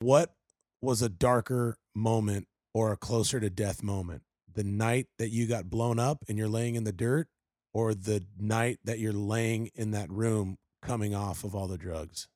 What 0.00 0.34
was 0.82 1.02
a 1.02 1.08
darker 1.08 1.76
moment 1.94 2.48
or 2.74 2.92
a 2.92 2.96
closer 2.96 3.38
to 3.38 3.50
death 3.50 3.82
moment? 3.82 4.22
The 4.52 4.64
night 4.64 5.06
that 5.18 5.30
you 5.30 5.46
got 5.46 5.70
blown 5.70 5.98
up 5.98 6.24
and 6.28 6.36
you're 6.36 6.48
laying 6.48 6.74
in 6.74 6.84
the 6.84 6.92
dirt, 6.92 7.28
or 7.72 7.94
the 7.94 8.24
night 8.38 8.78
that 8.84 8.98
you're 8.98 9.12
laying 9.12 9.70
in 9.74 9.92
that 9.92 10.10
room 10.10 10.56
coming 10.82 11.14
off 11.14 11.44
of 11.44 11.54
all 11.54 11.68
the 11.68 11.78
drugs? 11.78 12.28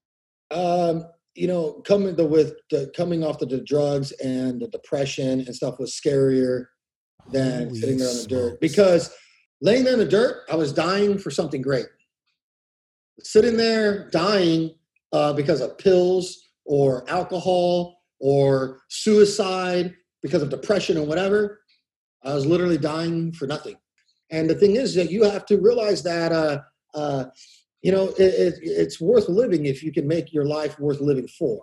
Um, 0.51 1.07
you 1.35 1.49
know, 1.49 1.83
coming 1.85 2.15
the 2.15 2.25
with 2.25 2.55
the 2.71 2.93
coming 2.97 3.25
off 3.25 3.39
the, 3.39 3.47
the 3.47 3.61
drugs 3.61 4.13
and 4.13 4.61
the 4.61 4.69
depression 4.69 5.41
and 5.41 5.55
stuff 5.55 5.79
was 5.79 5.93
scarier 5.93 6.67
than 7.31 7.69
Holy 7.69 7.81
sitting 7.81 7.99
there 7.99 8.09
on 8.09 8.17
the 8.17 8.27
dirt 8.29 8.61
because 8.61 9.13
laying 9.61 9.85
there 9.85 9.95
in 9.95 9.99
the 9.99 10.05
dirt, 10.05 10.45
I 10.51 10.57
was 10.57 10.73
dying 10.73 11.19
for 11.19 11.31
something 11.31 11.63
great. 11.63 11.87
Sitting 13.21 13.57
there 13.57 14.11
dying 14.11 14.75
uh, 15.13 15.33
because 15.33 15.61
of 15.61 15.79
pills 15.79 16.44
or 16.65 17.09
alcohol 17.11 18.01
or 18.21 18.81
suicide 18.89 19.95
because 20.23 20.43
of 20.43 20.51
depression 20.51 20.97
or 20.97 21.05
whatever, 21.05 21.61
I 22.23 22.35
was 22.35 22.47
literally 22.47 22.79
dying 22.79 23.33
for 23.33 23.47
nothing. 23.47 23.77
And 24.31 24.49
the 24.49 24.55
thing 24.55 24.77
is 24.77 24.95
that 24.95 25.11
you 25.11 25.25
have 25.25 25.45
to 25.47 25.59
realize 25.59 26.03
that, 26.05 26.33
uh, 26.33 26.61
uh, 26.95 27.27
you 27.83 27.93
know, 27.93 28.09
it, 28.19 28.23
it, 28.23 28.55
it's 28.63 29.01
worth 29.01 29.29
living 29.29 29.67
if 29.67 29.83
you 29.83 29.93
can 29.93 30.09
make 30.09 30.33
your 30.33 30.47
life 30.47 30.79
worth 30.81 31.01
living 31.01 31.29
for. 31.29 31.61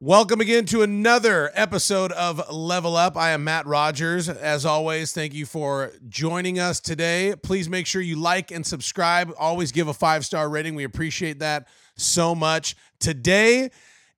Welcome 0.00 0.40
again 0.40 0.64
to 0.66 0.82
another 0.82 1.50
episode 1.54 2.12
of 2.12 2.52
Level 2.52 2.94
Up. 2.94 3.16
I 3.16 3.30
am 3.30 3.42
Matt 3.42 3.66
Rogers. 3.66 4.28
As 4.28 4.64
always, 4.64 5.12
thank 5.12 5.34
you 5.34 5.44
for 5.44 5.90
joining 6.08 6.60
us 6.60 6.78
today. 6.78 7.34
Please 7.42 7.68
make 7.68 7.84
sure 7.84 8.00
you 8.00 8.14
like 8.14 8.52
and 8.52 8.64
subscribe. 8.64 9.32
Always 9.36 9.72
give 9.72 9.88
a 9.88 9.92
five 9.92 10.24
star 10.24 10.48
rating. 10.48 10.76
We 10.76 10.84
appreciate 10.84 11.40
that 11.40 11.66
so 11.96 12.36
much. 12.36 12.76
Today 13.00 13.70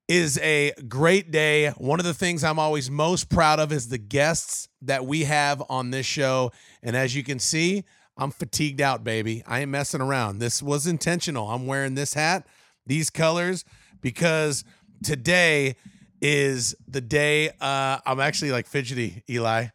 is 0.07 0.37
a 0.43 0.73
great 0.87 1.31
day. 1.31 1.71
One 1.71 1.99
of 1.99 2.05
the 2.05 2.13
things 2.13 2.45
I'm 2.45 2.59
always 2.59 2.91
most 2.91 3.31
proud 3.31 3.59
of 3.59 3.73
is 3.73 3.89
the 3.89 3.97
guests 3.97 4.69
that 4.83 5.07
we 5.07 5.25
have 5.25 5.63
on 5.71 5.93
this 5.93 6.05
show. 6.05 6.53
And 6.83 6.95
as 6.95 7.17
you 7.17 7.25
can 7.25 7.39
see, 7.39 7.85
I'm 8.19 8.33
fatigued 8.33 8.83
out, 8.83 9.03
baby. 9.03 9.43
I 9.47 9.61
ain't 9.61 9.71
messing 9.71 10.03
around. 10.03 10.41
This 10.41 10.63
was 10.63 10.87
intentional. 10.87 11.49
I'm 11.49 11.67
wearing 11.67 11.95
this 11.95 12.13
hat, 12.13 12.47
these 12.87 13.09
colors, 13.09 13.65
because 14.03 14.63
today 15.03 15.77
is 16.23 16.75
the 16.87 17.01
day 17.01 17.49
uh 17.61 17.99
i'm 18.05 18.21
actually 18.21 18.51
like 18.51 18.67
fidgety 18.67 19.23
eli. 19.29 19.67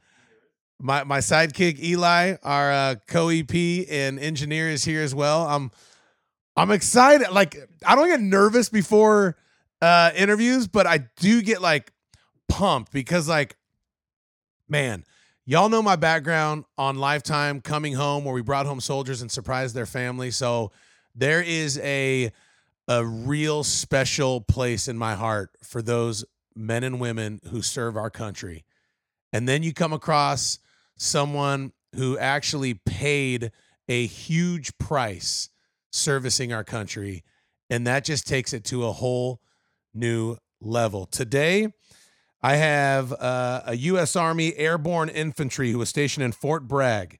My 0.79 1.03
my 1.03 1.19
sidekick 1.19 1.79
eli 1.81 2.35
our 2.43 2.71
uh, 2.71 2.95
co-ep 3.07 3.53
and 3.89 4.19
engineer 4.19 4.69
is 4.69 4.83
here 4.83 5.01
as 5.01 5.15
well. 5.15 5.47
I'm 5.47 5.71
i'm 6.57 6.71
excited 6.71 7.29
like 7.31 7.57
i 7.85 7.95
don't 7.95 8.07
get 8.07 8.21
nervous 8.21 8.69
before 8.69 9.35
uh 9.81 10.11
interviews 10.15 10.67
but 10.67 10.87
i 10.87 10.99
do 11.17 11.41
get 11.41 11.61
like 11.61 11.91
pumped 12.47 12.93
because 12.93 13.27
like 13.27 13.57
man 14.69 15.03
y'all 15.45 15.69
know 15.69 15.81
my 15.81 15.95
background 15.95 16.65
on 16.77 16.97
lifetime 16.97 17.61
coming 17.61 17.93
home 17.93 18.25
where 18.25 18.33
we 18.33 18.41
brought 18.41 18.65
home 18.65 18.81
soldiers 18.81 19.21
and 19.21 19.31
surprised 19.31 19.75
their 19.75 19.85
family. 19.85 20.31
So 20.31 20.71
there 21.13 21.41
is 21.41 21.77
a 21.79 22.31
a 22.87 23.05
real 23.05 23.63
special 23.63 24.41
place 24.41 24.87
in 24.87 24.97
my 24.97 25.15
heart 25.15 25.51
for 25.63 25.81
those 25.81 26.25
men 26.55 26.83
and 26.83 26.99
women 26.99 27.41
who 27.49 27.61
serve 27.61 27.97
our 27.97 28.09
country. 28.09 28.63
And 29.33 29.49
then 29.49 29.63
you 29.63 29.73
come 29.73 29.93
across 29.93 30.59
someone 30.97 31.73
who 31.95 32.17
actually 32.17 32.75
paid 32.75 33.51
a 33.87 34.05
huge 34.05 34.77
price 34.77 35.49
servicing 35.91 36.53
our 36.53 36.63
country. 36.63 37.23
And 37.69 37.87
that 37.87 38.05
just 38.05 38.27
takes 38.27 38.53
it 38.53 38.63
to 38.65 38.85
a 38.85 38.91
whole 38.91 39.41
new 39.93 40.37
level. 40.61 41.05
Today, 41.05 41.69
I 42.41 42.57
have 42.57 43.11
uh, 43.13 43.63
a 43.65 43.75
U.S. 43.75 44.15
Army 44.15 44.55
Airborne 44.55 45.09
Infantry 45.09 45.71
who 45.71 45.79
was 45.79 45.89
stationed 45.89 46.23
in 46.23 46.31
Fort 46.31 46.67
Bragg. 46.67 47.17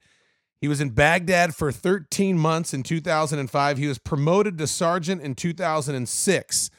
He 0.66 0.68
was 0.68 0.81
in 0.81 0.90
Baghdad 0.90 1.53
for 1.53 1.72
13 1.72 2.40
months 2.40 2.74
in 2.74 2.81
2005. 2.81 3.78
He 3.78 3.88
was 3.88 4.00
promoted 4.00 4.58
to 4.58 4.66
sergeant 4.66 5.22
in 5.22 5.36
2006. 5.36 6.70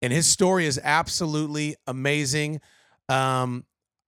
And 0.00 0.12
his 0.14 0.26
story 0.26 0.64
is 0.64 0.80
absolutely 0.82 1.76
amazing. 1.86 2.62
Um, 3.10 3.66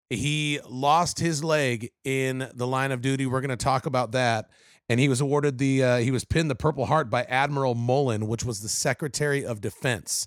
he 0.08 0.58
lost 0.66 1.18
his 1.20 1.44
leg 1.44 1.90
in 2.02 2.48
the 2.54 2.66
line 2.66 2.92
of 2.92 3.02
duty. 3.02 3.26
We're 3.26 3.42
going 3.42 3.50
to 3.50 3.62
talk 3.62 3.84
about 3.84 4.12
that. 4.12 4.46
And 4.88 4.98
he 4.98 5.10
was 5.10 5.20
awarded 5.20 5.58
the, 5.58 5.84
uh, 5.84 5.96
he 5.98 6.10
was 6.10 6.24
pinned 6.24 6.48
the 6.48 6.54
Purple 6.54 6.86
Heart 6.86 7.10
by 7.10 7.24
Admiral 7.24 7.74
Mullen, 7.74 8.26
which 8.26 8.42
was 8.42 8.62
the 8.62 8.70
Secretary 8.70 9.44
of 9.44 9.60
Defense. 9.60 10.26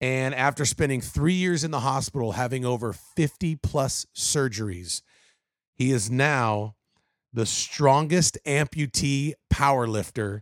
And 0.00 0.32
after 0.32 0.64
spending 0.64 1.00
three 1.00 1.34
years 1.34 1.64
in 1.64 1.72
the 1.72 1.80
hospital, 1.80 2.30
having 2.30 2.64
over 2.64 2.92
50 2.92 3.56
plus 3.56 4.06
surgeries, 4.14 5.02
he 5.74 5.90
is 5.90 6.08
now 6.08 6.76
the 7.32 7.46
strongest 7.46 8.38
amputee 8.46 9.34
powerlifter. 9.52 10.40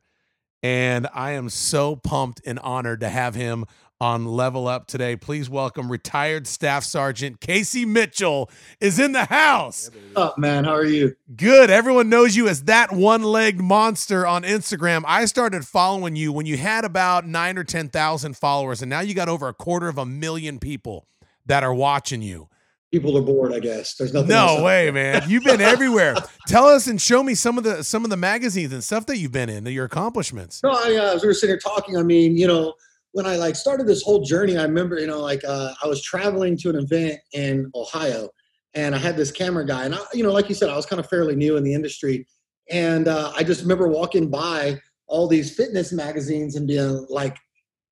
And 0.62 1.06
I 1.14 1.32
am 1.32 1.48
so 1.50 1.96
pumped 1.96 2.40
and 2.44 2.58
honored 2.58 3.00
to 3.00 3.08
have 3.08 3.34
him 3.34 3.64
on 4.00 4.26
Level 4.26 4.68
Up 4.68 4.86
today. 4.86 5.16
Please 5.16 5.50
welcome 5.50 5.90
retired 5.90 6.46
Staff 6.46 6.84
Sergeant 6.84 7.40
Casey 7.40 7.84
Mitchell 7.84 8.50
is 8.80 8.98
in 8.98 9.12
the 9.12 9.24
house. 9.24 9.90
What's 9.92 10.16
up, 10.16 10.38
man? 10.38 10.64
How 10.64 10.74
are 10.74 10.84
you? 10.84 11.16
Good. 11.36 11.68
Everyone 11.70 12.08
knows 12.08 12.36
you 12.36 12.48
as 12.48 12.64
that 12.64 12.92
one-legged 12.92 13.60
monster 13.60 14.26
on 14.26 14.44
Instagram. 14.44 15.02
I 15.06 15.24
started 15.24 15.66
following 15.66 16.14
you 16.16 16.32
when 16.32 16.46
you 16.46 16.56
had 16.56 16.84
about 16.84 17.26
nine 17.26 17.58
or 17.58 17.64
10,000 17.64 18.36
followers, 18.36 18.82
and 18.82 18.90
now 18.90 19.00
you 19.00 19.14
got 19.14 19.28
over 19.28 19.48
a 19.48 19.54
quarter 19.54 19.88
of 19.88 19.98
a 19.98 20.06
million 20.06 20.58
people 20.58 21.06
that 21.46 21.64
are 21.64 21.74
watching 21.74 22.22
you. 22.22 22.48
People 22.90 23.18
are 23.18 23.22
bored, 23.22 23.52
I 23.52 23.60
guess. 23.60 23.96
There's 23.96 24.14
nothing. 24.14 24.30
No 24.30 24.62
way, 24.62 24.90
man. 24.90 25.22
You've 25.28 25.44
been 25.44 25.60
everywhere. 25.60 26.14
Tell 26.46 26.64
us 26.64 26.86
and 26.86 27.00
show 27.00 27.22
me 27.22 27.34
some 27.34 27.58
of 27.58 27.64
the 27.64 27.84
some 27.84 28.02
of 28.02 28.08
the 28.08 28.16
magazines 28.16 28.72
and 28.72 28.82
stuff 28.82 29.04
that 29.06 29.18
you've 29.18 29.32
been 29.32 29.50
in, 29.50 29.66
your 29.66 29.84
accomplishments. 29.84 30.62
No, 30.62 30.70
I, 30.70 30.96
uh, 30.96 31.14
as 31.14 31.22
we 31.22 31.28
were 31.28 31.34
sitting 31.34 31.50
here 31.50 31.58
talking, 31.58 31.98
I 31.98 32.02
mean, 32.02 32.36
you 32.36 32.46
know, 32.46 32.72
when 33.12 33.26
I 33.26 33.36
like 33.36 33.56
started 33.56 33.86
this 33.86 34.02
whole 34.02 34.24
journey, 34.24 34.56
I 34.56 34.62
remember, 34.62 34.98
you 34.98 35.06
know, 35.06 35.20
like 35.20 35.44
uh, 35.44 35.74
I 35.82 35.86
was 35.86 36.02
traveling 36.02 36.56
to 36.58 36.70
an 36.70 36.76
event 36.76 37.20
in 37.34 37.70
Ohio, 37.74 38.30
and 38.72 38.94
I 38.94 38.98
had 38.98 39.18
this 39.18 39.30
camera 39.30 39.66
guy, 39.66 39.84
and 39.84 39.94
I, 39.94 39.98
you 40.14 40.22
know, 40.22 40.32
like 40.32 40.48
you 40.48 40.54
said, 40.54 40.70
I 40.70 40.76
was 40.76 40.86
kind 40.86 41.00
of 41.00 41.08
fairly 41.10 41.36
new 41.36 41.58
in 41.58 41.64
the 41.64 41.74
industry, 41.74 42.26
and 42.70 43.06
uh, 43.06 43.32
I 43.36 43.44
just 43.44 43.60
remember 43.60 43.88
walking 43.88 44.30
by 44.30 44.80
all 45.06 45.28
these 45.28 45.54
fitness 45.54 45.92
magazines 45.92 46.56
and 46.56 46.66
being 46.66 47.06
like 47.10 47.36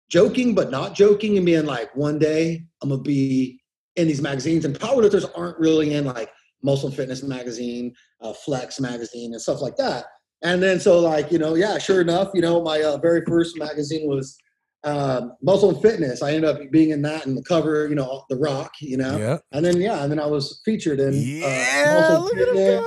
joking 0.09 0.55
but 0.55 0.71
not 0.71 0.95
joking, 0.95 1.37
and 1.37 1.45
being 1.45 1.67
like, 1.67 1.95
one 1.95 2.19
day 2.19 2.65
I'm 2.83 2.89
gonna 2.89 3.03
be 3.03 3.61
in 3.97 4.07
these 4.09 4.21
magazines, 4.23 4.65
and 4.65 4.79
powerlifters 4.79 5.29
aren't 5.37 5.59
really 5.59 5.95
in 5.95 6.05
like 6.05 6.31
Muscle 6.63 6.91
Fitness 6.91 7.23
magazine, 7.23 7.95
uh, 8.21 8.33
Flex 8.33 8.81
magazine, 8.81 9.33
and 9.33 9.41
stuff 9.41 9.61
like 9.61 9.77
that. 9.77 10.05
And 10.43 10.63
then 10.63 10.79
so 10.81 11.01
like 11.01 11.33
you 11.33 11.39
know, 11.39 11.55
yeah, 11.55 11.79
sure 11.79 12.01
enough, 12.01 12.31
you 12.35 12.43
know, 12.43 12.63
my 12.63 12.83
uh, 12.83 12.99
very 12.99 13.23
first 13.27 13.59
magazine 13.59 14.09
was 14.09 14.37
um, 14.85 15.33
Muscle 15.43 15.71
and 15.71 15.83
Fitness. 15.83 16.23
I 16.23 16.33
ended 16.33 16.51
up 16.51 16.61
being 16.71 16.91
in 16.91 17.03
that 17.03 17.27
and 17.27 17.37
the 17.37 17.43
cover, 17.43 17.89
you 17.89 17.95
know, 17.95 18.25
The 18.29 18.37
Rock, 18.37 18.73
you 18.81 18.97
know. 18.97 19.19
Yeah. 19.19 19.39
And 19.53 19.65
then 19.65 19.81
yeah, 19.81 20.03
and 20.03 20.13
then 20.13 20.21
I 20.21 20.27
was 20.27 20.61
featured 20.65 21.01
in 21.01 21.15
Yeah. 21.15 21.47
uh, 21.47 21.93
Muscle 21.93 22.29
Fitness, 22.29 22.85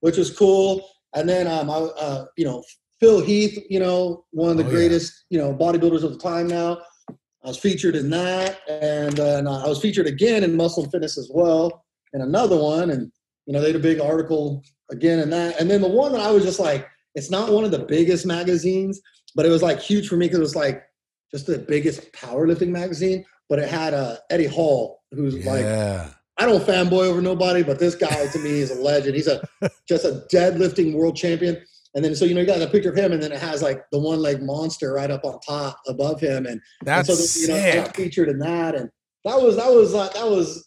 which 0.00 0.16
was 0.16 0.30
cool. 0.36 0.88
And 1.14 1.28
then 1.28 1.46
um, 1.46 1.70
I, 1.70 1.74
uh, 1.74 2.24
you 2.36 2.44
know, 2.44 2.62
Phil 3.00 3.20
Heath, 3.20 3.58
you 3.68 3.80
know, 3.80 4.24
one 4.30 4.50
of 4.50 4.56
the 4.56 4.62
Oh, 4.62 4.66
yeah. 4.66 4.72
greatest, 4.72 5.24
you 5.30 5.38
know, 5.38 5.52
bodybuilders 5.54 6.02
of 6.04 6.12
the 6.12 6.18
time 6.18 6.46
now. 6.46 6.78
I 7.44 7.48
was 7.48 7.58
featured 7.58 7.94
in 7.94 8.08
that, 8.10 8.60
and 8.68 9.12
then 9.16 9.46
uh, 9.46 9.62
I 9.64 9.68
was 9.68 9.80
featured 9.80 10.06
again 10.06 10.44
in 10.44 10.56
Muscle 10.56 10.84
and 10.84 10.92
Fitness 10.92 11.18
as 11.18 11.30
well, 11.32 11.84
and 12.12 12.22
another 12.22 12.56
one, 12.56 12.90
and 12.90 13.12
you 13.46 13.52
know, 13.52 13.60
they 13.60 13.68
had 13.68 13.76
a 13.76 13.80
big 13.80 14.00
article 14.00 14.62
again 14.90 15.18
in 15.18 15.30
that. 15.30 15.60
And 15.60 15.70
then 15.70 15.82
the 15.82 15.88
one 15.88 16.12
that 16.12 16.20
I 16.20 16.30
was 16.30 16.44
just 16.44 16.58
like, 16.58 16.88
it's 17.14 17.30
not 17.30 17.52
one 17.52 17.64
of 17.64 17.70
the 17.70 17.80
biggest 17.80 18.24
magazines, 18.26 19.00
but 19.34 19.44
it 19.44 19.50
was 19.50 19.62
like 19.62 19.80
huge 19.80 20.08
for 20.08 20.16
me 20.16 20.26
because 20.26 20.38
it 20.38 20.42
was 20.42 20.56
like 20.56 20.84
just 21.30 21.46
the 21.46 21.58
biggest 21.58 22.12
powerlifting 22.12 22.68
magazine. 22.68 23.24
But 23.48 23.58
it 23.58 23.68
had 23.68 23.92
uh, 23.92 24.16
Eddie 24.30 24.46
Hall, 24.46 25.02
who's 25.12 25.44
like 25.44 25.66
I 26.38 26.46
don't 26.46 26.64
fanboy 26.64 27.06
over 27.06 27.20
nobody, 27.20 27.62
but 27.62 27.78
this 27.78 27.94
guy 27.94 28.26
to 28.26 28.38
me 28.38 28.60
is 28.60 28.70
a 28.70 28.80
legend. 28.80 29.14
He's 29.14 29.28
a 29.28 29.46
just 29.88 30.04
a 30.04 30.24
deadlifting 30.32 30.94
world 30.94 31.16
champion. 31.16 31.62
And 31.94 32.04
then 32.04 32.14
so 32.14 32.24
you 32.24 32.34
know 32.34 32.40
you 32.40 32.46
got 32.46 32.60
a 32.60 32.66
picture 32.66 32.90
of 32.90 32.96
him, 32.96 33.12
and 33.12 33.22
then 33.22 33.30
it 33.32 33.38
has 33.40 33.62
like 33.62 33.84
the 33.92 33.98
one 33.98 34.18
leg 34.20 34.42
monster 34.42 34.92
right 34.92 35.10
up 35.10 35.24
on 35.24 35.38
top 35.40 35.78
above 35.86 36.20
him, 36.20 36.46
and, 36.46 36.46
and 36.46 36.60
That's 36.82 37.06
so 37.08 37.40
you 37.40 37.48
know 37.48 37.84
sick. 37.84 37.94
featured 37.96 38.28
in 38.28 38.38
that, 38.40 38.74
and 38.74 38.90
that 39.24 39.40
was 39.40 39.56
that 39.56 39.70
was 39.70 39.94
uh, 39.94 40.08
that 40.14 40.28
was 40.28 40.66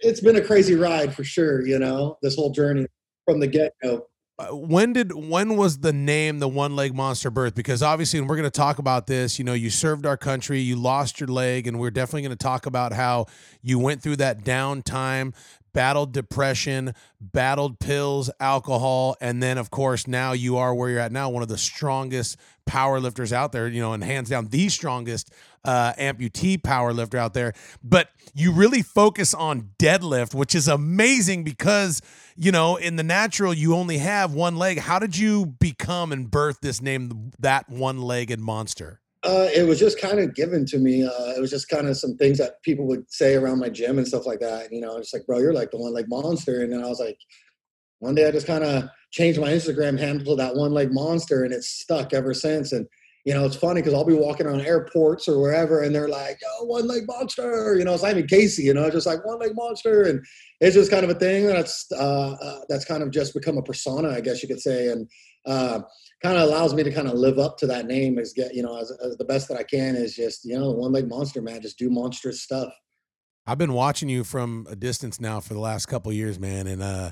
it's 0.00 0.20
been 0.20 0.36
a 0.36 0.40
crazy 0.42 0.76
ride 0.76 1.14
for 1.14 1.24
sure. 1.24 1.66
You 1.66 1.78
know 1.78 2.18
this 2.22 2.36
whole 2.36 2.50
journey 2.52 2.86
from 3.26 3.40
the 3.40 3.46
get 3.48 3.72
go. 3.82 4.06
uh, 4.38 4.56
when 4.56 4.92
did 4.94 5.12
when 5.12 5.56
was 5.56 5.80
the 5.80 5.92
name 5.92 6.38
the 6.38 6.48
one 6.48 6.74
leg 6.76 6.94
monster 6.94 7.30
birth? 7.30 7.54
Because 7.54 7.82
obviously, 7.82 8.18
and 8.18 8.28
we're 8.28 8.36
going 8.36 8.44
to 8.44 8.50
talk 8.50 8.78
about 8.78 9.06
this. 9.06 9.38
You 9.38 9.44
know, 9.44 9.52
you 9.52 9.68
served 9.70 10.06
our 10.06 10.16
country, 10.16 10.60
you 10.60 10.76
lost 10.76 11.20
your 11.20 11.28
leg, 11.28 11.66
and 11.66 11.78
we're 11.78 11.90
definitely 11.90 12.22
going 12.22 12.30
to 12.30 12.42
talk 12.42 12.64
about 12.66 12.92
how 12.92 13.26
you 13.60 13.78
went 13.78 14.02
through 14.02 14.16
that 14.16 14.44
downtime, 14.44 15.34
battled 15.72 16.12
depression, 16.12 16.94
battled 17.20 17.78
pills, 17.78 18.30
alcohol, 18.40 19.16
and 19.20 19.42
then 19.42 19.58
of 19.58 19.70
course 19.70 20.06
now 20.06 20.32
you 20.32 20.56
are 20.56 20.74
where 20.74 20.90
you're 20.90 21.00
at 21.00 21.12
now, 21.12 21.28
one 21.28 21.42
of 21.42 21.48
the 21.48 21.58
strongest 21.58 22.36
power 22.66 23.00
lifters 23.00 23.32
out 23.32 23.52
there. 23.52 23.68
You 23.68 23.80
know, 23.80 23.92
and 23.92 24.02
hands 24.02 24.28
down 24.28 24.46
the 24.48 24.68
strongest 24.68 25.30
uh, 25.64 25.92
amputee 25.94 26.62
power 26.62 26.92
lifter 26.92 27.18
out 27.18 27.34
there. 27.34 27.52
But 27.82 28.08
you 28.34 28.52
really 28.52 28.82
focus 28.82 29.34
on 29.34 29.70
deadlift, 29.78 30.34
which 30.34 30.54
is 30.54 30.68
amazing 30.68 31.44
because 31.44 32.00
you 32.36 32.52
know 32.52 32.76
in 32.76 32.96
the 32.96 33.02
natural 33.02 33.52
you 33.52 33.74
only 33.74 33.98
have 33.98 34.32
one 34.34 34.56
leg. 34.56 34.78
How 34.78 34.98
did 34.98 35.16
you 35.16 35.46
become 35.46 36.12
and 36.12 36.30
birth 36.30 36.60
this 36.60 36.80
name, 36.80 37.32
that 37.38 37.68
one-legged 37.68 38.40
monster? 38.40 39.00
Uh, 39.22 39.48
it 39.54 39.66
was 39.66 39.78
just 39.78 40.00
kind 40.00 40.18
of 40.18 40.34
given 40.34 40.64
to 40.64 40.78
me. 40.78 41.04
Uh, 41.04 41.32
it 41.36 41.40
was 41.40 41.50
just 41.50 41.68
kind 41.68 41.86
of 41.86 41.96
some 41.96 42.16
things 42.16 42.38
that 42.38 42.62
people 42.62 42.86
would 42.86 43.04
say 43.12 43.34
around 43.34 43.58
my 43.58 43.68
gym 43.68 43.98
and 43.98 44.08
stuff 44.08 44.24
like 44.24 44.40
that. 44.40 44.72
You 44.72 44.80
know, 44.80 44.96
it's 44.96 45.12
like, 45.12 45.26
bro, 45.26 45.38
you're 45.38 45.52
like 45.52 45.70
the 45.70 45.76
one 45.76 45.92
leg 45.92 46.06
monster. 46.08 46.62
And 46.62 46.72
then 46.72 46.82
I 46.82 46.88
was 46.88 47.00
like, 47.00 47.18
one 47.98 48.14
day 48.14 48.26
I 48.26 48.30
just 48.30 48.46
kind 48.46 48.64
of 48.64 48.88
changed 49.10 49.38
my 49.38 49.50
Instagram 49.50 49.98
handle 49.98 50.36
to 50.36 50.42
that 50.42 50.56
one 50.56 50.72
leg 50.72 50.92
monster, 50.92 51.44
and 51.44 51.52
it's 51.52 51.68
stuck 51.68 52.12
ever 52.12 52.34
since. 52.34 52.72
And 52.72 52.86
you 53.26 53.34
know, 53.34 53.44
it's 53.44 53.56
funny 53.56 53.82
because 53.82 53.92
I'll 53.92 54.04
be 54.06 54.14
walking 54.14 54.46
around 54.46 54.62
airports 54.62 55.28
or 55.28 55.38
wherever, 55.38 55.82
and 55.82 55.94
they're 55.94 56.08
like, 56.08 56.38
"Yo, 56.40 56.64
one 56.64 56.88
leg 56.88 57.02
monster," 57.06 57.76
you 57.78 57.84
know. 57.84 57.92
It's 57.92 58.02
not 58.02 58.12
even 58.12 58.26
Casey, 58.26 58.62
you 58.62 58.72
know, 58.72 58.88
just 58.88 59.06
like 59.06 59.24
one 59.26 59.38
leg 59.38 59.54
monster, 59.54 60.04
and 60.04 60.24
it's 60.60 60.74
just 60.74 60.90
kind 60.90 61.04
of 61.04 61.10
a 61.10 61.14
thing 61.14 61.46
that's 61.46 61.86
uh, 61.92 62.32
uh, 62.32 62.60
that's 62.70 62.86
kind 62.86 63.02
of 63.02 63.10
just 63.10 63.34
become 63.34 63.58
a 63.58 63.62
persona, 63.62 64.08
I 64.08 64.22
guess 64.22 64.42
you 64.42 64.48
could 64.48 64.60
say, 64.60 64.88
and 64.88 65.06
uh, 65.44 65.80
kind 66.22 66.36
of 66.36 66.48
allows 66.48 66.74
me 66.74 66.82
to 66.82 66.92
kind 66.92 67.08
of 67.08 67.14
live 67.14 67.38
up 67.38 67.56
to 67.58 67.66
that 67.66 67.86
name 67.86 68.18
as 68.18 68.32
get 68.32 68.54
you 68.54 68.62
know 68.62 68.78
as, 68.78 68.90
as 69.02 69.16
the 69.16 69.24
best 69.24 69.48
that 69.48 69.58
I 69.58 69.62
can 69.62 69.96
is 69.96 70.14
just 70.14 70.44
you 70.44 70.58
know 70.58 70.72
the 70.72 70.78
one 70.78 70.92
leg 70.92 71.08
monster 71.08 71.42
man, 71.42 71.62
just 71.62 71.78
do 71.78 71.90
monstrous 71.90 72.42
stuff. 72.42 72.72
I've 73.46 73.58
been 73.58 73.72
watching 73.72 74.08
you 74.08 74.22
from 74.22 74.66
a 74.70 74.76
distance 74.76 75.20
now 75.20 75.40
for 75.40 75.54
the 75.54 75.60
last 75.60 75.86
couple 75.86 76.12
years, 76.12 76.38
man, 76.38 76.66
and 76.66 76.82
uh, 76.82 77.10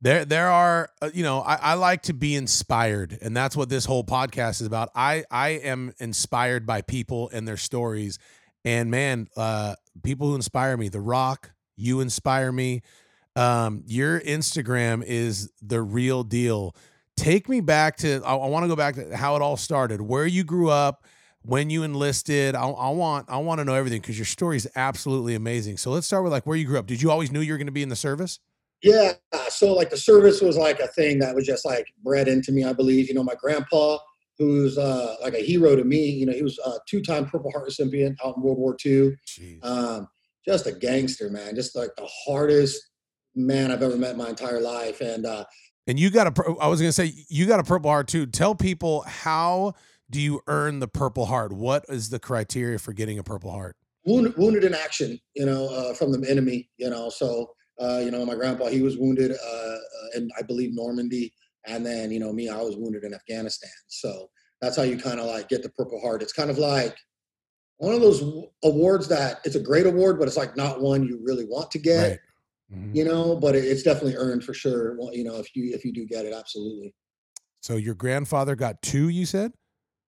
there 0.00 0.24
there 0.24 0.48
are 0.48 0.90
uh, 1.02 1.10
you 1.12 1.22
know 1.22 1.40
I, 1.40 1.56
I 1.56 1.74
like 1.74 2.02
to 2.02 2.14
be 2.14 2.34
inspired 2.34 3.18
and 3.20 3.36
that's 3.36 3.56
what 3.56 3.68
this 3.68 3.84
whole 3.84 4.04
podcast 4.04 4.60
is 4.60 4.66
about 4.66 4.90
i 4.94 5.24
i 5.30 5.50
am 5.50 5.92
inspired 5.98 6.66
by 6.66 6.82
people 6.82 7.30
and 7.32 7.46
their 7.46 7.56
stories 7.56 8.18
and 8.64 8.90
man 8.90 9.28
uh 9.36 9.74
people 10.02 10.28
who 10.28 10.34
inspire 10.34 10.76
me 10.76 10.88
the 10.88 11.00
rock 11.00 11.52
you 11.76 12.00
inspire 12.00 12.50
me 12.50 12.82
um 13.36 13.82
your 13.86 14.20
instagram 14.20 15.04
is 15.04 15.50
the 15.60 15.82
real 15.82 16.24
deal 16.24 16.74
take 17.20 17.48
me 17.48 17.60
back 17.60 17.96
to 17.96 18.22
i, 18.24 18.34
I 18.34 18.48
want 18.48 18.64
to 18.64 18.68
go 18.68 18.76
back 18.76 18.94
to 18.94 19.16
how 19.16 19.36
it 19.36 19.42
all 19.42 19.56
started 19.56 20.00
where 20.00 20.26
you 20.26 20.44
grew 20.44 20.70
up 20.70 21.04
when 21.42 21.70
you 21.70 21.82
enlisted 21.82 22.54
i, 22.54 22.62
I 22.68 22.90
want 22.90 23.28
i 23.28 23.36
want 23.36 23.58
to 23.58 23.64
know 23.64 23.74
everything 23.74 24.00
because 24.00 24.18
your 24.18 24.26
story 24.26 24.56
is 24.56 24.68
absolutely 24.76 25.34
amazing 25.34 25.76
so 25.76 25.90
let's 25.90 26.06
start 26.06 26.24
with 26.24 26.32
like 26.32 26.46
where 26.46 26.56
you 26.56 26.66
grew 26.66 26.78
up 26.78 26.86
did 26.86 27.02
you 27.02 27.10
always 27.10 27.30
knew 27.30 27.40
you 27.40 27.52
were 27.52 27.58
going 27.58 27.66
to 27.66 27.72
be 27.72 27.82
in 27.82 27.88
the 27.88 27.96
service 27.96 28.40
yeah. 28.82 29.12
So 29.48 29.74
like 29.74 29.90
the 29.90 29.96
service 29.96 30.40
was 30.40 30.56
like 30.56 30.80
a 30.80 30.88
thing 30.88 31.18
that 31.18 31.34
was 31.34 31.46
just 31.46 31.64
like 31.64 31.86
bred 32.02 32.28
into 32.28 32.52
me, 32.52 32.64
I 32.64 32.72
believe. 32.72 33.08
You 33.08 33.14
know, 33.14 33.22
my 33.22 33.34
grandpa, 33.34 33.98
who's 34.38 34.78
uh, 34.78 35.16
like 35.20 35.34
a 35.34 35.44
hero 35.44 35.76
to 35.76 35.84
me, 35.84 36.08
you 36.08 36.24
know, 36.24 36.32
he 36.32 36.42
was 36.42 36.58
a 36.64 36.72
two-time 36.88 37.26
Purple 37.26 37.50
Heart 37.50 37.64
recipient 37.64 38.18
out 38.24 38.36
in 38.36 38.42
World 38.42 38.58
War 38.58 38.76
II. 38.84 39.12
Um, 39.62 40.08
just 40.46 40.66
a 40.66 40.72
gangster, 40.72 41.28
man. 41.28 41.54
Just 41.54 41.76
like 41.76 41.90
the 41.96 42.08
hardest 42.24 42.80
man 43.34 43.70
I've 43.70 43.82
ever 43.82 43.96
met 43.96 44.12
in 44.12 44.16
my 44.16 44.30
entire 44.30 44.60
life. 44.60 45.02
And 45.02 45.26
uh, 45.26 45.44
and 45.86 45.98
you 45.98 46.10
got 46.10 46.38
a, 46.38 46.56
I 46.60 46.66
was 46.68 46.80
gonna 46.80 46.92
say 46.92 47.12
you 47.28 47.46
got 47.46 47.60
a 47.60 47.64
Purple 47.64 47.90
Heart 47.90 48.08
too. 48.08 48.26
Tell 48.26 48.54
people 48.54 49.02
how 49.02 49.74
do 50.08 50.20
you 50.20 50.40
earn 50.46 50.80
the 50.80 50.88
Purple 50.88 51.26
Heart? 51.26 51.52
What 51.52 51.84
is 51.88 52.10
the 52.10 52.18
criteria 52.18 52.78
for 52.78 52.92
getting 52.92 53.18
a 53.18 53.22
Purple 53.22 53.50
Heart? 53.50 53.76
Wounded, 54.04 54.36
wounded 54.36 54.64
in 54.64 54.74
action, 54.74 55.18
you 55.34 55.44
know, 55.44 55.68
uh, 55.68 55.94
from 55.94 56.10
the 56.12 56.28
enemy, 56.28 56.70
you 56.78 56.88
know. 56.88 57.10
So 57.10 57.50
uh, 57.80 58.00
you 58.04 58.10
know, 58.10 58.24
my 58.26 58.34
grandpa, 58.34 58.66
he 58.66 58.82
was 58.82 58.98
wounded 58.98 59.32
uh, 59.32 59.76
in, 60.14 60.28
I 60.38 60.42
believe, 60.42 60.74
Normandy. 60.74 61.32
And 61.66 61.84
then, 61.84 62.10
you 62.10 62.20
know, 62.20 62.32
me, 62.32 62.48
I 62.48 62.60
was 62.60 62.76
wounded 62.76 63.04
in 63.04 63.14
Afghanistan. 63.14 63.70
So 63.88 64.28
that's 64.60 64.76
how 64.76 64.82
you 64.82 64.98
kind 64.98 65.18
of 65.18 65.26
like 65.26 65.48
get 65.48 65.62
the 65.62 65.70
Purple 65.70 66.00
Heart. 66.00 66.22
It's 66.22 66.32
kind 66.32 66.50
of 66.50 66.58
like 66.58 66.94
one 67.78 67.94
of 67.94 68.02
those 68.02 68.22
awards 68.64 69.08
that 69.08 69.40
it's 69.44 69.56
a 69.56 69.60
great 69.60 69.86
award, 69.86 70.18
but 70.18 70.28
it's 70.28 70.36
like 70.36 70.56
not 70.56 70.82
one 70.82 71.04
you 71.04 71.20
really 71.22 71.46
want 71.46 71.70
to 71.70 71.78
get. 71.78 72.10
Right. 72.10 72.18
Mm-hmm. 72.72 72.96
You 72.96 73.04
know, 73.04 73.36
but 73.36 73.56
it's 73.56 73.82
definitely 73.82 74.16
earned 74.16 74.44
for 74.44 74.54
sure. 74.54 74.96
You 75.12 75.24
know, 75.24 75.36
if 75.36 75.54
you 75.56 75.74
if 75.74 75.84
you 75.84 75.92
do 75.92 76.06
get 76.06 76.24
it, 76.24 76.32
absolutely. 76.32 76.94
So 77.60 77.76
your 77.76 77.94
grandfather 77.94 78.54
got 78.54 78.80
two, 78.80 79.08
you 79.08 79.26
said? 79.26 79.52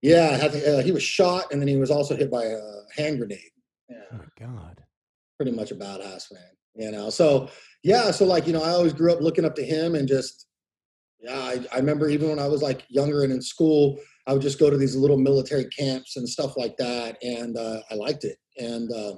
Yeah, 0.00 0.38
uh, 0.43 0.82
he 0.82 0.91
was 0.91 1.03
shot, 1.03 1.53
and 1.53 1.61
then 1.61 1.69
he 1.69 1.76
was 1.76 1.91
also 1.91 2.17
hit 2.17 2.31
by 2.31 2.44
a 2.44 2.61
hand 2.97 3.19
grenade. 3.19 3.38
Yeah. 3.88 3.97
Oh 4.12 4.17
my 4.17 4.47
god! 4.47 4.85
Pretty 5.37 5.53
much 5.53 5.70
a 5.70 5.75
badass 5.75 6.32
man 6.32 6.53
you 6.75 6.91
know 6.91 7.11
so 7.11 7.49
yeah 7.82 8.11
so 8.11 8.25
like 8.25 8.47
you 8.47 8.53
know 8.53 8.62
i 8.62 8.70
always 8.70 8.93
grew 8.93 9.12
up 9.12 9.20
looking 9.20 9.44
up 9.44 9.55
to 9.55 9.65
him 9.65 9.94
and 9.94 10.08
just 10.08 10.47
yeah 11.20 11.38
I, 11.38 11.65
I 11.73 11.76
remember 11.76 12.08
even 12.08 12.29
when 12.29 12.38
i 12.38 12.49
was 12.49 12.62
like 12.62 12.85
younger 12.88 13.23
and 13.23 13.32
in 13.32 13.43
school 13.43 13.99
i 14.26 14.32
would 14.32 14.43
just 14.43 14.58
go 14.58 14.70
to 14.70 14.76
these 14.76 14.97
little 14.97 15.19
military 15.19 15.67
camps 15.67 16.17
and 16.17 16.29
stuff 16.29 16.56
like 16.56 16.76
that 16.79 17.23
and 17.23 17.56
uh, 17.56 17.81
i 17.91 17.94
liked 17.94 18.25
it 18.25 18.38
and 18.58 18.91
uh, 18.93 19.15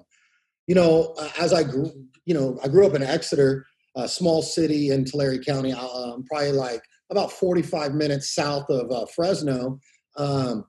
you 0.67 0.75
know 0.75 1.15
as 1.39 1.53
i 1.53 1.63
grew 1.63 1.91
you 2.25 2.35
know 2.35 2.59
i 2.63 2.69
grew 2.69 2.87
up 2.87 2.95
in 2.95 3.03
exeter 3.03 3.67
a 3.97 4.09
small 4.09 4.43
city 4.43 4.91
in 4.91 5.05
tulare 5.05 5.39
county 5.39 5.73
um, 5.73 6.25
probably 6.29 6.53
like 6.53 6.83
about 7.11 7.31
45 7.31 7.95
minutes 7.95 8.35
south 8.35 8.69
of 8.71 8.91
uh, 8.91 9.07
fresno 9.07 9.79
um, 10.17 10.65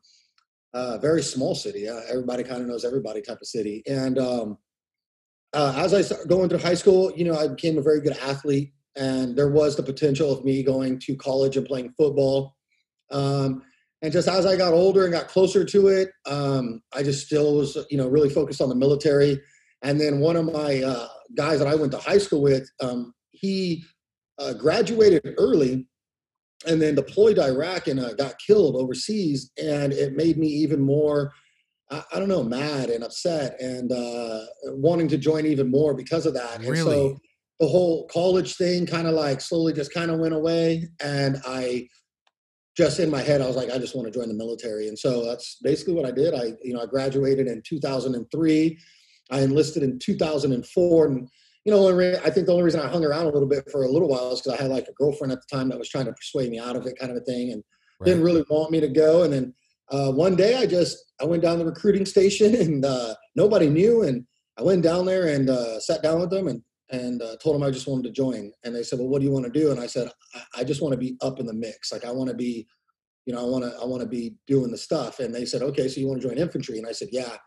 uh, 0.74 0.98
very 0.98 1.22
small 1.22 1.56
city 1.56 1.88
everybody 1.88 2.44
kind 2.44 2.62
of 2.62 2.68
knows 2.68 2.86
everybody 2.86 3.22
type 3.22 3.40
of 3.42 3.48
city 3.48 3.82
and 3.88 4.20
um, 4.20 4.58
uh, 5.56 5.74
as 5.78 5.94
I 5.94 6.02
started 6.02 6.28
going 6.28 6.50
through 6.50 6.60
high 6.60 6.74
school, 6.74 7.14
you 7.16 7.24
know, 7.24 7.36
I 7.36 7.48
became 7.48 7.78
a 7.78 7.82
very 7.82 8.02
good 8.02 8.18
athlete, 8.18 8.74
and 8.98 9.38
there 9.38 9.50
was 9.50 9.78
the 9.78 9.84
potential 9.84 10.32
of 10.32 10.44
me 10.44 10.62
going 10.64 11.00
to 11.00 11.16
college 11.16 11.56
and 11.56 11.66
playing 11.66 11.94
football. 11.98 12.58
Um, 13.10 13.64
and 14.02 14.12
just 14.12 14.28
as 14.28 14.46
I 14.46 14.58
got 14.58 14.74
older 14.74 15.06
and 15.06 15.14
got 15.14 15.30
closer 15.30 15.64
to 15.64 15.88
it, 15.88 16.10
um, 16.26 16.82
I 16.94 17.04
just 17.04 17.26
still 17.26 17.56
was, 17.56 17.78
you 17.90 17.98
know, 17.98 18.08
really 18.08 18.30
focused 18.30 18.62
on 18.62 18.68
the 18.68 18.76
military. 18.76 19.42
And 19.86 20.00
then 20.02 20.20
one 20.20 20.36
of 20.36 20.52
my 20.52 20.82
uh, 20.82 21.08
guys 21.36 21.60
that 21.60 21.68
I 21.68 21.76
went 21.76 21.92
to 21.94 21.98
high 21.98 22.18
school 22.18 22.42
with, 22.42 22.70
um, 22.82 23.14
he 23.32 23.84
uh, 24.40 24.54
graduated 24.54 25.36
early 25.38 25.88
and 26.68 26.82
then 26.82 26.96
deployed 26.96 27.36
to 27.38 27.44
Iraq 27.44 27.88
and 27.88 28.00
uh, 28.00 28.14
got 28.14 28.36
killed 28.46 28.76
overseas. 28.76 29.52
And 29.62 29.94
it 29.94 30.16
made 30.16 30.38
me 30.38 30.48
even 30.48 30.82
more 30.82 31.32
I, 31.92 32.04
I 32.14 32.20
don't 32.20 32.30
know, 32.30 32.44
mad 32.44 32.90
and 32.90 33.04
upset 33.04 33.60
and 33.60 33.92
uh, 33.92 34.42
wanting 34.66 35.08
to 35.10 35.18
join 35.18 35.46
even 35.46 35.70
more 35.70 35.94
because 35.94 36.26
of 36.26 36.34
that. 36.34 36.60
Really? 36.60 36.80
And 36.80 36.80
so 36.80 37.18
the 37.60 37.68
whole 37.68 38.08
college 38.08 38.56
thing 38.56 38.86
kind 38.86 39.08
of 39.08 39.14
like 39.14 39.42
slowly 39.42 39.74
just 39.74 39.94
kind 39.94 40.12
of 40.12 40.20
went 40.20 40.34
away. 40.34 40.90
And 41.02 41.42
I 41.46 41.88
just 42.76 43.00
in 43.00 43.10
my 43.10 43.22
head, 43.22 43.42
I 43.42 43.48
was 43.48 43.56
like, 43.56 43.70
I 43.70 43.78
just 43.78 43.96
want 43.96 44.12
to 44.12 44.18
join 44.18 44.28
the 44.28 44.34
military. 44.34 44.90
And 44.90 45.00
so 45.00 45.24
that's 45.24 45.58
basically 45.64 45.94
what 45.94 46.06
I 46.06 46.12
did. 46.12 46.34
I, 46.34 46.54
you 46.62 46.74
know, 46.74 46.82
I 46.82 46.86
graduated 46.86 47.48
in 47.48 47.62
2003. 47.66 48.78
I 49.32 49.42
enlisted 49.42 49.84
in 49.84 50.00
2004. 50.00 51.08
And, 51.08 51.28
you 51.66 51.72
know, 51.72 51.90
I 52.24 52.30
think 52.30 52.46
the 52.46 52.52
only 52.52 52.64
reason 52.64 52.80
I 52.80 52.88
hung 52.88 53.04
around 53.04 53.26
a 53.26 53.30
little 53.30 53.48
bit 53.48 53.70
for 53.72 53.84
a 53.84 53.90
little 53.90 54.08
while 54.08 54.32
is 54.32 54.42
because 54.42 54.60
I 54.60 54.62
had 54.62 54.72
like 54.72 54.88
a 54.88 54.94
girlfriend 54.94 55.34
at 55.34 55.40
the 55.40 55.56
time 55.56 55.70
that 55.70 55.80
was 55.80 55.90
trying 55.90 56.06
to 56.06 56.14
persuade 56.14 56.52
me 56.52 56.60
out 56.60 56.76
of 56.76 56.86
it 56.86 56.98
kind 57.00 57.12
of 57.12 57.18
a 57.18 57.22
thing 57.22 57.52
and 57.52 57.64
right. 58.00 58.08
didn't 58.08 58.24
really 58.24 58.44
want 58.50 58.72
me 58.72 58.80
to 58.80 58.88
go. 58.88 59.24
And 59.24 59.34
then 59.34 59.54
uh, 59.92 60.12
one 60.12 60.36
day 60.36 60.58
I 60.58 60.66
just 60.66 60.98
I 61.22 61.26
went 61.26 61.44
down 61.44 61.60
the 61.60 61.66
recruiting 61.66 62.06
station 62.06 62.56
and 62.60 62.86
uh, 62.86 63.16
nobody 63.36 63.70
knew, 63.70 64.04
and 64.04 64.26
I 64.58 64.64
went 64.64 64.84
down 64.84 65.06
there 65.06 65.28
and 65.28 65.50
uh, 65.50 65.80
sat 65.80 66.02
down 66.02 66.20
with 66.20 66.30
them 66.30 66.48
and 66.48 66.62
and 66.92 67.22
uh, 67.22 67.36
told 67.38 67.56
them 67.56 67.64
I 67.64 67.72
just 67.72 67.88
wanted 67.88 68.04
to 68.04 68.12
join. 68.12 68.52
And 68.64 68.76
they 68.76 68.84
said, 68.84 69.00
"Well, 69.00 69.08
what 69.08 69.20
do 69.20 69.26
you 69.26 69.32
want 69.32 69.46
to 69.46 69.52
do?" 69.52 69.72
And 69.72 69.80
I 69.80 69.88
said, 69.88 70.10
"I, 70.34 70.62
I 70.62 70.64
just 70.64 70.82
want 70.82 70.94
to 70.94 70.98
be 70.98 71.18
up 71.22 71.40
in 71.40 71.46
the 71.46 71.54
mix. 71.54 71.92
Like 71.92 72.06
I 72.06 72.12
want 72.12 72.30
to 72.30 72.36
be, 72.36 72.68
you 73.26 73.34
know, 73.34 73.42
I 73.42 73.50
want 73.50 73.64
to 73.64 73.78
I 73.80 73.86
want 73.86 74.02
to 74.02 74.08
be 74.08 74.36
doing 74.48 74.72
the 74.72 74.78
stuff." 74.78 75.20
And 75.20 75.34
they 75.34 75.46
said, 75.46 75.62
"Okay, 75.62 75.88
so 75.88 76.00
you 76.00 76.08
want 76.08 76.22
to 76.22 76.28
join 76.28 76.38
infantry?" 76.38 76.78
And 76.78 76.88
I 76.88 76.92
said, 76.92 77.10
"Yeah." 77.12 77.38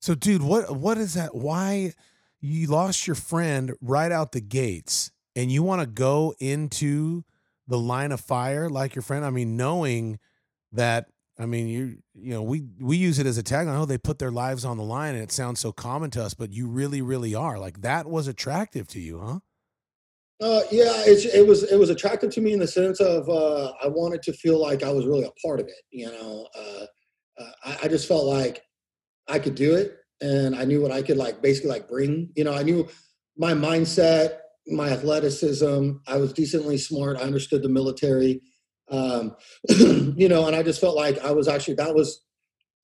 So, 0.00 0.14
dude, 0.14 0.42
what 0.42 0.76
what 0.76 0.98
is 0.98 1.14
that? 1.14 1.34
Why 1.34 1.92
you 2.40 2.66
lost 2.68 3.06
your 3.06 3.16
friend 3.16 3.74
right 3.80 4.12
out 4.12 4.32
the 4.32 4.40
gates, 4.40 5.10
and 5.34 5.50
you 5.50 5.62
want 5.62 5.80
to 5.80 5.86
go 5.86 6.34
into 6.38 7.24
the 7.66 7.78
line 7.78 8.12
of 8.12 8.20
fire 8.20 8.68
like 8.68 8.94
your 8.94 9.02
friend? 9.02 9.24
I 9.24 9.30
mean, 9.30 9.56
knowing 9.56 10.18
that 10.72 11.06
I 11.38 11.46
mean, 11.46 11.68
you 11.68 11.98
you 12.14 12.32
know, 12.32 12.42
we 12.42 12.64
we 12.80 12.96
use 12.96 13.18
it 13.18 13.26
as 13.26 13.38
a 13.38 13.42
tagline. 13.42 13.78
Oh, 13.78 13.84
they 13.84 13.98
put 13.98 14.18
their 14.18 14.30
lives 14.30 14.64
on 14.64 14.76
the 14.76 14.82
line, 14.82 15.14
and 15.14 15.22
it 15.22 15.32
sounds 15.32 15.60
so 15.60 15.72
common 15.72 16.10
to 16.12 16.22
us, 16.22 16.34
but 16.34 16.52
you 16.52 16.68
really, 16.68 17.02
really 17.02 17.34
are. 17.34 17.58
Like 17.58 17.82
that 17.82 18.06
was 18.06 18.26
attractive 18.26 18.88
to 18.88 19.00
you, 19.00 19.20
huh? 19.20 19.38
Uh, 20.38 20.62
yeah, 20.70 21.02
it 21.06 21.46
was 21.46 21.62
it 21.64 21.78
was 21.78 21.88
attractive 21.88 22.30
to 22.30 22.40
me 22.40 22.52
in 22.52 22.58
the 22.58 22.66
sense 22.66 23.00
of 23.00 23.28
uh, 23.28 23.72
I 23.82 23.88
wanted 23.88 24.22
to 24.22 24.32
feel 24.34 24.60
like 24.60 24.82
I 24.82 24.92
was 24.92 25.06
really 25.06 25.24
a 25.24 25.30
part 25.46 25.60
of 25.60 25.66
it. 25.66 25.82
You 25.90 26.06
know, 26.06 26.48
uh, 26.54 26.86
uh, 27.38 27.52
I, 27.64 27.78
I 27.84 27.88
just 27.88 28.06
felt 28.06 28.24
like 28.24 28.62
I 29.28 29.38
could 29.38 29.54
do 29.54 29.74
it, 29.74 29.98
and 30.20 30.54
I 30.54 30.64
knew 30.64 30.80
what 30.80 30.92
I 30.92 31.02
could 31.02 31.16
like 31.16 31.42
basically 31.42 31.70
like 31.70 31.88
bring. 31.88 32.30
You 32.36 32.44
know, 32.44 32.54
I 32.54 32.62
knew 32.62 32.88
my 33.36 33.52
mindset, 33.52 34.38
my 34.68 34.90
athleticism. 34.90 35.90
I 36.06 36.16
was 36.16 36.32
decently 36.32 36.78
smart. 36.78 37.18
I 37.18 37.22
understood 37.22 37.62
the 37.62 37.68
military 37.68 38.42
Um, 38.88 39.34
you 39.68 40.28
know, 40.28 40.46
and 40.46 40.54
I 40.54 40.62
just 40.62 40.80
felt 40.80 40.96
like 40.96 41.18
I 41.24 41.32
was 41.32 41.48
actually 41.48 41.74
that 41.74 41.94
was. 41.94 42.22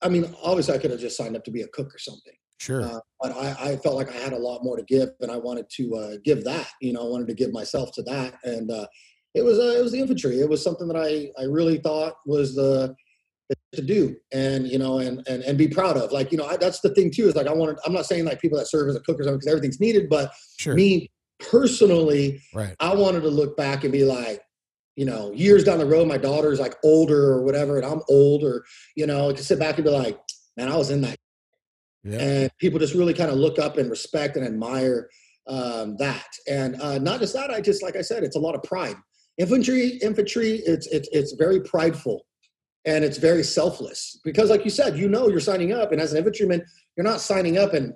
I 0.01 0.09
mean, 0.09 0.25
obviously, 0.43 0.75
I 0.75 0.79
could 0.79 0.91
have 0.91 0.99
just 0.99 1.15
signed 1.15 1.37
up 1.37 1.45
to 1.45 1.51
be 1.51 1.61
a 1.61 1.67
cook 1.67 1.95
or 1.95 1.99
something. 1.99 2.33
Sure. 2.59 2.81
Uh, 2.81 2.99
but 3.21 3.31
I, 3.31 3.71
I, 3.71 3.75
felt 3.77 3.95
like 3.95 4.09
I 4.09 4.17
had 4.17 4.33
a 4.33 4.37
lot 4.37 4.63
more 4.63 4.77
to 4.77 4.83
give, 4.83 5.09
and 5.21 5.31
I 5.31 5.37
wanted 5.37 5.65
to 5.77 5.95
uh, 5.95 6.11
give 6.23 6.43
that. 6.43 6.69
You 6.81 6.93
know, 6.93 7.01
I 7.05 7.09
wanted 7.09 7.27
to 7.27 7.33
give 7.33 7.51
myself 7.53 7.91
to 7.93 8.03
that, 8.03 8.35
and 8.43 8.69
uh, 8.69 8.85
it 9.33 9.43
was 9.43 9.59
uh, 9.59 9.75
it 9.77 9.81
was 9.81 9.91
the 9.91 9.99
infantry. 9.99 10.39
It 10.39 10.49
was 10.49 10.63
something 10.63 10.87
that 10.87 10.97
I 10.97 11.29
I 11.41 11.45
really 11.45 11.77
thought 11.77 12.13
was 12.25 12.55
the 12.55 12.95
to 13.73 13.81
do 13.81 14.15
and 14.31 14.67
you 14.67 14.77
know 14.77 14.99
and 14.99 15.25
and, 15.27 15.43
and 15.43 15.57
be 15.57 15.67
proud 15.67 15.97
of. 15.97 16.11
Like 16.11 16.31
you 16.31 16.37
know 16.37 16.45
I, 16.45 16.57
that's 16.57 16.79
the 16.79 16.93
thing 16.93 17.11
too 17.11 17.27
is 17.27 17.35
like 17.35 17.47
i 17.47 17.53
wanted 17.53 17.77
i'm 17.85 17.93
not 17.93 18.05
saying 18.05 18.25
like 18.25 18.39
people 18.39 18.57
that 18.57 18.67
serve 18.67 18.89
as 18.89 18.95
a 18.95 18.99
cook 19.01 19.19
or 19.19 19.23
something 19.23 19.39
because 19.39 19.51
everything's 19.51 19.79
needed 19.79 20.09
but 20.09 20.31
sure. 20.57 20.73
me 20.73 21.11
personally 21.39 22.41
right. 22.53 22.75
I 22.79 22.95
wanted 22.95 23.21
to 23.21 23.29
look 23.29 23.57
back 23.57 23.83
and 23.83 23.91
be 23.91 24.05
like 24.05 24.41
you 24.95 25.05
know 25.05 25.31
years 25.33 25.63
down 25.63 25.79
the 25.79 25.85
road 25.85 26.07
my 26.07 26.17
daughter's 26.17 26.59
like 26.59 26.75
older 26.83 27.33
or 27.33 27.43
whatever 27.43 27.77
and 27.77 27.85
i'm 27.85 28.01
old 28.09 28.43
or 28.43 28.63
you 28.95 29.07
know 29.07 29.31
to 29.31 29.43
sit 29.43 29.59
back 29.59 29.75
and 29.77 29.85
be 29.85 29.91
like 29.91 30.19
man 30.55 30.69
i 30.69 30.77
was 30.77 30.89
in 30.89 31.01
that. 31.01 31.17
Yeah. 32.03 32.19
and 32.19 32.51
people 32.59 32.79
just 32.79 32.93
really 32.93 33.13
kind 33.13 33.31
of 33.31 33.37
look 33.37 33.59
up 33.59 33.77
and 33.77 33.89
respect 33.89 34.35
and 34.35 34.45
admire 34.45 35.09
um, 35.47 35.95
that. 35.97 36.27
And 36.49 36.81
uh, 36.81 36.99
not 36.99 37.19
just 37.19 37.33
that 37.33 37.49
i 37.49 37.59
just 37.59 37.83
like 37.83 37.95
i 37.95 38.01
said 38.01 38.23
it's 38.23 38.35
a 38.35 38.39
lot 38.39 38.55
of 38.55 38.63
pride. 38.63 38.95
Infantry 39.37 39.97
infantry 40.01 40.61
it's 40.65 40.85
it's 40.87 41.09
it's 41.11 41.33
very 41.33 41.59
prideful 41.61 42.23
and 42.85 43.03
it's 43.03 43.17
very 43.17 43.43
selfless. 43.43 44.19
Because 44.23 44.49
like 44.49 44.63
you 44.63 44.69
said 44.69 44.97
you 44.97 45.09
know 45.09 45.29
you're 45.29 45.39
signing 45.39 45.73
up 45.73 45.91
and 45.91 46.01
as 46.01 46.11
an 46.11 46.17
infantryman 46.17 46.63
you're 46.95 47.03
not 47.03 47.21
signing 47.21 47.57
up 47.57 47.73
and 47.73 47.93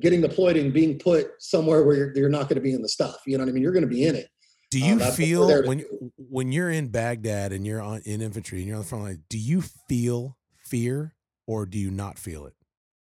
getting 0.00 0.20
deployed 0.20 0.56
and 0.56 0.72
being 0.72 0.98
put 0.98 1.30
somewhere 1.38 1.82
where 1.82 1.96
you're, 1.96 2.12
you're 2.16 2.28
not 2.28 2.42
going 2.42 2.56
to 2.56 2.60
be 2.60 2.72
in 2.72 2.82
the 2.82 2.88
stuff 2.88 3.16
you 3.26 3.36
know 3.36 3.44
what 3.44 3.50
i 3.50 3.52
mean? 3.52 3.62
You're 3.62 3.72
going 3.72 3.82
to 3.82 3.88
be 3.88 4.04
in 4.04 4.14
it. 4.14 4.28
Do 4.70 4.78
you 4.78 4.94
um, 4.94 5.12
feel 5.12 5.66
when 5.66 5.84
when 6.16 6.52
you're 6.52 6.70
in 6.70 6.88
baghdad 6.88 7.52
and 7.52 7.66
you're 7.66 7.82
on 7.82 8.02
in 8.04 8.20
infantry 8.20 8.58
and 8.58 8.68
you're 8.68 8.76
on 8.76 8.82
the 8.82 8.88
front 8.88 9.04
line 9.04 9.22
do 9.28 9.38
you 9.38 9.62
feel 9.88 10.36
fear 10.64 11.14
or 11.46 11.66
do 11.66 11.78
you 11.78 11.90
not 11.90 12.18
feel 12.18 12.46
it? 12.46 12.54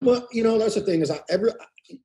Well 0.00 0.26
you 0.32 0.42
know 0.42 0.58
that's 0.58 0.74
the 0.74 0.82
thing 0.82 1.00
is 1.02 1.10
I, 1.10 1.20
every 1.28 1.50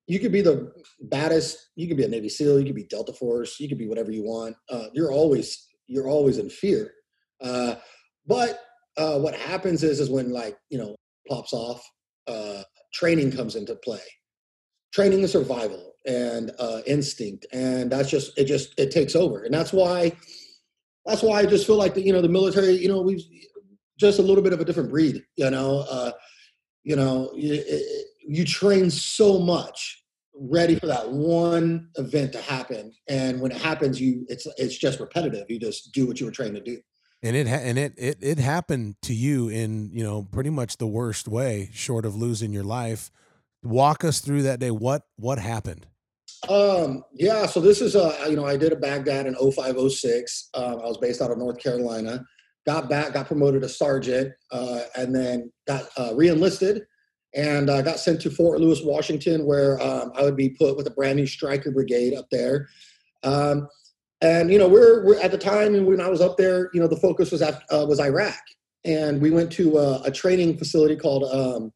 you 0.05 0.19
could 0.19 0.31
be 0.31 0.41
the 0.41 0.71
baddest 1.01 1.69
you 1.75 1.87
could 1.87 1.97
be 1.97 2.03
a 2.03 2.07
navy 2.07 2.29
seal 2.29 2.59
you 2.59 2.65
could 2.65 2.75
be 2.75 2.83
delta 2.83 3.13
force 3.13 3.59
you 3.59 3.67
could 3.67 3.79
be 3.79 3.87
whatever 3.87 4.11
you 4.11 4.23
want. 4.23 4.55
Uh, 4.69 4.85
you're 4.93 5.11
always 5.11 5.67
you're 5.87 6.07
always 6.07 6.37
in 6.37 6.49
fear. 6.49 6.93
Uh, 7.41 7.75
but 8.25 8.59
uh, 8.97 9.19
what 9.19 9.35
happens 9.35 9.83
is 9.83 9.99
is 9.99 10.09
when 10.09 10.31
like 10.31 10.57
you 10.69 10.77
know 10.77 10.95
pops 11.27 11.53
off, 11.53 11.81
uh, 12.27 12.63
training 12.93 13.31
comes 13.31 13.55
into 13.55 13.75
play. 13.75 14.01
Training 14.93 15.19
and 15.19 15.29
survival 15.29 15.93
and 16.05 16.51
uh, 16.59 16.81
instinct, 16.85 17.45
and 17.53 17.89
that's 17.89 18.09
just 18.09 18.37
it. 18.37 18.45
Just 18.45 18.77
it 18.77 18.91
takes 18.91 19.15
over, 19.15 19.43
and 19.43 19.53
that's 19.53 19.71
why 19.71 20.11
that's 21.05 21.23
why 21.23 21.39
I 21.39 21.45
just 21.45 21.65
feel 21.65 21.77
like 21.77 21.93
the 21.93 22.01
you 22.01 22.11
know 22.11 22.21
the 22.21 22.29
military. 22.29 22.73
You 22.73 22.89
know 22.89 23.01
we've 23.01 23.23
just 23.97 24.19
a 24.19 24.21
little 24.21 24.43
bit 24.43 24.51
of 24.51 24.59
a 24.59 24.65
different 24.65 24.89
breed. 24.89 25.23
You 25.37 25.49
know, 25.49 25.85
uh, 25.89 26.11
you 26.83 26.95
know 26.95 27.31
you, 27.35 27.63
you 28.27 28.45
train 28.45 28.89
so 28.89 29.39
much 29.39 30.03
ready 30.33 30.75
for 30.75 30.87
that 30.87 31.09
one 31.11 31.89
event 31.97 32.31
to 32.31 32.41
happen 32.41 32.91
and 33.09 33.39
when 33.41 33.51
it 33.51 33.61
happens 33.61 33.99
you 33.99 34.25
it's 34.29 34.47
it's 34.57 34.77
just 34.77 34.99
repetitive 34.99 35.45
you 35.49 35.59
just 35.59 35.91
do 35.91 36.07
what 36.07 36.19
you 36.19 36.25
were 36.25 36.31
trained 36.31 36.55
to 36.55 36.61
do 36.61 36.79
and 37.23 37.35
it 37.35 37.47
ha- 37.47 37.55
and 37.55 37.77
it, 37.77 37.93
it 37.97 38.17
it 38.21 38.39
happened 38.39 38.95
to 39.03 39.13
you 39.13 39.49
in 39.49 39.91
you 39.93 40.03
know 40.03 40.27
pretty 40.31 40.49
much 40.49 40.77
the 40.77 40.87
worst 40.87 41.27
way 41.27 41.69
short 41.73 42.05
of 42.05 42.15
losing 42.15 42.51
your 42.51 42.63
life. 42.63 43.11
Walk 43.63 44.03
us 44.03 44.19
through 44.19 44.43
that 44.43 44.59
day. 44.59 44.71
What 44.71 45.03
what 45.17 45.37
happened? 45.37 45.87
Um 46.49 47.03
yeah 47.13 47.45
so 47.45 47.59
this 47.59 47.81
is 47.81 47.95
uh 47.95 48.25
you 48.27 48.35
know 48.35 48.45
i 48.45 48.57
did 48.57 48.71
a 48.71 48.75
baghdad 48.75 49.27
in 49.27 49.35
0506 49.35 50.49
um, 50.55 50.79
i 50.79 50.85
was 50.85 50.97
based 50.97 51.21
out 51.21 51.31
of 51.31 51.37
north 51.37 51.59
carolina. 51.59 52.25
Got 52.65 52.89
back 52.89 53.13
got 53.13 53.27
promoted 53.27 53.61
to 53.61 53.69
sergeant 53.69 54.33
uh, 54.51 54.81
and 54.95 55.15
then 55.15 55.51
got 55.67 55.87
uh, 55.97 56.13
re-enlisted 56.15 56.83
and 57.33 57.69
uh, 57.69 57.81
got 57.81 57.99
sent 57.99 58.21
to 58.21 58.31
fort 58.31 58.59
lewis 58.59 58.81
washington 58.83 59.45
where 59.45 59.79
um, 59.81 60.11
i 60.15 60.23
would 60.23 60.35
be 60.35 60.49
put 60.49 60.77
with 60.77 60.87
a 60.87 60.91
brand 60.91 61.17
new 61.17 61.27
Stryker 61.27 61.71
brigade 61.71 62.15
up 62.15 62.27
there. 62.31 62.67
Um, 63.23 63.67
and 64.21 64.51
you 64.51 64.59
know, 64.59 64.67
we're, 64.67 65.03
we're 65.05 65.19
at 65.19 65.31
the 65.31 65.37
time, 65.37 65.85
when 65.85 65.99
I 65.99 66.07
was 66.07 66.21
up 66.21 66.37
there, 66.37 66.69
you 66.73 66.79
know, 66.79 66.87
the 66.87 66.97
focus 66.97 67.31
was 67.31 67.41
uh, 67.41 67.55
was 67.69 67.99
Iraq, 67.99 68.41
and 68.85 69.21
we 69.21 69.31
went 69.31 69.51
to 69.53 69.77
a, 69.77 70.01
a 70.03 70.11
training 70.11 70.57
facility 70.57 70.95
called 70.95 71.23
um, 71.23 71.71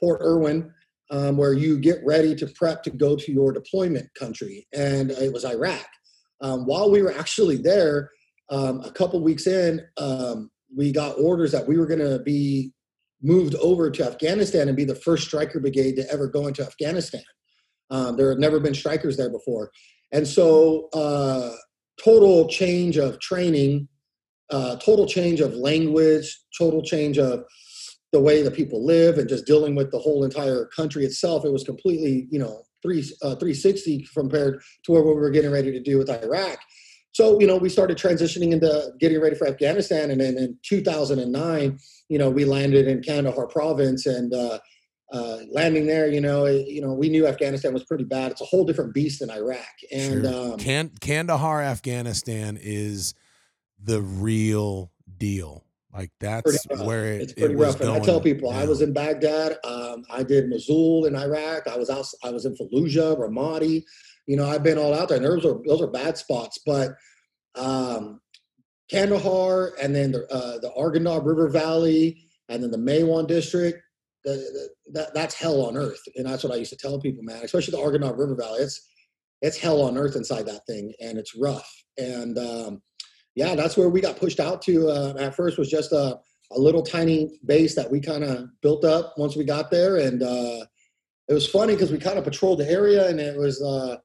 Fort 0.00 0.20
Irwin, 0.20 0.72
um, 1.10 1.36
where 1.36 1.52
you 1.52 1.78
get 1.78 1.98
ready 2.04 2.34
to 2.34 2.46
prep 2.48 2.82
to 2.84 2.90
go 2.90 3.16
to 3.16 3.32
your 3.32 3.52
deployment 3.52 4.08
country, 4.18 4.66
and 4.74 5.10
it 5.12 5.32
was 5.32 5.44
Iraq. 5.44 5.86
Um, 6.40 6.66
while 6.66 6.90
we 6.90 7.00
were 7.02 7.12
actually 7.12 7.56
there, 7.56 8.10
um, 8.50 8.80
a 8.80 8.90
couple 8.90 9.22
weeks 9.22 9.46
in, 9.46 9.80
um, 9.96 10.50
we 10.76 10.92
got 10.92 11.18
orders 11.18 11.52
that 11.52 11.66
we 11.66 11.78
were 11.78 11.86
going 11.86 12.00
to 12.00 12.18
be 12.18 12.72
moved 13.22 13.54
over 13.56 13.90
to 13.90 14.04
Afghanistan 14.04 14.68
and 14.68 14.76
be 14.76 14.84
the 14.84 14.94
first 14.94 15.24
Stryker 15.24 15.60
brigade 15.60 15.96
to 15.96 16.10
ever 16.12 16.26
go 16.26 16.46
into 16.46 16.62
Afghanistan. 16.62 17.22
Um, 17.90 18.16
there 18.16 18.30
had 18.30 18.38
never 18.38 18.60
been 18.60 18.72
Strykers 18.72 19.16
there 19.16 19.30
before, 19.30 19.70
and 20.12 20.26
so 20.26 20.88
uh, 20.92 21.54
total 22.02 22.48
change 22.48 22.96
of 22.96 23.18
training, 23.20 23.88
uh, 24.50 24.76
total 24.76 25.06
change 25.06 25.40
of 25.40 25.54
language, 25.54 26.38
total 26.56 26.82
change 26.82 27.18
of 27.18 27.44
the 28.12 28.20
way 28.20 28.42
that 28.42 28.54
people 28.54 28.84
live, 28.84 29.18
and 29.18 29.28
just 29.28 29.46
dealing 29.46 29.74
with 29.74 29.90
the 29.90 29.98
whole 29.98 30.24
entire 30.24 30.66
country 30.66 31.04
itself. 31.04 31.44
It 31.44 31.52
was 31.52 31.64
completely, 31.64 32.28
you 32.30 32.38
know, 32.38 32.62
three 32.82 33.00
uh, 33.22 33.34
360 33.36 34.06
compared 34.14 34.62
to 34.84 34.92
what 34.92 35.04
we 35.04 35.14
were 35.14 35.30
getting 35.30 35.50
ready 35.50 35.72
to 35.72 35.80
do 35.80 35.98
with 35.98 36.10
Iraq. 36.10 36.58
So, 37.12 37.40
you 37.40 37.46
know, 37.46 37.56
we 37.56 37.68
started 37.68 37.96
transitioning 37.96 38.52
into 38.52 38.90
getting 38.98 39.20
ready 39.20 39.36
for 39.36 39.46
Afghanistan, 39.46 40.10
and 40.10 40.20
then 40.20 40.36
in 40.36 40.58
2009, 40.64 41.78
you 42.08 42.18
know, 42.18 42.28
we 42.28 42.44
landed 42.44 42.88
in 42.88 43.02
Kandahar 43.02 43.46
province, 43.46 44.06
and 44.06 44.34
uh, 44.34 44.58
uh, 45.12 45.38
landing 45.50 45.86
there, 45.86 46.08
you 46.08 46.20
know, 46.20 46.46
it, 46.46 46.66
you 46.66 46.80
know, 46.80 46.92
we 46.92 47.08
knew 47.08 47.26
Afghanistan 47.26 47.72
was 47.72 47.84
pretty 47.84 48.04
bad. 48.04 48.32
It's 48.32 48.40
a 48.40 48.46
whole 48.46 48.64
different 48.64 48.94
beast 48.94 49.20
than 49.20 49.30
Iraq. 49.30 49.64
And 49.92 50.24
sure. 50.24 50.52
um, 50.52 50.58
Can- 50.58 50.92
Kandahar, 51.00 51.62
Afghanistan 51.62 52.58
is 52.60 53.14
the 53.82 54.00
real 54.00 54.90
deal. 55.18 55.64
Like 55.92 56.10
that's 56.18 56.66
where 56.82 57.06
it, 57.06 57.22
it's 57.22 57.32
pretty 57.34 57.54
it 57.54 57.56
rough. 57.56 57.80
And 57.80 57.90
I 57.90 58.00
tell 58.00 58.20
people. 58.20 58.50
I 58.50 58.64
was 58.64 58.82
in 58.82 58.92
Baghdad. 58.92 59.58
Um, 59.62 60.04
I 60.10 60.24
did 60.24 60.50
Mosul 60.50 61.04
in 61.04 61.14
Iraq. 61.14 61.68
I 61.68 61.76
was 61.76 61.88
out. 61.88 62.04
I 62.24 62.30
was 62.30 62.46
in 62.46 62.56
Fallujah, 62.56 63.16
Ramadi. 63.16 63.84
You 64.26 64.36
know, 64.36 64.48
I've 64.48 64.64
been 64.64 64.76
all 64.76 64.92
out 64.92 65.08
there. 65.08 65.18
And 65.18 65.26
those 65.26 65.46
are 65.46 65.60
those 65.64 65.80
are 65.80 65.86
bad 65.86 66.18
spots, 66.18 66.58
but 66.66 66.96
um, 67.54 68.20
Kandahar 68.90 69.74
and 69.80 69.94
then 69.94 70.10
the 70.10 70.26
uh, 70.32 70.58
the 70.58 70.72
Arghandab 70.76 71.24
River 71.24 71.48
Valley 71.48 72.26
and 72.48 72.60
then 72.60 72.72
the 72.72 72.76
Maiwand 72.78 73.28
district 73.28 73.83
that, 74.24 74.70
that 74.92 75.14
that's 75.14 75.34
hell 75.34 75.62
on 75.62 75.76
earth, 75.76 76.00
and 76.16 76.26
that's 76.26 76.44
what 76.44 76.52
I 76.52 76.56
used 76.56 76.72
to 76.72 76.78
tell 76.78 76.98
people, 76.98 77.22
man. 77.22 77.42
Especially 77.42 77.72
the 77.72 77.82
Arghandab 77.82 78.18
River 78.18 78.34
Valley, 78.34 78.60
it's 78.60 78.80
it's 79.42 79.58
hell 79.58 79.82
on 79.82 79.98
earth 79.98 80.16
inside 80.16 80.46
that 80.46 80.66
thing, 80.66 80.92
and 81.00 81.18
it's 81.18 81.36
rough. 81.36 81.70
And 81.98 82.38
um, 82.38 82.82
yeah, 83.34 83.54
that's 83.54 83.76
where 83.76 83.88
we 83.88 84.00
got 84.00 84.16
pushed 84.16 84.40
out 84.40 84.62
to. 84.62 84.88
Uh, 84.88 85.14
at 85.18 85.34
first, 85.34 85.58
was 85.58 85.70
just 85.70 85.92
a, 85.92 86.18
a 86.52 86.58
little 86.58 86.82
tiny 86.82 87.38
base 87.44 87.74
that 87.74 87.90
we 87.90 88.00
kind 88.00 88.24
of 88.24 88.48
built 88.62 88.84
up 88.84 89.14
once 89.18 89.36
we 89.36 89.44
got 89.44 89.70
there, 89.70 89.96
and 89.96 90.22
uh, 90.22 90.64
it 91.28 91.34
was 91.34 91.48
funny 91.48 91.74
because 91.74 91.92
we 91.92 91.98
kind 91.98 92.18
of 92.18 92.24
patrolled 92.24 92.60
the 92.60 92.70
area, 92.70 93.08
and 93.08 93.20
it 93.20 93.36
was 93.36 93.62
uh, 93.62 93.96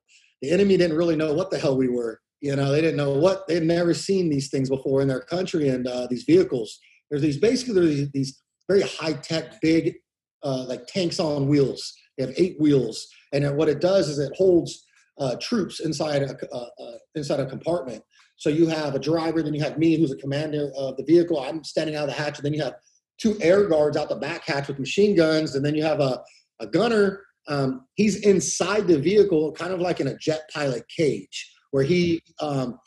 the 0.42 0.52
enemy 0.52 0.78
didn't 0.78 0.98
really 0.98 1.16
know 1.16 1.34
what 1.34 1.52
the 1.52 1.60
hell 1.60 1.78
we 1.78 1.88
were. 1.88 2.20
You 2.42 2.56
know, 2.56 2.72
they 2.72 2.82
didn't 2.82 2.98
know 2.98 3.14
what 3.14 3.48
they'd 3.48 3.64
never 3.64 3.94
seen 3.94 4.30
these 4.30 4.50
things 4.50 4.70
before 4.70 5.02
in 5.02 5.08
their 5.08 5.22
country, 5.22 5.70
and 5.70 5.88
uh, 5.88 6.08
these 6.10 6.24
vehicles. 6.24 6.80
There's 7.10 7.22
these 7.22 7.38
basically 7.38 7.74
there's 7.74 8.12
these 8.12 8.42
very 8.68 8.82
high 8.82 9.14
tech, 9.14 9.60
big 9.62 9.96
uh, 10.43 10.65
like 10.65 10.88
tanks 10.88 11.19
on 11.19 11.48
wheels. 11.48 11.93
They 12.17 12.25
have 12.25 12.34
eight 12.38 12.60
wheels, 12.60 13.08
and 13.34 13.55
what 13.55 13.69
it 13.69 13.81
does 13.81 14.10
is 14.10 14.19
it 14.19 14.34
holds 14.36 14.86
uh, 15.19 15.36
troops 15.41 15.79
inside 15.79 16.24
a 16.24 16.36
uh, 16.53 16.67
uh, 16.79 16.98
inside 17.15 17.39
a 17.39 17.46
compartment. 17.46 18.03
So 18.38 18.50
you 18.50 18.67
have 18.67 18.96
a 18.96 19.00
driver, 19.00 19.43
then 19.43 19.53
you 19.53 19.62
have 19.62 19.77
me, 19.77 19.98
who's 19.98 20.13
a 20.13 20.17
commander 20.17 20.72
of 20.77 20.96
the 20.96 21.03
vehicle. 21.03 21.41
I'm 21.41 21.63
standing 21.63 21.96
out 21.96 22.08
of 22.08 22.15
the 22.15 22.22
hatch, 22.22 22.38
and 22.38 22.46
then 22.46 22.53
you 22.53 22.63
have 22.63 22.75
two 23.19 23.38
air 23.41 23.67
guards 23.67 23.98
out 23.98 24.08
the 24.08 24.15
back 24.15 24.46
hatch 24.46 24.69
with 24.69 24.79
machine 24.79 25.15
guns, 25.15 25.55
and 25.55 25.65
then 25.65 25.75
you 25.75 25.84
have 25.84 26.00
a, 26.00 26.24
a 26.60 26.67
gunner. 26.67 27.22
Um, 27.50 27.86
he's 27.96 28.17
inside 28.22 28.88
the 28.88 29.00
vehicle, 29.00 29.51
kind 29.51 29.74
of 29.74 29.81
like 29.81 30.00
in 30.00 30.08
a 30.08 30.17
jet 30.17 30.50
pilot 30.53 30.86
cage, 30.96 31.53
where 31.72 31.84
he 31.84 32.22
um, 32.39 32.79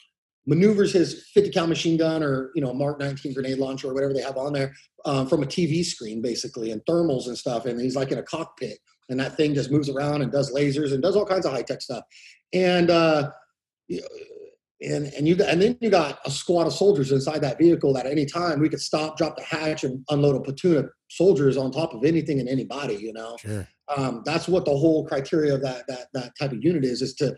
maneuvers 0.47 0.93
his 0.93 1.29
50 1.35 1.51
cal 1.51 1.67
machine 1.67 1.97
gun 1.97 2.23
or 2.23 2.51
you 2.55 2.63
know 2.63 2.73
Mark 2.75 2.99
19 2.99 3.35
grenade 3.35 3.59
launcher 3.59 3.89
or 3.89 3.95
whatever 3.95 4.13
they 4.13 4.23
have 4.23 4.37
on 4.37 4.53
there 4.53 4.73
um, 5.05 5.29
from 5.29 5.43
a 5.43 5.47
TV 5.47 5.85
screen 5.85 6.21
basically 6.21 6.71
and 6.73 6.81
thermals 6.89 7.27
and 7.27 7.39
stuff. 7.39 7.67
And 7.67 7.81
he's 7.81 7.97
like 7.97 8.11
in 8.11 8.19
a 8.19 8.23
cockpit 8.23 8.79
and 9.09 9.21
that 9.21 9.37
thing 9.37 9.55
just 9.55 9.71
moves 9.71 9.89
around 9.89 10.23
and 10.23 10.33
does 10.33 10.53
lasers 10.53 10.93
and 10.93 11.03
does 11.03 11.17
all 11.17 11.27
kinds 11.27 11.47
of 11.47 11.53
high 11.53 11.63
tech 11.63 11.83
stuff. 11.83 12.05
And 12.53 12.91
uh, 12.91 13.31
and 14.83 15.13
and 15.15 15.29
you 15.29 15.37
got, 15.37 15.49
and 15.49 15.63
then 15.63 15.79
you 15.81 15.91
got 15.91 16.19
a 16.25 16.31
squad 16.31 16.67
of 16.67 16.73
soldiers 16.73 17.13
inside 17.13 17.41
that 17.41 17.59
vehicle 17.59 17.93
that 17.95 18.07
at 18.07 18.13
any 18.13 18.27
time 18.27 18.61
we 18.61 18.69
could 18.69 18.81
stop, 18.81 19.17
drop 19.17 19.37
the 19.37 19.45
hatch, 19.45 19.85
and 19.85 20.05
unload 20.11 20.37
a 20.37 20.41
platoon 20.41 20.77
of 20.79 20.91
soldiers 21.09 21.57
on 21.57 21.71
top 21.71 21.95
of 21.95 22.05
anything 22.05 22.41
and 22.41 22.49
anybody. 22.49 22.95
You 22.95 23.13
know, 23.13 23.37
sure. 23.39 23.69
um, 23.97 24.23
that's 24.25 24.49
what 24.49 24.65
the 24.65 24.73
whole 24.77 25.07
criteria 25.07 25.55
of 25.55 25.63
that 25.63 25.85
that 25.89 26.09
that 26.15 26.33
type 26.39 26.53
of 26.53 26.65
unit 26.65 26.85
is: 26.85 27.01
is 27.01 27.15
to 27.17 27.35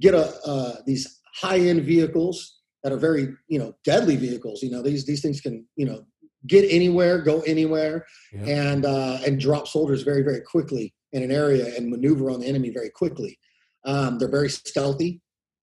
get 0.00 0.14
a 0.14 0.34
uh, 0.44 0.76
these 0.86 1.17
high 1.40 1.58
end 1.58 1.82
vehicles 1.82 2.60
that 2.82 2.92
are 2.92 2.98
very 2.98 3.34
you 3.48 3.58
know 3.58 3.74
deadly 3.84 4.16
vehicles. 4.16 4.62
You 4.62 4.70
know 4.70 4.82
these 4.82 5.06
these 5.06 5.22
things 5.22 5.40
can 5.40 5.66
you 5.76 5.86
know 5.86 6.04
get 6.46 6.64
anywhere, 6.70 7.20
go 7.20 7.40
anywhere, 7.42 8.06
yeah. 8.32 8.44
and 8.44 8.84
uh, 8.84 9.18
and 9.26 9.40
drop 9.40 9.68
soldiers 9.68 10.02
very 10.02 10.22
very 10.22 10.40
quickly 10.40 10.94
in 11.12 11.22
an 11.22 11.30
area 11.30 11.74
and 11.76 11.88
maneuver 11.90 12.30
on 12.30 12.40
the 12.40 12.46
enemy 12.46 12.70
very 12.70 12.90
quickly. 12.90 13.38
Um, 13.84 14.18
they're 14.18 14.30
very 14.30 14.50
stealthy 14.50 15.22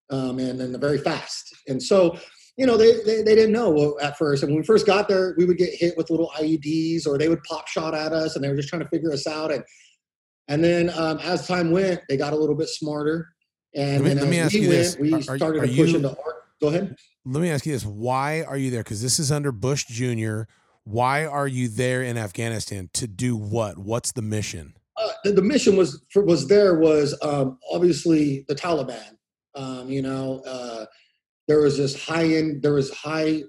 um, 0.10 0.40
and 0.40 0.60
then 0.60 0.72
they're 0.72 0.82
very 0.82 0.98
fast. 0.98 1.56
And 1.68 1.82
so 1.82 2.18
you 2.58 2.66
know, 2.66 2.78
they, 2.78 2.94
they, 3.04 3.22
they, 3.22 3.36
didn't 3.36 3.52
know 3.52 3.98
at 4.02 4.18
first. 4.18 4.42
And 4.42 4.52
when 4.52 4.62
we 4.62 4.66
first 4.66 4.86
got 4.86 5.10
there, 5.10 5.36
we 5.38 5.44
would 5.44 5.58
get 5.58 5.74
hit 5.74 5.98
with 5.98 6.10
little 6.10 6.32
IEDs 6.38 7.06
or 7.06 7.18
they 7.18 7.28
would 7.28 7.44
pop 7.44 7.68
shot 7.68 7.94
at 7.94 8.14
us 8.14 8.36
and 8.36 8.44
they 8.44 8.48
were 8.48 8.56
just 8.56 8.70
trying 8.70 8.82
to 8.82 8.88
figure 8.88 9.12
us 9.12 9.28
out. 9.28 9.52
And, 9.52 9.62
and 10.48 10.64
then 10.64 10.90
um, 10.92 11.18
as 11.20 11.48
time 11.48 11.72
went, 11.72 12.00
they 12.08 12.16
got 12.16 12.32
a 12.32 12.38
little 12.38 12.56
bit 12.56 12.70
smarter. 12.70 13.28
And 13.76 14.04
let 14.04 14.16
me, 14.16 14.22
let 14.22 14.30
me 14.30 14.40
ask 14.40 14.54
you 14.54 14.62
went, 14.62 14.72
this. 14.72 14.98
we 14.98 15.14
are, 15.14 15.22
started 15.22 15.64
are 15.64 15.68
to 15.68 15.76
push 15.76 15.90
you, 15.90 15.96
into 15.98 16.10
art. 16.10 16.44
Go 16.62 16.68
ahead. 16.70 16.96
Let 17.26 17.42
me 17.42 17.50
ask 17.50 17.66
you 17.66 17.74
this. 17.74 17.86
Why 17.86 18.44
are 18.44 18.58
you 18.58 18.72
there? 18.72 18.84
Because 18.84 19.02
this 19.02 19.20
is 19.20 19.32
under 19.32 19.52
Bush 19.52 19.86
Jr. 19.86 20.44
Why 20.86 21.26
are 21.26 21.48
you 21.48 21.68
there 21.68 22.02
in 22.04 22.18
Afghanistan 22.18 22.90
to 22.94 23.08
do 23.08 23.36
what? 23.36 23.78
What's 23.78 24.12
the 24.12 24.22
mission? 24.22 24.76
Uh, 24.98 25.10
the, 25.24 25.34
the, 25.34 25.42
mission 25.42 25.76
was 25.76 26.02
was 26.16 26.48
there 26.48 26.80
was 26.80 27.18
um, 27.22 27.58
obviously 27.70 28.46
the 28.48 28.56
Taliban. 28.56 29.18
Um, 29.56 29.90
you 29.90 30.02
know, 30.02 30.42
uh, 30.46 30.86
there 31.48 31.60
was 31.62 31.78
this 31.78 32.02
high 32.02 32.26
end, 32.26 32.62
there 32.62 32.74
was 32.74 32.94
high 32.94 33.44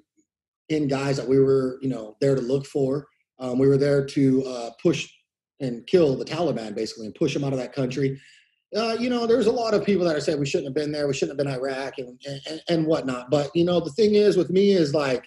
end 0.71 0.91
guys 0.91 1.17
that 1.17 1.29
we 1.29 1.39
were, 1.39 1.79
you 1.81 1.89
know, 1.89 2.17
there 2.21 2.35
to 2.35 2.41
look 2.41 2.67
for. 2.67 3.07
Um, 3.39 3.59
we 3.59 3.69
were 3.69 3.77
there 3.79 4.05
to 4.05 4.45
uh, 4.45 4.71
push 4.83 5.09
and 5.61 5.87
kill 5.87 6.17
the 6.17 6.25
Taliban 6.25 6.75
basically 6.75 7.07
and 7.07 7.15
push 7.15 7.35
them 7.35 7.45
out 7.45 7.53
of 7.53 7.59
that 7.59 7.73
country. 7.73 8.21
Uh, 8.75 8.97
you 8.99 9.09
know, 9.09 9.27
there's 9.27 9.47
a 9.47 9.53
lot 9.53 9.75
of 9.75 9.85
people 9.85 10.05
that 10.05 10.17
are 10.17 10.21
saying 10.21 10.41
we 10.41 10.47
shouldn't 10.47 10.67
have 10.67 10.75
been 10.75 10.91
there, 10.91 11.07
we 11.07 11.15
shouldn't 11.15 11.39
have 11.39 11.47
been 11.47 11.55
Iraq 11.55 11.99
and, 11.99 12.21
and, 12.27 12.63
and 12.69 12.87
whatnot. 12.87 13.31
But, 13.31 13.55
you 13.55 13.65
know, 13.65 13.79
the 13.81 13.93
thing 13.93 14.15
is 14.15 14.37
with 14.37 14.51
me 14.51 14.73
is 14.73 14.93
like, 14.93 15.25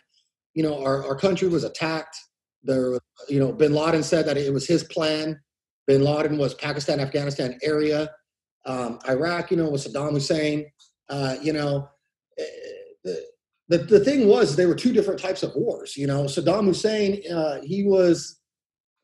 you 0.53 0.63
know, 0.63 0.83
our, 0.83 1.05
our 1.05 1.15
country 1.15 1.47
was 1.47 1.63
attacked. 1.63 2.17
There, 2.63 2.99
you 3.29 3.39
know, 3.39 3.53
bin 3.53 3.73
Laden 3.73 4.03
said 4.03 4.25
that 4.25 4.35
it 4.35 4.51
was 4.51 4.67
his 4.67 4.83
plan. 4.83 5.39
Bin 5.87 6.03
Laden 6.03 6.37
was 6.37 6.53
Pakistan, 6.53 6.99
Afghanistan 6.99 7.57
area. 7.63 8.11
Um, 8.65 8.99
Iraq, 9.07 9.51
you 9.51 9.57
know, 9.57 9.69
was 9.69 9.87
Saddam 9.87 10.11
Hussein. 10.11 10.65
Uh, 11.07 11.37
you 11.41 11.53
know, 11.53 11.89
the, 13.03 13.25
the, 13.69 13.77
the 13.77 13.99
thing 14.01 14.27
was 14.27 14.55
they 14.55 14.65
were 14.65 14.75
two 14.75 14.91
different 14.91 15.19
types 15.19 15.43
of 15.43 15.55
wars. 15.55 15.95
You 15.95 16.07
know, 16.07 16.25
Saddam 16.25 16.65
Hussein, 16.65 17.21
uh, 17.33 17.61
he 17.61 17.83
was 17.85 18.39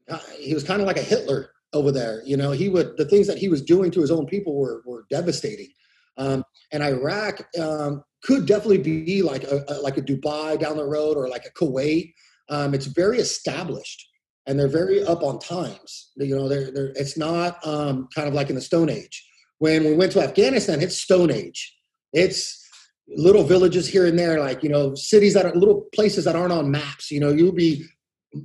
uh, 0.10 0.20
he 0.38 0.54
was 0.54 0.63
kind 0.63 0.82
of 0.82 0.88
like 0.88 0.98
a 0.98 1.01
Hitler 1.01 1.51
over 1.75 1.91
there. 1.91 2.22
You 2.25 2.38
know, 2.38 2.51
he 2.51 2.70
would 2.70 2.98
the 2.98 3.05
things 3.05 3.27
that 3.27 3.38
he 3.38 3.50
was 3.50 3.62
doing 3.62 3.91
to 3.91 4.01
his 4.01 4.12
own 4.12 4.25
people 4.25 4.55
were 4.55 4.82
were 4.86 5.05
devastating. 5.10 5.70
Um, 6.17 6.44
and 6.72 6.82
Iraq 6.82 7.41
um, 7.60 8.03
could 8.24 8.46
definitely 8.46 8.77
be 8.77 9.22
like 9.22 9.44
a, 9.44 9.65
a, 9.67 9.74
like 9.82 9.98
a 9.98 10.01
Dubai 10.01 10.58
down 10.58 10.77
the 10.77 10.86
road 10.86 11.17
or 11.17 11.27
like 11.27 11.46
a 11.46 11.51
Kuwait. 11.51 12.13
Um, 12.50 12.74
it's 12.74 12.86
very 12.86 13.20
established 13.20 14.08
and 14.48 14.60
they're 14.60 14.67
very 14.67 15.03
up 15.03 15.24
on 15.24 15.39
times. 15.39 16.12
You 16.15 16.36
know, 16.36 16.48
they're, 16.48 16.72
they're 16.72 16.94
it's 16.96 17.17
not 17.17 17.65
um, 17.65 18.08
kind 18.13 18.27
of 18.27 18.34
like 18.34 18.50
in 18.50 18.55
the 18.55 18.62
Stone 18.62 18.89
Age. 18.89 19.27
When 19.60 19.84
we 19.86 19.94
went 19.94 20.12
to 20.13 20.22
Afghanistan, 20.22 20.82
it's 20.82 20.98
Stone 20.98 21.32
Age. 21.32 21.75
It's 22.13 22.62
little 23.08 23.44
villages 23.44 23.88
here 23.88 24.05
and 24.05 24.17
there, 24.17 24.39
like 24.39 24.63
you 24.63 24.70
know, 24.70 24.96
cities 24.96 25.34
that 25.34 25.46
are 25.46 25.55
little 25.55 25.88
places 25.94 26.25
that 26.25 26.36
aren't 26.36 26.53
on 26.53 26.72
maps. 26.72 27.12
You 27.12 27.20
know, 27.20 27.29
you'll 27.29 27.51
be, 27.51 27.86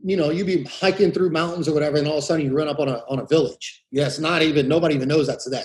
you 0.04 0.16
know, 0.16 0.30
you'll 0.30 0.46
be 0.46 0.64
hiking 0.64 1.12
through 1.12 1.30
mountains 1.30 1.68
or 1.68 1.74
whatever, 1.74 1.96
and 1.96 2.06
all 2.06 2.18
of 2.18 2.18
a 2.18 2.22
sudden 2.22 2.44
you 2.44 2.56
run 2.56 2.68
up 2.68 2.78
on 2.78 2.88
a 2.88 3.02
on 3.08 3.18
a 3.18 3.26
village. 3.26 3.84
Yes, 3.90 4.18
not 4.18 4.42
even 4.42 4.68
nobody 4.68 4.94
even 4.94 5.08
knows 5.08 5.26
that's 5.26 5.48
there. 5.48 5.64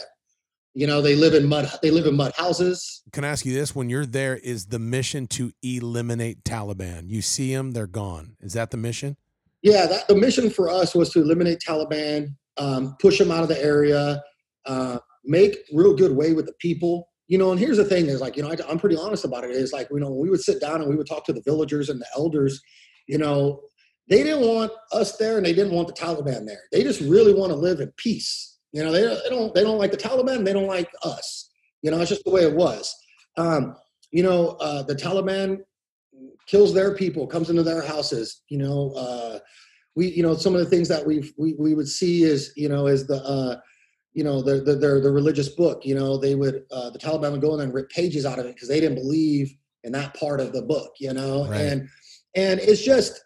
You 0.74 0.88
know, 0.88 1.02
they 1.02 1.16
live 1.16 1.34
in 1.34 1.48
mud. 1.48 1.72
They 1.82 1.92
live 1.92 2.06
in 2.06 2.16
mud 2.16 2.34
houses. 2.38 3.04
Can 3.14 3.24
I 3.24 3.30
ask 3.30 3.46
you 3.46 3.54
this? 3.54 3.76
When 3.76 3.90
you're 3.90 4.06
there, 4.06 4.36
is 4.36 4.68
the 4.68 4.80
mission 4.80 5.28
to 5.28 5.52
eliminate 5.64 6.44
Taliban? 6.44 7.10
You 7.10 7.22
see 7.22 7.54
them, 7.54 7.72
they're 7.72 7.88
gone. 7.88 8.36
Is 8.42 8.54
that 8.54 8.72
the 8.72 8.78
mission? 8.78 9.16
Yeah, 9.62 9.86
that, 9.88 10.08
the 10.08 10.16
mission 10.16 10.50
for 10.50 10.70
us 10.70 10.94
was 10.94 11.10
to 11.12 11.22
eliminate 11.22 11.60
Taliban, 11.66 12.36
um, 12.58 12.96
push 13.00 13.18
them 13.18 13.32
out 13.32 13.42
of 13.42 13.50
the 13.50 13.64
area, 13.64 14.22
uh, 14.66 15.00
make 15.24 15.58
real 15.74 15.96
good 15.96 16.12
way 16.12 16.34
with 16.34 16.46
the 16.46 16.54
people 16.60 17.08
you 17.28 17.38
know, 17.38 17.52
and 17.52 17.60
here's 17.60 17.78
the 17.78 17.86
thing 17.86 18.06
is 18.06 18.22
like, 18.22 18.38
you 18.38 18.44
know, 18.44 18.50
I, 18.50 18.72
am 18.72 18.78
pretty 18.78 18.98
honest 18.98 19.26
about 19.26 19.44
it. 19.44 19.52
Is 19.52 19.74
like, 19.74 19.88
you 19.92 20.00
know, 20.00 20.12
we 20.12 20.30
would 20.30 20.42
sit 20.42 20.62
down 20.62 20.82
and 20.82 20.90
we 20.90 20.96
would 20.96 21.08
talk 21.08 21.26
to 21.26 21.34
the 21.34 21.42
villagers 21.42 21.90
and 21.90 22.00
the 22.00 22.06
elders, 22.16 22.62
you 23.08 23.18
know, 23.18 23.62
they 24.08 24.24
didn't 24.24 24.48
want 24.48 24.72
us 24.92 25.18
there 25.18 25.38
and 25.38 25.46
they 25.46 25.54
didn't 25.54 25.74
want 25.74 25.88
the 25.88 25.94
Taliban 25.94 26.46
there. 26.46 26.62
They 26.72 26.84
just 26.84 27.02
really 27.02 27.34
want 27.34 27.52
to 27.52 27.56
live 27.56 27.80
in 27.80 27.92
peace. 27.98 28.58
You 28.72 28.84
know, 28.84 28.92
they, 28.92 29.02
they 29.02 29.30
don't 29.30 29.54
they 29.54 29.64
don't 29.64 29.78
like 29.78 29.92
the 29.92 29.98
Taliban. 29.98 30.46
They 30.46 30.54
don't 30.54 30.68
like 30.68 30.90
us. 31.04 31.50
You 31.82 31.92
know, 31.92 32.00
it's 32.00 32.10
just 32.10 32.24
the 32.26 32.32
way 32.32 32.44
it 32.44 32.56
was. 32.56 32.94
Um, 33.38 33.76
you 34.12 34.24
know, 34.24 34.50
uh, 34.60 34.84
the 34.84 34.96
Taliban 34.96 35.60
kills 36.48 36.74
their 36.74 36.96
people, 36.96 37.26
comes 37.28 37.50
into 37.50 37.64
their 37.64 37.82
houses. 37.82 38.42
You 38.50 38.60
know, 38.60 38.92
uh, 38.92 39.40
we 39.96 40.10
you 40.10 40.24
know 40.24 40.36
some 40.36 40.54
of 40.54 40.60
the 40.60 40.70
things 40.70 40.88
that 40.90 41.06
we 41.06 41.32
we 41.38 41.56
we 41.58 41.74
would 41.74 41.88
see 41.88 42.24
is 42.24 42.52
you 42.56 42.70
know 42.70 42.88
is 42.88 43.08
the 43.08 43.24
uh, 43.24 43.60
you 44.14 44.24
know 44.24 44.42
their 44.42 44.60
their, 44.62 45.00
their 45.02 45.12
religious 45.12 45.50
book 45.50 45.86
you 45.86 45.96
know 45.96 46.18
they 46.18 46.36
would 46.36 46.64
uh, 46.72 46.90
the 46.90 47.00
taliban 47.00 47.32
would 47.32 47.42
go 47.42 47.54
in 47.54 47.62
and 47.62 47.74
rip 47.74 47.90
pages 47.90 48.26
out 48.26 48.40
of 48.40 48.46
it 48.46 48.56
because 48.56 48.68
they 48.68 48.80
didn't 48.80 48.96
believe 48.96 49.54
in 49.84 49.92
that 49.92 50.14
part 50.16 50.40
of 50.40 50.54
the 50.54 50.62
book 50.62 50.94
you 51.00 51.14
know 51.14 51.48
right. 51.48 51.62
and 51.62 51.90
and 52.36 52.60
it's 52.60 52.84
just 52.84 53.24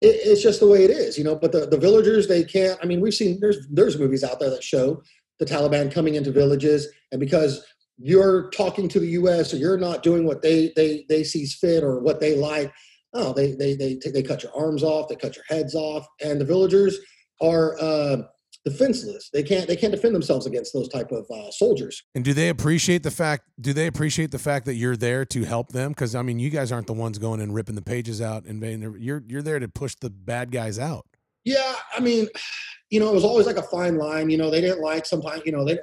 it, 0.00 0.16
it's 0.24 0.42
just 0.42 0.60
the 0.60 0.66
way 0.66 0.84
it 0.84 0.90
is 0.90 1.18
you 1.18 1.24
know 1.24 1.34
but 1.34 1.52
the, 1.52 1.66
the 1.66 1.78
villagers 1.78 2.26
they 2.28 2.44
can't 2.44 2.78
i 2.82 2.86
mean 2.86 3.00
we've 3.00 3.14
seen 3.14 3.38
there's 3.40 3.66
there's 3.70 3.98
movies 3.98 4.24
out 4.24 4.40
there 4.40 4.50
that 4.50 4.62
show 4.62 5.02
the 5.38 5.44
taliban 5.44 5.92
coming 5.92 6.14
into 6.14 6.30
villages 6.30 6.88
and 7.12 7.20
because 7.20 7.64
you're 7.98 8.48
talking 8.50 8.88
to 8.88 9.00
the 9.00 9.08
us 9.08 9.52
or 9.52 9.56
you're 9.56 9.78
not 9.78 10.02
doing 10.02 10.24
what 10.24 10.42
they 10.42 10.72
they 10.76 11.04
they 11.08 11.24
sees 11.24 11.54
fit 11.54 11.82
or 11.82 12.00
what 12.00 12.20
they 12.20 12.36
like 12.36 12.72
oh 13.14 13.32
they 13.32 13.52
they 13.54 13.74
they, 13.74 13.98
they 14.12 14.22
cut 14.22 14.42
your 14.42 14.54
arms 14.56 14.82
off 14.82 15.08
they 15.08 15.16
cut 15.16 15.34
your 15.34 15.44
heads 15.48 15.74
off 15.74 16.06
and 16.24 16.40
the 16.40 16.44
villagers 16.44 16.98
are 17.40 17.76
uh 17.80 18.18
defenseless. 18.64 19.30
They 19.32 19.42
can't 19.42 19.66
they 19.66 19.76
can't 19.76 19.92
defend 19.92 20.14
themselves 20.14 20.46
against 20.46 20.72
those 20.72 20.88
type 20.88 21.10
of 21.12 21.30
uh, 21.30 21.50
soldiers. 21.50 22.02
And 22.14 22.24
do 22.24 22.32
they 22.32 22.48
appreciate 22.48 23.02
the 23.02 23.10
fact? 23.10 23.44
Do 23.60 23.72
they 23.72 23.86
appreciate 23.86 24.30
the 24.30 24.38
fact 24.38 24.66
that 24.66 24.74
you're 24.74 24.96
there 24.96 25.24
to 25.26 25.44
help 25.44 25.68
them? 25.70 25.92
Because 25.92 26.14
I 26.14 26.22
mean, 26.22 26.38
you 26.38 26.50
guys 26.50 26.72
aren't 26.72 26.86
the 26.86 26.92
ones 26.92 27.18
going 27.18 27.40
and 27.40 27.54
ripping 27.54 27.74
the 27.74 27.82
pages 27.82 28.20
out 28.20 28.44
and 28.44 28.62
you're 29.00 29.22
you're 29.26 29.42
there 29.42 29.58
to 29.58 29.68
push 29.68 29.94
the 30.00 30.10
bad 30.10 30.50
guys 30.50 30.78
out. 30.78 31.06
Yeah, 31.44 31.74
I 31.96 32.00
mean, 32.00 32.28
you 32.90 33.00
know, 33.00 33.08
it 33.08 33.14
was 33.14 33.24
always 33.24 33.46
like 33.46 33.56
a 33.56 33.62
fine 33.62 33.96
line. 33.96 34.30
You 34.30 34.38
know, 34.38 34.50
they 34.50 34.60
didn't 34.60 34.80
like 34.80 35.06
sometimes. 35.06 35.42
You 35.44 35.52
know, 35.52 35.64
they 35.64 35.78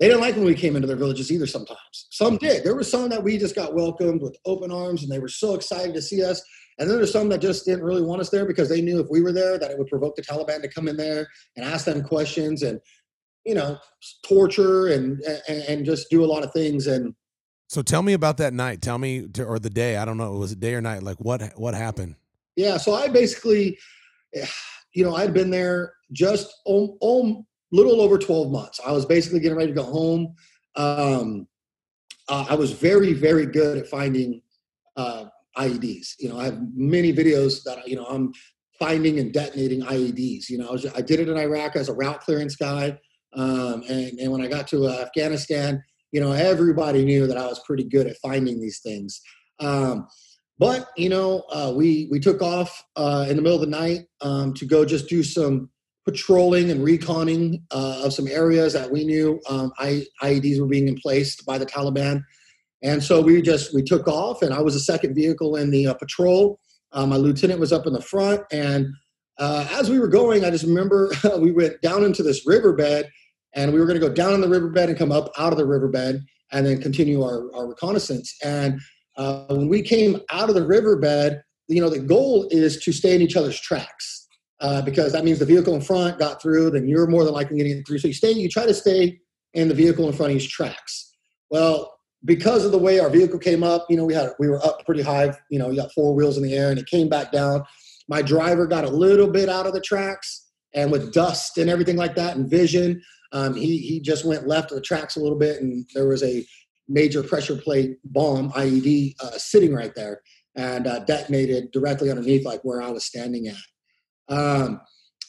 they 0.00 0.08
didn't 0.08 0.20
like 0.20 0.36
when 0.36 0.44
we 0.44 0.54
came 0.54 0.76
into 0.76 0.86
their 0.86 0.96
villages 0.96 1.32
either. 1.32 1.46
Sometimes 1.46 2.06
some 2.10 2.36
did. 2.36 2.64
There 2.64 2.74
were 2.74 2.84
some 2.84 3.08
that 3.10 3.22
we 3.22 3.38
just 3.38 3.54
got 3.54 3.74
welcomed 3.74 4.22
with 4.22 4.36
open 4.44 4.70
arms, 4.70 5.02
and 5.02 5.10
they 5.10 5.18
were 5.18 5.28
so 5.28 5.54
excited 5.54 5.94
to 5.94 6.02
see 6.02 6.22
us. 6.22 6.42
And 6.78 6.88
then 6.88 6.98
there's 6.98 7.12
some 7.12 7.28
that 7.30 7.40
just 7.40 7.64
didn't 7.64 7.84
really 7.84 8.02
want 8.02 8.20
us 8.20 8.30
there 8.30 8.44
because 8.44 8.68
they 8.68 8.82
knew 8.82 9.00
if 9.00 9.08
we 9.10 9.22
were 9.22 9.32
there 9.32 9.58
that 9.58 9.70
it 9.70 9.78
would 9.78 9.88
provoke 9.88 10.16
the 10.16 10.22
Taliban 10.22 10.60
to 10.62 10.68
come 10.68 10.88
in 10.88 10.96
there 10.96 11.26
and 11.56 11.64
ask 11.64 11.86
them 11.86 12.02
questions 12.02 12.62
and, 12.62 12.80
you 13.44 13.54
know, 13.54 13.78
torture 14.26 14.88
and 14.88 15.20
and, 15.48 15.62
and 15.68 15.86
just 15.86 16.10
do 16.10 16.24
a 16.24 16.26
lot 16.26 16.44
of 16.44 16.52
things. 16.52 16.86
And 16.86 17.14
so, 17.68 17.82
tell 17.82 18.02
me 18.02 18.12
about 18.12 18.36
that 18.38 18.52
night. 18.52 18.82
Tell 18.82 18.98
me, 18.98 19.26
to, 19.28 19.44
or 19.44 19.58
the 19.58 19.70
day. 19.70 19.96
I 19.96 20.04
don't 20.04 20.18
know. 20.18 20.34
It 20.34 20.38
was 20.38 20.52
it 20.52 20.60
day 20.60 20.74
or 20.74 20.80
night? 20.80 21.02
Like 21.02 21.18
what 21.18 21.52
what 21.56 21.74
happened? 21.74 22.16
Yeah. 22.56 22.76
So 22.76 22.94
I 22.94 23.08
basically, 23.08 23.78
you 24.92 25.04
know, 25.04 25.14
I'd 25.14 25.34
been 25.34 25.50
there 25.50 25.94
just 26.12 26.52
um, 26.66 26.96
um, 27.02 27.46
little 27.72 28.00
over 28.00 28.18
12 28.18 28.50
months. 28.50 28.80
I 28.84 28.92
was 28.92 29.04
basically 29.04 29.40
getting 29.40 29.58
ready 29.58 29.72
to 29.72 29.76
go 29.76 29.84
home. 29.84 30.34
Um, 30.74 31.46
uh, 32.28 32.46
I 32.48 32.54
was 32.54 32.72
very, 32.72 33.12
very 33.12 33.46
good 33.46 33.78
at 33.78 33.88
finding 33.88 34.42
uh, 34.96 35.26
IEDs. 35.56 36.14
You 36.18 36.28
know, 36.28 36.38
I 36.38 36.44
have 36.44 36.60
many 36.74 37.12
videos 37.12 37.62
that 37.64 37.86
you 37.88 37.96
know 37.96 38.04
I'm 38.04 38.32
finding 38.78 39.18
and 39.18 39.32
detonating 39.32 39.82
IEDs. 39.82 40.48
You 40.48 40.58
know, 40.58 40.68
I, 40.68 40.72
was, 40.72 40.86
I 40.94 41.00
did 41.00 41.20
it 41.20 41.28
in 41.28 41.36
Iraq 41.36 41.76
as 41.76 41.88
a 41.88 41.94
route 41.94 42.20
clearance 42.20 42.56
guy, 42.56 42.98
um, 43.34 43.82
and 43.88 44.18
and 44.18 44.32
when 44.32 44.42
I 44.42 44.48
got 44.48 44.68
to 44.68 44.86
uh, 44.86 45.02
Afghanistan, 45.06 45.82
you 46.12 46.20
know, 46.20 46.32
everybody 46.32 47.04
knew 47.04 47.26
that 47.26 47.36
I 47.36 47.46
was 47.46 47.60
pretty 47.66 47.84
good 47.84 48.06
at 48.06 48.16
finding 48.18 48.60
these 48.60 48.80
things. 48.80 49.20
Um, 49.60 50.06
but 50.58 50.88
you 50.96 51.08
know, 51.08 51.44
uh, 51.50 51.72
we 51.74 52.08
we 52.10 52.20
took 52.20 52.42
off 52.42 52.84
uh, 52.96 53.26
in 53.28 53.36
the 53.36 53.42
middle 53.42 53.62
of 53.62 53.68
the 53.68 53.76
night 53.76 54.06
um, 54.20 54.54
to 54.54 54.66
go 54.66 54.84
just 54.84 55.08
do 55.08 55.22
some 55.22 55.70
patrolling 56.06 56.70
and 56.70 56.80
reconning 56.80 57.62
uh, 57.72 58.02
of 58.04 58.14
some 58.14 58.28
areas 58.28 58.72
that 58.72 58.90
we 58.90 59.04
knew 59.04 59.40
um, 59.50 59.72
IEDs 59.80 60.60
were 60.60 60.66
being 60.66 60.96
placed 61.02 61.44
by 61.44 61.58
the 61.58 61.66
Taliban. 61.66 62.22
And 62.86 63.02
so 63.02 63.20
we 63.20 63.42
just 63.42 63.74
we 63.74 63.82
took 63.82 64.06
off, 64.06 64.42
and 64.42 64.54
I 64.54 64.62
was 64.62 64.74
the 64.74 64.80
second 64.80 65.16
vehicle 65.16 65.56
in 65.56 65.70
the 65.70 65.88
uh, 65.88 65.94
patrol. 65.94 66.60
Uh, 66.92 67.04
my 67.04 67.16
lieutenant 67.16 67.58
was 67.58 67.72
up 67.72 67.84
in 67.84 67.92
the 67.92 68.00
front, 68.00 68.42
and 68.52 68.86
uh, 69.38 69.66
as 69.72 69.90
we 69.90 69.98
were 69.98 70.06
going, 70.06 70.44
I 70.44 70.50
just 70.50 70.64
remember 70.64 71.10
we 71.38 71.50
went 71.50 71.82
down 71.82 72.04
into 72.04 72.22
this 72.22 72.46
riverbed, 72.46 73.10
and 73.54 73.72
we 73.72 73.80
were 73.80 73.86
going 73.86 74.00
to 74.00 74.08
go 74.08 74.14
down 74.14 74.34
in 74.34 74.40
the 74.40 74.48
riverbed 74.48 74.88
and 74.88 74.96
come 74.96 75.10
up 75.10 75.32
out 75.36 75.52
of 75.52 75.58
the 75.58 75.66
riverbed, 75.66 76.24
and 76.52 76.64
then 76.64 76.80
continue 76.80 77.24
our, 77.24 77.52
our 77.56 77.66
reconnaissance. 77.66 78.32
And 78.44 78.80
uh, 79.16 79.46
when 79.48 79.68
we 79.68 79.82
came 79.82 80.20
out 80.30 80.48
of 80.48 80.54
the 80.54 80.64
riverbed, 80.64 81.42
you 81.66 81.80
know, 81.80 81.90
the 81.90 81.98
goal 81.98 82.46
is 82.52 82.76
to 82.84 82.92
stay 82.92 83.16
in 83.16 83.20
each 83.20 83.34
other's 83.34 83.58
tracks 83.58 84.28
uh, 84.60 84.80
because 84.82 85.10
that 85.10 85.24
means 85.24 85.40
the 85.40 85.44
vehicle 85.44 85.74
in 85.74 85.80
front 85.80 86.20
got 86.20 86.40
through, 86.40 86.70
then 86.70 86.86
you're 86.86 87.08
more 87.08 87.24
than 87.24 87.34
likely 87.34 87.56
getting 87.56 87.82
through. 87.82 87.98
So 87.98 88.06
you 88.06 88.14
stay, 88.14 88.30
you 88.30 88.48
try 88.48 88.64
to 88.64 88.74
stay 88.74 89.18
in 89.54 89.66
the 89.66 89.74
vehicle 89.74 90.06
in 90.06 90.12
front 90.12 90.30
of 90.30 90.38
each 90.38 90.52
tracks. 90.52 91.12
Well, 91.50 91.95
because 92.26 92.64
of 92.64 92.72
the 92.72 92.78
way 92.78 92.98
our 92.98 93.08
vehicle 93.08 93.38
came 93.38 93.62
up, 93.62 93.86
you 93.88 93.96
know, 93.96 94.04
we 94.04 94.12
had 94.12 94.30
we 94.38 94.48
were 94.48 94.64
up 94.64 94.84
pretty 94.84 95.02
high. 95.02 95.32
You 95.48 95.58
know, 95.58 95.70
you 95.70 95.76
got 95.76 95.92
four 95.92 96.14
wheels 96.14 96.36
in 96.36 96.42
the 96.42 96.54
air, 96.54 96.70
and 96.70 96.78
it 96.78 96.86
came 96.86 97.08
back 97.08 97.32
down. 97.32 97.64
My 98.08 98.20
driver 98.20 98.66
got 98.66 98.84
a 98.84 98.90
little 98.90 99.28
bit 99.28 99.48
out 99.48 99.66
of 99.66 99.72
the 99.72 99.80
tracks, 99.80 100.50
and 100.74 100.90
with 100.90 101.12
dust 101.12 101.56
and 101.56 101.70
everything 101.70 101.96
like 101.96 102.16
that, 102.16 102.36
and 102.36 102.50
vision, 102.50 103.00
um, 103.32 103.54
he 103.54 103.78
he 103.78 104.00
just 104.00 104.24
went 104.24 104.46
left 104.46 104.72
of 104.72 104.76
the 104.76 104.82
tracks 104.82 105.16
a 105.16 105.20
little 105.20 105.38
bit, 105.38 105.62
and 105.62 105.88
there 105.94 106.08
was 106.08 106.22
a 106.22 106.44
major 106.88 107.22
pressure 107.22 107.56
plate 107.56 107.96
bomb 108.04 108.50
IED 108.52 109.14
uh, 109.20 109.38
sitting 109.38 109.72
right 109.72 109.94
there, 109.94 110.20
and 110.56 110.86
uh, 110.86 110.98
detonated 111.00 111.70
directly 111.70 112.10
underneath, 112.10 112.44
like 112.44 112.60
where 112.62 112.82
I 112.82 112.90
was 112.90 113.04
standing 113.04 113.46
at. 113.48 114.34
Um, 114.34 114.80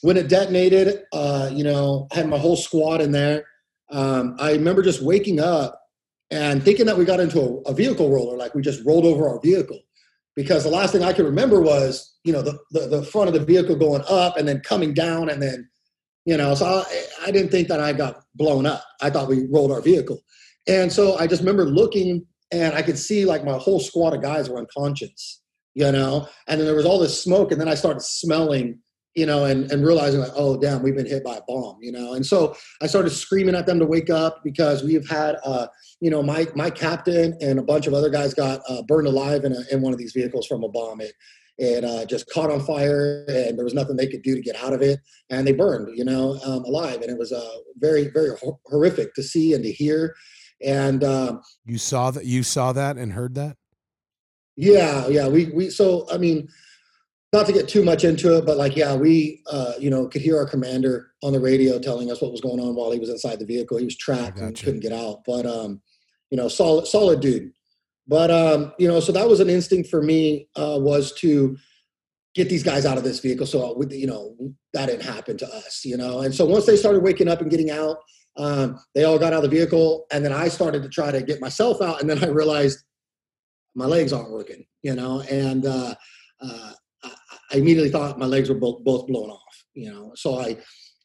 when 0.02 0.16
it 0.16 0.28
detonated, 0.28 1.04
uh, 1.12 1.50
you 1.52 1.64
know, 1.64 2.08
I 2.12 2.16
had 2.16 2.28
my 2.28 2.38
whole 2.38 2.56
squad 2.56 3.00
in 3.00 3.12
there. 3.12 3.44
Um, 3.90 4.36
I 4.38 4.52
remember 4.52 4.82
just 4.82 5.02
waking 5.02 5.40
up 5.40 5.80
and 6.30 6.62
thinking 6.62 6.86
that 6.86 6.96
we 6.96 7.04
got 7.04 7.20
into 7.20 7.40
a, 7.40 7.70
a, 7.70 7.74
vehicle 7.74 8.10
roller, 8.10 8.36
like 8.36 8.54
we 8.54 8.62
just 8.62 8.84
rolled 8.84 9.06
over 9.06 9.28
our 9.28 9.40
vehicle. 9.40 9.80
Because 10.36 10.62
the 10.62 10.70
last 10.70 10.92
thing 10.92 11.02
I 11.02 11.12
can 11.12 11.24
remember 11.24 11.60
was, 11.60 12.16
you 12.22 12.32
know, 12.32 12.42
the, 12.42 12.58
the, 12.70 12.86
the 12.86 13.02
front 13.02 13.28
of 13.28 13.34
the 13.34 13.44
vehicle 13.44 13.76
going 13.76 14.02
up 14.08 14.36
and 14.36 14.46
then 14.46 14.60
coming 14.60 14.94
down 14.94 15.30
and 15.30 15.42
then, 15.42 15.68
you 16.26 16.36
know, 16.36 16.54
so 16.54 16.66
I, 16.66 16.84
I 17.26 17.30
didn't 17.30 17.50
think 17.50 17.68
that 17.68 17.80
I 17.80 17.92
got 17.92 18.22
blown 18.34 18.66
up. 18.66 18.84
I 19.00 19.10
thought 19.10 19.28
we 19.28 19.46
rolled 19.50 19.72
our 19.72 19.80
vehicle. 19.80 20.20
And 20.68 20.92
so 20.92 21.16
I 21.18 21.26
just 21.26 21.40
remember 21.40 21.64
looking 21.64 22.24
and 22.52 22.74
I 22.74 22.82
could 22.82 22.98
see 22.98 23.24
like 23.24 23.44
my 23.44 23.58
whole 23.58 23.80
squad 23.80 24.14
of 24.14 24.22
guys 24.22 24.48
were 24.48 24.58
unconscious, 24.58 25.40
you 25.74 25.90
know, 25.90 26.28
and 26.46 26.60
then 26.60 26.66
there 26.66 26.76
was 26.76 26.86
all 26.86 27.00
this 27.00 27.20
smoke 27.20 27.50
and 27.50 27.60
then 27.60 27.68
I 27.68 27.74
started 27.74 28.02
smelling 28.02 28.78
you 29.18 29.26
know, 29.26 29.44
and, 29.44 29.70
and 29.72 29.84
realizing 29.84 30.20
like, 30.20 30.30
oh, 30.36 30.56
damn, 30.56 30.80
we've 30.80 30.94
been 30.94 31.04
hit 31.04 31.24
by 31.24 31.36
a 31.36 31.42
bomb, 31.48 31.76
you 31.80 31.90
know. 31.90 32.14
And 32.14 32.24
so 32.24 32.54
I 32.80 32.86
started 32.86 33.10
screaming 33.10 33.56
at 33.56 33.66
them 33.66 33.80
to 33.80 33.84
wake 33.84 34.10
up 34.10 34.42
because 34.44 34.84
we've 34.84 35.08
had, 35.10 35.36
uh, 35.44 35.66
you 36.00 36.10
know, 36.10 36.22
my 36.22 36.46
my 36.54 36.70
captain 36.70 37.36
and 37.40 37.58
a 37.58 37.62
bunch 37.62 37.86
of 37.86 37.94
other 37.94 38.10
guys 38.10 38.34
got 38.34 38.60
uh, 38.68 38.82
burned 38.82 39.08
alive 39.08 39.44
in, 39.44 39.52
a, 39.52 39.62
in 39.72 39.80
one 39.80 39.92
of 39.92 39.98
these 39.98 40.12
vehicles 40.12 40.46
from 40.46 40.62
a 40.62 40.68
bomb. 40.68 41.00
It 41.00 41.12
it 41.58 41.84
uh, 41.84 42.04
just 42.06 42.30
caught 42.30 42.50
on 42.50 42.60
fire, 42.60 43.24
and 43.28 43.58
there 43.58 43.64
was 43.64 43.74
nothing 43.74 43.96
they 43.96 44.06
could 44.06 44.22
do 44.22 44.34
to 44.34 44.40
get 44.40 44.56
out 44.56 44.72
of 44.72 44.80
it, 44.80 45.00
and 45.28 45.46
they 45.46 45.52
burned, 45.52 45.96
you 45.96 46.04
know, 46.04 46.38
um, 46.44 46.64
alive. 46.64 47.00
And 47.00 47.10
it 47.10 47.18
was 47.18 47.32
uh, 47.32 47.56
very 47.76 48.08
very 48.08 48.30
horrific 48.66 49.14
to 49.14 49.22
see 49.22 49.54
and 49.54 49.64
to 49.64 49.72
hear. 49.72 50.14
And 50.64 51.02
um, 51.02 51.42
you 51.64 51.78
saw 51.78 52.10
that 52.12 52.24
you 52.24 52.42
saw 52.42 52.72
that 52.72 52.96
and 52.96 53.12
heard 53.12 53.34
that. 53.34 53.56
Yeah, 54.56 55.08
yeah. 55.08 55.28
We 55.28 55.46
we 55.46 55.70
so 55.70 56.06
I 56.12 56.18
mean 56.18 56.48
not 57.32 57.46
to 57.46 57.52
get 57.52 57.68
too 57.68 57.84
much 57.84 58.04
into 58.04 58.38
it, 58.38 58.46
but 58.46 58.56
like, 58.56 58.74
yeah, 58.74 58.94
we, 58.96 59.42
uh, 59.50 59.74
you 59.78 59.90
know, 59.90 60.06
could 60.08 60.22
hear 60.22 60.38
our 60.38 60.48
commander 60.48 61.10
on 61.22 61.32
the 61.32 61.40
radio 61.40 61.78
telling 61.78 62.10
us 62.10 62.22
what 62.22 62.32
was 62.32 62.40
going 62.40 62.58
on 62.58 62.74
while 62.74 62.90
he 62.90 62.98
was 62.98 63.10
inside 63.10 63.38
the 63.38 63.44
vehicle. 63.44 63.76
He 63.76 63.84
was 63.84 63.96
trapped 63.96 64.38
and 64.38 64.56
couldn't 64.58 64.80
get 64.80 64.92
out, 64.92 65.24
but, 65.26 65.44
um, 65.44 65.82
you 66.30 66.36
know, 66.36 66.48
solid, 66.48 66.86
solid 66.86 67.20
dude. 67.20 67.52
But, 68.06 68.30
um, 68.30 68.72
you 68.78 68.88
know, 68.88 69.00
so 69.00 69.12
that 69.12 69.28
was 69.28 69.40
an 69.40 69.50
instinct 69.50 69.90
for 69.90 70.02
me, 70.02 70.48
uh, 70.56 70.78
was 70.80 71.12
to 71.20 71.56
get 72.34 72.48
these 72.48 72.62
guys 72.62 72.86
out 72.86 72.96
of 72.96 73.04
this 73.04 73.20
vehicle. 73.20 73.46
So, 73.46 73.80
you 73.90 74.06
know, 74.06 74.34
that 74.72 74.86
didn't 74.86 75.02
happen 75.04 75.36
to 75.38 75.46
us, 75.46 75.84
you 75.84 75.96
know? 75.96 76.20
And 76.20 76.34
so 76.34 76.44
once 76.46 76.66
they 76.66 76.76
started 76.76 77.02
waking 77.02 77.28
up 77.28 77.40
and 77.40 77.50
getting 77.50 77.70
out, 77.70 77.98
um, 78.36 78.78
they 78.94 79.04
all 79.04 79.18
got 79.18 79.32
out 79.32 79.44
of 79.44 79.50
the 79.50 79.56
vehicle 79.56 80.06
and 80.12 80.24
then 80.24 80.32
I 80.32 80.48
started 80.48 80.82
to 80.84 80.88
try 80.88 81.10
to 81.10 81.22
get 81.22 81.40
myself 81.40 81.82
out. 81.82 82.00
And 82.00 82.08
then 82.08 82.22
I 82.24 82.28
realized 82.28 82.78
my 83.74 83.86
legs 83.86 84.12
aren't 84.12 84.30
working, 84.30 84.64
you 84.82 84.94
know? 84.94 85.20
And, 85.22 85.66
uh, 85.66 85.94
uh, 86.40 86.72
I 87.50 87.56
immediately 87.56 87.90
thought 87.90 88.18
my 88.18 88.26
legs 88.26 88.48
were 88.48 88.54
both 88.54 88.84
both 88.84 89.06
blown 89.06 89.30
off. 89.30 89.64
You 89.74 89.92
know, 89.92 90.12
so 90.14 90.40
I 90.40 90.56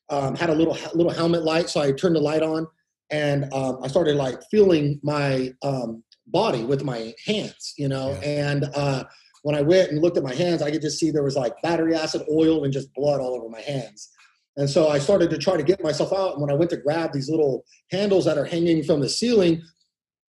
um, 0.10 0.36
had 0.36 0.50
a 0.50 0.56
little 0.56 0.78
little 0.94 1.12
helmet 1.12 1.44
light, 1.44 1.70
so 1.70 1.82
I 1.82 1.92
turned 1.92 2.16
the 2.16 2.22
light 2.22 2.42
on, 2.42 2.68
and 3.10 3.52
um, 3.54 3.80
I 3.84 3.88
started 3.88 4.16
like 4.16 4.40
feeling 4.50 5.00
my 5.04 5.54
um, 5.64 6.04
body 6.28 6.64
with 6.64 6.84
my 6.84 7.14
hands. 7.26 7.74
You 7.78 7.88
know, 7.88 8.18
yeah. 8.22 8.52
and 8.52 8.66
uh, 8.76 9.04
when 9.44 9.56
I 9.56 9.62
went 9.62 9.92
and 9.92 10.02
looked 10.02 10.18
at 10.18 10.24
my 10.24 10.34
hands, 10.34 10.62
I 10.62 10.72
could 10.72 10.82
just 10.82 11.00
see 11.00 11.12
there 11.12 11.24
was 11.24 11.36
like 11.36 11.54
battery 11.62 11.96
acid, 11.96 12.24
oil, 12.32 12.64
and 12.64 12.74
just 12.74 12.94
blood 12.94 13.20
all 13.20 13.34
over 13.36 13.50
my 13.50 13.62
hands. 13.62 14.10
And 14.56 14.70
so 14.70 14.88
I 14.88 15.00
started 15.00 15.30
to 15.32 15.38
try 15.38 15.58
to 15.58 15.64
get 15.64 15.84
myself 15.84 16.14
out. 16.14 16.34
And 16.34 16.42
when 16.42 16.52
I 16.52 16.54
went 16.54 16.70
to 16.72 16.78
grab 16.78 17.12
these 17.12 17.28
little 17.30 17.66
handles 17.92 18.26
that 18.26 18.38
are 18.38 18.46
hanging 18.46 18.84
from 18.84 19.02
the 19.02 19.10
ceiling, 19.10 19.64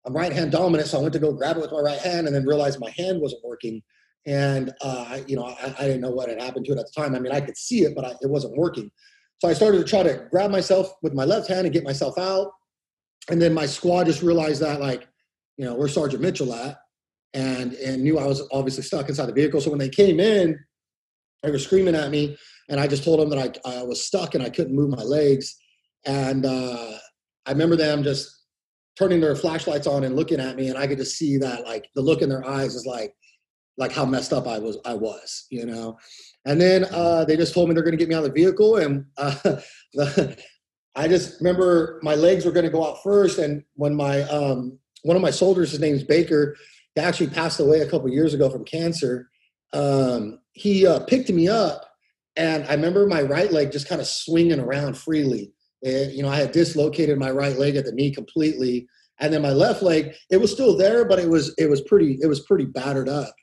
I'm 0.07 0.15
right 0.15 0.33
hand 0.33 0.53
dominant, 0.53 0.89
so 0.89 0.99
I 0.99 1.03
went 1.03 1.13
to 1.15 1.19
go 1.19 1.33
grab 1.33 1.57
it 1.57 1.61
with 1.61 1.73
my 1.73 1.81
right 1.81 1.99
hand, 1.99 2.27
and 2.27 2.35
then 2.35 2.45
realized 2.45 2.81
my 2.81 2.91
hand 2.91 3.21
wasn't 3.21 3.45
working 3.45 3.83
and 4.27 4.73
uh, 4.81 5.19
you 5.27 5.37
know 5.37 5.45
I, 5.45 5.75
I, 5.79 5.83
didn't 5.85 6.01
know 6.01 6.11
what 6.11 6.29
had 6.29 6.41
happened 6.41 6.67
to 6.67 6.73
it 6.73 6.79
at 6.79 6.87
the 6.87 7.01
time. 7.01 7.15
I 7.15 7.19
mean, 7.19 7.33
I 7.33 7.41
could 7.41 7.57
see 7.57 7.83
it, 7.83 7.95
but 7.95 8.05
I, 8.05 8.11
it 8.21 8.31
wasn't 8.31 8.57
working. 8.57 8.91
So 9.39 9.49
I 9.49 9.53
started 9.55 9.79
to 9.79 9.85
try 9.85 10.03
to 10.03 10.27
grab 10.31 10.51
myself 10.51 10.93
with 11.03 11.15
my 11.15 11.25
left 11.25 11.49
hand 11.49 11.67
and 11.67 11.73
get 11.73 11.85
myself 11.85 12.17
out. 12.19 12.53
And 13.31 13.41
then 13.41 13.55
my 13.55 13.67
squad 13.67 14.05
just 14.05 14.23
realized 14.23 14.63
that, 14.63 14.81
like, 14.81 15.07
you 15.57 15.65
know, 15.65 15.75
where 15.75 15.89
Sergeant 15.89 16.23
Mitchell 16.23 16.55
at, 16.55 16.79
and 17.35 17.73
and 17.75 18.03
knew 18.03 18.19
I 18.19 18.27
was 18.27 18.47
obviously 18.53 18.83
stuck 18.83 19.09
inside 19.09 19.27
the 19.27 19.33
vehicle. 19.33 19.61
So 19.61 19.71
when 19.71 19.79
they 19.79 19.89
came 19.89 20.21
in, 20.21 20.59
they 21.43 21.51
were 21.51 21.59
screaming 21.59 21.95
at 21.95 22.11
me, 22.11 22.37
and 22.69 22.81
I 22.81 22.87
just 22.87 23.05
told 23.05 23.21
them 23.21 23.31
that 23.31 23.61
I, 23.65 23.79
I 23.79 23.83
was 23.83 24.05
stuck 24.05 24.35
and 24.35 24.43
I 24.43 24.51
couldn't 24.51 24.75
move 24.75 24.91
my 24.91 25.03
legs. 25.03 25.57
And 26.05 26.45
uh, 26.45 26.99
I 27.47 27.53
remember 27.53 27.77
them 27.77 28.03
just 28.03 28.29
turning 28.99 29.21
their 29.21 29.37
flashlights 29.37 29.87
on 29.87 30.05
and 30.05 30.17
looking 30.17 30.41
at 30.41 30.57
me, 30.57 30.69
and 30.69 30.79
I 30.79 30.87
could 30.87 30.99
just 30.99 31.17
see 31.17 31.39
that, 31.39 31.65
like, 31.65 31.89
the 31.95 32.03
look 32.03 32.23
in 32.23 32.29
their 32.29 32.47
eyes 32.47 32.75
is 32.75 32.87
like, 32.87 33.15
like 33.79 33.93
how 33.93 34.05
messed 34.05 34.33
up 34.33 34.47
I 34.47 34.59
was, 34.59 34.79
I 34.85 34.95
was, 34.95 35.47
you 35.51 35.65
know. 35.65 35.97
And 36.45 36.61
then 36.61 36.85
uh, 36.91 37.25
they 37.25 37.37
just 37.37 37.55
told 37.55 37.69
me 37.69 37.75
they're 37.75 37.85
going 37.85 37.97
to 37.97 37.99
get 37.99 38.09
me 38.09 38.15
out 38.15 38.25
of 38.25 38.35
the 38.35 38.43
vehicle, 38.43 38.77
and 38.77 39.07
uh, 39.17 39.37
I 40.95 41.09
just 41.09 41.41
remember 41.41 42.01
my 42.03 42.15
legs 42.15 42.45
were 42.45 42.53
going 42.53 42.67
to 42.67 42.73
go 42.73 42.87
out 42.87 43.03
first. 43.03 43.39
And 43.39 43.65
when 43.75 43.95
my 43.95 44.23
um, 44.23 44.79
one 45.03 45.17
of 45.17 45.23
my 45.23 45.31
soldiers, 45.31 45.71
his 45.71 45.81
name's 45.81 46.05
Baker, 46.05 46.57
he 46.95 47.01
actually 47.01 47.29
passed 47.29 47.61
away 47.61 47.81
a 47.81 47.89
couple 47.89 48.09
years 48.11 48.35
ago 48.35 48.51
from 48.51 48.65
cancer. 48.65 49.31
Um, 49.73 50.41
he 50.53 50.87
uh, 50.87 51.01
picked 51.01 51.31
me 51.31 51.49
up, 51.49 51.91
and 52.37 52.65
I 52.67 52.75
remember 52.75 53.07
my 53.07 53.23
right 53.23 53.51
leg 53.51 53.73
just 53.73 53.89
kind 53.89 54.01
of 54.01 54.07
swinging 54.07 54.61
around 54.61 54.99
freely. 54.99 55.53
It, 55.81 56.13
you 56.13 56.23
know, 56.23 56.29
I 56.29 56.37
had 56.37 56.53
dislocated 56.53 57.19
my 57.19 57.31
right 57.31 57.57
leg 57.57 57.77
at 57.77 57.87
the 57.87 57.93
knee 57.93 58.13
completely, 58.13 58.87
and 59.19 59.33
then 59.33 59.41
my 59.41 59.51
left 59.51 59.83
leg, 59.83 60.13
it 60.31 60.37
was 60.37 60.53
still 60.53 60.77
there, 60.77 61.07
but 61.07 61.19
it 61.19 61.29
was 61.29 61.55
it 61.57 61.71
was 61.71 61.81
pretty 61.81 62.19
it 62.21 62.27
was 62.27 62.41
pretty 62.41 62.67
battered 62.67 63.09
up 63.09 63.35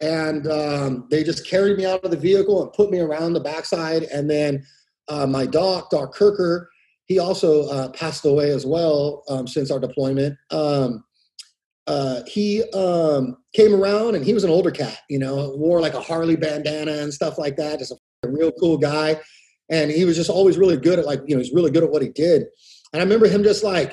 and 0.00 0.46
um, 0.50 1.06
they 1.10 1.22
just 1.22 1.46
carried 1.46 1.76
me 1.76 1.84
out 1.84 2.04
of 2.04 2.10
the 2.10 2.16
vehicle 2.16 2.62
and 2.62 2.72
put 2.72 2.90
me 2.90 3.00
around 3.00 3.34
the 3.34 3.40
backside. 3.40 4.04
And 4.04 4.30
then 4.30 4.64
uh, 5.08 5.26
my 5.26 5.46
doc, 5.46 5.90
Doc 5.90 6.14
Kirker, 6.14 6.66
he 7.10 7.18
also 7.18 7.68
uh, 7.70 7.88
passed 7.88 8.24
away 8.24 8.52
as 8.52 8.64
well 8.64 9.24
um, 9.28 9.44
since 9.44 9.72
our 9.72 9.80
deployment. 9.80 10.38
Um, 10.52 11.02
uh, 11.88 12.20
he 12.28 12.62
um, 12.70 13.36
came 13.52 13.74
around 13.74 14.14
and 14.14 14.24
he 14.24 14.32
was 14.32 14.44
an 14.44 14.50
older 14.50 14.70
cat, 14.70 15.00
you 15.10 15.18
know, 15.18 15.52
wore 15.56 15.80
like 15.80 15.94
a 15.94 16.00
Harley 16.00 16.36
bandana 16.36 16.92
and 16.92 17.12
stuff 17.12 17.36
like 17.36 17.56
that. 17.56 17.80
Just 17.80 17.90
a, 17.90 18.28
real 18.28 18.52
cool 18.52 18.78
guy. 18.78 19.20
And 19.70 19.90
he 19.90 20.04
was 20.04 20.14
just 20.14 20.30
always 20.30 20.56
really 20.56 20.76
good 20.76 21.00
at 21.00 21.04
like, 21.04 21.20
you 21.26 21.34
know, 21.34 21.42
he's 21.42 21.52
really 21.52 21.72
good 21.72 21.82
at 21.82 21.90
what 21.90 22.00
he 22.00 22.10
did. 22.10 22.42
And 22.92 23.00
I 23.00 23.04
remember 23.04 23.26
him 23.26 23.42
just 23.42 23.64
like 23.64 23.92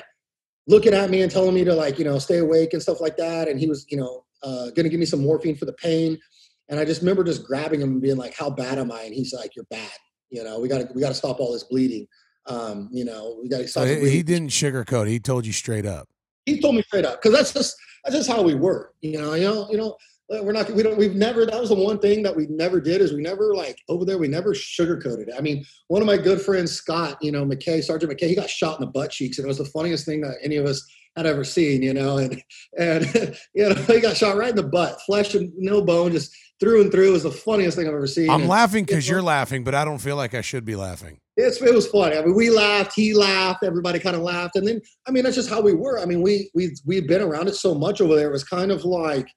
looking 0.68 0.94
at 0.94 1.10
me 1.10 1.20
and 1.22 1.32
telling 1.32 1.54
me 1.54 1.64
to 1.64 1.74
like, 1.74 1.98
you 1.98 2.04
know, 2.04 2.20
stay 2.20 2.38
awake 2.38 2.72
and 2.72 2.80
stuff 2.80 3.00
like 3.00 3.16
that. 3.16 3.48
And 3.48 3.58
he 3.58 3.66
was, 3.66 3.84
you 3.88 3.96
know, 3.96 4.24
uh, 4.44 4.66
going 4.66 4.84
to 4.84 4.90
give 4.90 5.00
me 5.00 5.06
some 5.06 5.22
morphine 5.22 5.56
for 5.56 5.64
the 5.64 5.72
pain. 5.72 6.20
And 6.68 6.78
I 6.78 6.84
just 6.84 7.00
remember 7.00 7.24
just 7.24 7.44
grabbing 7.44 7.80
him 7.80 7.94
and 7.94 8.02
being 8.02 8.18
like, 8.18 8.36
"How 8.36 8.50
bad 8.50 8.78
am 8.78 8.92
I?" 8.92 9.04
And 9.04 9.14
he's 9.14 9.32
like, 9.32 9.56
"You're 9.56 9.64
bad. 9.70 9.90
You 10.28 10.44
know, 10.44 10.60
we 10.60 10.68
got 10.68 10.82
to 10.82 10.88
we 10.94 11.00
got 11.00 11.08
to 11.08 11.14
stop 11.14 11.40
all 11.40 11.52
this 11.52 11.64
bleeding. 11.64 12.06
Um, 12.48 12.88
you 12.92 13.04
know, 13.04 13.38
we 13.40 13.48
got 13.48 13.66
stop." 13.68 13.86
So 13.86 13.94
he 14.04 14.22
didn't 14.22 14.48
sugarcoat. 14.48 15.08
He 15.08 15.20
told 15.20 15.46
you 15.46 15.52
straight 15.52 15.86
up. 15.86 16.08
He 16.46 16.60
told 16.60 16.74
me 16.74 16.82
straight 16.82 17.04
up 17.04 17.20
because 17.20 17.36
that's 17.36 17.52
just 17.52 17.76
that's 18.04 18.16
just 18.16 18.30
how 18.30 18.42
we 18.42 18.54
were. 18.54 18.92
You 19.00 19.20
know, 19.20 19.34
you 19.34 19.44
know, 19.44 19.68
you 19.70 19.76
know. 19.76 19.96
We're 20.30 20.52
not. 20.52 20.70
We 20.72 20.82
don't. 20.82 20.98
We've 20.98 21.14
never. 21.14 21.46
That 21.46 21.58
was 21.58 21.70
the 21.70 21.74
one 21.74 21.98
thing 22.00 22.22
that 22.24 22.36
we 22.36 22.46
never 22.48 22.82
did. 22.82 23.00
Is 23.00 23.14
we 23.14 23.22
never 23.22 23.54
like 23.54 23.78
over 23.88 24.04
there. 24.04 24.18
We 24.18 24.28
never 24.28 24.52
sugarcoated 24.52 25.28
it. 25.28 25.34
I 25.34 25.40
mean, 25.40 25.64
one 25.86 26.02
of 26.02 26.06
my 26.06 26.18
good 26.18 26.38
friends, 26.38 26.72
Scott. 26.72 27.16
You 27.22 27.32
know, 27.32 27.46
McKay, 27.46 27.82
Sergeant 27.82 28.12
McKay. 28.12 28.28
He 28.28 28.34
got 28.34 28.50
shot 28.50 28.78
in 28.78 28.84
the 28.84 28.92
butt 28.92 29.10
cheeks, 29.10 29.38
and 29.38 29.46
it 29.46 29.48
was 29.48 29.56
the 29.56 29.64
funniest 29.64 30.04
thing 30.04 30.20
that 30.20 30.36
any 30.42 30.56
of 30.56 30.66
us 30.66 30.86
I'd 31.18 31.26
ever 31.26 31.44
seen, 31.44 31.82
you 31.82 31.92
know, 31.92 32.18
and 32.18 32.42
and 32.78 33.04
you 33.54 33.68
know 33.68 33.74
he 33.74 34.00
got 34.00 34.16
shot 34.16 34.36
right 34.36 34.50
in 34.50 34.56
the 34.56 34.62
butt, 34.62 35.00
flesh 35.02 35.34
and 35.34 35.52
no 35.56 35.82
bone, 35.82 36.12
just 36.12 36.34
through 36.60 36.82
and 36.82 36.92
through. 36.92 37.08
It 37.08 37.12
was 37.12 37.22
the 37.24 37.32
funniest 37.32 37.76
thing 37.76 37.88
I've 37.88 37.94
ever 37.94 38.06
seen. 38.06 38.30
I'm 38.30 38.42
and, 38.42 38.48
laughing 38.48 38.84
because 38.84 39.08
you're 39.08 39.22
laughing, 39.22 39.64
but 39.64 39.74
I 39.74 39.84
don't 39.84 39.98
feel 39.98 40.16
like 40.16 40.34
I 40.34 40.40
should 40.40 40.64
be 40.64 40.76
laughing. 40.76 41.18
It's 41.40 41.62
it 41.62 41.72
was 41.72 41.86
funny. 41.86 42.16
I 42.16 42.22
mean, 42.22 42.34
we 42.34 42.50
laughed, 42.50 42.94
he 42.94 43.14
laughed, 43.14 43.62
everybody 43.62 44.00
kind 44.00 44.16
of 44.16 44.22
laughed, 44.22 44.56
and 44.56 44.66
then 44.66 44.80
I 45.06 45.12
mean 45.12 45.22
that's 45.22 45.36
just 45.36 45.48
how 45.48 45.60
we 45.60 45.72
were. 45.72 46.00
I 46.00 46.04
mean, 46.04 46.20
we 46.20 46.50
we 46.52 46.74
we've 46.84 47.06
been 47.06 47.22
around 47.22 47.46
it 47.46 47.54
so 47.54 47.76
much 47.76 48.00
over 48.00 48.16
there. 48.16 48.28
It 48.28 48.32
was 48.32 48.42
kind 48.42 48.72
of 48.72 48.84
like 48.84 49.28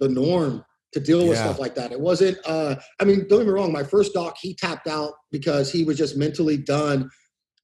the 0.00 0.08
norm 0.08 0.64
to 0.92 0.98
deal 0.98 1.20
with 1.20 1.36
yeah. 1.36 1.44
stuff 1.44 1.60
like 1.60 1.76
that. 1.76 1.92
It 1.92 2.00
wasn't. 2.00 2.36
uh 2.44 2.74
I 3.00 3.04
mean, 3.04 3.28
don't 3.28 3.38
get 3.38 3.46
me 3.46 3.52
wrong. 3.52 3.72
My 3.72 3.84
first 3.84 4.12
doc, 4.12 4.38
he 4.40 4.54
tapped 4.54 4.88
out 4.88 5.12
because 5.30 5.70
he 5.70 5.84
was 5.84 5.96
just 5.96 6.16
mentally 6.16 6.56
done 6.56 7.08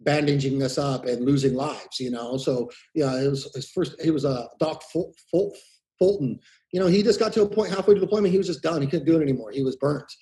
bandaging 0.00 0.62
us 0.62 0.78
up 0.78 1.06
and 1.06 1.24
losing 1.24 1.54
lives, 1.54 1.98
you 1.98 2.12
know. 2.12 2.36
So 2.36 2.70
yeah, 2.94 3.20
it 3.20 3.28
was 3.28 3.52
his 3.52 3.68
first. 3.70 4.00
He 4.00 4.10
was 4.10 4.24
a 4.24 4.30
uh, 4.30 4.46
Doc 4.60 4.84
Ful- 4.92 5.12
Ful- 5.28 5.56
Fulton. 5.98 6.38
You 6.72 6.78
know, 6.78 6.86
he 6.86 7.02
just 7.02 7.18
got 7.18 7.32
to 7.32 7.42
a 7.42 7.48
point 7.48 7.70
halfway 7.70 7.94
to 7.94 8.00
the 8.00 8.06
deployment. 8.06 8.30
He 8.30 8.38
was 8.38 8.46
just 8.46 8.62
done. 8.62 8.80
He 8.80 8.86
couldn't 8.86 9.06
do 9.06 9.18
it 9.18 9.22
anymore. 9.22 9.50
He 9.50 9.64
was 9.64 9.74
burnt. 9.74 10.12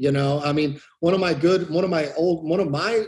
You 0.00 0.10
know, 0.10 0.40
I 0.42 0.52
mean, 0.52 0.80
one 1.00 1.12
of 1.12 1.20
my 1.20 1.34
good, 1.34 1.68
one 1.68 1.84
of 1.84 1.90
my 1.90 2.10
old, 2.14 2.48
one 2.48 2.58
of 2.58 2.70
my 2.70 3.04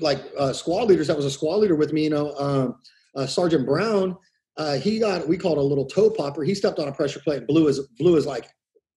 like 0.00 0.20
uh, 0.38 0.52
squad 0.52 0.86
leaders 0.86 1.06
that 1.06 1.16
was 1.16 1.24
a 1.24 1.30
squad 1.30 1.56
leader 1.56 1.76
with 1.76 1.94
me. 1.94 2.04
You 2.04 2.10
know, 2.10 2.34
um, 2.36 2.76
uh, 3.16 3.26
Sergeant 3.26 3.64
Brown. 3.64 4.14
uh, 4.58 4.76
he 4.76 4.98
got 4.98 5.26
we 5.26 5.38
called 5.38 5.56
a 5.56 5.62
little 5.62 5.86
toe 5.86 6.10
popper. 6.10 6.44
He 6.44 6.54
stepped 6.54 6.78
on 6.78 6.88
a 6.88 6.92
pressure 6.92 7.20
plate 7.20 7.38
and 7.38 7.46
blew 7.46 7.66
his 7.68 7.80
blew 7.98 8.14
his 8.16 8.26
like 8.26 8.50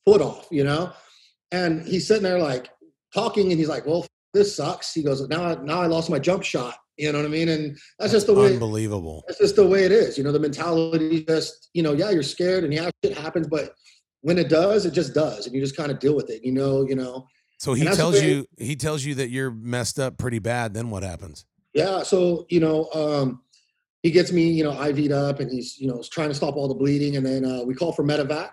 foot 0.06 0.20
off, 0.20 0.48
you 0.52 0.66
know. 0.66 0.92
And 1.54 1.82
he's 1.88 2.08
sitting 2.08 2.24
there 2.24 2.40
like 2.40 2.70
talking, 3.14 3.52
and 3.52 3.60
he's 3.60 3.70
like, 3.70 3.86
"Well, 3.86 4.06
this 4.34 4.54
sucks." 4.54 4.92
He 4.94 5.02
goes, 5.02 5.26
"Now, 5.30 5.46
I, 5.46 5.56
now 5.64 5.82
I 5.82 5.88
lost 5.88 6.10
my 6.10 6.20
jump 6.20 6.44
shot." 6.44 6.76
You 6.98 7.12
know 7.14 7.20
what 7.20 7.26
I 7.26 7.30
mean? 7.30 7.50
And 7.50 7.72
that's, 7.72 8.12
that's 8.12 8.12
just 8.12 8.28
the 8.28 8.34
way. 8.34 8.54
Unbelievable. 8.54 9.24
That's 9.28 9.40
just 9.40 9.56
the 9.56 9.66
way 9.66 9.86
it 9.86 9.94
is. 9.94 10.18
You 10.18 10.26
know, 10.26 10.34
the 10.34 10.40
mentality 10.40 11.24
just 11.24 11.70
you 11.74 11.84
know, 11.84 11.94
yeah, 11.94 12.10
you're 12.10 12.22
scared, 12.22 12.66
and 12.66 12.74
yeah, 12.74 12.90
shit 13.02 13.18
happens, 13.18 13.48
but 13.48 13.74
when 14.26 14.40
it 14.40 14.50
does, 14.50 14.88
it 14.88 14.92
just 14.92 15.14
does, 15.14 15.46
and 15.46 15.54
you 15.54 15.62
just 15.62 15.78
kind 15.78 15.92
of 15.92 16.00
deal 16.00 16.16
with 16.16 16.32
it. 16.32 16.44
You 16.44 16.52
know, 16.52 16.82
you 16.82 16.96
know. 16.96 17.28
So 17.60 17.76
he 17.76 17.86
tells 17.86 18.20
you 18.24 18.48
he 18.58 18.76
tells 18.76 19.06
you 19.06 19.14
that 19.16 19.30
you're 19.30 19.52
messed 19.52 20.00
up 20.00 20.18
pretty 20.18 20.40
bad. 20.40 20.74
Then 20.74 20.90
what 20.90 21.04
happens? 21.04 21.46
Yeah. 21.76 22.02
So 22.02 22.48
you 22.50 22.60
know, 22.60 22.90
um, 22.92 23.44
he 24.02 24.10
gets 24.10 24.32
me, 24.32 24.50
you 24.50 24.64
know, 24.64 24.72
IV'd 24.72 25.12
up, 25.12 25.42
and 25.42 25.52
he's 25.52 25.78
you 25.78 25.88
know 25.88 26.02
trying 26.12 26.30
to 26.30 26.34
stop 26.34 26.56
all 26.56 26.68
the 26.68 26.74
bleeding, 26.74 27.18
and 27.18 27.24
then 27.24 27.46
uh, 27.46 27.62
we 27.66 27.76
call 27.76 27.92
for 27.92 28.04
medevac, 28.04 28.50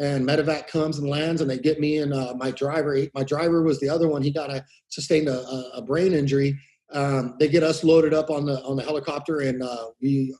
and 0.00 0.26
medevac 0.26 0.66
comes 0.66 0.96
and 0.96 1.10
lands, 1.10 1.42
and 1.42 1.50
they 1.50 1.58
get 1.58 1.78
me 1.78 1.98
and 1.98 2.14
uh, 2.14 2.32
my 2.38 2.50
driver. 2.50 2.96
My 3.14 3.22
driver 3.22 3.62
was 3.62 3.80
the 3.80 3.90
other 3.90 4.08
one. 4.08 4.22
He 4.22 4.32
got 4.32 4.50
a 4.50 4.64
sustained 4.88 5.28
a, 5.28 5.42
a 5.74 5.82
brain 5.82 6.14
injury. 6.14 6.58
Um, 6.90 7.36
they 7.38 7.48
get 7.48 7.62
us 7.62 7.84
loaded 7.84 8.14
up 8.14 8.30
on 8.30 8.46
the 8.46 8.62
on 8.62 8.76
the 8.76 8.82
helicopter, 8.82 9.40
and 9.40 9.62
uh, 9.62 9.88
we 10.00 10.34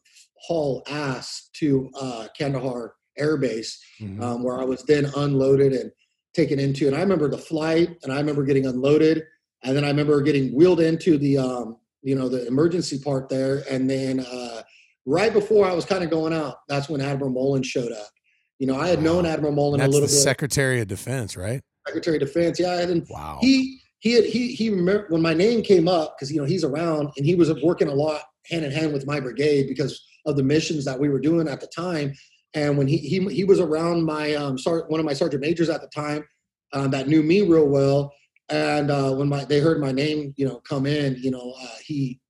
haul 0.47 0.83
ass 0.89 1.51
to 1.57 1.91
uh, 2.01 2.29
Kandahar 2.39 2.95
Air 3.19 3.37
Base, 3.37 3.81
mm-hmm. 4.01 4.23
um, 4.23 4.43
where 4.43 4.61
I 4.61 4.65
was 4.65 4.83
then 4.85 5.11
unloaded 5.17 5.73
and 5.73 5.91
taken 6.35 6.59
into. 6.59 6.87
And 6.87 6.97
I 6.97 7.01
remember 7.01 7.29
the 7.29 7.39
flight, 7.39 7.97
and 8.03 8.13
I 8.13 8.17
remember 8.17 8.45
getting 8.45 8.67
unloaded, 8.67 9.25
and 9.63 9.77
then 9.77 9.85
I 9.85 9.89
remember 9.89 10.21
getting 10.23 10.55
wheeled 10.55 10.81
into 10.81 11.19
the 11.19 11.39
um, 11.39 11.77
you 12.03 12.15
know 12.15 12.29
the 12.29 12.47
emergency 12.47 12.99
part 12.99 13.29
there, 13.29 13.63
and 13.71 13.89
then 13.89 14.21
uh, 14.21 14.63
right 15.07 15.33
before 15.33 15.67
I 15.67 15.73
was 15.73 15.85
kind 15.85 16.05
of 16.05 16.11
going 16.11 16.33
out, 16.33 16.57
that's 16.69 16.89
when 16.89 17.01
Admiral 17.01 17.31
Mullen 17.31 17.63
showed 17.63 17.93
up. 17.93 18.09
You 18.59 18.67
know, 18.67 18.79
I 18.79 18.89
had 18.89 19.03
known 19.03 19.27
Admiral 19.27 19.53
Mullen 19.53 19.81
that's 19.81 19.89
a 19.89 19.91
little 19.91 20.07
bit. 20.07 20.15
Secretary 20.15 20.81
of 20.81 20.89
Defense, 20.89 21.37
right? 21.37 21.61
Secretary 21.87 22.17
of 22.17 22.21
Defense, 22.21 22.61
yeah. 22.61 22.81
And 22.81 23.07
wow. 23.11 23.39
he 23.41 23.81
he 23.99 24.13
had, 24.13 24.25
he 24.25 24.55
he 24.55 24.71
remember 24.71 25.07
when 25.09 25.23
my 25.23 25.35
name 25.35 25.63
came 25.63 25.89
up 25.89 26.17
because 26.17 26.31
you 26.33 26.41
know 26.41 26.47
he's 26.47 26.65
around 26.65 27.11
and 27.17 27.27
he 27.27 27.35
was 27.35 27.53
working 27.63 27.89
a 27.89 27.95
lot 27.95 28.23
hand 28.51 28.65
in 28.65 28.73
hand 28.73 28.93
with 28.93 29.07
my 29.07 29.21
brigade 29.21 29.69
because 29.69 30.05
of 30.27 30.37
the 30.37 30.43
missions 30.43 30.85
that 30.85 30.99
we 30.99 31.09
were 31.09 31.21
doing 31.21 31.49
at 31.49 31.61
the 31.61 31.67
time. 31.69 32.13
And 32.55 32.77
when 32.77 32.87
he 32.87 32.99
he 32.99 33.21
he 33.35 33.45
was 33.45 33.61
around 33.61 34.05
my 34.05 34.35
um 34.35 34.57
one 34.89 35.01
of 35.01 35.07
my 35.07 35.15
sergeant 35.15 35.43
majors 35.43 35.69
at 35.69 35.81
the 35.81 35.89
time 35.89 36.25
um, 36.73 36.91
that 36.91 37.09
knew 37.09 37.23
me 37.23 37.43
real 37.43 37.67
well. 37.67 38.13
And 38.49 38.91
uh, 38.91 39.15
when 39.15 39.29
my 39.29 39.45
they 39.45 39.61
heard 39.61 39.81
my 39.81 39.93
name, 39.93 40.35
you 40.37 40.47
know, 40.47 40.61
come 40.69 40.87
in, 40.87 41.17
you 41.19 41.31
know, 41.31 41.55
uh, 41.61 41.77
he 41.85 42.21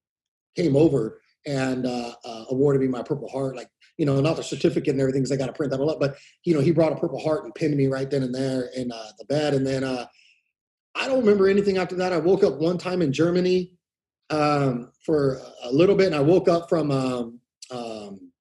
came 0.57 0.77
over 0.77 1.21
and 1.47 1.87
uh, 1.87 2.15
uh 2.25 2.45
awarded 2.51 2.83
me 2.83 2.89
my 2.89 3.03
Purple 3.03 3.29
Heart, 3.29 3.57
like 3.57 3.69
you 3.97 4.07
know, 4.07 4.21
not 4.21 4.37
the 4.37 4.45
certificate 4.45 4.93
and 4.93 5.01
everything, 5.01 5.23
because 5.23 5.33
I 5.33 5.37
got 5.37 5.47
to 5.47 5.53
print 5.53 5.73
that 5.73 5.81
all 5.81 5.91
up. 5.91 5.99
But 5.99 6.17
you 6.45 6.55
know, 6.55 6.61
he 6.61 6.71
brought 6.71 6.93
a 6.93 6.97
Purple 6.97 7.19
Heart 7.19 7.45
and 7.45 7.55
pinned 7.55 7.77
me 7.77 7.89
right 7.89 8.09
then 8.09 8.23
and 8.23 8.35
there 8.35 8.71
in 8.77 8.93
uh, 8.93 9.11
the 9.19 9.25
bed. 9.25 9.55
And 9.55 9.67
then 9.67 9.85
I 10.95 11.09
don't 11.09 11.21
remember 11.21 11.49
anything 11.49 11.79
after 11.79 11.97
that. 11.97 12.13
I 12.13 12.19
woke 12.19 12.45
up 12.45 12.55
one 12.55 12.79
time 12.79 13.03
in 13.03 13.13
Germany 13.13 13.73
um, 14.31 14.93
for 15.05 15.41
a 15.63 15.73
little 15.73 15.95
bit, 15.95 16.07
and 16.07 16.15
I 16.15 16.21
woke 16.21 16.49
up 16.49 16.69
from 16.69 16.91
um, 16.91 17.41
um, 17.71 18.32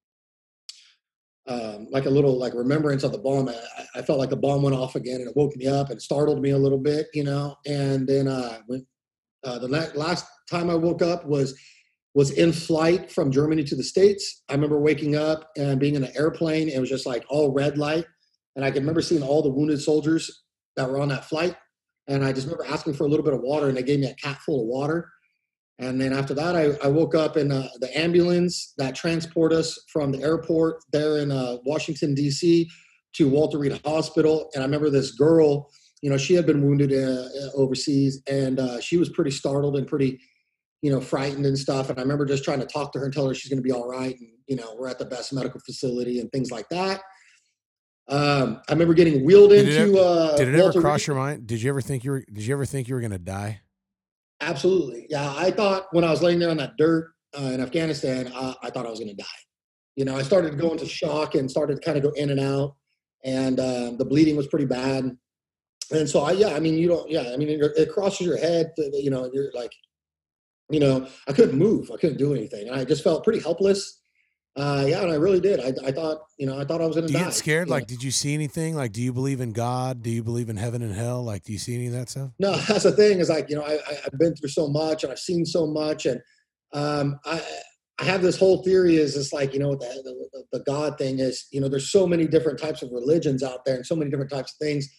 um, 1.52 1.88
like 1.92 2.06
a 2.06 2.10
little 2.10 2.38
like 2.38 2.54
remembrance 2.54 3.04
of 3.04 3.12
the 3.12 3.18
bomb. 3.18 3.50
I, 3.50 3.56
I, 3.96 4.02
felt 4.02 4.20
like 4.20 4.30
the 4.30 4.38
bomb 4.38 4.62
went 4.62 4.76
off 4.76 4.96
again, 4.96 5.22
and 5.22 5.30
it 5.30 5.36
woke 5.36 5.56
me 5.56 5.68
up 5.68 5.90
and 5.90 6.02
startled 6.02 6.42
me 6.42 6.52
a 6.52 6.58
little 6.58 6.78
bit, 6.78 7.08
you 7.14 7.24
know. 7.24 7.58
And 7.66 8.08
then 8.08 8.28
uh, 8.28 8.60
when, 8.68 8.86
uh, 9.44 9.60
the 9.60 9.68
last 9.68 10.26
time 10.50 10.70
I 10.70 10.76
woke 10.76 11.02
up 11.02 11.26
was 11.26 11.60
was 12.14 12.32
in 12.32 12.52
flight 12.52 13.12
from 13.12 13.32
Germany 13.32 13.64
to 13.64 13.76
the 13.76 13.84
States. 13.84 14.44
I 14.50 14.54
remember 14.54 14.80
waking 14.80 15.16
up 15.16 15.50
and 15.58 15.80
being 15.80 15.96
in 15.96 16.04
an 16.04 16.12
airplane. 16.16 16.64
And 16.64 16.72
It 16.72 16.80
was 16.80 16.90
just 16.90 17.06
like 17.06 17.24
all 17.30 17.54
red 17.54 17.78
light, 17.78 18.06
and 18.56 18.64
I 18.64 18.72
can 18.72 18.84
remember 18.84 19.02
seeing 19.02 19.24
all 19.24 19.42
the 19.42 19.50
wounded 19.50 19.82
soldiers 19.82 20.44
that 20.76 20.90
were 20.90 21.00
on 21.00 21.10
that 21.10 21.26
flight. 21.26 21.56
And 22.08 22.24
I 22.26 22.34
just 22.34 22.48
remember 22.48 22.66
asking 22.66 22.94
for 22.94 23.06
a 23.06 23.08
little 23.08 23.26
bit 23.26 23.34
of 23.34 23.42
water, 23.42 23.68
and 23.68 23.78
they 23.78 23.84
gave 23.84 24.00
me 24.00 24.08
a 24.08 24.16
cat 24.16 24.40
full 24.46 24.62
of 24.62 24.68
water. 24.68 25.10
And 25.80 26.00
then 26.00 26.14
after 26.14 26.34
that, 26.36 26.56
I, 26.56 26.78
I 26.84 26.88
woke 26.88 27.16
up 27.16 27.38
in 27.38 27.52
uh, 27.52 27.68
the 27.80 27.98
ambulance 27.98 28.74
that 28.78 28.96
transport 28.96 29.52
us 29.52 29.80
from 29.92 30.12
the 30.12 30.22
airport 30.22 30.84
there 30.92 31.18
in 31.18 31.32
uh, 31.32 31.58
Washington, 31.66 32.14
D.C. 32.14 32.70
to 33.14 33.28
Walter 33.28 33.58
Reed 33.58 33.80
Hospital. 33.84 34.50
And 34.54 34.62
I 34.62 34.66
remember 34.66 34.90
this 34.90 35.12
girl, 35.12 35.72
you 36.02 36.10
know, 36.10 36.18
she 36.18 36.36
had 36.36 36.46
been 36.46 36.62
wounded 36.62 36.94
uh, 36.94 37.24
uh 37.24 37.50
overseas 37.56 38.22
and 38.28 38.60
uh, 38.60 38.80
she 38.80 38.98
was 38.98 39.10
pretty 39.10 39.32
startled 39.32 39.76
and 39.76 39.88
pretty, 39.88 40.20
you 40.84 40.92
know, 40.92 41.02
frightened 41.02 41.46
and 41.46 41.58
stuff. 41.58 41.90
And 41.90 41.98
I 41.98 42.04
remember 42.04 42.26
just 42.26 42.44
trying 42.44 42.60
to 42.60 42.68
talk 42.68 42.92
to 42.94 43.00
her 43.00 43.06
and 43.06 43.14
tell 43.14 43.28
her 43.28 43.34
she's 43.34 43.50
going 43.50 43.62
to 43.62 43.68
be 43.68 43.72
all 43.72 43.88
right. 43.88 44.16
And, 44.20 44.30
you 44.48 44.58
know, 44.58 44.76
we're 44.78 44.88
at 44.88 45.00
the 45.00 45.06
best 45.06 45.34
medical 45.34 45.60
facility 45.62 46.20
and 46.20 46.32
things 46.32 46.52
like 46.52 46.70
that. 46.70 47.02
Um, 48.08 48.62
I 48.68 48.74
remember 48.74 48.94
getting 48.94 49.24
wheeled 49.26 49.52
did 49.52 49.68
into. 49.68 49.98
It 49.98 50.00
ever, 50.00 50.38
did 50.38 50.48
it 50.50 50.60
ever 50.60 50.82
cross 50.82 51.02
Reed. 51.02 51.08
your 51.08 51.16
mind? 51.16 51.48
Did 51.48 51.62
you 51.62 51.70
ever 51.70 51.82
think 51.82 52.04
you 52.04 52.12
were? 52.12 52.26
Did 52.32 52.44
you 52.46 52.54
ever 52.54 52.66
think 52.66 52.88
you 52.88 52.96
were 52.96 53.02
going 53.02 53.12
to 53.12 53.20
die? 53.20 53.62
Absolutely. 54.42 55.06
Yeah. 55.10 55.34
I 55.38 55.52
thought 55.52 55.88
when 55.92 56.04
I 56.04 56.10
was 56.10 56.22
laying 56.22 56.40
there 56.40 56.50
on 56.50 56.58
that 56.58 56.76
dirt 56.78 57.12
uh, 57.40 57.44
in 57.44 57.62
Afghanistan, 57.62 58.32
I, 58.36 58.56
I 58.64 58.70
thought 58.72 58.86
I 58.86 58.90
was 58.90 59.00
going 59.00 59.12
to 59.12 59.16
die. 59.16 59.26
You 59.96 60.06
know, 60.06 60.18
I 60.18 60.24
started 60.24 60.58
going 60.58 60.80
to 60.80 60.86
shock 60.86 61.36
and 61.36 61.50
started 61.50 61.76
to 61.76 61.82
kind 61.82 61.98
of 61.98 62.04
go 62.04 62.10
in 62.12 62.30
and 62.32 62.40
out, 62.40 62.76
and 63.24 63.60
um, 63.60 63.98
the 63.98 64.06
bleeding 64.06 64.36
was 64.36 64.48
pretty 64.48 64.66
bad. 64.66 65.16
And 65.92 66.10
so, 66.10 66.22
I, 66.22 66.32
yeah, 66.32 66.56
I 66.56 66.60
mean, 66.60 66.76
you 66.76 66.88
don't, 66.88 67.10
yeah, 67.10 67.32
I 67.34 67.38
mean, 67.38 67.50
it, 67.50 67.62
it 67.78 67.92
crosses 67.92 68.26
your 68.26 68.38
head, 68.38 68.72
you 68.78 69.12
know, 69.12 69.30
you're 69.34 69.52
like, 69.54 69.72
you 70.70 70.80
know, 70.80 71.08
I 71.28 71.34
couldn't 71.34 71.58
move, 71.58 71.92
I 71.92 71.98
couldn't 71.98 72.18
do 72.18 72.34
anything. 72.34 72.70
And 72.70 72.80
I 72.80 72.86
just 72.86 73.04
felt 73.04 73.24
pretty 73.24 73.40
helpless 73.40 74.01
uh, 74.58 74.86
yeah, 74.86 75.02
and 75.02 75.12
I 75.12 75.16
really 75.16 75.40
did. 75.40 75.60
I, 75.62 75.88
I 75.88 75.92
thought, 75.92 76.20
you 76.38 76.46
know, 76.46 76.60
I 76.60 76.66
thought 76.66 76.82
I 76.82 76.86
was 76.86 76.96
going 76.96 77.08
to 77.08 77.14
die. 77.14 77.24
Get 77.24 77.34
scared? 77.34 77.70
Like, 77.70 77.88
did 77.88 78.04
you 78.04 78.12
see 78.12 78.34
anything? 78.34 78.76
Like, 78.76 78.92
do 78.92 79.02
you 79.02 79.14
believe 79.14 79.40
in 79.40 79.54
God? 79.54 80.04
Do 80.04 80.10
you 80.10 80.24
believe 80.24 80.50
in 80.50 80.58
heaven 80.58 80.82
and 80.82 80.94
hell? 80.94 81.24
Like, 81.24 81.44
do 81.44 81.54
you 81.54 81.60
see 81.60 81.74
any 81.74 81.88
of 81.88 81.94
that 81.94 82.10
stuff? 82.10 82.32
No, 82.38 82.56
that's 82.68 82.84
the 82.84 82.92
thing. 82.92 83.20
Is 83.20 83.30
like, 83.30 83.50
you 83.50 83.56
know, 83.56 83.64
I, 83.64 83.80
I've 84.06 84.20
been 84.20 84.36
through 84.36 84.50
so 84.50 84.68
much 84.68 85.04
and 85.04 85.12
I've 85.12 85.20
seen 85.20 85.46
so 85.46 85.68
much, 85.68 86.06
and 86.06 86.20
um, 86.74 87.18
I, 87.26 87.42
I 88.00 88.04
have 88.04 88.22
this 88.22 88.38
whole 88.38 88.64
theory 88.64 88.98
is 88.98 89.16
it's 89.16 89.32
like, 89.32 89.54
you 89.54 89.60
know, 89.60 89.76
the, 89.76 90.28
the, 90.34 90.58
the 90.58 90.64
God 90.66 90.98
thing 90.98 91.20
is, 91.20 91.46
you 91.52 91.62
know, 91.62 91.70
there's 91.70 91.92
so 91.92 92.06
many 92.06 92.28
different 92.28 92.60
types 92.60 92.82
of 92.82 92.92
religions 92.92 93.44
out 93.44 93.64
there 93.64 93.76
and 93.76 93.86
so 93.86 93.96
many 93.96 94.10
different 94.10 94.32
types 94.32 94.54
of 94.54 94.58
things. 94.66 94.90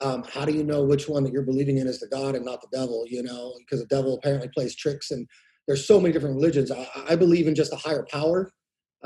Um, 0.00 0.24
how 0.30 0.44
do 0.44 0.52
you 0.52 0.62
know 0.62 0.84
which 0.84 1.08
one 1.08 1.24
that 1.24 1.32
you're 1.32 1.42
believing 1.42 1.78
in 1.78 1.86
is 1.86 2.00
the 2.00 2.08
God 2.08 2.34
and 2.34 2.44
not 2.44 2.60
the 2.60 2.68
devil? 2.72 3.04
You 3.08 3.22
know, 3.22 3.54
because 3.58 3.80
the 3.80 3.94
devil 3.94 4.14
apparently 4.14 4.48
plays 4.48 4.76
tricks, 4.76 5.10
and 5.10 5.26
there's 5.66 5.86
so 5.86 6.00
many 6.00 6.12
different 6.12 6.36
religions. 6.36 6.70
I, 6.70 6.86
I 7.08 7.16
believe 7.16 7.46
in 7.46 7.54
just 7.54 7.72
a 7.72 7.76
higher 7.76 8.06
power. 8.10 8.50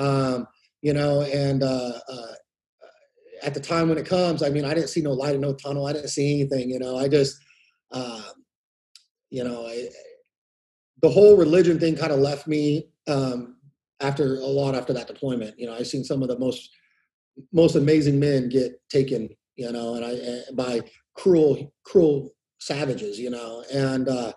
Um, 0.01 0.49
you 0.83 0.95
know, 0.95 1.23
and 1.23 1.63
uh, 1.63 1.93
uh, 2.09 2.33
at 3.43 3.55
the 3.55 3.61
time 3.61 3.89
when 3.89 3.99
it 3.99 4.07
comes, 4.07 4.43
I 4.43 4.49
mean, 4.49 4.65
I 4.65 4.75
didn't 4.75 4.89
see 4.89 5.03
no 5.03 5.13
light 5.13 5.35
in 5.35 5.41
no 5.41 5.55
tunnel. 5.55 5.87
I 5.87 5.93
didn't 5.93 6.09
see 6.09 6.41
anything, 6.41 6.71
you 6.71 6.79
know. 6.79 6.97
I 6.97 7.09
just, 7.09 7.39
uh, 7.93 8.23
you 9.31 9.45
know, 9.45 9.67
I, 9.67 9.89
the 11.03 11.11
whole 11.11 11.37
religion 11.37 11.79
thing 11.79 11.97
kind 11.97 12.13
of 12.13 12.19
left 12.19 12.47
me 12.47 12.89
um, 13.09 13.57
after 14.01 14.37
a 14.37 14.47
lot 14.47 14.75
after 14.75 14.93
that 14.95 15.07
deployment. 15.07 15.59
You 15.59 15.67
know, 15.67 15.75
I've 15.75 15.87
seen 15.87 16.05
some 16.05 16.23
of 16.23 16.29
the 16.29 16.39
most 16.39 16.71
most 17.53 17.77
amazing 17.77 18.19
men 18.19 18.49
get 18.49 18.81
taken, 18.91 19.29
you 19.57 19.71
know, 19.71 19.95
and 19.95 20.05
I 20.05 20.13
eh, 20.13 20.43
by 20.55 20.81
cruel 21.15 21.73
cruel 21.85 22.31
savages, 22.59 23.19
you 23.19 23.31
know, 23.31 23.65
and 23.73 24.09
uh, 24.09 24.33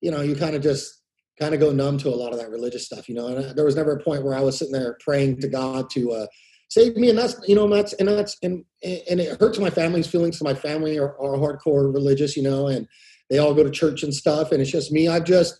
you 0.00 0.10
know, 0.10 0.20
you 0.22 0.34
kind 0.36 0.56
of 0.56 0.62
just 0.62 1.03
kind 1.38 1.54
of 1.54 1.60
go 1.60 1.72
numb 1.72 1.98
to 1.98 2.08
a 2.08 2.14
lot 2.14 2.32
of 2.32 2.38
that 2.38 2.50
religious 2.50 2.86
stuff, 2.86 3.08
you 3.08 3.14
know. 3.14 3.28
And 3.28 3.56
there 3.56 3.64
was 3.64 3.76
never 3.76 3.92
a 3.92 4.02
point 4.02 4.24
where 4.24 4.34
I 4.34 4.40
was 4.40 4.58
sitting 4.58 4.72
there 4.72 4.96
praying 5.00 5.40
to 5.40 5.48
God 5.48 5.90
to 5.90 6.12
uh, 6.12 6.26
save 6.68 6.96
me, 6.96 7.10
and 7.10 7.18
that's 7.18 7.36
you 7.48 7.54
know 7.54 7.64
and 7.64 7.72
that's 7.72 7.92
and 7.94 8.08
that's 8.08 8.36
and 8.42 8.64
and 8.82 9.20
it 9.20 9.40
hurts 9.40 9.58
my 9.58 9.70
family's 9.70 10.06
feelings. 10.06 10.38
So 10.38 10.44
my 10.44 10.54
family 10.54 10.98
are, 10.98 11.18
are 11.18 11.36
hardcore 11.38 11.92
religious, 11.92 12.36
you 12.36 12.42
know, 12.42 12.68
and 12.68 12.86
they 13.30 13.38
all 13.38 13.54
go 13.54 13.64
to 13.64 13.70
church 13.70 14.02
and 14.02 14.14
stuff, 14.14 14.52
and 14.52 14.60
it's 14.60 14.70
just 14.70 14.92
me. 14.92 15.08
I've 15.08 15.24
just 15.24 15.58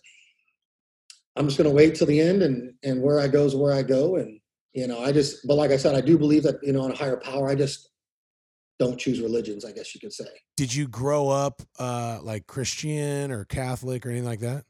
I'm 1.35 1.47
just 1.47 1.57
going 1.57 1.69
to 1.69 1.75
wait 1.75 1.95
till 1.95 2.07
the 2.07 2.21
end, 2.21 2.41
and 2.41 2.73
and 2.83 3.01
where 3.01 3.19
I 3.19 3.27
go 3.27 3.45
is 3.45 3.55
where 3.55 3.73
I 3.73 3.83
go, 3.83 4.15
and 4.15 4.39
you 4.73 4.87
know 4.87 4.99
I 4.99 5.11
just. 5.11 5.45
But 5.47 5.55
like 5.55 5.71
I 5.71 5.77
said, 5.77 5.95
I 5.95 6.01
do 6.01 6.17
believe 6.17 6.43
that 6.43 6.55
you 6.63 6.73
know 6.73 6.85
in 6.85 6.91
a 6.91 6.95
higher 6.95 7.17
power. 7.17 7.49
I 7.49 7.55
just 7.55 7.89
don't 8.77 8.99
choose 8.99 9.21
religions, 9.21 9.63
I 9.63 9.71
guess 9.71 9.95
you 9.95 10.01
could 10.01 10.13
say. 10.13 10.27
Did 10.57 10.73
you 10.73 10.87
grow 10.87 11.29
up 11.29 11.61
uh, 11.79 12.19
like 12.21 12.45
Christian 12.45 13.31
or 13.31 13.45
Catholic 13.45 14.05
or 14.05 14.09
anything 14.09 14.27
like 14.27 14.41
that? 14.41 14.65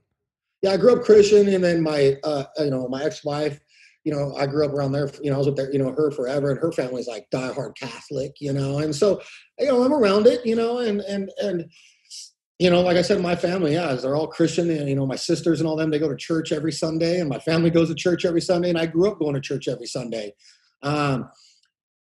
Yeah, 0.65 0.71
I 0.71 0.77
grew 0.77 0.93
up 0.93 1.03
Christian, 1.03 1.47
and 1.47 1.63
then 1.63 1.83
my, 1.83 2.17
uh, 2.23 2.45
you 2.57 2.71
know, 2.71 2.87
my 2.87 3.03
ex-wife, 3.03 3.59
you 4.03 4.11
know, 4.11 4.35
I 4.35 4.47
grew 4.47 4.65
up 4.65 4.73
around 4.73 4.93
there. 4.93 5.11
You 5.21 5.29
know, 5.29 5.35
I 5.35 5.37
was 5.37 5.45
with 5.45 5.57
there, 5.57 5.71
you 5.71 5.77
know, 5.77 5.91
her 5.91 6.09
forever, 6.09 6.49
and 6.49 6.59
her 6.59 6.71
family's 6.71 7.07
like 7.07 7.29
diehard 7.29 7.77
Catholic, 7.77 8.33
you 8.39 8.51
know, 8.51 8.79
and 8.79 8.95
so, 8.95 9.21
you 9.59 9.67
know, 9.67 9.83
I'm 9.83 9.93
around 9.93 10.25
it, 10.25 10.43
you 10.43 10.55
know, 10.55 10.79
and 10.79 11.01
and 11.01 11.29
and, 11.37 11.69
you 12.57 12.71
know, 12.71 12.81
like 12.81 12.97
I 12.97 13.03
said, 13.03 13.21
my 13.21 13.35
family, 13.35 13.73
yeah, 13.73 13.93
they're 13.93 14.15
all 14.15 14.25
Christian, 14.27 14.71
and 14.71 14.89
you 14.89 14.95
know, 14.95 15.05
my 15.05 15.15
sisters 15.15 15.59
and 15.59 15.69
all 15.69 15.75
them, 15.75 15.91
they 15.91 15.99
go 15.99 16.09
to 16.09 16.15
church 16.15 16.51
every 16.51 16.71
Sunday, 16.71 17.19
and 17.19 17.29
my 17.29 17.39
family 17.39 17.69
goes 17.69 17.89
to 17.89 17.95
church 17.95 18.25
every 18.25 18.41
Sunday, 18.41 18.69
and 18.69 18.79
I 18.79 18.87
grew 18.87 19.11
up 19.11 19.19
going 19.19 19.35
to 19.35 19.41
church 19.41 19.67
every 19.67 19.87
Sunday. 19.87 20.33
Um, 20.81 21.29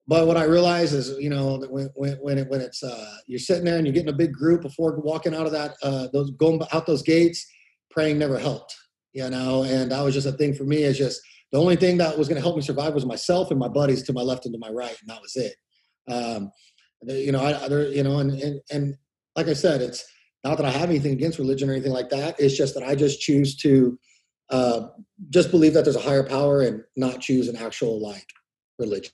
but 0.08 0.28
what 0.28 0.38
I 0.38 0.43
realize 0.43 0.93
is, 0.93 1.17
you 1.19 1.32
know, 1.32 1.58
when 1.67 1.89
when 1.95 2.13
when, 2.21 2.38
it, 2.38 2.47
when 2.47 2.62
it's 2.62 2.84
uh, 2.84 3.15
you're 3.26 3.39
sitting 3.39 3.65
there 3.65 3.78
and 3.78 3.88
you're 3.88 3.93
getting 3.93 4.13
a 4.13 4.24
big 4.24 4.34
group 4.34 4.62
before 4.62 5.00
walking 5.00 5.34
out 5.34 5.47
of 5.47 5.52
that 5.52 5.78
uh, 5.82 6.10
those 6.13 6.30
going 6.32 6.62
out 6.71 6.86
those 6.86 7.02
gates 7.02 7.47
praying 7.91 8.17
never 8.17 8.39
helped, 8.39 8.75
you 9.13 9.30
know, 9.30 9.63
and 9.63 9.91
that 9.91 10.01
was 10.01 10.13
just 10.13 10.27
a 10.27 10.32
thing 10.32 10.54
for 10.54 10.63
me 10.63 10.84
is 10.84 10.97
just 10.97 11.21
the 11.51 11.60
only 11.60 11.75
thing 11.75 11.97
that 11.97 12.17
was 12.17 12.27
going 12.27 12.38
to 12.38 12.41
help 12.41 12.56
me 12.56 12.62
survive 12.62 12.93
was 12.93 13.06
myself 13.06 13.51
and 13.51 13.60
my 13.60 13.67
buddies 13.67 14.04
to 14.04 14.13
my 14.13 14.21
left 14.21 14.45
and 14.45 14.54
to 14.54 14.60
my 14.60 14.69
right, 14.69 14.97
and 15.01 15.10
that 15.10 15.21
was 15.21 15.36
it. 15.36 15.56
Um, 16.10 16.51
you 17.04 17.32
know, 17.32 17.43
I, 17.43 17.67
there, 17.67 17.88
you 17.88 18.04
know, 18.04 18.19
and, 18.19 18.32
and 18.32 18.62
and 18.71 18.95
like 19.36 19.47
I 19.47 19.54
said, 19.54 19.82
it's 19.82 20.06
not 20.43 20.58
that 20.58 20.65
I 20.65 20.71
have 20.71 20.89
anything 20.89 21.13
against 21.13 21.39
religion 21.39 21.69
or 21.69 21.73
anything 21.73 21.91
like 21.91 22.10
that. 22.10 22.39
It's 22.39 22.58
just 22.58 22.73
that 22.75 22.84
I 22.84 22.95
just 22.95 23.19
choose 23.19 23.56
to 23.58 23.99
uh, 24.49 24.88
just 25.30 25.51
believe 25.51 25.73
that 25.73 25.84
there's 25.84 25.95
a 25.95 26.01
higher 26.01 26.23
power 26.23 26.62
and 26.62 26.84
not 26.95 27.21
choose 27.21 27.47
an 27.47 27.56
actual 27.56 28.01
like 28.01 28.27
religion. 28.80 29.13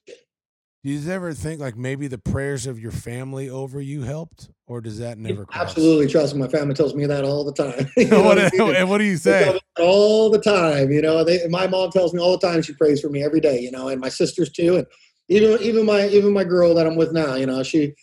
Do 0.88 0.94
you 0.94 1.12
ever 1.12 1.34
think 1.34 1.60
like 1.60 1.76
maybe 1.76 2.08
the 2.08 2.18
prayers 2.18 2.66
of 2.66 2.80
your 2.80 2.94
family 2.94 3.50
over 3.50 3.82
you 3.82 4.04
helped, 4.04 4.50
or 4.68 4.80
does 4.80 5.00
that 5.00 5.18
never? 5.18 5.46
Absolutely, 5.54 6.08
trust 6.08 6.34
me. 6.34 6.40
My 6.40 6.48
family 6.48 6.76
tells 6.76 6.96
me 6.96 7.06
that 7.06 7.26
all 7.26 7.44
the 7.44 7.52
time. 7.52 7.92
what, 8.24 8.38
and 8.58 8.90
what 8.90 9.00
do 9.00 9.04
you 9.04 9.18
say? 9.18 9.60
All 9.78 10.30
the 10.30 10.40
time, 10.40 10.90
you 10.94 11.02
know. 11.02 11.26
They, 11.26 11.46
my 11.50 11.68
mom 11.68 11.92
tells 11.92 12.14
me 12.14 12.22
all 12.22 12.38
the 12.38 12.48
time 12.48 12.62
she 12.62 12.72
prays 12.72 13.02
for 13.02 13.10
me 13.10 13.22
every 13.22 13.42
day, 13.42 13.60
you 13.60 13.70
know, 13.70 13.90
and 13.90 14.00
my 14.00 14.08
sisters 14.08 14.50
too, 14.50 14.78
and 14.78 14.88
even 15.28 15.62
even 15.62 15.86
my 15.86 16.08
even 16.08 16.32
my 16.32 16.46
girl 16.46 16.74
that 16.76 16.88
I'm 16.88 16.96
with 16.96 17.12
now, 17.12 17.36
you 17.36 17.48
know, 17.48 17.64
she, 17.64 17.94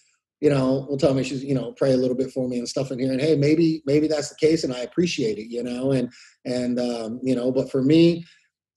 you 0.43 0.51
know, 0.51 0.87
will 0.87 0.99
tell 0.99 1.15
me 1.15 1.25
she's 1.25 1.43
you 1.43 1.55
know 1.55 1.73
pray 1.79 1.95
a 1.95 1.97
little 1.97 2.19
bit 2.19 2.33
for 2.33 2.47
me 2.47 2.59
and 2.59 2.69
stuff 2.69 2.91
in 2.91 2.99
here, 2.99 3.13
and 3.13 3.21
hey, 3.23 3.35
maybe 3.35 3.83
maybe 3.87 4.09
that's 4.09 4.29
the 4.29 4.37
case, 4.37 4.63
and 4.63 4.75
I 4.75 4.81
appreciate 4.81 5.39
it, 5.39 5.47
you 5.49 5.63
know, 5.63 5.93
and 5.93 6.13
and 6.45 6.79
um, 6.79 7.19
you 7.23 7.35
know, 7.35 7.51
but 7.51 7.71
for 7.71 7.83
me, 7.83 8.27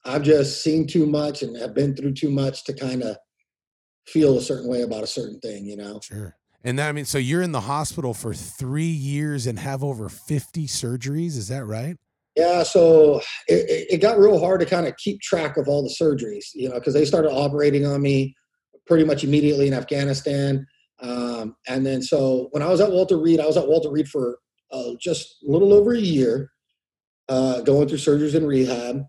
I've 0.06 0.22
just 0.22 0.62
seen 0.62 0.86
too 0.86 1.04
much 1.04 1.42
and 1.42 1.54
have 1.58 1.74
been 1.74 1.94
through 1.94 2.14
too 2.14 2.30
much 2.30 2.64
to 2.64 2.72
kind 2.72 3.02
of 3.02 3.18
feel 4.08 4.38
a 4.38 4.40
certain 4.40 4.68
way 4.68 4.82
about 4.82 5.04
a 5.04 5.06
certain 5.06 5.38
thing, 5.40 5.66
you 5.66 5.76
know. 5.76 6.00
Sure. 6.02 6.36
And 6.64 6.78
that 6.78 6.88
I 6.88 6.92
mean, 6.92 7.04
so 7.04 7.18
you're 7.18 7.42
in 7.42 7.52
the 7.52 7.60
hospital 7.60 8.14
for 8.14 8.34
three 8.34 8.84
years 8.84 9.46
and 9.46 9.58
have 9.58 9.84
over 9.84 10.08
50 10.08 10.66
surgeries. 10.66 11.36
Is 11.36 11.48
that 11.48 11.64
right? 11.64 11.96
Yeah. 12.36 12.62
So 12.62 13.20
it, 13.46 13.86
it 13.90 14.00
got 14.00 14.18
real 14.18 14.38
hard 14.38 14.60
to 14.60 14.66
kind 14.66 14.86
of 14.86 14.96
keep 14.96 15.20
track 15.20 15.56
of 15.56 15.68
all 15.68 15.82
the 15.82 15.88
surgeries, 15.88 16.46
you 16.54 16.68
know, 16.68 16.76
because 16.76 16.94
they 16.94 17.04
started 17.04 17.30
operating 17.30 17.86
on 17.86 18.00
me 18.02 18.34
pretty 18.86 19.04
much 19.04 19.24
immediately 19.24 19.66
in 19.66 19.74
Afghanistan. 19.74 20.66
Um, 21.00 21.56
and 21.68 21.86
then 21.86 22.02
so 22.02 22.48
when 22.50 22.62
I 22.62 22.68
was 22.68 22.80
at 22.80 22.90
Walter 22.90 23.18
Reed, 23.18 23.40
I 23.40 23.46
was 23.46 23.56
at 23.56 23.68
Walter 23.68 23.90
Reed 23.90 24.08
for 24.08 24.38
uh, 24.72 24.90
just 25.00 25.42
a 25.46 25.50
little 25.50 25.72
over 25.72 25.94
a 25.94 26.00
year, 26.00 26.50
uh, 27.28 27.60
going 27.60 27.88
through 27.88 27.98
surgeries 27.98 28.34
and 28.34 28.46
rehab. 28.46 29.04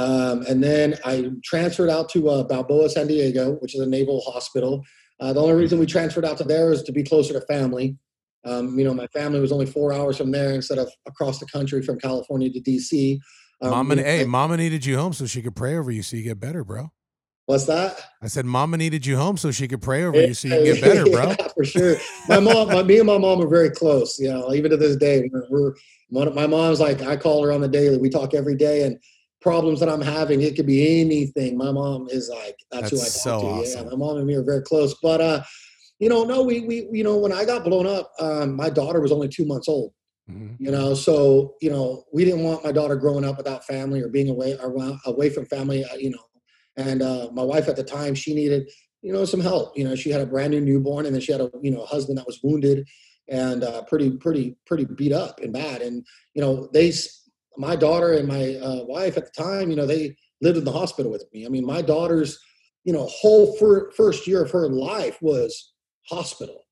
Um, 0.00 0.42
and 0.48 0.62
then 0.62 0.96
I 1.04 1.30
transferred 1.44 1.90
out 1.90 2.08
to 2.10 2.30
uh, 2.30 2.42
Balboa 2.44 2.88
San 2.88 3.06
Diego, 3.06 3.52
which 3.60 3.74
is 3.74 3.80
a 3.80 3.86
naval 3.86 4.22
hospital. 4.22 4.82
Uh, 5.20 5.34
the 5.34 5.40
only 5.40 5.54
reason 5.54 5.78
we 5.78 5.84
transferred 5.84 6.24
out 6.24 6.38
to 6.38 6.44
there 6.44 6.72
is 6.72 6.82
to 6.84 6.92
be 6.92 7.02
closer 7.02 7.34
to 7.34 7.40
family. 7.42 7.98
Um, 8.46 8.78
you 8.78 8.84
know, 8.84 8.94
my 8.94 9.06
family 9.08 9.40
was 9.40 9.52
only 9.52 9.66
four 9.66 9.92
hours 9.92 10.16
from 10.16 10.30
there 10.30 10.54
instead 10.54 10.78
of 10.78 10.90
across 11.06 11.38
the 11.38 11.46
country 11.46 11.82
from 11.82 11.98
California 11.98 12.50
to 12.50 12.60
DC. 12.60 13.18
Um, 13.60 13.70
mama, 13.70 13.96
know, 13.96 14.02
hey, 14.02 14.24
Mama 14.24 14.56
needed 14.56 14.86
you 14.86 14.96
home 14.96 15.12
so 15.12 15.26
she 15.26 15.42
could 15.42 15.54
pray 15.54 15.76
over 15.76 15.90
you 15.90 16.02
so 16.02 16.16
you 16.16 16.22
get 16.22 16.40
better, 16.40 16.64
bro. 16.64 16.90
What's 17.44 17.66
that? 17.66 18.00
I 18.22 18.28
said, 18.28 18.46
Mama 18.46 18.78
needed 18.78 19.04
you 19.04 19.18
home 19.18 19.36
so 19.36 19.50
she 19.50 19.68
could 19.68 19.82
pray 19.82 20.04
over 20.04 20.18
you 20.18 20.32
so 20.32 20.48
you 20.48 20.72
get 20.72 20.80
better, 20.80 21.04
bro. 21.10 21.30
yeah, 21.30 21.48
for 21.54 21.64
sure. 21.64 21.96
My 22.28 22.40
mom, 22.40 22.68
my, 22.68 22.82
me 22.82 22.98
and 22.98 23.06
my 23.06 23.18
mom 23.18 23.42
are 23.42 23.48
very 23.48 23.70
close. 23.70 24.18
You 24.18 24.30
know, 24.30 24.54
even 24.54 24.70
to 24.70 24.78
this 24.78 24.96
day, 24.96 25.28
we're, 25.30 25.74
we're 26.10 26.30
my 26.30 26.46
mom's 26.46 26.80
like 26.80 27.02
I 27.02 27.16
call 27.16 27.44
her 27.44 27.52
on 27.52 27.60
the 27.60 27.68
daily. 27.68 27.98
We 27.98 28.08
talk 28.08 28.32
every 28.32 28.54
day, 28.54 28.84
and 28.84 28.98
problems 29.40 29.80
that 29.80 29.88
I'm 29.88 30.00
having. 30.00 30.42
It 30.42 30.56
could 30.56 30.66
be 30.66 31.00
anything. 31.00 31.56
My 31.56 31.72
mom 31.72 32.08
is 32.10 32.28
like, 32.28 32.56
that's, 32.70 32.90
that's 32.90 32.90
who 32.90 32.98
I 32.98 33.04
talk 33.04 33.08
so 33.08 33.40
to. 33.40 33.46
Awesome. 33.46 33.84
Yeah, 33.84 33.90
my 33.90 33.96
mom 33.96 34.16
and 34.18 34.26
me 34.26 34.34
are 34.34 34.42
very 34.42 34.62
close. 34.62 34.94
But 35.02 35.20
uh, 35.20 35.42
you 35.98 36.08
know, 36.08 36.24
no, 36.24 36.42
we 36.42 36.60
we 36.60 36.88
you 36.92 37.04
know, 37.04 37.16
when 37.16 37.32
I 37.32 37.44
got 37.44 37.64
blown 37.64 37.86
up, 37.86 38.12
um, 38.18 38.54
my 38.54 38.70
daughter 38.70 39.00
was 39.00 39.12
only 39.12 39.28
two 39.28 39.44
months 39.44 39.68
old. 39.68 39.92
Mm-hmm. 40.30 40.64
You 40.64 40.70
know, 40.70 40.94
so 40.94 41.54
you 41.60 41.70
know, 41.70 42.04
we 42.12 42.24
didn't 42.24 42.44
want 42.44 42.64
my 42.64 42.72
daughter 42.72 42.96
growing 42.96 43.24
up 43.24 43.36
without 43.36 43.64
family 43.64 44.00
or 44.00 44.08
being 44.08 44.28
away 44.28 44.56
or 44.58 44.74
away 45.06 45.30
from 45.30 45.46
family. 45.46 45.84
Uh, 45.84 45.96
you 45.96 46.10
know, 46.10 46.24
and 46.76 47.02
uh, 47.02 47.28
my 47.32 47.42
wife 47.42 47.68
at 47.68 47.76
the 47.76 47.84
time, 47.84 48.14
she 48.14 48.34
needed 48.34 48.70
you 49.02 49.12
know 49.12 49.24
some 49.24 49.40
help. 49.40 49.76
You 49.76 49.84
know, 49.84 49.94
she 49.94 50.10
had 50.10 50.20
a 50.20 50.26
brand 50.26 50.52
new 50.52 50.60
newborn, 50.60 51.06
and 51.06 51.14
then 51.14 51.22
she 51.22 51.32
had 51.32 51.40
a 51.40 51.50
you 51.62 51.70
know 51.70 51.84
husband 51.84 52.18
that 52.18 52.26
was 52.26 52.40
wounded 52.42 52.86
and 53.30 53.62
uh, 53.62 53.82
pretty 53.84 54.10
pretty 54.10 54.56
pretty 54.66 54.84
beat 54.84 55.12
up 55.12 55.40
and 55.40 55.52
bad. 55.52 55.80
And 55.80 56.04
you 56.34 56.42
know, 56.42 56.68
they 56.72 56.92
my 57.56 57.76
daughter 57.76 58.12
and 58.14 58.28
my 58.28 58.54
uh, 58.56 58.84
wife 58.84 59.16
at 59.16 59.26
the 59.26 59.42
time, 59.42 59.70
you 59.70 59.76
know, 59.76 59.86
they 59.86 60.16
lived 60.40 60.58
in 60.58 60.64
the 60.64 60.72
hospital 60.72 61.10
with 61.10 61.24
me. 61.32 61.44
I 61.44 61.48
mean, 61.48 61.66
my 61.66 61.82
daughter's, 61.82 62.38
you 62.84 62.92
know, 62.92 63.06
whole 63.06 63.56
fir- 63.56 63.90
first 63.92 64.26
year 64.26 64.42
of 64.42 64.50
her 64.50 64.68
life 64.68 65.18
was 65.20 65.72
hospital. 66.08 66.64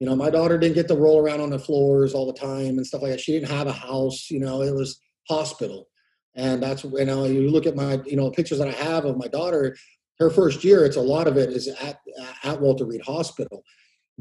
You 0.00 0.08
know, 0.08 0.16
my 0.16 0.30
daughter 0.30 0.58
didn't 0.58 0.74
get 0.74 0.88
to 0.88 0.96
roll 0.96 1.20
around 1.20 1.40
on 1.40 1.50
the 1.50 1.58
floors 1.58 2.14
all 2.14 2.26
the 2.26 2.38
time 2.38 2.78
and 2.78 2.86
stuff 2.86 3.02
like 3.02 3.12
that. 3.12 3.20
She 3.20 3.32
didn't 3.32 3.50
have 3.50 3.68
a 3.68 3.72
house. 3.72 4.30
You 4.30 4.40
know, 4.40 4.62
it 4.62 4.74
was 4.74 5.00
hospital, 5.28 5.86
and 6.34 6.60
that's 6.60 6.82
you 6.82 7.04
know, 7.04 7.24
you 7.24 7.48
look 7.48 7.66
at 7.66 7.76
my 7.76 8.00
you 8.04 8.16
know 8.16 8.28
pictures 8.30 8.58
that 8.58 8.66
I 8.66 8.72
have 8.72 9.04
of 9.04 9.16
my 9.16 9.28
daughter. 9.28 9.76
Her 10.18 10.28
first 10.28 10.64
year, 10.64 10.84
it's 10.84 10.96
a 10.96 11.00
lot 11.00 11.28
of 11.28 11.36
it 11.36 11.50
is 11.50 11.68
at 11.68 12.00
at 12.42 12.60
Walter 12.60 12.84
Reed 12.84 13.02
Hospital 13.02 13.62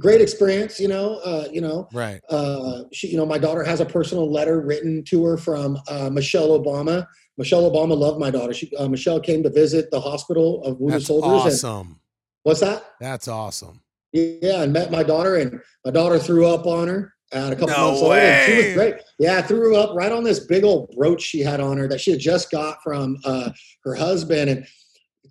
great 0.01 0.21
experience 0.21 0.79
you 0.79 0.87
know 0.87 1.15
uh, 1.23 1.47
you 1.51 1.61
know 1.61 1.87
right 1.93 2.21
uh, 2.29 2.83
she 2.91 3.07
you 3.07 3.17
know 3.17 3.25
my 3.25 3.37
daughter 3.37 3.63
has 3.63 3.79
a 3.79 3.85
personal 3.85 4.31
letter 4.31 4.61
written 4.61 5.03
to 5.03 5.23
her 5.23 5.37
from 5.37 5.77
uh, 5.89 6.09
michelle 6.09 6.49
obama 6.49 7.05
michelle 7.37 7.69
obama 7.69 7.97
loved 7.97 8.19
my 8.19 8.31
daughter 8.31 8.53
she 8.53 8.71
uh, 8.77 8.87
michelle 8.87 9.19
came 9.19 9.43
to 9.43 9.49
visit 9.49 9.89
the 9.91 9.99
hospital 9.99 10.63
of 10.63 10.79
wounded 10.79 10.99
that's 10.99 11.07
soldiers 11.07 11.63
awesome 11.63 11.99
what's 12.43 12.59
that 12.59 12.83
that's 12.99 13.27
awesome 13.27 13.81
yeah 14.13 14.63
and 14.63 14.73
met 14.73 14.91
my 14.91 15.03
daughter 15.03 15.35
and 15.35 15.59
my 15.85 15.91
daughter 15.91 16.19
threw 16.19 16.47
up 16.47 16.65
on 16.65 16.87
her 16.87 17.13
at 17.33 17.53
a 17.53 17.55
couple 17.55 17.69
no 17.69 17.87
months 17.87 18.01
way. 18.01 18.09
later. 18.09 18.45
She 18.45 18.67
was 18.67 18.73
great. 18.75 18.95
Yeah, 19.19 19.41
threw 19.41 19.77
up 19.77 19.95
right 19.95 20.11
on 20.11 20.23
this 20.23 20.39
big 20.39 20.63
old 20.63 20.93
brooch 20.97 21.21
she 21.21 21.39
had 21.39 21.59
on 21.59 21.77
her 21.77 21.87
that 21.87 22.01
she 22.01 22.11
had 22.11 22.19
just 22.19 22.51
got 22.51 22.81
from 22.83 23.17
uh, 23.23 23.51
her 23.83 23.95
husband. 23.95 24.49
And 24.49 24.67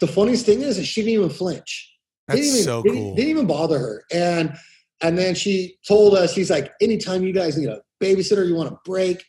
the 0.00 0.06
funniest 0.06 0.46
thing 0.46 0.62
is, 0.62 0.78
is 0.78 0.86
she 0.86 1.02
didn't 1.02 1.14
even 1.14 1.30
flinch. 1.30 1.89
That's 2.30 2.40
didn't 2.40 2.54
even, 2.54 2.64
so 2.64 2.82
didn't. 2.82 3.14
Didn't 3.16 3.30
even 3.30 3.46
bother 3.46 3.78
her. 3.78 4.04
And 4.12 4.56
and 5.02 5.16
then 5.16 5.34
she 5.34 5.76
told 5.86 6.14
us, 6.14 6.32
she's 6.34 6.50
like, 6.50 6.72
anytime 6.80 7.22
you 7.22 7.32
guys 7.32 7.56
need 7.56 7.68
a 7.68 7.80
babysitter, 8.02 8.46
you 8.46 8.54
want 8.54 8.70
a 8.72 8.76
break, 8.84 9.24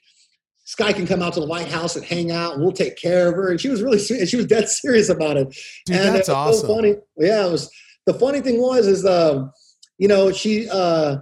Sky 0.66 0.94
can 0.94 1.08
come 1.08 1.22
out 1.22 1.34
to 1.34 1.40
the 1.40 1.46
White 1.46 1.68
House 1.68 1.96
and 1.96 2.06
hang 2.06 2.32
out, 2.32 2.54
and 2.54 2.62
we'll 2.62 2.72
take 2.72 2.96
care 2.98 3.28
of 3.28 3.36
her. 3.36 3.50
And 3.50 3.60
she 3.60 3.70
was 3.70 3.82
really 3.82 4.00
sweet. 4.00 4.28
She 4.28 4.38
was 4.38 4.46
dead 4.46 4.70
serious 4.70 5.10
about 5.10 5.38
it. 5.38 5.56
Dude, 5.86 5.98
and 5.98 6.16
that's 6.16 6.30
awesome. 6.30 6.68
So 6.68 6.76
funny. 6.76 6.96
Yeah, 7.18 7.48
it 7.48 7.52
was. 7.52 7.70
The 8.06 8.14
funny 8.14 8.42
thing 8.42 8.62
was, 8.62 8.88
is 8.88 9.06
um, 9.06 9.52
you 9.98 10.08
know, 10.08 10.32
she 10.32 10.70
uh, 10.70 11.18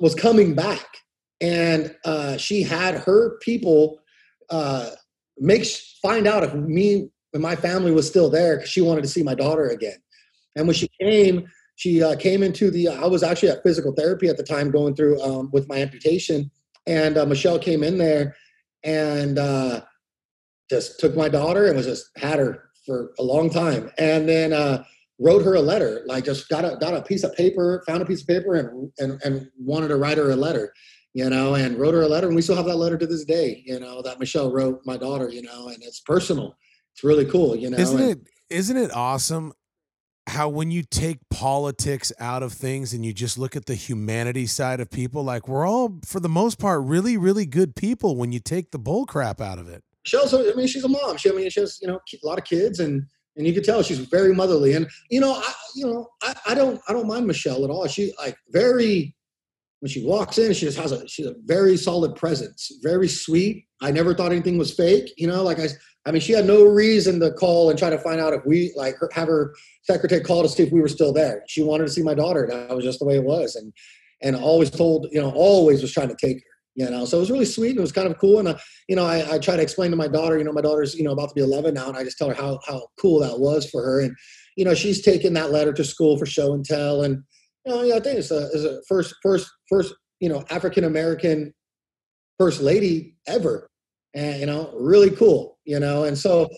was 0.00 0.14
coming 0.14 0.54
back, 0.54 0.86
and 1.40 1.94
uh, 2.04 2.36
she 2.36 2.62
had 2.62 2.96
her 2.96 3.38
people 3.40 4.00
uh, 4.50 4.90
make 5.38 5.66
find 6.02 6.26
out 6.26 6.42
if 6.42 6.54
me 6.54 7.10
and 7.32 7.42
my 7.42 7.56
family 7.56 7.92
was 7.92 8.06
still 8.06 8.30
there 8.30 8.56
because 8.56 8.70
she 8.70 8.80
wanted 8.80 9.02
to 9.02 9.08
see 9.08 9.22
my 9.22 9.34
daughter 9.34 9.68
again. 9.68 9.98
And 10.56 10.66
when 10.66 10.74
she 10.74 10.88
came, 11.00 11.48
she 11.76 12.02
uh, 12.02 12.16
came 12.16 12.42
into 12.42 12.70
the. 12.70 12.88
I 12.88 13.06
was 13.06 13.22
actually 13.22 13.50
at 13.50 13.62
physical 13.62 13.92
therapy 13.92 14.28
at 14.28 14.36
the 14.36 14.42
time, 14.42 14.70
going 14.70 14.96
through 14.96 15.22
um, 15.22 15.50
with 15.52 15.68
my 15.68 15.76
amputation, 15.76 16.50
and 16.86 17.16
uh, 17.16 17.24
Michelle 17.24 17.58
came 17.58 17.84
in 17.84 17.98
there 17.98 18.34
and 18.82 19.38
uh, 19.38 19.82
just 20.70 21.00
took 21.00 21.16
my 21.16 21.28
daughter 21.28 21.66
and 21.66 21.76
was 21.76 21.86
just 21.86 22.10
had 22.16 22.38
her 22.38 22.70
for 22.84 23.12
a 23.18 23.22
long 23.22 23.50
time, 23.50 23.90
and 23.98 24.28
then 24.28 24.52
uh, 24.52 24.82
wrote 25.20 25.44
her 25.44 25.54
a 25.54 25.60
letter. 25.60 26.02
Like 26.06 26.24
just 26.24 26.48
got 26.48 26.64
a 26.64 26.76
got 26.78 26.94
a 26.94 27.02
piece 27.02 27.22
of 27.22 27.34
paper, 27.34 27.82
found 27.86 28.02
a 28.02 28.06
piece 28.06 28.22
of 28.22 28.26
paper, 28.26 28.54
and 28.54 28.90
and 28.98 29.20
and 29.24 29.48
wanted 29.58 29.88
to 29.88 29.96
write 29.96 30.18
her 30.18 30.30
a 30.30 30.36
letter. 30.36 30.72
You 31.14 31.28
know, 31.30 31.54
and 31.54 31.78
wrote 31.78 31.94
her 31.94 32.02
a 32.02 32.08
letter, 32.08 32.26
and 32.26 32.36
we 32.36 32.42
still 32.42 32.56
have 32.56 32.66
that 32.66 32.76
letter 32.76 32.98
to 32.98 33.06
this 33.06 33.24
day. 33.24 33.62
You 33.64 33.80
know, 33.80 34.02
that 34.02 34.20
Michelle 34.20 34.52
wrote 34.52 34.80
my 34.84 34.96
daughter. 34.96 35.28
You 35.28 35.42
know, 35.42 35.68
and 35.68 35.82
it's 35.82 36.00
personal. 36.00 36.56
It's 36.94 37.04
really 37.04 37.24
cool. 37.24 37.56
You 37.56 37.70
know, 37.70 37.78
isn't 37.78 38.00
and, 38.00 38.10
it? 38.10 38.28
Isn't 38.50 38.76
it 38.76 38.94
awesome 38.94 39.52
how 40.28 40.48
when 40.48 40.70
you 40.70 40.82
take 40.82 41.18
politics 41.30 42.12
out 42.20 42.42
of 42.42 42.52
things 42.52 42.92
and 42.92 43.04
you 43.04 43.12
just 43.12 43.38
look 43.38 43.56
at 43.56 43.66
the 43.66 43.74
humanity 43.74 44.46
side 44.46 44.80
of 44.80 44.90
people, 44.90 45.22
like 45.22 45.48
we're 45.48 45.66
all 45.66 45.98
for 46.04 46.20
the 46.20 46.28
most 46.28 46.58
part 46.58 46.82
really, 46.84 47.16
really 47.16 47.46
good 47.46 47.74
people 47.74 48.16
when 48.16 48.30
you 48.30 48.38
take 48.38 48.70
the 48.70 48.78
bull 48.78 49.06
crap 49.06 49.40
out 49.40 49.58
of 49.58 49.68
it. 49.68 49.82
She 50.04 50.16
also, 50.16 50.50
I 50.50 50.54
mean, 50.54 50.66
she's 50.66 50.84
a 50.84 50.88
mom. 50.88 51.16
She, 51.16 51.30
I 51.30 51.32
mean, 51.32 51.50
she 51.50 51.60
has 51.60 51.78
you 51.80 51.88
know 51.88 51.96
a 51.96 52.26
lot 52.26 52.38
of 52.38 52.44
kids, 52.44 52.80
and 52.80 53.04
and 53.36 53.46
you 53.46 53.52
can 53.52 53.62
tell 53.62 53.82
she's 53.82 53.98
very 53.98 54.34
motherly. 54.34 54.74
And 54.74 54.88
you 55.10 55.20
know, 55.20 55.34
I, 55.34 55.52
you 55.74 55.86
know, 55.86 56.08
I, 56.22 56.34
I 56.48 56.54
don't, 56.54 56.80
I 56.88 56.92
don't 56.92 57.06
mind 57.06 57.26
Michelle 57.26 57.64
at 57.64 57.70
all. 57.70 57.86
She 57.88 58.12
like 58.18 58.36
very 58.50 59.14
when 59.80 59.90
she 59.90 60.04
walks 60.04 60.38
in, 60.38 60.52
she 60.52 60.66
just 60.66 60.78
has 60.78 60.92
a 60.92 61.06
she's 61.06 61.26
a 61.26 61.34
very 61.44 61.76
solid 61.76 62.14
presence, 62.16 62.72
very 62.82 63.08
sweet. 63.08 63.66
I 63.80 63.90
never 63.92 64.14
thought 64.14 64.32
anything 64.32 64.58
was 64.58 64.74
fake. 64.74 65.12
You 65.16 65.28
know, 65.28 65.42
like 65.42 65.60
I, 65.60 65.68
I 66.08 66.10
mean, 66.10 66.22
she 66.22 66.32
had 66.32 66.46
no 66.46 66.64
reason 66.64 67.20
to 67.20 67.30
call 67.30 67.68
and 67.68 67.78
try 67.78 67.90
to 67.90 67.98
find 67.98 68.18
out 68.18 68.32
if 68.32 68.44
we 68.46 68.72
like 68.74 68.96
her, 68.96 69.10
have 69.12 69.28
her 69.28 69.54
secretary 69.82 70.22
call 70.22 70.42
to 70.42 70.48
see 70.48 70.62
if 70.62 70.72
we 70.72 70.80
were 70.80 70.88
still 70.88 71.12
there. 71.12 71.42
She 71.48 71.62
wanted 71.62 71.84
to 71.84 71.92
see 71.92 72.02
my 72.02 72.14
daughter. 72.14 72.48
That 72.50 72.74
was 72.74 72.84
just 72.84 72.98
the 72.98 73.04
way 73.04 73.16
it 73.16 73.24
was, 73.24 73.54
and 73.54 73.72
and 74.22 74.34
always 74.34 74.70
told, 74.70 75.06
you 75.12 75.20
know, 75.20 75.30
always 75.30 75.82
was 75.82 75.92
trying 75.92 76.08
to 76.08 76.16
take 76.16 76.38
her. 76.38 76.42
You 76.74 76.88
know, 76.88 77.04
so 77.06 77.16
it 77.16 77.20
was 77.20 77.30
really 77.30 77.44
sweet 77.44 77.70
and 77.70 77.78
it 77.78 77.82
was 77.82 77.90
kind 77.90 78.06
of 78.06 78.16
cool. 78.18 78.38
And, 78.38 78.50
I, 78.50 78.60
you 78.86 78.94
know, 78.94 79.04
I, 79.04 79.34
I 79.34 79.38
try 79.40 79.56
to 79.56 79.62
explain 79.62 79.90
to 79.90 79.96
my 79.96 80.06
daughter, 80.06 80.38
you 80.38 80.44
know, 80.44 80.52
my 80.52 80.60
daughter's, 80.60 80.94
you 80.94 81.02
know, 81.02 81.10
about 81.10 81.30
to 81.30 81.34
be 81.34 81.40
11 81.40 81.74
now. 81.74 81.88
And 81.88 81.96
I 81.96 82.04
just 82.04 82.16
tell 82.16 82.28
her 82.28 82.34
how, 82.34 82.60
how 82.68 82.86
cool 83.00 83.18
that 83.18 83.40
was 83.40 83.68
for 83.68 83.82
her. 83.82 84.00
And, 84.00 84.14
you 84.56 84.64
know, 84.64 84.74
she's 84.74 85.02
taken 85.02 85.32
that 85.32 85.50
letter 85.50 85.72
to 85.72 85.82
school 85.82 86.16
for 86.16 86.24
show 86.24 86.52
and 86.52 86.64
tell. 86.64 87.02
And, 87.02 87.24
you 87.66 87.74
know, 87.74 87.82
yeah, 87.82 87.96
I 87.96 88.00
think 88.00 88.20
it's 88.20 88.30
a, 88.30 88.46
it's 88.54 88.62
a 88.62 88.80
first, 88.86 89.16
first, 89.24 89.50
first, 89.68 89.92
you 90.20 90.28
know, 90.28 90.44
African-American 90.50 91.52
first 92.38 92.60
lady 92.60 93.16
ever. 93.26 93.68
And, 94.14 94.38
you 94.38 94.46
know, 94.46 94.72
really 94.78 95.10
cool, 95.10 95.57
you 95.68 95.78
know? 95.78 96.04
And 96.04 96.16
so, 96.16 96.48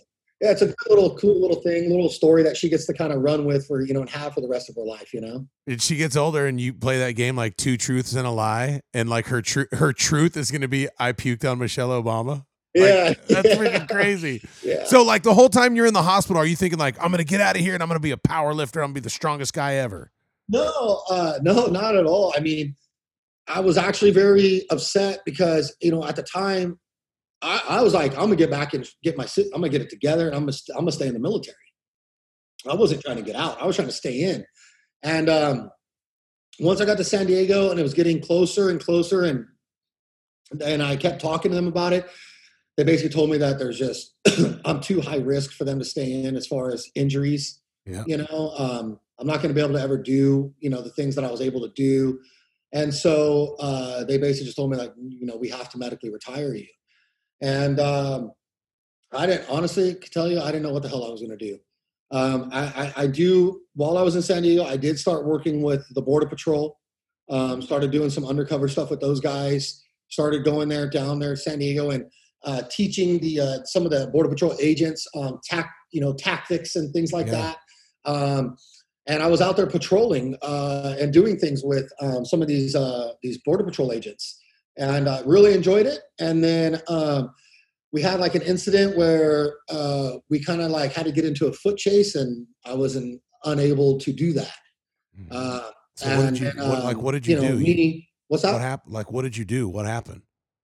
yeah, 0.41 0.53
it's 0.53 0.63
a 0.63 0.73
little 0.89 1.17
cool 1.19 1.39
little 1.39 1.61
thing, 1.61 1.91
little 1.91 2.09
story 2.09 2.43
that 2.45 2.57
she 2.57 2.71
gets 2.71 2.87
to 2.87 2.95
kind 2.95 3.13
of 3.13 3.21
run 3.21 3.45
with 3.45 3.67
for 3.67 3.83
you 3.83 3.93
know 3.93 4.01
and 4.01 4.09
have 4.09 4.33
for 4.33 4.41
the 4.41 4.49
rest 4.49 4.71
of 4.71 4.77
her 4.77 4.85
life. 4.85 5.13
You 5.13 5.21
know. 5.21 5.47
And 5.67 5.83
she 5.83 5.97
gets 5.97 6.17
older, 6.17 6.47
and 6.47 6.59
you 6.59 6.73
play 6.73 6.99
that 7.01 7.13
game 7.13 7.37
like 7.37 7.57
two 7.59 7.77
truths 7.77 8.15
and 8.15 8.27
a 8.27 8.31
lie, 8.31 8.81
and 8.95 9.11
like 9.11 9.27
her 9.27 9.43
truth, 9.43 9.69
her 9.73 9.93
truth 9.93 10.39
is 10.39 10.51
going 10.51 10.63
to 10.63 10.69
be 10.69 10.89
I 10.99 11.13
puked 11.13 11.51
on 11.51 11.59
Michelle 11.59 11.91
Obama. 11.91 12.45
Like, 12.75 12.89
yeah, 12.89 13.15
that's 13.29 13.49
yeah. 13.49 13.57
freaking 13.57 13.89
crazy. 13.91 14.43
Yeah. 14.63 14.85
So, 14.85 15.03
like 15.03 15.25
the 15.25 15.35
whole 15.35 15.49
time 15.49 15.75
you're 15.75 15.87
in 15.87 15.95
the 15.95 16.03
hospital, 16.03 16.41
are 16.41 16.47
you 16.47 16.57
thinking 16.57 16.79
like 16.79 16.97
I'm 17.03 17.11
going 17.11 17.19
to 17.19 17.25
get 17.25 17.41
out 17.41 17.57
of 17.57 17.63
here 17.63 17.75
and 17.75 17.83
I'm 17.83 17.89
going 17.89 17.99
to 17.99 18.03
be 18.03 18.13
a 18.13 18.17
power 18.17 18.55
lifter? 18.55 18.81
I'm 18.81 18.89
going 18.89 18.95
to 18.95 19.01
be 19.01 19.05
the 19.05 19.11
strongest 19.11 19.53
guy 19.53 19.75
ever. 19.75 20.11
No, 20.49 21.03
uh, 21.11 21.39
no, 21.43 21.67
not 21.67 21.97
at 21.97 22.07
all. 22.07 22.33
I 22.37 22.41
mean, 22.41 22.77
I 23.47 23.61
was 23.61 23.77
actually 23.77 24.13
very 24.13 24.65
upset 24.71 25.21
because 25.25 25.75
you 25.81 25.91
know 25.91 26.05
at 26.05 26.17
the 26.17 26.23
time 26.23 26.79
I, 27.43 27.63
I 27.69 27.83
was 27.83 27.95
like, 27.95 28.13
I'm 28.13 28.25
gonna 28.25 28.37
get 28.37 28.51
back 28.51 28.75
and 28.75 28.87
get 29.03 29.17
my, 29.17 29.27
I'm 29.39 29.61
gonna 29.61 29.69
get 29.69 29.81
it 29.83 29.91
together, 29.91 30.27
and 30.27 30.37
I'm 30.37 30.43
gonna, 30.43 30.57
I'm 30.71 30.81
gonna 30.81 30.93
stay 30.93 31.07
in 31.07 31.15
the 31.15 31.21
military. 31.21 31.57
I 32.69 32.75
wasn't 32.75 33.03
trying 33.03 33.17
to 33.17 33.23
get 33.23 33.37
out; 33.37 33.61
I 33.61 33.67
was 33.67 33.77
trying 33.77 33.89
to 33.89 33.95
stay 33.95 34.21
in. 34.21 34.45
And 35.03 35.31
um, 35.31 35.71
once 36.59 36.81
I 36.81 36.85
got 36.85 36.99
to 36.99 37.05
San 37.05 37.27
Diego, 37.27 37.71
and 37.71 37.81
it 37.81 37.83
was 37.83 37.95
getting 37.95 38.21
closer 38.21 38.69
and 38.69 38.83
closer, 38.83 39.25
and 39.25 39.47
and 40.65 40.83
I 40.83 40.97
kept 40.97 41.21
talking 41.21 41.51
to 41.51 41.55
them 41.55 41.69
about 41.69 41.93
it. 41.93 42.09
They 42.77 42.85
basically 42.85 43.15
told 43.15 43.31
me 43.31 43.39
that 43.39 43.59
there's 43.59 43.79
just 43.79 44.15
I'm 44.65 44.81
too 44.81 45.01
high 45.01 45.19
risk 45.19 45.53
for 45.53 45.65
them 45.65 45.79
to 45.79 45.85
stay 45.85 46.25
in 46.25 46.37
as 46.37 46.47
far 46.47 46.71
as 46.71 46.89
injuries. 46.95 47.61
Yeah. 47.87 48.05
You 48.07 48.19
know, 48.19 48.55
um, 48.59 49.01
I'm 49.19 49.27
not 49.27 49.37
going 49.37 49.49
to 49.49 49.55
be 49.55 49.61
able 49.61 49.75
to 49.75 49.81
ever 49.81 49.99
do 49.99 50.53
you 50.61 50.71
know 50.71 50.83
the 50.83 50.91
things 50.91 51.15
that 51.15 51.25
I 51.25 51.31
was 51.31 51.41
able 51.41 51.61
to 51.63 51.73
do. 51.75 52.21
And 52.73 52.95
so 52.95 53.57
uh, 53.59 54.05
they 54.05 54.19
basically 54.19 54.47
just 54.47 54.57
told 54.57 54.71
me 54.71 54.77
like, 54.77 54.93
you 54.97 55.27
know, 55.27 55.37
we 55.37 55.49
have 55.49 55.69
to 55.71 55.79
medically 55.79 56.11
retire 56.11 56.55
you. 56.55 56.69
And 57.41 57.81
um, 57.81 58.33
I 59.13 59.27
didn't 59.27 59.49
honestly 59.49 59.95
tell 59.95 60.31
you, 60.31 60.41
I 60.41 60.47
didn't 60.47 60.63
know 60.63 60.73
what 60.73 60.83
the 60.83 60.89
hell 60.89 61.05
I 61.05 61.11
was 61.11 61.21
going 61.21 61.37
to 61.37 61.45
do. 61.45 61.59
Um, 62.13 62.51
I, 62.53 62.61
I, 62.65 63.03
I, 63.03 63.07
do 63.07 63.61
while 63.75 63.97
I 63.97 64.03
was 64.03 64.17
in 64.17 64.23
San 64.23 64.43
Diego, 64.43 64.65
I 64.65 64.77
did 64.77 64.99
start 64.99 65.25
working 65.25 65.63
with 65.63 65.87
the 65.95 66.03
Border 66.03 66.27
Patrol. 66.27 66.77
Um, 67.29 67.63
started 67.63 67.93
doing 67.93 68.11
some 68.11 68.25
undercover 68.25 68.67
stuff 68.67 68.91
with 68.91 69.01
those 69.01 69.21
guys. 69.21 69.85
Started 70.09 70.43
going 70.45 70.69
there 70.69 70.91
down 70.91 71.21
there 71.21 71.31
in 71.31 71.37
San 71.37 71.61
Diego 71.61 71.91
and 71.91 72.11
uh, 72.45 72.63
teaching 72.69 73.21
the 73.21 73.41
uh, 73.41 73.59
some 73.65 73.85
of 73.85 73.93
the 73.93 74.09
Border 74.09 74.29
Patrol 74.29 74.57
agents 74.61 75.07
um, 75.15 75.39
tac, 75.45 75.73
you 75.93 76.01
know, 76.01 76.13
tactics 76.13 76.75
and 76.75 76.93
things 76.93 77.13
like 77.13 77.27
Yeah. 77.27 77.55
that. 78.05 78.11
Um, 78.11 78.57
and 79.07 79.23
I 79.23 79.27
was 79.27 79.41
out 79.41 79.57
there 79.57 79.67
patrolling 79.67 80.37
uh, 80.43 80.97
and 80.99 81.13
doing 81.13 81.37
things 81.39 81.63
with 81.65 81.91
um, 82.01 82.25
some 82.25 82.43
of 82.43 82.49
these 82.49 82.75
uh, 82.75 83.13
these 83.23 83.39
border 83.39 83.65
patrol 83.65 83.93
agents, 83.93 84.41
and 84.81 85.09
I 85.09 85.21
really 85.25 85.55
enjoyed 85.55 85.87
it. 85.87 86.01
And 86.19 86.43
then 86.43 86.81
um, 86.89 87.33
we 87.93 88.01
had 88.03 88.19
like 88.19 88.35
an 88.35 88.43
incident 88.43 88.97
where 88.97 89.59
uh, 89.69 90.13
we 90.31 90.43
kind 90.43 90.61
of 90.63 90.71
like 90.71 90.93
had 90.93 91.05
to 91.07 91.13
get 91.13 91.25
into 91.25 91.47
a 91.47 91.53
foot 91.53 91.77
chase, 91.77 92.15
and 92.15 92.47
I 92.65 92.75
wasn't 92.75 93.21
unable 93.45 93.99
to 94.01 94.13
do 94.13 94.33
that. 94.33 94.55
Uh, 95.31 95.61
Mm-hmm. 96.01 96.09
so 96.09 96.17
what 96.17 96.27
and 96.29 96.39
did 96.39 96.55
you 96.55 96.63
what, 96.63 96.85
like? 96.85 96.97
um, 96.97 97.03
What 97.03 97.13
did 97.13 97.27
you, 97.27 97.37
know, 97.37 97.43
do? 97.53 97.57
me- 97.59 98.09
what's 98.29 98.43
that? 98.43 98.53
what 98.53 98.63
happened? 98.63 98.95
Like, 98.95 99.13
what 99.13 99.23
did 99.23 99.37
you 99.37 99.45
do? 99.45 99.69
What 99.69 99.85
happened? 99.85 100.23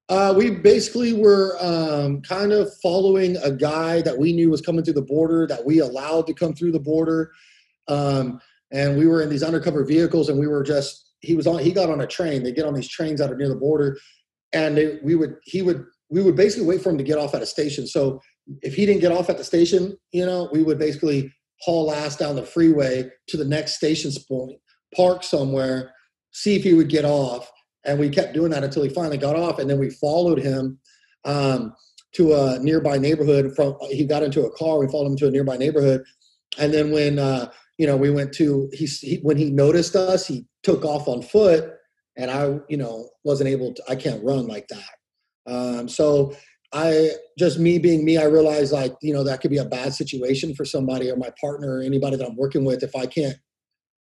Uh, 0.09 0.33
we 0.37 0.51
basically 0.51 1.13
were 1.13 1.59
um, 1.61 2.23
kind 2.23 2.53
of 2.53 2.71
following 2.83 3.37
a 3.39 3.51
guy 3.51 4.01
that 4.03 4.17
we 4.17 4.33
knew 4.33 4.49
was 4.49 4.63
coming 4.63 4.83
through 4.85 4.95
the 4.95 5.03
border 5.03 5.47
that 5.49 5.63
we 5.67 5.81
allowed 5.81 6.27
to 6.29 6.33
come 6.33 6.55
through 6.55 6.73
the 6.73 6.81
border, 6.81 7.33
um, 7.89 8.41
and 8.73 8.97
we 8.97 9.07
were 9.07 9.21
in 9.21 9.29
these 9.29 9.43
undercover 9.43 9.85
vehicles, 9.85 10.29
and 10.31 10.39
we 10.39 10.47
were 10.47 10.63
just 10.63 11.06
he 11.21 11.35
was 11.35 11.47
on 11.47 11.59
he 11.59 11.73
got 11.73 11.91
on 11.91 12.01
a 12.01 12.07
train. 12.07 12.43
They 12.43 12.53
get 12.53 12.67
on 12.67 12.75
these 12.75 12.89
trains 12.89 13.21
that 13.21 13.31
are 13.31 13.37
near 13.37 13.49
the 13.49 13.57
border, 13.57 13.99
and 14.53 14.77
they, 14.77 14.99
we 15.03 15.15
would 15.15 15.37
he 15.45 15.63
would 15.63 15.85
we 16.11 16.23
would 16.23 16.37
basically 16.37 16.67
wait 16.67 16.83
for 16.83 16.91
him 16.91 16.99
to 16.99 17.05
get 17.05 17.19
off 17.19 17.35
at 17.35 17.43
a 17.43 17.47
station. 17.47 17.87
So 17.87 18.21
if 18.63 18.75
he 18.75 18.87
didn't 18.87 19.01
get 19.01 19.13
off 19.13 19.29
at 19.29 19.39
the 19.39 19.45
station, 19.45 19.97
you 20.13 20.25
know, 20.25 20.49
we 20.53 20.63
would 20.63 20.79
basically 20.79 21.33
haul 21.63 21.93
ass 21.93 22.17
down 22.17 22.37
the 22.37 22.45
freeway 22.45 23.11
to 23.29 23.37
the 23.37 23.45
next 23.45 23.75
station's 23.75 24.19
point, 24.19 24.59
park 24.95 25.25
somewhere, 25.25 25.93
see 26.33 26.55
if 26.55 26.63
he 26.63 26.75
would 26.75 26.89
get 26.89 27.05
off 27.05 27.51
and 27.87 27.99
we 27.99 28.11
kept 28.11 28.35
doing 28.35 28.51
that 28.51 28.65
until 28.65 28.83
he 28.83 28.89
finally 28.91 29.17
got 29.17 29.37
off 29.37 29.59
and 29.59 29.71
then 29.71 29.79
we 29.79 29.89
followed 29.89 30.39
him 30.39 30.79
um, 31.25 31.73
to 32.13 32.35
a 32.35 32.59
nearby 32.59 32.99
neighborhood 32.99 33.55
from 33.55 33.77
he 33.91 34.05
got 34.05 34.23
into 34.23 34.45
a 34.45 34.51
car 34.51 34.79
we 34.79 34.89
followed 34.89 35.07
him 35.07 35.17
to 35.17 35.29
a 35.29 35.31
nearby 35.31 35.57
neighborhood 35.57 36.05
and 36.59 36.75
then 36.75 36.91
when 36.91 37.19
uh, 37.19 37.51
you 37.79 37.87
know 37.87 37.97
we 37.97 38.11
went 38.11 38.33
to 38.33 38.69
he, 38.73 38.87
he 38.87 39.17
when 39.23 39.37
he 39.37 39.51
noticed 39.51 39.97
us 39.97 40.27
he 40.27 40.47
took 40.63 40.85
off 40.85 41.09
on 41.09 41.23
foot 41.23 41.73
and 42.17 42.31
i 42.31 42.59
you 42.69 42.77
know 42.77 43.09
wasn't 43.25 43.49
able 43.49 43.73
to 43.75 43.83
i 43.89 43.95
can't 43.95 44.23
run 44.25 44.47
like 44.47 44.67
that 44.69 45.53
um, 45.53 45.89
so 45.89 46.35
i 46.73 47.11
just 47.39 47.59
me 47.59 47.79
being 47.79 48.05
me 48.05 48.19
i 48.19 48.25
realized 48.25 48.73
like 48.73 48.95
you 49.03 49.13
know 49.13 49.23
that 49.23 49.41
could 49.41 49.51
be 49.51 49.59
a 49.59 49.65
bad 49.65 49.93
situation 49.93 50.55
for 50.55 50.65
somebody 50.65 51.11
or 51.11 51.17
my 51.17 51.31
partner 51.41 51.79
or 51.79 51.81
anybody 51.83 52.17
that 52.17 52.27
i'm 52.27 52.37
working 52.37 52.65
with 52.65 52.83
if 52.83 52.95
i 52.97 53.07
can't 53.07 53.37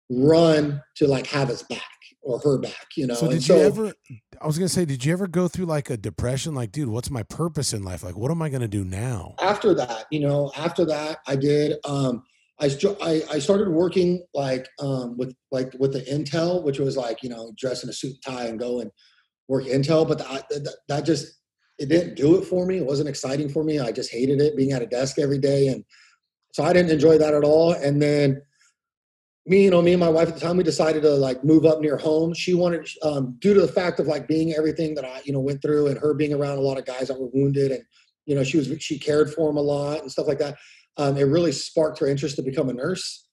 run 0.09 0.82
to 0.95 1.07
like 1.07 1.28
have 1.28 1.47
his 1.47 1.63
back 1.63 1.82
or 2.22 2.39
her 2.39 2.57
back 2.57 2.88
you 2.95 3.07
know 3.07 3.13
So 3.13 3.28
And 3.28 3.36
did 3.36 3.47
you 3.47 3.55
ever? 3.55 3.93
I 4.41 4.47
was 4.47 4.57
gonna 4.57 4.70
say, 4.70 4.86
did 4.86 5.05
you 5.05 5.13
ever 5.13 5.28
go 5.28 5.47
through 5.47 5.65
like 5.65 5.89
a 5.89 5.97
depression? 5.97 6.55
Like, 6.55 6.72
dude, 6.72 6.88
what's 6.89 7.09
my 7.09 7.24
purpose 7.24 7.74
in 7.74 7.84
life? 7.84 8.03
Like, 8.03 8.17
what 8.17 8.32
am 8.32 8.41
I 8.41 8.49
gonna 8.49 8.67
do 8.67 8.84
now? 8.84 9.36
after 9.41 9.74
that, 9.76 10.05
you 10.11 10.20
know, 10.20 10.51
after 10.57 10.86
that, 10.86 11.20
I 11.28 11.36
did. 11.36 11.78
Um, 11.86 12.24
I, 12.62 13.24
I 13.32 13.39
started 13.39 13.70
working 13.70 14.26
like 14.34 14.68
um, 14.80 15.18
with 15.18 15.34
like 15.51 15.74
with 15.80 15.93
the 15.93 16.01
Intel, 16.01 16.64
which 16.64 16.80
was 16.80 16.97
like 16.97 17.24
you 17.24 17.30
know 17.30 17.53
dress 17.57 17.84
in 17.84 17.89
a 17.89 17.93
suit 17.93 18.14
and 18.14 18.36
tie 18.36 18.45
and 18.45 18.60
go 18.60 18.82
and 18.82 18.91
work 19.47 19.66
Intel. 19.66 20.07
But 20.07 20.20
that, 20.20 20.49
that 20.49 20.78
that 20.88 21.05
just 21.05 21.39
it 21.78 21.88
didn't 21.88 22.16
do 22.16 22.38
it 22.38 22.45
for 22.45 22.66
me. 22.66 22.78
It 22.78 22.86
wasn't 22.86 23.10
exciting 23.10 23.49
for 23.49 23.64
me. 23.64 23.80
I 23.80 23.91
just 23.91 24.12
hated 24.12 24.41
it 24.41 24.57
being 24.57 24.74
at 24.74 24.82
a 24.82 24.88
desk 24.88 25.20
every 25.20 25.39
day, 25.39 25.68
and 25.68 25.84
so 26.53 26.64
I 26.64 26.74
didn't 26.74 26.91
enjoy 26.91 27.18
that 27.18 27.34
at 27.34 27.43
all. 27.43 27.74
And 27.74 28.01
then 28.01 28.41
me, 29.45 29.64
you 29.64 29.72
know, 29.72 29.82
me 29.82 29.93
and 29.93 29.99
my 29.99 30.10
wife 30.10 30.28
at 30.28 30.36
the 30.36 30.39
time, 30.39 30.57
we 30.57 30.64
decided 30.64 31.01
to 31.01 31.10
like 31.10 31.43
move 31.43 31.66
up 31.66 31.82
near 31.82 31.97
home. 31.97 32.34
She 32.34 32.53
wanted, 32.53 32.88
um, 33.01 33.36
due 33.39 33.55
to 33.55 33.62
the 33.62 33.68
fact 33.68 33.99
of 33.99 34.05
like 34.05 34.28
being 34.28 34.53
everything 34.53 34.93
that 34.95 35.05
I, 35.05 35.22
you 35.26 35.34
know, 35.34 35.39
went 35.39 35.62
through 35.62 35.88
and 35.88 35.97
her 35.97 36.14
being 36.14 36.34
around 36.34 36.60
a 36.60 36.62
lot 36.62 36.78
of 36.78 36.86
guys 36.86 37.07
that 37.07 37.20
were 37.20 37.30
wounded 37.34 37.72
and, 37.72 37.84
you 38.26 38.36
know, 38.36 38.43
she 38.43 38.57
was, 38.57 38.72
she 38.80 38.99
cared 38.99 39.34
for 39.34 39.47
them 39.47 39.57
a 39.57 39.62
lot 39.62 40.01
and 40.01 40.12
stuff 40.12 40.28
like 40.28 40.38
that. 40.38 40.55
Um, 40.97 41.17
it 41.17 41.23
really 41.23 41.51
sparked 41.51 41.99
her 41.99 42.07
interest 42.07 42.35
to 42.37 42.41
become 42.41 42.69
a 42.69 42.73
nurse. 42.73 43.27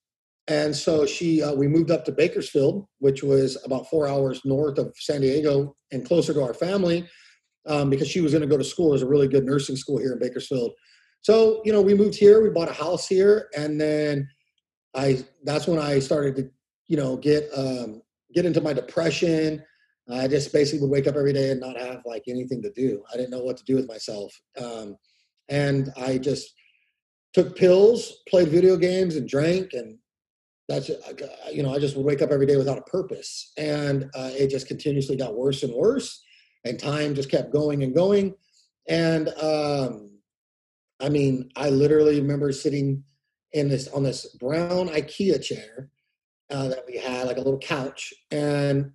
And 0.48 0.74
so 0.74 1.06
she, 1.06 1.42
uh, 1.42 1.54
we 1.54 1.66
moved 1.66 1.90
up 1.90 2.04
to 2.04 2.12
Bakersfield, 2.12 2.86
which 3.00 3.22
was 3.22 3.58
about 3.64 3.88
four 3.90 4.06
hours 4.06 4.42
north 4.44 4.78
of 4.78 4.94
San 4.96 5.22
Diego 5.22 5.74
and 5.90 6.06
closer 6.06 6.32
to 6.32 6.42
our 6.42 6.54
family 6.54 7.08
um, 7.66 7.90
because 7.90 8.08
she 8.08 8.20
was 8.20 8.32
going 8.32 8.42
to 8.42 8.48
go 8.48 8.56
to 8.56 8.64
school. 8.64 8.90
There's 8.90 9.02
a 9.02 9.08
really 9.08 9.28
good 9.28 9.44
nursing 9.44 9.76
school 9.76 9.98
here 9.98 10.12
in 10.12 10.18
Bakersfield. 10.18 10.72
So, 11.22 11.62
you 11.64 11.72
know, 11.72 11.82
we 11.82 11.94
moved 11.94 12.14
here, 12.14 12.40
we 12.42 12.50
bought 12.50 12.68
a 12.68 12.72
house 12.72 13.08
here, 13.08 13.48
and 13.56 13.80
then 13.80 14.28
I 14.94 15.24
that's 15.42 15.66
when 15.66 15.78
I 15.78 15.98
started 15.98 16.36
to, 16.36 16.48
you 16.86 16.96
know, 16.96 17.16
get 17.16 17.48
um, 17.56 18.02
get 18.32 18.46
into 18.46 18.60
my 18.60 18.72
depression. 18.72 19.62
I 20.08 20.28
just 20.28 20.52
basically 20.52 20.82
would 20.82 20.90
wake 20.90 21.08
up 21.08 21.16
every 21.16 21.32
day 21.32 21.50
and 21.50 21.58
not 21.58 21.76
have 21.76 22.02
like 22.06 22.22
anything 22.28 22.62
to 22.62 22.70
do. 22.70 23.02
I 23.12 23.16
didn't 23.16 23.30
know 23.30 23.42
what 23.42 23.56
to 23.56 23.64
do 23.64 23.74
with 23.74 23.88
myself, 23.88 24.32
um, 24.62 24.96
and 25.48 25.92
I 25.96 26.18
just 26.18 26.54
took 27.36 27.54
pills, 27.54 28.22
played 28.26 28.48
video 28.48 28.78
games, 28.78 29.14
and 29.14 29.28
drank, 29.28 29.74
and 29.74 29.98
that's 30.70 30.88
it. 30.88 31.02
You 31.52 31.62
know 31.62 31.74
I 31.74 31.78
just 31.78 31.94
would 31.94 32.06
wake 32.06 32.22
up 32.22 32.30
every 32.30 32.46
day 32.46 32.56
without 32.56 32.78
a 32.78 32.90
purpose, 32.90 33.52
and 33.58 34.04
uh, 34.14 34.30
it 34.32 34.48
just 34.48 34.66
continuously 34.66 35.16
got 35.16 35.36
worse 35.36 35.62
and 35.62 35.74
worse, 35.74 36.24
and 36.64 36.78
time 36.78 37.14
just 37.14 37.30
kept 37.30 37.52
going 37.52 37.82
and 37.82 37.94
going, 37.94 38.34
and 38.88 39.28
um, 39.38 40.12
I 40.98 41.10
mean 41.10 41.50
I 41.56 41.68
literally 41.68 42.18
remember 42.22 42.52
sitting 42.52 43.04
in 43.52 43.68
this 43.68 43.86
on 43.88 44.02
this 44.02 44.34
brown 44.36 44.88
IKEA 44.88 45.42
chair 45.42 45.90
uh, 46.50 46.68
that 46.68 46.84
we 46.86 46.96
had, 46.96 47.26
like 47.26 47.36
a 47.36 47.42
little 47.42 47.58
couch. 47.58 48.14
And 48.30 48.92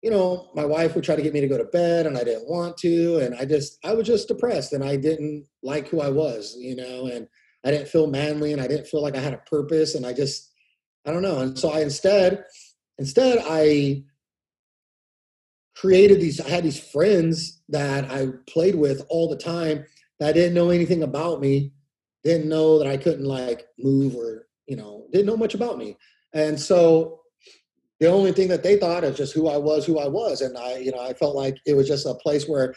you 0.00 0.10
know, 0.10 0.50
my 0.54 0.64
wife 0.64 0.94
would 0.94 1.04
try 1.04 1.14
to 1.14 1.22
get 1.22 1.34
me 1.34 1.42
to 1.42 1.48
go 1.48 1.58
to 1.58 1.64
bed, 1.64 2.06
and 2.06 2.16
I 2.16 2.24
didn't 2.24 2.48
want 2.48 2.78
to, 2.78 3.18
and 3.18 3.34
I 3.34 3.44
just 3.44 3.78
I 3.84 3.92
was 3.92 4.06
just 4.06 4.28
depressed, 4.28 4.72
and 4.72 4.82
I 4.82 4.96
didn't 4.96 5.44
like 5.62 5.88
who 5.88 6.00
I 6.00 6.08
was, 6.08 6.56
you 6.58 6.74
know, 6.74 7.08
and 7.08 7.28
I 7.66 7.70
didn't 7.70 7.88
feel 7.88 8.06
manly, 8.06 8.52
and 8.52 8.62
I 8.62 8.68
didn't 8.68 8.86
feel 8.86 9.02
like 9.02 9.16
I 9.16 9.20
had 9.20 9.34
a 9.34 9.38
purpose, 9.38 9.94
and 9.94 10.06
I 10.06 10.12
just 10.12 10.52
I 11.04 11.12
don't 11.12 11.22
know, 11.22 11.40
and 11.40 11.58
so 11.58 11.70
I 11.70 11.80
instead 11.80 12.44
instead 12.98 13.38
I 13.44 14.04
created 15.76 16.22
these 16.22 16.40
i 16.40 16.48
had 16.48 16.64
these 16.64 16.80
friends 16.80 17.60
that 17.68 18.10
i 18.10 18.26
played 18.48 18.74
with 18.74 19.04
all 19.10 19.28
the 19.28 19.36
time 19.36 19.84
that 20.18 20.32
didn't 20.32 20.54
know 20.54 20.70
anything 20.70 21.02
about 21.02 21.38
me 21.38 21.70
didn't 22.26 22.48
know 22.48 22.78
that 22.78 22.88
I 22.88 22.96
couldn't 22.96 23.24
like 23.24 23.66
move 23.78 24.16
or 24.16 24.48
you 24.66 24.76
know 24.76 25.06
didn't 25.12 25.26
know 25.26 25.36
much 25.36 25.54
about 25.54 25.78
me, 25.78 25.96
and 26.32 26.58
so 26.58 27.20
the 28.00 28.08
only 28.08 28.32
thing 28.32 28.48
that 28.48 28.64
they 28.64 28.76
thought 28.76 29.04
is 29.04 29.16
just 29.16 29.32
who 29.32 29.48
I 29.48 29.56
was, 29.56 29.86
who 29.86 30.00
I 30.00 30.08
was, 30.08 30.40
and 30.40 30.58
I 30.58 30.78
you 30.78 30.90
know 30.90 31.00
I 31.00 31.12
felt 31.12 31.36
like 31.36 31.56
it 31.66 31.74
was 31.74 31.86
just 31.86 32.04
a 32.04 32.14
place 32.14 32.48
where 32.48 32.74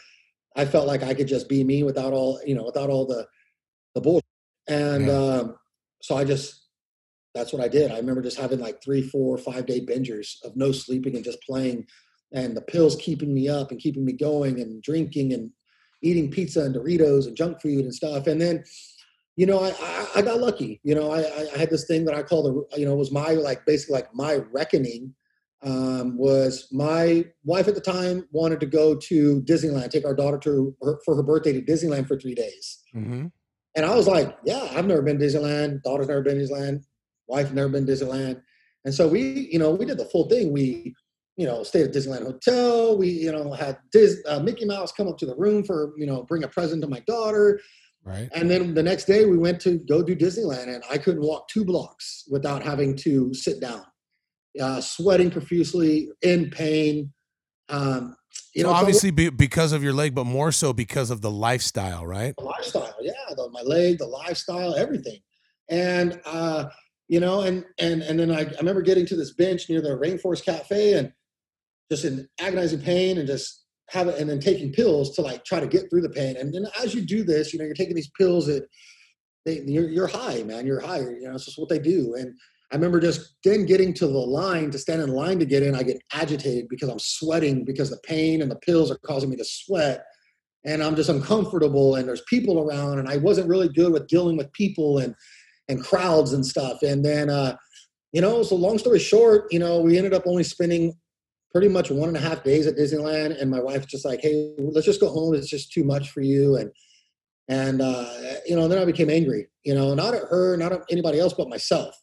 I 0.54 0.64
felt 0.64 0.86
like 0.86 1.02
I 1.02 1.14
could 1.14 1.26
just 1.26 1.48
be 1.48 1.64
me 1.64 1.82
without 1.82 2.12
all 2.12 2.40
you 2.46 2.54
know 2.54 2.64
without 2.64 2.90
all 2.90 3.06
the 3.06 3.26
the 3.96 4.00
bullshit, 4.00 4.24
and 4.70 5.06
Yeah. 5.06 5.12
um, 5.12 5.56
so 6.00 6.16
I 6.16 6.24
just 6.24 6.56
that's 7.34 7.52
what 7.52 7.62
I 7.62 7.68
did. 7.68 7.92
I 7.92 7.98
remember 7.98 8.22
just 8.22 8.40
having 8.40 8.58
like 8.58 8.82
three, 8.82 9.02
four, 9.02 9.38
five 9.38 9.66
day 9.66 9.80
bingers 9.80 10.34
of 10.44 10.56
no 10.56 10.72
sleeping 10.72 11.14
and 11.14 11.24
just 11.24 11.42
playing, 11.42 11.86
and 12.32 12.56
the 12.56 12.62
pills 12.62 12.96
keeping 12.96 13.32
me 13.32 13.48
up 13.48 13.70
and 13.70 13.78
keeping 13.78 14.04
me 14.04 14.12
going, 14.12 14.60
and 14.60 14.82
drinking 14.82 15.32
and 15.32 15.50
eating 16.02 16.30
pizza 16.30 16.62
and 16.62 16.74
Doritos 16.74 17.26
and 17.26 17.36
junk 17.36 17.60
food 17.60 17.84
and 17.84 17.94
stuff, 17.94 18.26
and 18.26 18.40
then 18.40 18.64
you 19.36 19.46
know, 19.46 19.60
I, 19.60 19.70
I, 19.80 20.06
I 20.16 20.22
got 20.22 20.40
lucky. 20.40 20.80
You 20.82 20.94
know, 20.94 21.12
I, 21.12 21.20
I 21.54 21.58
had 21.58 21.70
this 21.70 21.86
thing 21.86 22.04
that 22.04 22.14
I 22.14 22.22
call 22.22 22.42
the, 22.42 22.78
you 22.78 22.84
know, 22.84 22.92
it 22.92 22.98
was 22.98 23.12
my 23.12 23.30
like 23.30 23.64
basically 23.64 23.94
like 23.94 24.14
my 24.14 24.40
reckoning. 24.52 25.14
Um, 25.62 26.16
was 26.16 26.68
my 26.72 27.26
wife 27.44 27.68
at 27.68 27.74
the 27.74 27.82
time 27.82 28.26
wanted 28.32 28.60
to 28.60 28.66
go 28.66 28.96
to 28.96 29.42
Disneyland, 29.42 29.90
take 29.90 30.06
our 30.06 30.14
daughter 30.14 30.38
to 30.38 30.74
her, 30.82 30.98
for 31.04 31.14
her 31.14 31.22
birthday 31.22 31.52
to 31.52 31.60
Disneyland 31.60 32.08
for 32.08 32.18
three 32.18 32.34
days. 32.34 32.82
Mm-hmm. 32.96 33.26
And 33.76 33.86
I 33.86 33.94
was 33.94 34.08
like, 34.08 34.36
yeah, 34.44 34.68
I've 34.72 34.86
never 34.86 35.02
been 35.02 35.18
to 35.18 35.24
Disneyland. 35.24 35.82
Daughter's 35.82 36.08
never 36.08 36.22
been 36.22 36.38
to 36.38 36.44
Disneyland. 36.44 36.84
Wife 37.28 37.52
never 37.52 37.68
been 37.68 37.86
to 37.86 37.92
Disneyland. 37.92 38.42
And 38.84 38.92
so 38.94 39.06
we, 39.06 39.48
you 39.52 39.58
know, 39.58 39.70
we 39.70 39.84
did 39.84 39.98
the 39.98 40.06
full 40.06 40.28
thing. 40.28 40.52
We, 40.52 40.94
you 41.36 41.46
know, 41.46 41.62
stayed 41.62 41.84
at 41.84 41.92
Disneyland 41.92 42.24
Hotel. 42.24 42.98
We, 42.98 43.08
you 43.08 43.30
know, 43.30 43.52
had 43.52 43.78
Dis, 43.92 44.18
uh, 44.26 44.40
Mickey 44.40 44.64
Mouse 44.64 44.92
come 44.92 45.06
up 45.06 45.18
to 45.18 45.26
the 45.26 45.36
room 45.36 45.64
for, 45.64 45.92
you 45.96 46.06
know, 46.06 46.22
bring 46.24 46.44
a 46.44 46.48
present 46.48 46.82
to 46.82 46.88
my 46.88 47.00
daughter. 47.00 47.60
Right. 48.02 48.28
And 48.34 48.50
then 48.50 48.74
the 48.74 48.82
next 48.82 49.04
day 49.04 49.26
we 49.26 49.38
went 49.38 49.60
to 49.60 49.78
go 49.78 50.02
do 50.02 50.16
Disneyland, 50.16 50.74
and 50.74 50.82
I 50.90 50.98
couldn't 50.98 51.22
walk 51.22 51.48
two 51.48 51.64
blocks 51.64 52.24
without 52.30 52.62
having 52.62 52.96
to 52.96 53.32
sit 53.34 53.60
down, 53.60 53.84
uh, 54.60 54.80
sweating 54.80 55.30
profusely, 55.30 56.08
in 56.22 56.50
pain. 56.50 57.12
Um, 57.68 58.16
you 58.54 58.62
so 58.62 58.68
know, 58.68 58.74
obviously 58.74 59.10
be, 59.10 59.30
because 59.30 59.72
of 59.72 59.82
your 59.82 59.92
leg, 59.92 60.14
but 60.14 60.24
more 60.24 60.52
so 60.52 60.72
because 60.72 61.10
of 61.10 61.20
the 61.20 61.30
lifestyle, 61.30 62.06
right? 62.06 62.34
The 62.36 62.44
lifestyle, 62.44 62.94
yeah, 63.00 63.12
the, 63.36 63.48
my 63.50 63.62
leg, 63.62 63.98
the 63.98 64.06
lifestyle, 64.06 64.74
everything, 64.74 65.20
and 65.68 66.20
uh, 66.24 66.68
you 67.08 67.20
know, 67.20 67.42
and 67.42 67.64
and 67.78 68.02
and 68.02 68.18
then 68.18 68.30
I, 68.30 68.40
I 68.40 68.58
remember 68.58 68.82
getting 68.82 69.06
to 69.06 69.16
this 69.16 69.32
bench 69.32 69.68
near 69.68 69.80
the 69.80 69.90
Rainforest 69.90 70.44
Cafe 70.44 70.94
and 70.94 71.12
just 71.90 72.04
in 72.04 72.28
agonizing 72.40 72.80
pain 72.80 73.18
and 73.18 73.26
just 73.26 73.64
have 73.88 74.08
it, 74.08 74.18
and 74.20 74.28
then 74.28 74.40
taking 74.40 74.72
pills 74.72 75.14
to 75.16 75.22
like 75.22 75.44
try 75.44 75.60
to 75.60 75.66
get 75.66 75.90
through 75.90 76.02
the 76.02 76.10
pain. 76.10 76.36
And 76.36 76.52
then 76.54 76.66
as 76.82 76.94
you 76.94 77.02
do 77.02 77.24
this, 77.24 77.52
you 77.52 77.58
know, 77.58 77.64
you're 77.64 77.74
taking 77.74 77.96
these 77.96 78.10
pills 78.10 78.46
that 78.46 78.66
they, 79.44 79.60
you're, 79.66 79.88
you're 79.88 80.06
high, 80.06 80.42
man, 80.42 80.66
you're 80.66 80.80
high. 80.80 81.00
You 81.00 81.22
know, 81.22 81.34
it's 81.34 81.46
just 81.46 81.58
what 81.58 81.68
they 81.68 81.78
do, 81.78 82.14
and 82.14 82.34
I 82.72 82.76
remember 82.76 83.00
just 83.00 83.34
then 83.42 83.66
getting 83.66 83.92
to 83.94 84.06
the 84.06 84.12
line 84.12 84.70
to 84.70 84.78
stand 84.78 85.02
in 85.02 85.10
line 85.10 85.40
to 85.40 85.44
get 85.44 85.64
in. 85.64 85.74
I 85.74 85.82
get 85.82 86.00
agitated 86.12 86.68
because 86.68 86.88
I'm 86.88 87.00
sweating 87.00 87.64
because 87.64 87.90
the 87.90 87.98
pain 88.04 88.42
and 88.42 88.50
the 88.50 88.56
pills 88.56 88.92
are 88.92 88.98
causing 88.98 89.28
me 89.28 89.36
to 89.36 89.44
sweat. 89.44 90.04
And 90.64 90.82
I'm 90.82 90.94
just 90.94 91.08
uncomfortable 91.08 91.96
and 91.96 92.06
there's 92.06 92.22
people 92.28 92.60
around 92.60 92.98
and 92.98 93.08
I 93.08 93.16
wasn't 93.16 93.48
really 93.48 93.68
good 93.68 93.92
with 93.92 94.06
dealing 94.06 94.36
with 94.36 94.52
people 94.52 94.98
and 94.98 95.14
and 95.68 95.82
crowds 95.82 96.32
and 96.32 96.46
stuff. 96.46 96.82
And 96.82 97.04
then 97.04 97.28
uh, 97.28 97.56
you 98.12 98.20
know, 98.20 98.42
so 98.42 98.54
long 98.54 98.78
story 98.78 98.98
short, 99.00 99.52
you 99.52 99.58
know, 99.58 99.80
we 99.80 99.96
ended 99.96 100.14
up 100.14 100.26
only 100.26 100.44
spending 100.44 100.94
pretty 101.52 101.68
much 101.68 101.90
one 101.90 102.08
and 102.08 102.16
a 102.16 102.20
half 102.20 102.44
days 102.44 102.66
at 102.68 102.76
Disneyland 102.76 103.40
and 103.40 103.50
my 103.50 103.60
wife's 103.60 103.86
just 103.86 104.04
like, 104.04 104.20
hey, 104.20 104.54
let's 104.58 104.86
just 104.86 105.00
go 105.00 105.08
home. 105.08 105.34
It's 105.34 105.50
just 105.50 105.72
too 105.72 105.82
much 105.82 106.10
for 106.10 106.20
you. 106.20 106.56
And 106.56 106.70
and 107.48 107.82
uh, 107.82 108.08
you 108.46 108.54
know, 108.54 108.68
then 108.68 108.78
I 108.78 108.84
became 108.84 109.10
angry, 109.10 109.48
you 109.64 109.74
know, 109.74 109.94
not 109.94 110.14
at 110.14 110.22
her, 110.30 110.56
not 110.56 110.72
at 110.72 110.82
anybody 110.88 111.18
else 111.18 111.32
but 111.32 111.48
myself 111.48 111.96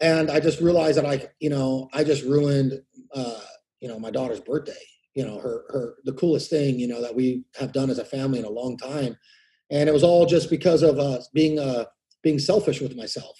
and 0.00 0.30
I 0.30 0.40
just 0.40 0.60
realized 0.60 0.98
that 0.98 1.06
I, 1.06 1.28
you 1.40 1.50
know, 1.50 1.88
I 1.92 2.04
just 2.04 2.24
ruined, 2.24 2.80
uh, 3.14 3.40
you 3.80 3.88
know, 3.88 3.98
my 3.98 4.10
daughter's 4.10 4.40
birthday. 4.40 4.72
You 5.14 5.24
know, 5.24 5.38
her 5.38 5.64
her 5.68 5.94
the 6.04 6.12
coolest 6.12 6.50
thing, 6.50 6.78
you 6.78 6.88
know, 6.88 7.00
that 7.00 7.14
we 7.14 7.44
have 7.56 7.72
done 7.72 7.88
as 7.88 7.98
a 7.98 8.04
family 8.04 8.40
in 8.40 8.44
a 8.44 8.50
long 8.50 8.76
time, 8.76 9.16
and 9.70 9.88
it 9.88 9.92
was 9.92 10.02
all 10.02 10.26
just 10.26 10.50
because 10.50 10.82
of 10.82 10.98
uh, 10.98 11.20
being 11.32 11.58
uh, 11.58 11.84
being 12.22 12.40
selfish 12.40 12.80
with 12.80 12.96
myself, 12.96 13.38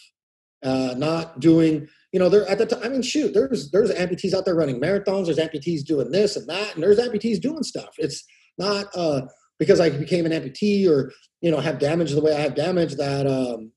uh, 0.62 0.94
not 0.96 1.40
doing. 1.40 1.88
You 2.12 2.20
know, 2.20 2.28
there 2.28 2.48
at 2.48 2.58
the 2.58 2.66
time. 2.66 2.82
I 2.84 2.88
mean, 2.90 3.02
shoot, 3.02 3.34
there's 3.34 3.72
there's 3.72 3.90
amputees 3.90 4.34
out 4.34 4.44
there 4.44 4.54
running 4.54 4.80
marathons. 4.80 5.24
There's 5.24 5.38
amputees 5.38 5.84
doing 5.84 6.12
this 6.12 6.36
and 6.36 6.48
that, 6.48 6.74
and 6.74 6.82
there's 6.84 7.00
amputees 7.00 7.40
doing 7.40 7.64
stuff. 7.64 7.90
It's 7.98 8.24
not 8.56 8.86
uh, 8.94 9.22
because 9.58 9.80
I 9.80 9.90
became 9.90 10.26
an 10.26 10.32
amputee 10.32 10.88
or 10.88 11.12
you 11.40 11.50
know 11.50 11.58
have 11.58 11.80
damage 11.80 12.12
the 12.12 12.22
way 12.22 12.32
I 12.34 12.40
have 12.40 12.54
damage 12.54 12.94
that 12.94 13.26
um, 13.26 13.72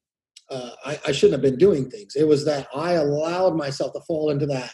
uh, 0.50 0.72
I, 0.86 1.00
I, 1.08 1.12
shouldn't 1.12 1.34
have 1.34 1.42
been 1.42 1.58
doing 1.58 1.90
things. 1.90 2.16
It 2.16 2.28
was 2.28 2.46
that 2.46 2.68
I 2.74 2.94
allowed 2.94 3.56
myself 3.56 3.94
to 3.94 4.02
fall 4.02 4.30
into 4.30 4.46
that 4.48 4.72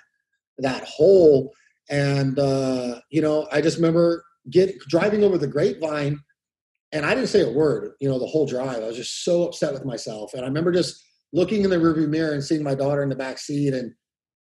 that 0.59 0.83
hole, 0.83 1.51
and 1.89 2.37
uh, 2.37 2.99
you 3.09 3.21
know, 3.21 3.47
I 3.51 3.61
just 3.61 3.77
remember 3.77 4.23
get 4.49 4.77
driving 4.87 5.23
over 5.23 5.37
the 5.37 5.47
grapevine, 5.47 6.19
and 6.91 7.05
I 7.05 7.15
didn't 7.15 7.29
say 7.29 7.41
a 7.41 7.51
word. 7.51 7.93
You 7.99 8.09
know, 8.09 8.19
the 8.19 8.27
whole 8.27 8.45
drive, 8.45 8.83
I 8.83 8.87
was 8.87 8.97
just 8.97 9.23
so 9.23 9.47
upset 9.47 9.73
with 9.73 9.85
myself, 9.85 10.33
and 10.33 10.43
I 10.43 10.47
remember 10.47 10.71
just 10.71 11.03
looking 11.33 11.63
in 11.63 11.71
the 11.71 11.77
rearview 11.77 12.07
mirror 12.07 12.33
and 12.33 12.43
seeing 12.43 12.63
my 12.63 12.75
daughter 12.75 13.01
in 13.01 13.09
the 13.09 13.15
back 13.15 13.39
seat, 13.39 13.73
and 13.73 13.91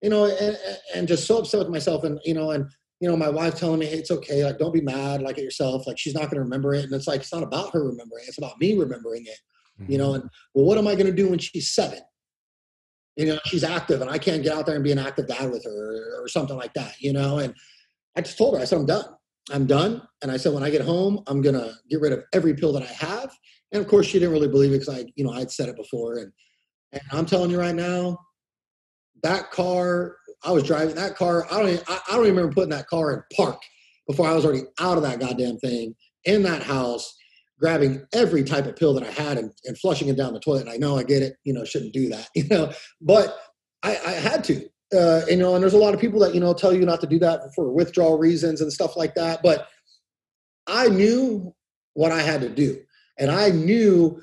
you 0.02 0.10
know, 0.10 0.26
and, 0.26 0.58
and 0.94 1.08
just 1.08 1.26
so 1.26 1.38
upset 1.38 1.60
with 1.60 1.70
myself, 1.70 2.04
and 2.04 2.20
you 2.24 2.34
know, 2.34 2.50
and 2.50 2.66
you 3.00 3.08
know, 3.08 3.16
my 3.16 3.30
wife 3.30 3.54
telling 3.54 3.80
me, 3.80 3.86
hey, 3.86 3.98
it's 3.98 4.10
okay, 4.10 4.44
like 4.44 4.58
don't 4.58 4.74
be 4.74 4.82
mad, 4.82 5.22
like 5.22 5.38
at 5.38 5.44
yourself, 5.44 5.86
like 5.86 5.98
she's 5.98 6.14
not 6.14 6.24
going 6.24 6.36
to 6.36 6.42
remember 6.42 6.74
it, 6.74 6.84
and 6.84 6.92
it's 6.92 7.06
like 7.06 7.20
it's 7.20 7.32
not 7.32 7.42
about 7.42 7.72
her 7.72 7.88
remembering, 7.88 8.24
it's 8.28 8.38
about 8.38 8.60
me 8.60 8.78
remembering 8.78 9.24
it 9.24 9.38
mm-hmm. 9.82 9.92
you 9.92 9.98
know, 9.98 10.14
and 10.14 10.24
well, 10.54 10.64
what 10.64 10.78
am 10.78 10.86
I 10.86 10.94
going 10.94 11.06
to 11.06 11.12
do 11.12 11.28
when 11.28 11.38
she's 11.38 11.70
seven? 11.70 12.00
You 13.16 13.26
know, 13.26 13.38
she's 13.44 13.64
active 13.64 14.00
and 14.00 14.10
I 14.10 14.18
can't 14.18 14.42
get 14.42 14.56
out 14.56 14.64
there 14.64 14.74
and 14.74 14.84
be 14.84 14.92
an 14.92 14.98
active 14.98 15.28
dad 15.28 15.50
with 15.50 15.64
her 15.64 15.70
or, 15.70 16.24
or 16.24 16.28
something 16.28 16.56
like 16.56 16.72
that, 16.74 16.94
you 16.98 17.12
know, 17.12 17.38
and 17.38 17.54
I 18.16 18.22
just 18.22 18.38
told 18.38 18.54
her, 18.54 18.60
I 18.60 18.64
said, 18.64 18.78
I'm 18.78 18.86
done. 18.86 19.04
I'm 19.50 19.66
done. 19.66 20.02
And 20.22 20.30
I 20.30 20.36
said, 20.36 20.52
when 20.52 20.62
I 20.62 20.70
get 20.70 20.82
home, 20.82 21.22
I'm 21.26 21.42
going 21.42 21.54
to 21.54 21.74
get 21.90 22.00
rid 22.00 22.12
of 22.12 22.24
every 22.32 22.54
pill 22.54 22.72
that 22.74 22.82
I 22.82 22.92
have. 22.92 23.30
And 23.72 23.82
of 23.82 23.88
course, 23.88 24.06
she 24.06 24.18
didn't 24.18 24.32
really 24.32 24.48
believe 24.48 24.70
it 24.72 24.80
because 24.80 25.00
I, 25.00 25.04
you 25.14 25.24
know, 25.24 25.32
I'd 25.32 25.50
said 25.50 25.68
it 25.68 25.76
before. 25.76 26.18
And, 26.18 26.32
and 26.92 27.02
I'm 27.10 27.26
telling 27.26 27.50
you 27.50 27.58
right 27.58 27.74
now, 27.74 28.18
that 29.22 29.50
car, 29.50 30.16
I 30.44 30.52
was 30.52 30.64
driving 30.64 30.94
that 30.96 31.16
car. 31.16 31.46
I 31.50 31.58
don't, 31.58 31.68
even, 31.68 31.84
I, 31.88 32.00
I 32.08 32.12
don't 32.12 32.24
remember 32.24 32.52
putting 32.52 32.70
that 32.70 32.86
car 32.86 33.12
in 33.12 33.22
park 33.36 33.60
before 34.06 34.26
I 34.26 34.34
was 34.34 34.44
already 34.44 34.64
out 34.80 34.96
of 34.96 35.02
that 35.04 35.20
goddamn 35.20 35.58
thing 35.58 35.94
in 36.24 36.42
that 36.42 36.62
house 36.62 37.14
grabbing 37.62 38.04
every 38.12 38.42
type 38.42 38.66
of 38.66 38.74
pill 38.74 38.92
that 38.92 39.04
I 39.04 39.10
had 39.10 39.38
and, 39.38 39.52
and 39.64 39.78
flushing 39.78 40.08
it 40.08 40.16
down 40.16 40.34
the 40.34 40.40
toilet. 40.40 40.62
And 40.62 40.70
I 40.70 40.76
know 40.76 40.98
I 40.98 41.04
get 41.04 41.22
it, 41.22 41.36
you 41.44 41.52
know, 41.52 41.64
shouldn't 41.64 41.92
do 41.92 42.08
that, 42.08 42.28
you 42.34 42.46
know, 42.48 42.72
but 43.00 43.38
I, 43.84 43.90
I 44.04 44.10
had 44.10 44.42
to, 44.44 44.68
uh, 44.94 45.22
you 45.28 45.36
know, 45.36 45.54
and 45.54 45.62
there's 45.62 45.72
a 45.72 45.78
lot 45.78 45.94
of 45.94 46.00
people 46.00 46.20
that, 46.20 46.34
you 46.34 46.40
know, 46.40 46.52
tell 46.52 46.74
you 46.74 46.84
not 46.84 47.00
to 47.00 47.06
do 47.06 47.20
that 47.20 47.40
for 47.54 47.72
withdrawal 47.72 48.18
reasons 48.18 48.60
and 48.60 48.72
stuff 48.72 48.96
like 48.96 49.14
that. 49.14 49.40
But 49.42 49.68
I 50.66 50.88
knew 50.88 51.54
what 51.94 52.12
I 52.12 52.20
had 52.20 52.40
to 52.40 52.48
do. 52.48 52.80
And 53.18 53.30
I 53.30 53.50
knew 53.50 54.20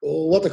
what 0.00 0.42
the 0.44 0.50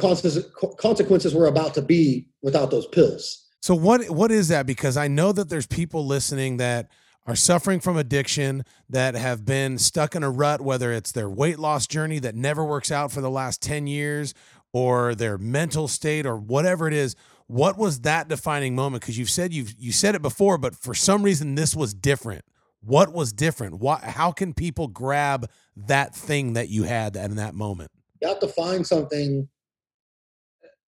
consequences 0.78 1.34
were 1.34 1.46
about 1.46 1.74
to 1.74 1.82
be 1.82 2.26
without 2.42 2.70
those 2.70 2.86
pills. 2.88 3.40
So 3.62 3.74
what 3.74 4.10
what 4.10 4.30
is 4.30 4.48
that? 4.48 4.66
Because 4.66 4.96
I 4.96 5.08
know 5.08 5.32
that 5.32 5.48
there's 5.48 5.66
people 5.66 6.06
listening 6.06 6.58
that 6.58 6.90
are 7.26 7.36
suffering 7.36 7.80
from 7.80 7.96
addiction, 7.96 8.64
that 8.88 9.14
have 9.14 9.44
been 9.44 9.78
stuck 9.78 10.14
in 10.14 10.22
a 10.22 10.30
rut, 10.30 10.60
whether 10.60 10.92
it's 10.92 11.12
their 11.12 11.30
weight 11.30 11.58
loss 11.58 11.86
journey 11.86 12.18
that 12.18 12.34
never 12.34 12.64
works 12.64 12.92
out 12.92 13.10
for 13.10 13.20
the 13.20 13.30
last 13.30 13.62
10 13.62 13.86
years 13.86 14.34
or 14.72 15.14
their 15.14 15.38
mental 15.38 15.88
state 15.88 16.26
or 16.26 16.36
whatever 16.36 16.86
it 16.86 16.92
is. 16.92 17.16
What 17.46 17.78
was 17.78 18.00
that 18.00 18.28
defining 18.28 18.74
moment? 18.74 19.02
Because 19.02 19.18
you've 19.18 19.30
said 19.30 19.52
you've 19.52 19.74
you 19.78 19.92
said 19.92 20.14
it 20.14 20.22
before, 20.22 20.58
but 20.58 20.74
for 20.74 20.94
some 20.94 21.22
reason 21.22 21.54
this 21.54 21.74
was 21.74 21.94
different. 21.94 22.44
What 22.80 23.12
was 23.12 23.32
different? 23.32 23.80
What 23.80 24.02
how 24.02 24.32
can 24.32 24.54
people 24.54 24.88
grab 24.88 25.50
that 25.76 26.14
thing 26.14 26.54
that 26.54 26.68
you 26.68 26.84
had 26.84 27.16
in 27.16 27.36
that 27.36 27.54
moment? 27.54 27.90
You 28.20 28.28
have 28.28 28.40
to 28.40 28.48
find 28.48 28.86
something 28.86 29.48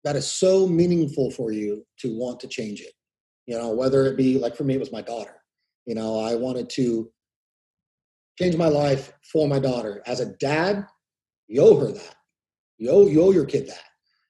that 0.04 0.16
is 0.16 0.32
so 0.32 0.68
meaningful 0.68 1.32
for 1.32 1.52
you 1.52 1.86
to 2.00 2.18
want 2.18 2.40
to 2.42 2.48
change 2.48 2.80
it. 2.82 2.94
You 3.46 3.58
know, 3.58 3.72
whether 3.72 4.06
it 4.06 4.16
be 4.16 4.38
like 4.38 4.56
for 4.56 4.64
me, 4.64 4.76
it 4.76 4.80
was 4.80 4.92
my 4.92 5.02
daughter 5.02 5.38
you 5.88 5.96
know, 5.96 6.20
I 6.20 6.36
wanted 6.36 6.70
to 6.72 7.10
change 8.38 8.58
my 8.58 8.68
life 8.68 9.14
for 9.32 9.48
my 9.48 9.58
daughter. 9.58 10.04
As 10.06 10.20
a 10.20 10.26
dad, 10.34 10.86
you 11.48 11.62
owe 11.62 11.80
her 11.80 11.92
that. 11.94 12.16
You 12.78 12.92
owe, 12.92 13.08
you 13.08 13.24
owe 13.24 13.32
your 13.32 13.46
kid 13.46 13.68
that. 13.68 13.84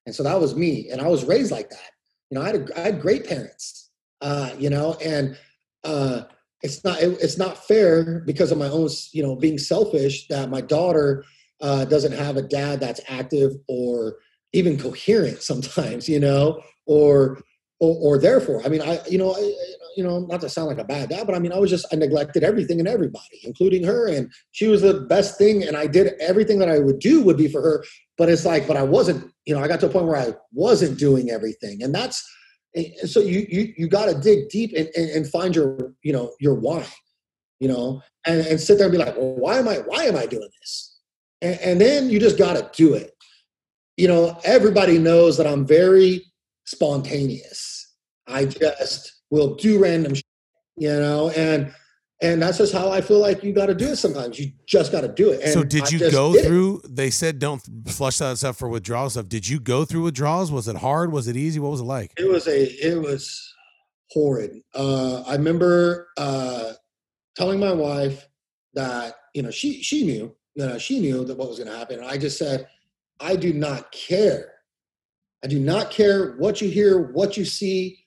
And 0.06 0.16
so 0.16 0.24
that 0.24 0.40
was 0.40 0.56
me. 0.56 0.90
And 0.90 1.02
I 1.02 1.08
was 1.08 1.26
raised 1.26 1.52
like 1.52 1.70
that. 1.72 1.90
You 2.30 2.38
know, 2.38 2.44
I 2.44 2.48
had, 2.48 2.56
a, 2.56 2.80
I 2.80 2.82
had 2.84 3.02
great 3.02 3.28
parents, 3.28 3.90
uh, 4.22 4.52
you 4.58 4.70
know, 4.70 4.94
and 5.04 5.36
uh, 5.84 6.22
it's 6.62 6.84
not 6.84 7.02
it, 7.02 7.18
it's 7.22 7.38
not 7.38 7.66
fair 7.68 8.20
because 8.26 8.52
of 8.52 8.58
my 8.58 8.68
own, 8.68 8.90
you 9.12 9.24
know, 9.24 9.36
being 9.36 9.58
selfish 9.58 10.28
that 10.28 10.50
my 10.50 10.62
daughter 10.62 11.26
uh, 11.62 11.86
doesn't 11.86 12.14
have 12.14 12.38
a 12.38 12.42
dad 12.42 12.80
that's 12.80 13.02
active 13.08 13.54
or 13.68 14.18
even 14.54 14.78
coherent 14.78 15.42
sometimes, 15.42 16.08
you 16.08 16.20
know, 16.20 16.62
or 16.86 17.42
or, 17.80 18.16
or 18.16 18.18
therefore. 18.20 18.62
I 18.64 18.70
mean, 18.70 18.82
I 18.82 19.00
you 19.10 19.18
know, 19.18 19.34
I, 19.34 19.54
you 19.98 20.04
know, 20.04 20.20
not 20.20 20.42
to 20.42 20.50
sound 20.50 20.68
like 20.68 20.78
a 20.78 20.84
bad 20.84 21.10
dad, 21.10 21.26
but 21.26 21.36
I 21.36 21.40
mean, 21.40 21.52
I 21.52 21.58
was 21.58 21.72
just 21.72 21.88
I 21.92 21.96
neglected 21.96 22.44
everything 22.44 22.80
and 22.80 22.88
everybody, 22.88 23.42
including 23.44 23.84
her, 23.84 24.08
and 24.08 24.32
she 24.52 24.68
was 24.68 24.84
the 24.84 24.94
best 24.94 25.40
thing, 25.40 25.64
and 25.64 25.76
I 25.76 25.88
did 25.88 26.14
everything 26.20 26.60
that 26.60 26.70
I 26.70 26.78
would 26.78 27.00
do 27.00 27.24
would 27.24 27.36
be 27.36 27.48
for 27.48 27.62
her. 27.62 27.84
But 28.16 28.30
it's 28.30 28.46
like, 28.46 28.68
but 28.68 28.78
I 28.78 28.84
wasn't, 28.84 29.34
you 29.46 29.56
know, 29.56 29.62
I 29.62 29.68
got 29.68 29.80
to 29.80 29.88
a 29.88 29.90
point 29.90 30.06
where 30.06 30.18
I 30.18 30.34
wasn't 30.54 31.00
doing 31.00 31.32
everything, 31.32 31.82
and 31.82 31.94
that's 31.96 32.24
and 32.76 33.10
so 33.10 33.20
you 33.20 33.48
you 33.50 33.74
you 33.76 33.88
got 33.88 34.06
to 34.06 34.14
dig 34.14 34.50
deep 34.50 34.72
and, 34.78 34.88
and, 34.96 35.10
and 35.10 35.28
find 35.28 35.56
your 35.56 35.94
you 36.04 36.14
know 36.14 36.32
your 36.40 36.54
why, 36.54 36.86
you 37.60 37.68
know, 37.68 38.04
and, 38.26 38.46
and 38.46 38.62
sit 38.62 38.78
there 38.78 38.86
and 38.86 38.92
be 38.92 39.00
like, 39.00 39.18
well, 39.18 39.36
why 39.36 39.58
am 39.58 39.68
I 39.68 39.78
why 39.78 40.04
am 40.04 40.16
I 40.16 40.28
doing 40.28 40.50
this? 40.62 41.00
And, 41.42 41.60
and 41.60 41.82
then 41.82 42.12
you 42.12 42.20
just 42.20 42.38
got 42.38 42.54
to 42.54 42.70
do 42.76 42.94
it. 42.94 43.14
You 43.98 44.08
know, 44.08 44.40
everybody 44.44 45.00
knows 45.00 45.38
that 45.38 45.48
I'm 45.48 45.66
very 45.66 46.24
spontaneous. 46.66 47.96
I 48.28 48.46
just 48.46 49.17
will 49.30 49.56
do 49.56 49.80
random, 49.80 50.16
shit, 50.16 50.26
you 50.78 50.90
know, 50.90 51.30
and 51.32 51.74
and 52.22 52.42
that's 52.42 52.58
just 52.58 52.74
how 52.74 52.92
I 52.92 53.02
feel 53.02 53.20
like 53.20 53.44
you 53.44 53.54
got 53.54 53.68
to 53.68 53.76
do 53.76 53.90
it. 53.90 53.98
Sometimes 53.98 54.40
you 54.40 54.52
just 54.66 54.92
got 54.92 55.02
to 55.02 55.08
do 55.08 55.32
it. 55.32 55.42
And 55.44 55.54
so 55.54 55.64
did 55.64 55.92
you 55.92 56.10
go 56.10 56.34
did 56.34 56.46
it. 56.46 56.48
through? 56.48 56.82
They 56.90 57.12
said 57.12 57.38
don't 57.38 57.62
flush 57.88 58.18
that 58.18 58.38
stuff 58.38 58.58
for 58.58 58.68
withdrawal 58.68 59.10
stuff. 59.10 59.30
Did 59.30 59.48
you 59.48 59.60
go 59.60 59.86
through 59.86 60.04
withdrawals? 60.04 60.52
Was 60.52 60.68
it 60.68 60.78
hard? 60.78 61.12
Was 61.12 61.28
it 61.28 61.38
easy? 61.38 61.60
What 61.60 61.72
was 61.72 61.82
it 61.82 61.86
like? 61.86 62.14
It 62.18 62.28
was 62.28 62.48
a. 62.48 62.64
It 62.64 63.02
was 63.02 63.54
horrid. 64.12 64.62
Uh, 64.74 65.22
I 65.28 65.34
remember 65.34 66.08
uh, 66.18 66.74
telling 67.36 67.60
my 67.60 67.74
wife 67.74 68.28
that 68.74 69.16
you 69.34 69.44
know 69.44 69.52
she 69.52 69.84
she 69.84 70.04
knew 70.04 70.36
you 70.56 70.66
know 70.66 70.78
she 70.78 71.00
knew 71.00 71.24
that 71.24 71.38
what 71.38 71.50
was 71.50 71.60
going 71.60 71.70
to 71.70 71.78
happen, 71.78 72.00
and 72.00 72.08
I 72.08 72.18
just 72.18 72.38
said, 72.38 72.68
I 73.20 73.36
do 73.36 73.54
not 73.54 73.92
care. 73.92 74.54
I 75.44 75.48
do 75.48 75.60
not 75.60 75.92
care 75.92 76.36
what 76.38 76.62
you 76.62 76.70
hear, 76.70 77.12
what 77.12 77.38
you 77.38 77.46
see. 77.46 78.06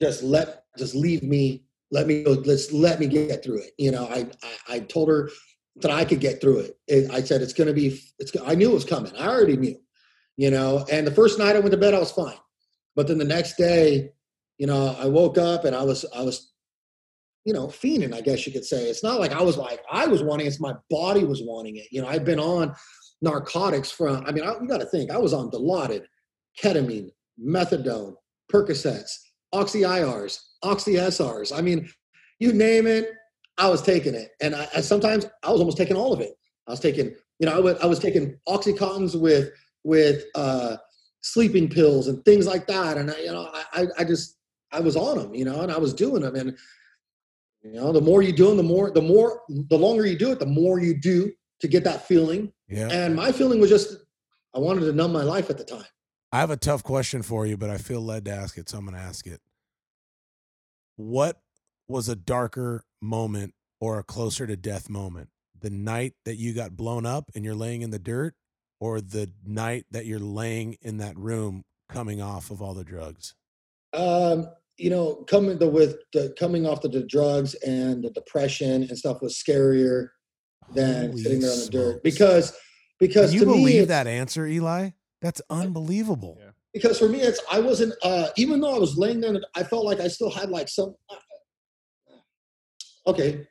Just 0.00 0.22
let 0.22 0.64
just 0.78 0.94
leave 0.94 1.22
me. 1.22 1.64
Let 1.90 2.06
me 2.06 2.22
go. 2.22 2.32
Let's 2.32 2.72
let 2.72 3.00
me 3.00 3.06
get 3.06 3.42
through 3.42 3.58
it. 3.58 3.72
You 3.78 3.90
know, 3.90 4.06
I 4.06 4.26
I, 4.42 4.76
I 4.76 4.78
told 4.80 5.08
her 5.08 5.30
that 5.76 5.90
I 5.90 6.04
could 6.04 6.20
get 6.20 6.40
through 6.40 6.68
it. 6.86 7.10
I 7.10 7.22
said 7.22 7.42
it's 7.42 7.52
going 7.52 7.68
to 7.68 7.74
be. 7.74 8.00
It's. 8.18 8.32
I 8.44 8.54
knew 8.54 8.70
it 8.70 8.74
was 8.74 8.84
coming. 8.84 9.14
I 9.16 9.28
already 9.28 9.56
knew. 9.56 9.76
You 10.36 10.50
know, 10.50 10.86
and 10.90 11.06
the 11.06 11.10
first 11.10 11.38
night 11.38 11.54
I 11.54 11.58
went 11.58 11.72
to 11.72 11.76
bed, 11.76 11.92
I 11.94 11.98
was 11.98 12.12
fine. 12.12 12.36
But 12.96 13.08
then 13.08 13.18
the 13.18 13.24
next 13.24 13.56
day, 13.56 14.10
you 14.58 14.66
know, 14.66 14.96
I 14.98 15.06
woke 15.06 15.36
up 15.38 15.64
and 15.64 15.76
I 15.76 15.82
was 15.82 16.04
I 16.14 16.22
was, 16.22 16.52
you 17.44 17.52
know, 17.52 17.66
fiending. 17.66 18.14
I 18.14 18.20
guess 18.20 18.46
you 18.46 18.52
could 18.52 18.64
say. 18.64 18.88
It's 18.88 19.02
not 19.02 19.20
like 19.20 19.32
I 19.32 19.42
was 19.42 19.56
like 19.56 19.80
I 19.90 20.06
was 20.06 20.22
wanting. 20.22 20.46
it, 20.46 20.50
It's 20.50 20.60
my 20.60 20.74
body 20.88 21.24
was 21.24 21.42
wanting 21.42 21.76
it. 21.76 21.86
You 21.90 22.02
know, 22.02 22.08
I've 22.08 22.24
been 22.24 22.40
on 22.40 22.74
narcotics 23.20 23.90
from. 23.90 24.24
I 24.26 24.32
mean, 24.32 24.44
I, 24.44 24.52
you 24.60 24.68
got 24.68 24.80
to 24.80 24.86
think. 24.86 25.10
I 25.10 25.18
was 25.18 25.34
on 25.34 25.50
Dilaudid, 25.50 26.04
ketamine, 26.62 27.10
methadone, 27.42 28.14
Percocets, 28.50 29.10
oxy 29.52 29.80
IRs, 29.80 30.40
oxy 30.62 30.94
SRs. 30.94 31.56
I 31.56 31.60
mean, 31.60 31.88
you 32.38 32.52
name 32.52 32.86
it, 32.86 33.10
I 33.58 33.68
was 33.68 33.82
taking 33.82 34.14
it, 34.14 34.30
and 34.40 34.54
I, 34.54 34.68
I 34.76 34.80
sometimes 34.80 35.26
I 35.42 35.50
was 35.50 35.60
almost 35.60 35.76
taking 35.76 35.96
all 35.96 36.12
of 36.12 36.20
it. 36.20 36.32
I 36.66 36.70
was 36.70 36.80
taking, 36.80 37.14
you 37.38 37.46
know, 37.46 37.76
I, 37.82 37.86
was 37.86 37.98
taking 37.98 38.38
oxycontins 38.48 39.20
with 39.20 39.50
with 39.84 40.24
uh, 40.34 40.76
sleeping 41.20 41.68
pills 41.68 42.08
and 42.08 42.24
things 42.24 42.46
like 42.46 42.66
that, 42.68 42.96
and 42.96 43.10
I, 43.10 43.18
you 43.18 43.32
know, 43.32 43.50
I 43.52 43.86
I 43.98 44.04
just 44.04 44.38
I 44.72 44.80
was 44.80 44.96
on 44.96 45.18
them, 45.18 45.34
you 45.34 45.44
know, 45.44 45.60
and 45.60 45.70
I 45.70 45.78
was 45.78 45.92
doing 45.92 46.22
them, 46.22 46.36
and 46.36 46.56
you 47.62 47.72
know, 47.72 47.92
the 47.92 48.00
more 48.00 48.22
you 48.22 48.32
do 48.32 48.48
them, 48.48 48.56
the 48.56 48.62
more 48.62 48.90
the 48.90 49.02
more 49.02 49.42
the 49.48 49.78
longer 49.78 50.06
you 50.06 50.16
do 50.16 50.32
it, 50.32 50.38
the 50.38 50.46
more 50.46 50.80
you 50.80 50.98
do 50.98 51.30
to 51.60 51.68
get 51.68 51.84
that 51.84 52.06
feeling. 52.06 52.52
Yeah. 52.68 52.88
And 52.90 53.14
my 53.14 53.32
feeling 53.32 53.60
was 53.60 53.68
just 53.68 53.96
I 54.54 54.58
wanted 54.58 54.80
to 54.80 54.92
numb 54.92 55.12
my 55.12 55.22
life 55.22 55.50
at 55.50 55.58
the 55.58 55.64
time. 55.64 55.84
I 56.32 56.38
have 56.40 56.50
a 56.50 56.56
tough 56.56 56.82
question 56.82 57.22
for 57.22 57.46
you, 57.46 57.56
but 57.56 57.70
I 57.70 57.78
feel 57.78 58.00
led 58.00 58.24
to 58.26 58.30
ask 58.30 58.56
it, 58.56 58.68
so 58.68 58.78
I'm 58.78 58.84
going 58.84 58.96
to 58.96 59.02
ask 59.02 59.26
it. 59.26 59.40
What 60.96 61.40
was 61.88 62.08
a 62.08 62.14
darker 62.16 62.84
moment 63.00 63.54
or 63.80 63.98
a 63.98 64.04
closer 64.04 64.46
to 64.46 64.56
death 64.56 64.88
moment? 64.88 65.30
The 65.60 65.70
night 65.70 66.14
that 66.24 66.36
you 66.36 66.54
got 66.54 66.76
blown 66.76 67.04
up 67.04 67.30
and 67.34 67.44
you're 67.44 67.54
laying 67.54 67.82
in 67.82 67.90
the 67.90 67.98
dirt, 67.98 68.34
or 68.80 69.00
the 69.00 69.30
night 69.44 69.84
that 69.90 70.06
you're 70.06 70.18
laying 70.18 70.76
in 70.80 70.96
that 70.98 71.16
room 71.18 71.64
coming 71.90 72.22
off 72.22 72.50
of 72.50 72.62
all 72.62 72.72
the 72.72 72.84
drugs? 72.84 73.34
Um, 73.92 74.48
you 74.78 74.88
know, 74.88 75.16
coming 75.28 75.58
the 75.58 75.68
with 75.68 75.96
the 76.14 76.34
coming 76.38 76.64
off 76.64 76.80
the, 76.80 76.88
the 76.88 77.04
drugs 77.04 77.54
and 77.56 78.02
the 78.02 78.08
depression 78.10 78.84
and 78.84 78.96
stuff 78.96 79.20
was 79.20 79.34
scarier 79.36 80.08
than 80.72 81.10
Holy 81.10 81.22
sitting 81.22 81.40
there 81.40 81.50
on 81.52 81.58
the 81.58 81.68
dirt 81.70 82.02
because 82.02 82.56
because 82.98 83.30
Can 83.32 83.40
you 83.40 83.44
to 83.44 83.50
me 83.50 83.52
believe 83.58 83.82
it's- 83.82 83.88
that 83.88 84.06
answer, 84.06 84.46
Eli? 84.46 84.90
That's 85.20 85.42
unbelievable. 85.50 86.36
Yeah. 86.40 86.50
because 86.72 86.98
for 86.98 87.08
me 87.08 87.20
it's 87.20 87.40
I 87.50 87.60
wasn't 87.60 87.94
uh 88.02 88.28
even 88.36 88.60
though 88.60 88.74
I 88.74 88.78
was 88.78 88.96
laying 88.96 89.20
there 89.20 89.38
I 89.54 89.62
felt 89.64 89.84
like 89.84 90.00
I 90.00 90.08
still 90.08 90.30
had 90.30 90.50
like 90.50 90.68
some 90.68 90.94
uh, 91.10 91.16
okay 93.06 93.46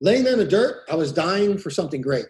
laying 0.00 0.24
there 0.24 0.32
in 0.34 0.38
the 0.38 0.44
dirt 0.46 0.84
I 0.90 0.94
was 0.96 1.12
dying 1.12 1.58
for 1.58 1.70
something 1.70 2.00
great 2.00 2.26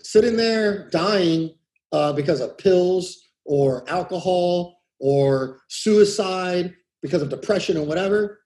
sitting 0.00 0.36
there 0.36 0.88
dying 0.90 1.54
uh, 1.92 2.12
because 2.12 2.40
of 2.40 2.58
pills 2.58 3.22
or 3.44 3.88
alcohol 3.88 4.80
or 5.00 5.60
suicide 5.68 6.74
because 7.02 7.22
of 7.22 7.28
depression 7.30 7.76
or 7.76 7.86
whatever 7.86 8.40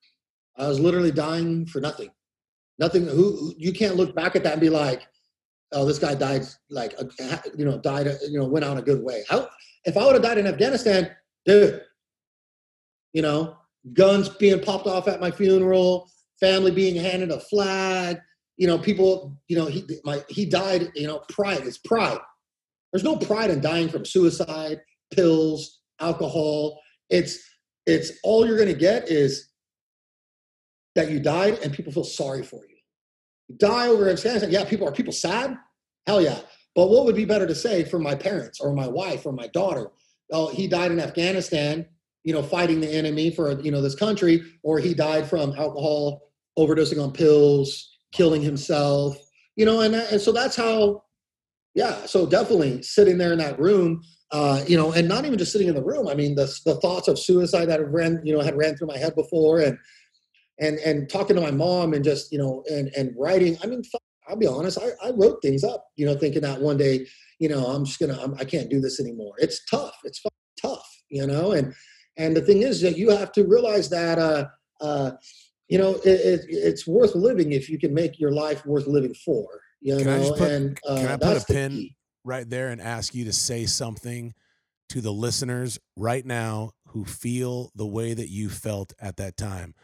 I 0.56 0.68
was 0.68 0.78
literally 0.78 1.10
dying 1.12 1.66
for 1.66 1.80
nothing 1.80 2.10
nothing 2.78 3.06
who 3.06 3.36
who- 3.36 3.54
you 3.58 3.72
can't 3.72 3.96
look 3.96 4.14
back 4.14 4.36
at 4.36 4.44
that 4.44 4.52
and 4.52 4.60
be 4.60 4.68
like 4.70 5.02
oh 5.72 5.84
this 5.84 5.98
guy 5.98 6.14
died 6.14 6.44
like 6.68 6.94
uh, 6.98 7.04
a, 7.20 7.40
you 7.56 7.64
know 7.64 7.78
died 7.78 8.08
uh, 8.08 8.14
you 8.28 8.38
know 8.38 8.46
went 8.46 8.64
out 8.64 8.78
a 8.78 8.82
good 8.82 9.02
way 9.02 9.22
How, 9.28 9.48
if 9.84 9.96
I 9.96 10.04
would 10.04 10.14
have 10.14 10.22
died 10.22 10.38
in 10.38 10.46
Afghanistan, 10.46 11.10
dude, 11.46 11.82
you 13.12 13.22
know, 13.22 13.56
guns 13.92 14.28
being 14.28 14.60
popped 14.60 14.86
off 14.86 15.08
at 15.08 15.20
my 15.20 15.30
funeral, 15.30 16.10
family 16.38 16.70
being 16.70 16.96
handed 16.96 17.30
a 17.30 17.40
flag, 17.40 18.18
you 18.56 18.66
know, 18.66 18.78
people, 18.78 19.36
you 19.48 19.56
know, 19.56 19.66
he 19.66 19.84
my 20.04 20.22
he 20.28 20.44
died, 20.44 20.90
you 20.94 21.06
know, 21.06 21.22
pride 21.30 21.62
is 21.62 21.78
pride. 21.78 22.18
There's 22.92 23.04
no 23.04 23.16
pride 23.16 23.50
in 23.50 23.60
dying 23.60 23.88
from 23.88 24.04
suicide, 24.04 24.80
pills, 25.14 25.80
alcohol. 26.00 26.80
It's 27.08 27.38
it's 27.86 28.12
all 28.22 28.46
you're 28.46 28.58
gonna 28.58 28.74
get 28.74 29.08
is 29.08 29.48
that 30.94 31.10
you 31.10 31.20
died 31.20 31.58
and 31.62 31.72
people 31.72 31.92
feel 31.92 32.04
sorry 32.04 32.42
for 32.42 32.66
you. 32.66 32.69
Die 33.56 33.88
over 33.88 34.08
Afghanistan. 34.08 34.50
Yeah, 34.50 34.64
people 34.64 34.88
are 34.88 34.92
people 34.92 35.12
sad? 35.12 35.56
Hell 36.06 36.22
yeah. 36.22 36.38
But 36.74 36.88
what 36.88 37.04
would 37.04 37.16
be 37.16 37.24
better 37.24 37.46
to 37.46 37.54
say 37.54 37.84
for 37.84 37.98
my 37.98 38.14
parents 38.14 38.60
or 38.60 38.72
my 38.72 38.86
wife 38.86 39.26
or 39.26 39.32
my 39.32 39.48
daughter? 39.48 39.90
Oh, 40.32 40.48
he 40.48 40.68
died 40.68 40.92
in 40.92 41.00
Afghanistan, 41.00 41.86
you 42.22 42.32
know, 42.32 42.42
fighting 42.42 42.80
the 42.80 42.88
enemy 42.88 43.30
for 43.30 43.60
you 43.60 43.70
know 43.70 43.82
this 43.82 43.96
country, 43.96 44.42
or 44.62 44.78
he 44.78 44.94
died 44.94 45.28
from 45.28 45.52
alcohol 45.54 46.22
overdosing 46.58 47.02
on 47.02 47.12
pills, 47.12 47.96
killing 48.12 48.42
himself, 48.42 49.16
you 49.56 49.64
know, 49.64 49.80
and, 49.80 49.94
and 49.94 50.20
so 50.20 50.32
that's 50.32 50.56
how, 50.56 51.02
yeah. 51.74 52.06
So 52.06 52.26
definitely 52.26 52.82
sitting 52.82 53.18
there 53.18 53.32
in 53.32 53.38
that 53.38 53.58
room, 53.58 54.02
uh, 54.32 54.62
you 54.66 54.76
know, 54.76 54.92
and 54.92 55.08
not 55.08 55.24
even 55.24 55.38
just 55.38 55.52
sitting 55.52 55.68
in 55.68 55.74
the 55.74 55.82
room. 55.82 56.08
I 56.08 56.14
mean, 56.14 56.34
the 56.34 56.52
the 56.64 56.76
thoughts 56.76 57.08
of 57.08 57.18
suicide 57.18 57.66
that 57.66 57.80
have 57.80 57.90
ran, 57.90 58.20
you 58.24 58.32
know, 58.32 58.40
had 58.40 58.56
ran 58.56 58.76
through 58.76 58.88
my 58.88 58.98
head 58.98 59.14
before, 59.14 59.60
and 59.60 59.78
and 60.60 60.78
and 60.78 61.08
talking 61.08 61.36
to 61.36 61.42
my 61.42 61.50
mom 61.50 61.94
and 61.94 62.04
just 62.04 62.30
you 62.32 62.38
know 62.38 62.62
and 62.70 62.90
and 62.96 63.14
writing. 63.18 63.56
i 63.62 63.66
mean 63.66 63.82
i'll 64.30 64.36
be 64.36 64.46
honest. 64.46 64.78
I, 64.80 65.08
I 65.08 65.10
wrote 65.10 65.42
things 65.42 65.64
up, 65.64 65.86
you 65.96 66.06
know, 66.06 66.16
thinking 66.16 66.42
that 66.42 66.60
one 66.60 66.76
day, 66.76 67.06
you 67.38 67.48
know, 67.48 67.66
I'm 67.66 67.84
just 67.84 67.98
gonna, 67.98 68.18
I'm, 68.22 68.34
I 68.34 68.44
can't 68.44 68.70
do 68.70 68.80
this 68.80 69.00
anymore. 69.00 69.34
It's 69.38 69.64
tough. 69.64 69.98
It's 70.04 70.22
tough, 70.60 70.88
you 71.08 71.26
know. 71.26 71.52
And 71.52 71.74
and 72.16 72.36
the 72.36 72.40
thing 72.40 72.62
is 72.62 72.80
that 72.82 72.96
you 72.96 73.10
have 73.10 73.32
to 73.32 73.44
realize 73.44 73.88
that, 73.90 74.18
uh, 74.18 74.46
uh, 74.80 75.12
you 75.68 75.78
know, 75.78 75.94
it, 76.04 76.08
it, 76.08 76.40
it's 76.48 76.86
worth 76.86 77.14
living 77.14 77.52
if 77.52 77.68
you 77.68 77.78
can 77.78 77.92
make 77.94 78.18
your 78.20 78.32
life 78.32 78.64
worth 78.64 78.86
living 78.86 79.14
for. 79.14 79.46
You 79.80 79.96
Can 79.96 80.08
I 80.08 80.18
know, 80.18 80.32
put- 80.32 80.50
and 80.50 80.78
uh, 80.86 80.96
can 80.96 81.06
I 81.06 81.16
put 81.16 81.42
a 81.42 81.52
pin 81.52 81.72
key. 81.72 81.96
right 82.24 82.48
there 82.48 82.68
and 82.68 82.80
ask 82.80 83.14
you 83.14 83.24
to 83.24 83.32
say 83.32 83.66
something 83.66 84.34
to 84.90 85.00
the 85.00 85.12
listeners 85.12 85.78
right 85.96 86.26
now 86.26 86.72
who 86.88 87.04
feel 87.04 87.70
the 87.74 87.86
way 87.86 88.12
that 88.12 88.28
you 88.28 88.48
felt 88.48 88.92
at 89.00 89.16
that 89.16 89.36
time. 89.36 89.74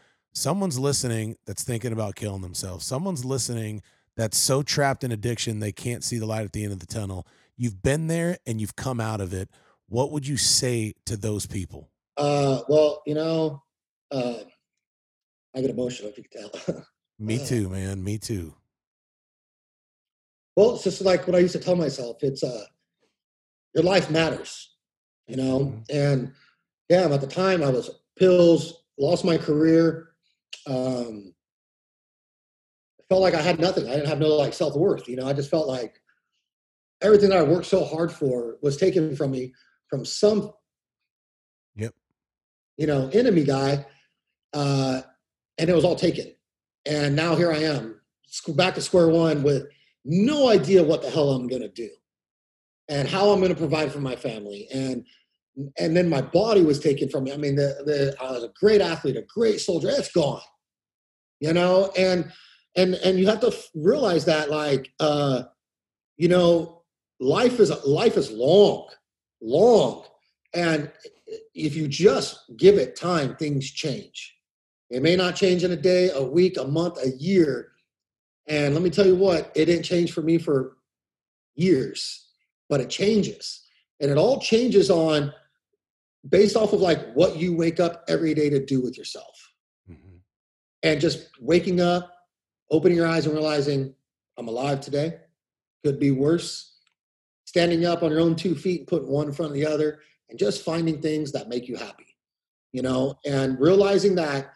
Someone's 0.41 0.77
listening 0.77 1.35
that's 1.47 1.63
thinking 1.63 1.91
about 1.91 2.15
killing 2.15 2.41
themselves. 2.43 2.85
Someone's 2.85 3.25
listening 3.25 3.81
that's 4.15 4.37
so 4.37 4.61
trapped 4.61 5.03
in 5.03 5.11
addiction 5.11 5.59
they 5.59 5.71
can't 5.71 6.03
see 6.03 6.19
the 6.19 6.27
light 6.27 6.45
at 6.45 6.53
the 6.53 6.63
end 6.63 6.71
of 6.73 6.79
the 6.79 6.85
tunnel. 6.85 7.25
You've 7.55 7.81
been 7.81 8.05
there 8.05 8.37
and 8.45 8.61
you've 8.61 8.75
come 8.75 8.99
out 9.01 9.19
of 9.19 9.33
it. 9.33 9.49
What 9.89 10.11
would 10.11 10.27
you 10.27 10.37
say 10.37 10.93
to 11.07 11.17
those 11.17 11.47
people? 11.47 11.89
Uh, 12.17 12.61
well, 12.69 13.01
you 13.07 13.15
know, 13.15 13.63
uh, 14.11 14.35
I 15.55 15.61
get 15.61 15.71
emotional 15.71 16.11
if 16.11 16.19
you 16.19 16.23
can 16.31 16.51
tell. 16.51 16.85
Me 17.19 17.41
Uh, 17.41 17.45
too, 17.45 17.69
man. 17.69 18.03
Me 18.03 18.19
too. 18.19 18.53
Well, 20.55 20.75
it's 20.75 20.83
just 20.83 21.01
like 21.01 21.25
what 21.25 21.35
I 21.35 21.39
used 21.39 21.53
to 21.53 21.59
tell 21.59 21.75
myself. 21.75 22.17
It's 22.21 22.43
uh, 22.43 22.65
your 23.73 23.83
life 23.83 24.11
matters, 24.11 24.75
you 25.25 25.35
know. 25.35 25.59
Mhm. 25.59 25.83
And 25.89 26.33
yeah, 26.89 27.11
at 27.11 27.21
the 27.21 27.27
time 27.27 27.63
I 27.63 27.69
was 27.69 27.89
pills, 28.15 28.83
lost 28.99 29.25
my 29.25 29.39
career. 29.39 30.06
Um, 30.67 31.33
I 32.99 33.03
felt 33.09 33.21
like 33.21 33.33
I 33.33 33.41
had 33.41 33.59
nothing. 33.59 33.87
I 33.87 33.93
didn't 33.93 34.09
have 34.09 34.19
no 34.19 34.29
like 34.29 34.53
self 34.53 34.75
worth. 34.75 35.07
You 35.07 35.15
know, 35.15 35.27
I 35.27 35.33
just 35.33 35.49
felt 35.49 35.67
like 35.67 36.01
everything 37.01 37.29
that 37.29 37.39
I 37.39 37.43
worked 37.43 37.67
so 37.67 37.83
hard 37.83 38.11
for 38.11 38.57
was 38.61 38.77
taken 38.77 39.15
from 39.15 39.31
me 39.31 39.53
from 39.89 40.03
some, 40.03 40.51
Yep. 41.75 41.93
you 42.77 42.87
know, 42.87 43.09
enemy 43.13 43.43
guy, 43.43 43.85
uh, 44.53 45.01
and 45.57 45.69
it 45.69 45.75
was 45.75 45.85
all 45.85 45.95
taken. 45.95 46.33
And 46.85 47.15
now 47.15 47.35
here 47.35 47.51
I 47.51 47.59
am, 47.59 48.01
back 48.49 48.75
to 48.75 48.81
square 48.81 49.07
one 49.07 49.43
with 49.43 49.67
no 50.05 50.49
idea 50.49 50.83
what 50.83 51.01
the 51.01 51.09
hell 51.09 51.31
I'm 51.31 51.47
going 51.47 51.61
to 51.61 51.69
do 51.69 51.89
and 52.89 53.07
how 53.07 53.29
I'm 53.29 53.39
going 53.39 53.53
to 53.53 53.57
provide 53.57 53.91
for 53.91 53.99
my 53.99 54.15
family. 54.15 54.67
And 54.73 55.05
and 55.79 55.97
then 55.97 56.07
my 56.07 56.21
body 56.21 56.61
was 56.61 56.79
taken 56.79 57.09
from 57.09 57.23
me. 57.23 57.33
I 57.33 57.37
mean, 57.37 57.55
the, 57.55 57.75
the 57.83 58.15
I 58.21 58.31
was 58.31 58.43
a 58.43 58.51
great 58.59 58.79
athlete, 58.79 59.17
a 59.17 59.23
great 59.23 59.59
soldier. 59.59 59.89
It's 59.89 60.11
gone, 60.11 60.41
you 61.39 61.53
know. 61.53 61.91
And 61.97 62.31
and 62.75 62.95
and 62.95 63.19
you 63.19 63.27
have 63.27 63.39
to 63.41 63.47
f- 63.47 63.69
realize 63.75 64.25
that, 64.25 64.49
like, 64.49 64.91
uh, 64.99 65.43
you 66.17 66.27
know, 66.27 66.83
life 67.19 67.59
is 67.59 67.71
life 67.85 68.17
is 68.17 68.31
long, 68.31 68.87
long, 69.41 70.05
and 70.53 70.91
if 71.53 71.75
you 71.75 71.87
just 71.87 72.39
give 72.57 72.75
it 72.75 72.95
time, 72.95 73.35
things 73.35 73.69
change. 73.69 74.35
It 74.89 75.01
may 75.01 75.15
not 75.15 75.35
change 75.35 75.63
in 75.63 75.71
a 75.71 75.77
day, 75.77 76.09
a 76.11 76.23
week, 76.23 76.57
a 76.57 76.63
month, 76.63 76.97
a 77.03 77.09
year. 77.09 77.71
And 78.47 78.73
let 78.73 78.81
me 78.81 78.89
tell 78.89 79.05
you 79.05 79.15
what, 79.15 79.51
it 79.55 79.65
didn't 79.65 79.83
change 79.83 80.13
for 80.13 80.21
me 80.21 80.37
for 80.37 80.77
years, 81.55 82.29
but 82.69 82.79
it 82.79 82.89
changes. 82.89 83.63
And 83.99 84.09
it 84.09 84.17
all 84.17 84.39
changes 84.39 84.89
on 84.89 85.33
based 86.29 86.55
off 86.55 86.71
of 86.73 86.79
like 86.79 87.13
what 87.13 87.35
you 87.35 87.55
wake 87.55 87.79
up 87.79 88.03
every 88.07 88.33
day 88.33 88.49
to 88.49 88.63
do 88.63 88.81
with 88.81 88.97
yourself. 88.97 89.46
And 90.83 91.01
just 91.01 91.29
waking 91.39 91.81
up, 91.81 92.13
opening 92.69 92.97
your 92.97 93.07
eyes 93.07 93.25
and 93.25 93.35
realizing 93.35 93.93
I'm 94.37 94.47
alive 94.47 94.81
today. 94.81 95.17
Could 95.83 95.99
be 95.99 96.11
worse. 96.11 96.75
Standing 97.45 97.85
up 97.85 98.03
on 98.03 98.11
your 98.11 98.19
own 98.19 98.35
two 98.35 98.55
feet 98.55 98.81
and 98.81 98.87
putting 98.87 99.07
one 99.07 99.27
in 99.27 99.33
front 99.33 99.51
of 99.51 99.55
the 99.55 99.65
other 99.65 99.99
and 100.29 100.37
just 100.37 100.63
finding 100.63 101.01
things 101.01 101.31
that 101.31 101.49
make 101.49 101.67
you 101.67 101.75
happy. 101.75 102.15
You 102.73 102.81
know, 102.81 103.17
and 103.25 103.59
realizing 103.59 104.15
that 104.15 104.51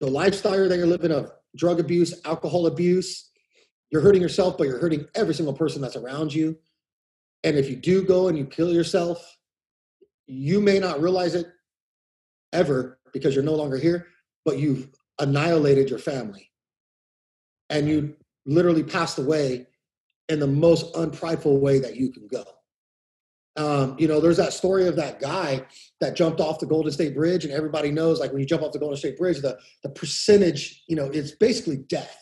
the 0.00 0.06
lifestyle 0.06 0.68
that 0.68 0.76
you're 0.76 0.86
living 0.86 1.10
of 1.10 1.32
drug 1.56 1.80
abuse, 1.80 2.20
alcohol 2.24 2.66
abuse, 2.66 3.30
you're 3.90 4.02
hurting 4.02 4.22
yourself, 4.22 4.58
but 4.58 4.68
you're 4.68 4.78
hurting 4.78 5.06
every 5.14 5.34
single 5.34 5.54
person 5.54 5.80
that's 5.80 5.96
around 5.96 6.32
you. 6.32 6.58
And 7.44 7.56
if 7.56 7.70
you 7.70 7.76
do 7.76 8.02
go 8.02 8.28
and 8.28 8.36
you 8.36 8.44
kill 8.44 8.72
yourself, 8.72 9.38
you 10.26 10.60
may 10.60 10.78
not 10.78 11.00
realize 11.00 11.34
it 11.34 11.46
ever 12.52 12.98
because 13.12 13.34
you're 13.34 13.44
no 13.44 13.54
longer 13.54 13.78
here, 13.78 14.06
but 14.44 14.58
you've 14.58 14.88
annihilated 15.18 15.90
your 15.90 15.98
family. 15.98 16.50
And 17.70 17.88
you 17.88 18.16
literally 18.46 18.82
passed 18.82 19.18
away 19.18 19.66
in 20.28 20.40
the 20.40 20.46
most 20.46 20.94
unprideful 20.96 21.58
way 21.58 21.78
that 21.78 21.96
you 21.96 22.10
can 22.12 22.26
go. 22.26 22.44
Um, 23.56 23.96
you 23.98 24.06
know, 24.06 24.20
there's 24.20 24.36
that 24.36 24.52
story 24.52 24.86
of 24.86 24.94
that 24.96 25.20
guy 25.20 25.66
that 26.00 26.14
jumped 26.14 26.40
off 26.40 26.60
the 26.60 26.66
Golden 26.66 26.92
State 26.92 27.14
Bridge, 27.14 27.44
and 27.44 27.52
everybody 27.52 27.90
knows, 27.90 28.20
like 28.20 28.30
when 28.30 28.40
you 28.40 28.46
jump 28.46 28.62
off 28.62 28.72
the 28.72 28.78
Golden 28.78 28.96
State 28.96 29.18
Bridge, 29.18 29.40
the 29.40 29.58
the 29.82 29.88
percentage, 29.90 30.84
you 30.86 30.94
know, 30.94 31.06
it's 31.06 31.32
basically 31.32 31.78
death. 31.78 32.16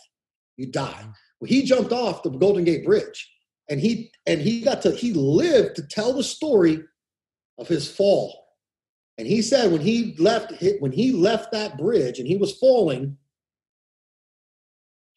You 0.57 0.67
die. 0.67 1.05
Well, 1.41 1.49
he 1.49 1.65
jumped 1.65 1.93
off 1.93 2.23
the 2.23 2.31
Golden 2.31 2.65
Gate 2.65 2.87
Bridge, 2.87 3.31
and 3.69 3.79
he 3.79 4.11
and 4.27 4.41
he 4.41 4.63
got 4.63 4.81
to 4.83 4.93
he 4.93 5.13
lived 5.13 5.77
to 5.77 5.87
tell 5.87 6.15
the 6.15 6.25
story 6.25 6.83
of 7.59 7.69
his 7.69 7.91
fall. 7.91 8.46
And 9.19 9.27
he 9.27 9.41
said 9.41 9.73
when 9.73 9.81
he 9.81 10.15
left 10.19 10.53
when 10.81 10.93
he 10.93 11.13
left 11.13 11.53
that 11.53 11.79
bridge 11.79 12.19
and 12.19 12.29
he 12.29 12.37
was 12.37 12.53
falling, 12.53 13.17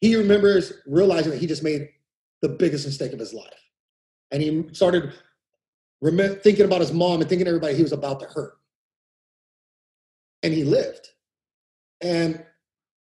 he 0.00 0.16
remembers 0.16 0.72
realizing 0.86 1.30
that 1.32 1.38
he 1.38 1.46
just 1.46 1.62
made 1.62 1.88
the 2.40 2.48
biggest 2.48 2.86
mistake 2.86 3.12
of 3.12 3.18
his 3.18 3.34
life. 3.34 3.52
And 4.30 4.42
he 4.42 4.64
started 4.72 5.12
thinking 6.02 6.64
about 6.64 6.80
his 6.80 6.92
mom 6.92 7.20
and 7.20 7.28
thinking 7.28 7.46
everybody 7.46 7.74
he 7.74 7.82
was 7.82 7.92
about 7.92 8.20
to 8.20 8.26
hurt. 8.26 8.54
And 10.42 10.54
he 10.54 10.64
lived. 10.64 11.08
And 12.00 12.42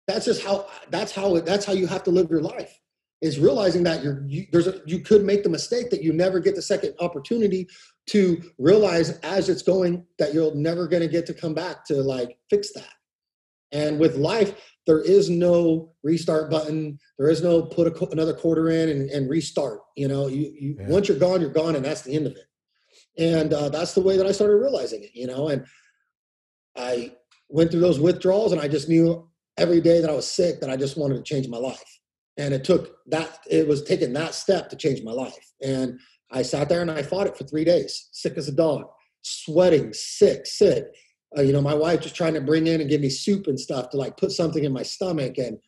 that's 0.09 0.25
just 0.25 0.43
how 0.43 0.67
that's 0.91 1.13
how 1.13 1.39
that's 1.41 1.65
how 1.65 1.73
you 1.73 1.87
have 1.87 2.03
to 2.05 2.11
live 2.11 2.31
your 2.31 2.43
life 2.43 2.81
is 3.21 3.39
realizing 3.39 3.83
that 3.85 4.03
you're 4.03 4.25
you, 4.27 4.47
there's 4.51 4.67
a, 4.67 4.81
you 4.87 4.99
could 4.99 5.25
make 5.25 5.43
the 5.45 5.49
mistake 5.49 5.91
that 5.91 6.03
you 6.03 6.13
never 6.13 6.41
get 6.41 6.57
the 6.57 6.63
second 6.63 6.95
opportunity 7.01 7.69
to 8.11 8.43
realize 8.59 9.11
as 9.21 9.49
it's 9.49 9.63
going 9.63 10.05
that 10.19 10.35
you're 10.35 10.55
never 10.55 10.89
going 10.89 11.03
to 11.03 11.09
get 11.09 11.27
to 11.27 11.35
come 11.35 11.55
back 11.55 11.85
to 11.85 11.95
like 11.95 12.37
fix 12.49 12.73
that. 12.73 12.95
And 13.73 14.01
with 14.01 14.17
life 14.17 14.55
there 14.87 15.01
is 15.01 15.31
no 15.31 15.93
restart 16.03 16.51
button. 16.51 16.99
There 17.19 17.29
is 17.29 17.43
no 17.43 17.63
put 17.63 17.87
a, 17.87 18.09
another 18.11 18.35
quarter 18.35 18.71
in 18.71 18.89
and, 18.89 19.11
and 19.11 19.31
restart 19.31 19.81
you 19.97 20.09
know? 20.09 20.27
You, 20.27 20.53
you 20.59 20.77
yeah. 20.79 20.89
once 20.89 21.09
you're 21.09 21.19
gone 21.19 21.41
you're 21.41 21.51
gone 21.51 21.77
and 21.77 21.85
that's 21.85 22.03
the 22.03 22.15
end 22.15 22.27
of 22.27 22.33
it. 22.33 22.47
And 23.19 23.53
uh, 23.53 23.69
that's 23.69 23.95
the 23.95 24.03
way 24.03 24.17
that 24.17 24.27
i 24.27 24.33
started 24.33 24.57
realizing 24.57 25.05
it 25.05 25.11
you 25.15 25.29
know? 25.29 25.49
And 25.49 25.65
i 26.77 27.13
went 27.49 27.71
through 27.71 27.81
those 27.81 28.01
withdrawals 28.01 28.53
and 28.53 28.61
i 28.61 28.67
just 28.67 28.89
knew 28.89 29.29
every 29.57 29.81
day 29.81 30.01
that 30.01 30.11
i 30.11 30.15
was 30.15 30.31
sick 30.31 30.61
that 30.61 30.71
i 30.71 30.77
just 30.77 30.97
wanted 30.97 31.17
to 31.17 31.23
change 31.23 31.47
my 31.49 31.59
life. 31.59 32.01
And 32.37 32.55
it 32.55 32.65
took 32.65 32.97
that 33.07 33.39
it 33.49 33.69
was 33.69 33.85
taking 33.85 34.13
that 34.15 34.35
step 34.35 34.69
to 34.71 34.77
change 34.77 35.03
my 35.05 35.13
life. 35.13 35.53
And 35.63 36.01
i 36.33 36.43
sat 36.43 36.69
there 36.69 36.81
and 36.81 36.91
i 36.91 37.03
fought 37.03 37.27
it 37.27 37.37
for 37.37 37.45
three 37.45 37.65
days 37.65 38.09
sick 38.13 38.37
as 38.37 38.49
a 38.49 38.53
dog 38.53 38.85
sweating 39.23 39.93
sick 39.93 40.47
sick. 40.47 40.85
Uh, 41.37 41.43
you 41.43 41.53
know 41.53 41.61
my 41.61 41.75
wife 41.75 42.01
just 42.01 42.17
trying 42.17 42.35
to 42.35 42.41
bring 42.41 42.67
in 42.67 42.81
and 42.81 42.91
give 42.91 43.01
me 43.01 43.09
soup 43.09 43.47
and 43.47 43.61
stuff 43.61 43.91
to 43.91 43.97
like 43.97 44.17
put 44.17 44.33
something 44.33 44.65
in 44.65 44.73
my 44.73 44.83
stomach. 44.83 45.39
And 45.39 45.59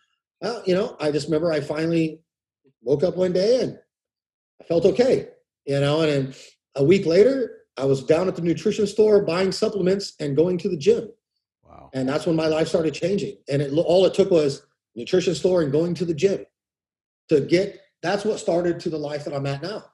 uh, 0.42 0.60
you 0.66 0.74
know 0.74 0.96
i 1.00 1.10
just 1.10 1.26
remember 1.28 1.52
i 1.52 1.60
finally 1.60 2.20
woke 2.82 3.04
up 3.04 3.16
one 3.16 3.32
day 3.32 3.62
and 3.62 3.78
i 4.60 4.64
felt 4.64 4.84
okay 4.84 5.28
you 5.66 5.78
know 5.78 6.00
and 6.00 6.10
then 6.10 6.34
a 6.74 6.82
week 6.82 7.06
later 7.06 7.60
i 7.76 7.84
was 7.84 8.02
down 8.02 8.26
at 8.26 8.34
the 8.34 8.42
nutrition 8.42 8.86
store 8.86 9.24
buying 9.24 9.52
supplements 9.52 10.14
and 10.18 10.36
going 10.36 10.58
to 10.58 10.68
the 10.68 10.76
gym. 10.76 11.08
Wow. 11.64 11.90
And 11.94 12.08
that's 12.08 12.26
when 12.26 12.36
my 12.36 12.46
life 12.46 12.68
started 12.68 12.94
changing. 12.94 13.36
And 13.48 13.62
it 13.62 13.72
all 13.72 14.04
it 14.04 14.14
took 14.14 14.30
was 14.30 14.66
nutrition 14.94 15.34
store 15.34 15.62
and 15.62 15.72
going 15.72 15.94
to 15.94 16.04
the 16.04 16.14
gym 16.14 16.44
to 17.28 17.40
get 17.40 17.80
that's 18.02 18.24
what 18.24 18.40
started 18.40 18.80
to 18.80 18.90
the 18.90 18.98
life 18.98 19.24
that 19.24 19.34
I'm 19.34 19.46
at 19.46 19.62
now. 19.62 19.84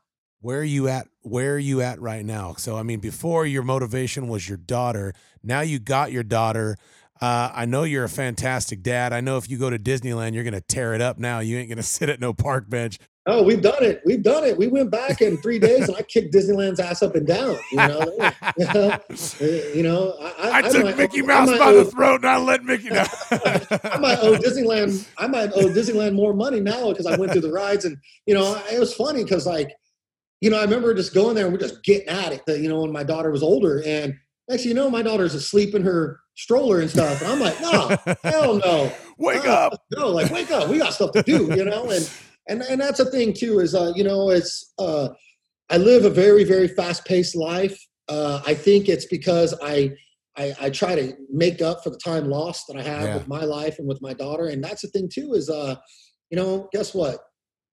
Where 0.41 0.61
are 0.61 0.65
you 0.65 0.89
at? 0.89 1.09
Where 1.23 1.55
are 1.55 1.59
you 1.59 1.81
at 1.83 2.01
right 2.01 2.25
now? 2.25 2.55
So, 2.55 2.77
I 2.77 2.83
mean, 2.83 3.01
before 3.01 3.45
your 3.45 3.63
motivation 3.63 4.29
was 4.29 4.49
your 4.49 4.59
daughter. 4.59 5.13
Now 5.43 5.61
you 5.61 5.79
got 5.79 6.13
your 6.13 6.23
daughter. 6.23 6.77
Uh, 7.21 7.51
I 7.53 7.65
know 7.65 7.83
you're 7.83 8.05
a 8.05 8.09
fantastic 8.09 8.83
dad. 8.83 9.13
I 9.13 9.21
know 9.21 9.37
if 9.39 9.51
you 9.51 9.59
go 9.59 9.71
to 9.71 9.79
Disneyland, 9.79 10.35
you're 10.35 10.45
going 10.45 10.55
to 10.55 10.61
tear 10.61 10.95
it 10.95 11.01
up 11.01 11.19
now. 11.19 11.41
You 11.41 11.59
ain't 11.59 11.69
going 11.69 11.77
to 11.79 11.83
sit 11.83 12.09
at 12.09 12.21
no 12.21 12.33
park 12.33 12.71
bench. 12.71 12.99
Oh, 13.31 13.43
we've 13.43 13.61
done 13.61 13.83
it. 13.85 14.01
We've 14.07 14.23
done 14.23 14.45
it. 14.45 14.57
We 14.57 14.69
went 14.69 14.91
back 14.91 15.21
in 15.21 15.37
three 15.37 15.59
days 15.59 15.87
and 15.87 15.95
I 15.99 16.01
kicked 16.01 16.33
Disneyland's 16.33 16.81
ass 16.81 17.03
up 17.03 17.15
and 17.15 17.27
down. 17.27 17.59
You 17.71 17.77
know, 17.77 18.01
you 19.75 19.83
know. 19.83 20.15
I, 20.19 20.33
I, 20.39 20.59
I 20.59 20.63
took 20.63 20.85
might, 20.85 20.97
Mickey 20.97 21.21
Mouse 21.21 21.51
by 21.51 21.67
owe, 21.67 21.85
the 21.85 21.91
throat 21.91 22.23
and 22.23 22.27
I 22.31 22.39
let 22.39 22.65
Mickey 22.65 22.89
know. 22.89 23.05
I 23.31 23.99
might 24.01 24.19
owe 24.23 24.39
Disneyland. 24.39 25.07
I 25.19 25.27
might 25.27 25.53
owe 25.53 25.69
Disneyland 25.69 26.15
more 26.15 26.33
money 26.33 26.61
now 26.61 26.89
because 26.89 27.05
I 27.05 27.19
went 27.19 27.33
through 27.33 27.43
the 27.43 27.53
rides 27.53 27.85
and 27.85 27.99
you 28.25 28.33
know 28.33 28.59
it 28.73 28.79
was 28.79 28.95
funny 28.95 29.25
because 29.25 29.45
like 29.47 29.73
you 30.41 30.51
know 30.51 30.59
I 30.59 30.63
remember 30.63 30.95
just 30.95 31.15
going 31.15 31.35
there 31.35 31.47
and 31.47 31.53
we're 31.53 31.61
just 31.61 31.83
getting 31.83 32.09
at 32.09 32.33
it. 32.33 32.43
You 32.61 32.69
know 32.69 32.81
when 32.81 32.93
my 32.93 33.05
daughter 33.05 33.31
was 33.31 33.43
older 33.43 33.83
and 33.85 34.15
actually 34.51 34.69
you 34.69 34.75
know 34.75 34.91
my 34.91 35.03
daughter's 35.03 35.35
asleep 35.35 35.75
in 35.75 35.83
her 35.83 36.21
stroller 36.37 36.81
and 36.81 36.91
stuff 36.91 37.21
and 37.21 37.33
I'm 37.33 37.41
like 37.41 37.61
no 37.61 38.15
hell 38.31 38.55
no 38.55 38.93
wake 39.19 39.45
uh, 39.45 39.67
up 39.67 39.83
no 39.97 40.09
like 40.09 40.31
wake 40.31 40.51
up 40.53 40.69
we 40.69 40.79
got 40.79 40.95
stuff 40.95 41.11
to 41.13 41.23
do 41.23 41.53
you 41.55 41.65
know 41.65 41.91
and 41.91 42.09
and 42.49 42.63
and 42.63 42.81
that's 42.81 43.01
a 43.01 43.05
thing 43.05 43.33
too 43.33 43.61
is 43.61 43.75
uh, 43.75 43.93
you 43.95 44.05
know 44.05 44.31
it's 44.31 44.73
uh, 44.79 45.09
I 45.71 45.77
live 45.77 46.05
a 46.05 46.11
very 46.11 46.45
very 46.45 46.69
fast 46.69 47.05
paced 47.05 47.37
life. 47.37 47.79
Uh, 48.09 48.41
I 48.47 48.55
think 48.55 48.89
it's 48.89 49.05
because 49.05 49.55
I, 49.63 49.93
I, 50.35 50.55
I 50.59 50.71
try 50.71 50.95
to 50.95 51.13
make 51.31 51.61
up 51.61 51.85
for 51.85 51.91
the 51.91 51.99
time 51.99 52.31
lost 52.31 52.67
that 52.69 52.79
I 52.79 52.83
have 52.83 53.03
yeah. 53.03 53.15
with 53.15 53.29
my 53.29 53.45
life 53.45 53.79
and 53.79 53.87
with 53.87 54.01
my 54.01 54.15
daughter. 54.15 54.47
And 54.47 54.65
that's 54.65 54.81
the 54.81 54.89
thing 54.89 55.11
too 55.13 55.35
is 55.35 55.51
uh, 55.51 55.77
you 56.31 56.37
know 56.37 56.69
guess 56.73 56.95
what 56.95 57.19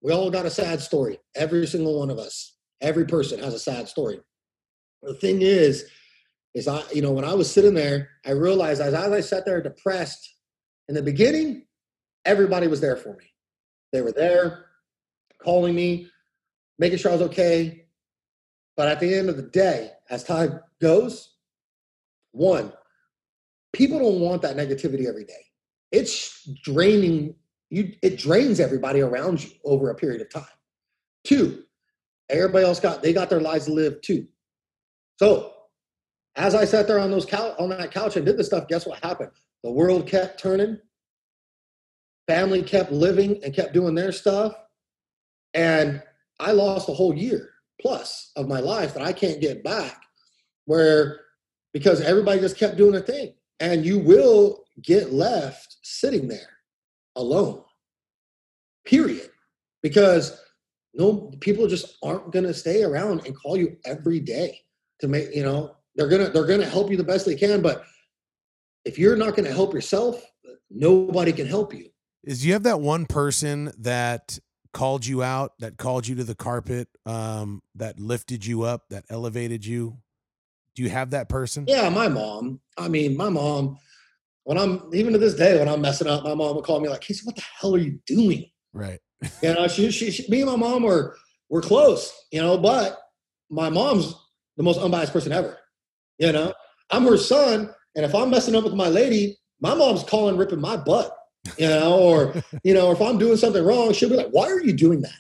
we 0.02 0.12
all 0.12 0.30
got 0.30 0.46
a 0.46 0.50
sad 0.50 0.82
story. 0.82 1.20
Every 1.36 1.66
single 1.68 2.00
one 2.00 2.10
of 2.10 2.20
us, 2.20 2.55
every 2.82 3.06
person 3.06 3.40
has 3.40 3.54
a 3.54 3.60
sad 3.60 3.88
story. 3.88 4.20
The 5.02 5.14
thing 5.16 5.42
is, 5.42 5.90
is 6.54 6.68
I 6.68 6.84
you 6.94 7.02
know 7.02 7.12
when 7.12 7.26
I 7.26 7.34
was 7.34 7.52
sitting 7.52 7.74
there, 7.74 8.10
I 8.26 8.32
realized 8.32 8.82
as, 8.82 8.94
I 8.94 9.20
sat 9.22 9.46
there 9.46 9.62
depressed 9.62 10.34
in 10.88 10.96
the 10.96 11.02
beginning, 11.02 11.66
everybody 12.26 12.68
was 12.68 12.82
there 12.82 12.96
for 12.96 13.16
me. 13.16 13.26
They 13.92 14.02
were 14.02 14.12
there 14.12 14.66
calling 15.42 15.76
me, 15.76 16.10
making 16.80 16.98
sure 16.98 17.12
I 17.12 17.16
was 17.16 17.24
okay. 17.24 17.86
But 18.78 18.88
at 18.90 19.00
the 19.00 19.14
end 19.14 19.30
of 19.30 19.38
the 19.38 19.44
day, 19.44 19.92
as 20.10 20.24
time 20.24 20.60
goes, 20.82 21.34
one, 22.32 22.74
people 23.74 24.00
don't 24.00 24.20
want 24.20 24.42
that 24.42 24.58
negativity 24.58 25.08
every 25.08 25.24
day. 25.24 25.34
It's 25.92 26.48
draining 26.64 27.36
you, 27.70 27.94
it 28.02 28.18
drains 28.18 28.60
everybody 28.60 29.02
around 29.02 29.44
you 29.44 29.52
over 29.64 29.90
a 29.90 29.96
period 29.96 30.22
of 30.22 30.30
time. 30.30 30.46
Two, 31.24 31.65
everybody 32.30 32.66
else 32.66 32.80
got 32.80 33.04
they 33.04 33.14
got 33.14 33.30
their 33.30 33.42
lives 33.42 33.66
to 33.66 33.74
live 33.74 34.02
too. 34.02 34.28
So 35.18 35.54
as 36.36 36.56
I 36.56 36.66
sat 36.66 36.88
there 36.88 37.00
on 37.00 37.12
those 37.12 37.26
couch 37.26 37.56
on 37.60 37.70
that 37.70 37.92
couch 37.92 38.16
and 38.18 38.26
did 38.26 38.38
this 38.38 38.48
stuff, 38.48 38.68
guess 38.68 38.86
what 38.86 39.04
happened? 39.04 39.32
The 39.64 39.72
world 39.72 40.08
kept 40.08 40.40
turning 40.40 40.80
family 42.28 42.64
kept 42.64 42.92
living 42.92 43.40
and 43.44 43.54
kept 43.54 43.74
doing 43.74 43.96
their 43.96 44.12
stuff. 44.12 44.54
And 45.54 46.02
I 46.40 46.52
lost 46.52 46.90
a 46.90 46.94
whole 46.94 47.16
year 47.16 47.52
plus 47.82 48.32
of 48.36 48.48
my 48.48 48.60
life 48.60 48.94
that 48.94 49.04
I 49.04 49.14
can't 49.14 49.42
get 49.42 49.64
back 49.64 50.02
where 50.66 51.22
because 51.74 52.02
everybody 52.02 52.40
just 52.40 52.58
kept 52.58 52.78
doing 52.78 52.92
their 52.92 53.02
thing. 53.02 53.34
And 53.60 53.86
you 53.86 54.00
will 54.00 54.66
get 54.82 55.14
left 55.14 55.78
sitting 55.82 56.28
there 56.28 56.58
alone. 57.16 57.64
Period. 58.86 59.30
Because 59.82 60.40
no 60.96 61.32
people 61.40 61.68
just 61.68 61.98
aren't 62.04 62.32
gonna 62.32 62.54
stay 62.54 62.84
around 62.84 63.26
and 63.26 63.36
call 63.36 63.58
you 63.58 63.78
every 63.86 64.20
day 64.20 64.60
to 65.02 65.08
make, 65.08 65.36
you 65.36 65.44
know, 65.44 65.76
they're 65.96 66.08
gonna 66.08 66.30
they're 66.30 66.48
gonna 66.48 66.66
help 66.66 66.90
you 66.90 66.98
the 66.98 67.04
best 67.04 67.26
they 67.26 67.36
can. 67.36 67.62
But 67.62 67.84
if 68.86 68.98
you're 68.98 69.16
not 69.16 69.36
gonna 69.36 69.52
help 69.52 69.74
yourself, 69.74 70.24
nobody 70.70 71.32
can 71.32 71.48
help 71.48 71.74
you 71.74 71.90
is 72.26 72.46
you 72.46 72.54
have 72.54 72.64
that 72.64 72.82
one 72.82 73.06
person 73.06 73.72
that 73.80 74.38
called 74.74 75.06
you 75.06 75.24
out, 75.24 75.54
that 75.60 75.78
called 75.78 76.08
you 76.08 76.16
to 76.16 76.24
the 76.24 76.36
carpet, 76.36 76.90
um, 77.06 77.62
that 77.76 78.00
lifted 78.00 78.46
you 78.46 78.64
up, 78.64 78.90
that 78.90 79.06
elevated 79.10 79.66
you? 79.66 79.98
Do 80.76 80.84
you 80.84 80.90
have 80.90 81.12
that 81.12 81.30
person? 81.30 81.66
Yeah, 81.68 81.88
my 81.90 82.10
mom. 82.10 82.60
I 82.78 82.90
mean, 82.90 83.16
my 83.16 83.30
mom. 83.30 83.78
when 84.44 84.58
I'm 84.58 84.90
even 84.94 85.14
to 85.14 85.20
this 85.20 85.36
day 85.36 85.58
when 85.58 85.70
I'm 85.70 85.82
messing 85.82 86.08
up, 86.08 86.24
my 86.24 86.34
mom 86.34 86.56
would 86.56 86.66
call 86.66 86.82
me 86.82 86.90
like, 86.90 87.02
Casey, 87.02 87.26
what 87.26 87.36
the 87.36 87.44
hell 87.62 87.76
are 87.76 87.80
you 87.80 88.00
doing? 88.06 88.50
Right. 88.74 89.00
You 89.42 89.54
know, 89.54 89.68
she, 89.68 89.92
she, 89.92 90.12
she 90.12 90.30
me 90.30 90.42
and 90.42 90.50
my 90.50 90.56
mom 90.56 90.84
were 90.84 91.16
were 91.50 91.62
close, 91.62 92.14
you 92.32 92.42
know, 92.42 92.58
but 92.58 93.00
my 93.50 93.70
mom's 93.70 94.14
the 94.58 94.64
most 94.64 94.80
unbiased 94.80 95.14
person 95.14 95.32
ever. 95.32 95.58
You 96.18 96.32
know, 96.32 96.54
I'm 96.90 97.04
her 97.06 97.18
son, 97.18 97.70
and 97.96 98.06
if 98.06 98.14
I'm 98.14 98.30
messing 98.30 98.56
up 98.56 98.64
with 98.64 98.74
my 98.74 98.88
lady, 98.88 99.38
my 99.60 99.74
mom's 99.74 100.04
calling 100.04 100.38
ripping 100.38 100.62
my 100.62 100.78
butt. 100.78 101.16
You 101.58 101.68
know, 101.68 102.00
or 102.00 102.34
you 102.64 102.74
know, 102.74 102.92
if 102.92 103.02
I'm 103.02 103.18
doing 103.18 103.38
something 103.38 103.64
wrong, 103.64 103.94
she'll 103.94 104.10
be 104.10 104.16
like, 104.16 104.30
"Why 104.30 104.48
are 104.48 104.62
you 104.62 104.74
doing 104.74 105.02
that?" 105.02 105.14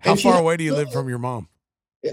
How 0.00 0.12
And 0.12 0.20
far 0.20 0.38
away 0.38 0.56
do 0.56 0.64
you 0.64 0.74
live 0.74 0.92
from 0.92 1.08
your 1.08 1.18
mom? 1.18 1.48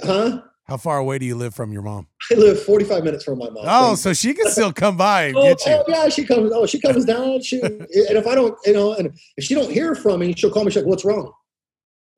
Huh? 0.03 0.41
How 0.65 0.77
far 0.77 0.97
away 0.97 1.17
do 1.19 1.25
you 1.25 1.35
live 1.35 1.55
from 1.55 1.71
your 1.71 1.81
mom? 1.81 2.07
I 2.31 2.35
live 2.35 2.61
45 2.63 3.03
minutes 3.03 3.23
from 3.23 3.39
my 3.39 3.49
mom. 3.49 3.63
Oh, 3.67 3.95
so 3.95 4.13
she 4.13 4.33
can 4.33 4.49
still 4.51 4.73
come 4.73 4.97
by 4.97 5.25
and 5.27 5.35
Oh, 5.37 5.41
get 5.43 5.65
you. 5.65 5.73
oh, 5.73 5.83
yeah, 5.87 6.09
she 6.09 6.25
comes. 6.25 6.51
Oh, 6.53 6.65
she 6.65 6.79
comes 6.79 7.05
down. 7.05 7.41
She 7.41 7.61
and 7.61 7.87
if 7.91 8.27
I 8.27 8.35
don't, 8.35 8.55
you 8.65 8.73
know, 8.73 8.93
and 8.93 9.17
if 9.37 9.43
she 9.45 9.55
don't 9.55 9.71
hear 9.71 9.95
from 9.95 10.19
me, 10.19 10.33
she'll 10.35 10.51
call 10.51 10.63
me. 10.63 10.71
She's 10.71 10.83
like, 10.83 10.89
"What's 10.89 11.05
wrong?" 11.05 11.31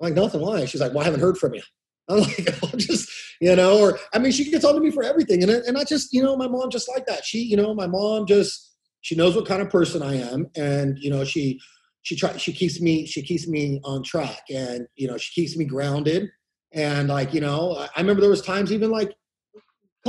I'm 0.01 0.05
like, 0.09 0.13
"Nothing. 0.13 0.41
Why?" 0.41 0.65
She's 0.65 0.81
like, 0.81 0.91
"Well, 0.93 1.01
I 1.01 1.05
haven't 1.05 1.19
heard 1.21 1.37
from 1.37 1.53
you." 1.53 1.61
I'm 2.09 2.19
like, 2.21 2.63
"I'll 2.63 2.69
just, 2.77 3.09
you 3.41 3.55
know," 3.55 3.79
or 3.79 3.99
I 4.13 4.19
mean, 4.19 4.31
she 4.31 4.49
gets 4.49 4.65
on 4.65 4.73
to 4.75 4.79
me 4.79 4.91
for 4.91 5.03
everything, 5.03 5.43
and 5.43 5.51
I- 5.51 5.61
and 5.67 5.77
I 5.77 5.83
just, 5.83 6.11
you 6.13 6.23
know, 6.23 6.35
my 6.35 6.47
mom 6.47 6.69
just 6.71 6.89
like 6.89 7.05
that. 7.07 7.23
She, 7.25 7.39
you 7.39 7.55
know, 7.57 7.73
my 7.73 7.87
mom 7.87 8.25
just 8.25 8.73
she 9.01 9.15
knows 9.15 9.35
what 9.35 9.45
kind 9.45 9.61
of 9.61 9.69
person 9.69 10.01
I 10.01 10.15
am, 10.15 10.47
and 10.55 10.97
you 10.99 11.09
know, 11.09 11.23
she 11.23 11.59
she 12.01 12.15
try 12.15 12.35
she 12.37 12.53
keeps 12.53 12.81
me 12.81 13.05
she 13.05 13.21
keeps 13.21 13.47
me 13.47 13.79
on 13.83 14.03
track, 14.03 14.41
and 14.49 14.87
you 14.95 15.07
know, 15.07 15.17
she 15.17 15.39
keeps 15.41 15.55
me 15.57 15.65
grounded, 15.65 16.29
and 16.73 17.09
like 17.09 17.33
you 17.33 17.41
know, 17.41 17.75
I, 17.95 17.99
remember 17.99 18.21
there 18.21 18.29
was 18.29 18.41
times 18.41 18.71
even 18.71 18.89
like 18.89 19.13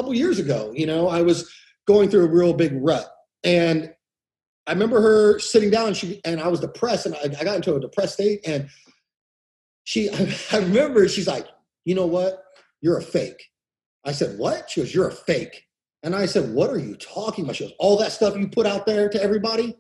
couple 0.01 0.15
years 0.15 0.39
ago, 0.39 0.73
you 0.75 0.87
know, 0.87 1.09
I 1.09 1.21
was 1.21 1.53
going 1.87 2.09
through 2.09 2.25
a 2.25 2.31
real 2.31 2.55
big 2.55 2.73
rut. 2.75 3.07
And 3.45 3.93
I 4.67 4.73
remember 4.73 4.99
her 5.03 5.39
sitting 5.39 5.71
down 5.71 5.93
she 5.93 6.23
and 6.25 6.41
I 6.41 6.49
was 6.49 6.61
depressed 6.61 7.05
and 7.05 7.15
I, 7.17 7.25
I 7.39 7.45
got 7.45 7.57
into 7.57 7.75
a 7.75 7.81
depressed 7.81 8.15
state 8.15 8.41
and 8.47 8.71
she 9.85 10.09
I 10.53 10.59
remember 10.59 11.07
she's 11.07 11.27
like, 11.27 11.47
you 11.85 11.95
know 11.95 12.07
what? 12.07 12.43
You're 12.81 12.97
a 12.97 13.03
fake. 13.03 13.43
I 14.07 14.13
said, 14.13 14.39
what? 14.39 14.71
She 14.71 14.81
goes, 14.81 14.95
You're 14.95 15.09
a 15.09 15.13
fake. 15.13 15.67
And 16.03 16.15
I 16.15 16.25
said, 16.25 16.55
What 16.55 16.71
are 16.71 16.79
you 16.79 16.97
talking 16.97 17.45
about? 17.45 17.57
She 17.57 17.65
goes, 17.65 17.75
All 17.79 17.99
that 17.99 18.13
stuff 18.13 18.37
you 18.37 18.49
put 18.49 18.67
out 18.67 18.87
there 18.87 19.11
to 19.11 19.23
everybody, 19.23 19.77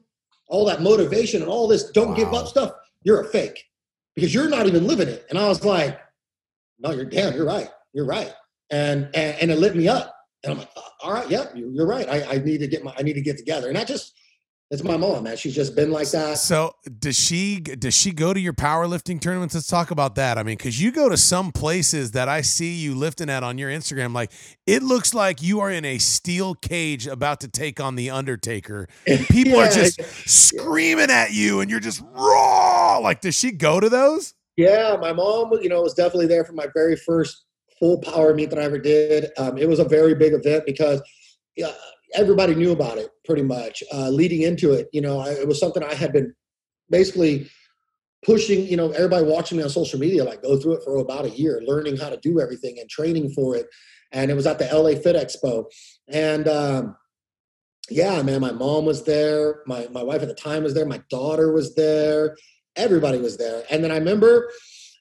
all 0.48 0.66
that 0.66 0.82
motivation 0.82 1.40
and 1.40 1.50
all 1.50 1.66
this 1.66 1.90
don't 1.92 2.14
give 2.14 2.34
up 2.34 2.46
stuff, 2.46 2.72
you're 3.04 3.22
a 3.22 3.28
fake. 3.28 3.64
Because 4.14 4.34
you're 4.34 4.50
not 4.50 4.66
even 4.66 4.86
living 4.86 5.08
it. 5.08 5.24
And 5.30 5.38
I 5.38 5.48
was 5.48 5.64
like, 5.64 5.98
No, 6.78 6.90
you're 6.90 7.06
damn, 7.06 7.34
you're 7.34 7.46
right. 7.46 7.70
You're 7.94 8.06
right. 8.06 8.34
And 8.70 9.04
and, 9.14 9.36
and 9.40 9.50
it 9.50 9.58
lit 9.58 9.74
me 9.74 9.88
up. 9.88 10.16
And 10.42 10.52
I'm 10.52 10.58
like, 10.58 10.70
uh, 10.76 10.80
all 11.02 11.12
right, 11.12 11.28
yeah, 11.28 11.46
you're, 11.54 11.86
right. 11.86 12.08
I, 12.08 12.34
I 12.34 12.38
need 12.38 12.58
to 12.58 12.66
get 12.66 12.82
my 12.82 12.94
I 12.98 13.02
need 13.02 13.14
to 13.14 13.20
get 13.20 13.36
together. 13.36 13.68
And 13.68 13.76
I 13.76 13.84
just 13.84 14.14
it's 14.70 14.84
my 14.84 14.96
mom, 14.96 15.24
man. 15.24 15.36
She's 15.36 15.56
just 15.56 15.74
been 15.74 15.90
like 15.90 16.08
that. 16.12 16.38
So 16.38 16.76
does 17.00 17.18
she 17.18 17.58
does 17.58 17.92
she 17.92 18.12
go 18.12 18.32
to 18.32 18.38
your 18.38 18.52
powerlifting 18.52 19.20
tournaments? 19.20 19.52
Let's 19.56 19.66
talk 19.66 19.90
about 19.90 20.14
that. 20.14 20.38
I 20.38 20.44
mean, 20.44 20.56
because 20.56 20.80
you 20.80 20.92
go 20.92 21.08
to 21.08 21.16
some 21.16 21.50
places 21.50 22.12
that 22.12 22.28
I 22.28 22.42
see 22.42 22.74
you 22.74 22.94
lifting 22.94 23.28
at 23.28 23.42
on 23.42 23.58
your 23.58 23.68
Instagram, 23.68 24.14
like 24.14 24.30
it 24.68 24.84
looks 24.84 25.12
like 25.12 25.42
you 25.42 25.58
are 25.58 25.72
in 25.72 25.84
a 25.84 25.98
steel 25.98 26.54
cage 26.54 27.08
about 27.08 27.40
to 27.40 27.48
take 27.48 27.80
on 27.80 27.96
the 27.96 28.10
Undertaker. 28.10 28.86
And 29.08 29.26
people 29.28 29.58
are 29.58 29.70
just 29.70 30.00
screaming 30.28 31.10
at 31.10 31.32
you, 31.32 31.60
and 31.60 31.68
you're 31.68 31.80
just 31.80 32.00
raw. 32.12 32.98
Like, 32.98 33.22
does 33.22 33.34
she 33.34 33.50
go 33.50 33.80
to 33.80 33.88
those? 33.88 34.34
Yeah, 34.56 34.96
my 35.00 35.12
mom, 35.12 35.52
you 35.60 35.68
know, 35.68 35.82
was 35.82 35.94
definitely 35.94 36.28
there 36.28 36.44
for 36.44 36.52
my 36.52 36.66
very 36.74 36.94
first 36.94 37.44
full 37.80 37.98
power 37.98 38.34
meet 38.34 38.50
that 38.50 38.58
I 38.58 38.62
ever 38.62 38.78
did. 38.78 39.30
Um, 39.38 39.58
it 39.58 39.68
was 39.68 39.80
a 39.80 39.84
very 39.84 40.14
big 40.14 40.34
event 40.34 40.64
because 40.66 41.02
yeah, 41.56 41.72
everybody 42.14 42.54
knew 42.54 42.72
about 42.72 42.98
it 42.98 43.10
pretty 43.24 43.42
much. 43.42 43.82
Uh, 43.92 44.10
leading 44.10 44.42
into 44.42 44.72
it, 44.72 44.88
you 44.92 45.00
know, 45.00 45.18
I, 45.18 45.30
it 45.30 45.48
was 45.48 45.58
something 45.58 45.82
I 45.82 45.94
had 45.94 46.12
been 46.12 46.34
basically 46.90 47.50
pushing. 48.24 48.66
You 48.66 48.76
know, 48.76 48.90
everybody 48.92 49.24
watching 49.24 49.58
me 49.58 49.64
on 49.64 49.70
social 49.70 49.98
media, 49.98 50.24
like 50.24 50.42
go 50.42 50.58
through 50.58 50.74
it 50.74 50.82
for 50.84 50.98
about 50.98 51.24
a 51.24 51.30
year, 51.30 51.60
learning 51.64 51.96
how 51.96 52.10
to 52.10 52.18
do 52.18 52.40
everything 52.40 52.78
and 52.78 52.88
training 52.88 53.30
for 53.30 53.56
it. 53.56 53.66
And 54.12 54.30
it 54.30 54.34
was 54.34 54.46
at 54.46 54.58
the 54.58 54.66
LA 54.66 55.00
Fit 55.00 55.16
Expo, 55.16 55.66
and 56.08 56.48
um, 56.48 56.96
yeah, 57.90 58.22
man, 58.22 58.40
my 58.40 58.52
mom 58.52 58.84
was 58.84 59.04
there. 59.04 59.62
My 59.66 59.88
my 59.92 60.02
wife 60.02 60.22
at 60.22 60.28
the 60.28 60.34
time 60.34 60.64
was 60.64 60.74
there. 60.74 60.86
My 60.86 61.02
daughter 61.10 61.52
was 61.52 61.74
there. 61.74 62.36
Everybody 62.76 63.18
was 63.18 63.36
there. 63.36 63.64
And 63.70 63.82
then 63.82 63.90
I 63.90 63.96
remember, 63.96 64.50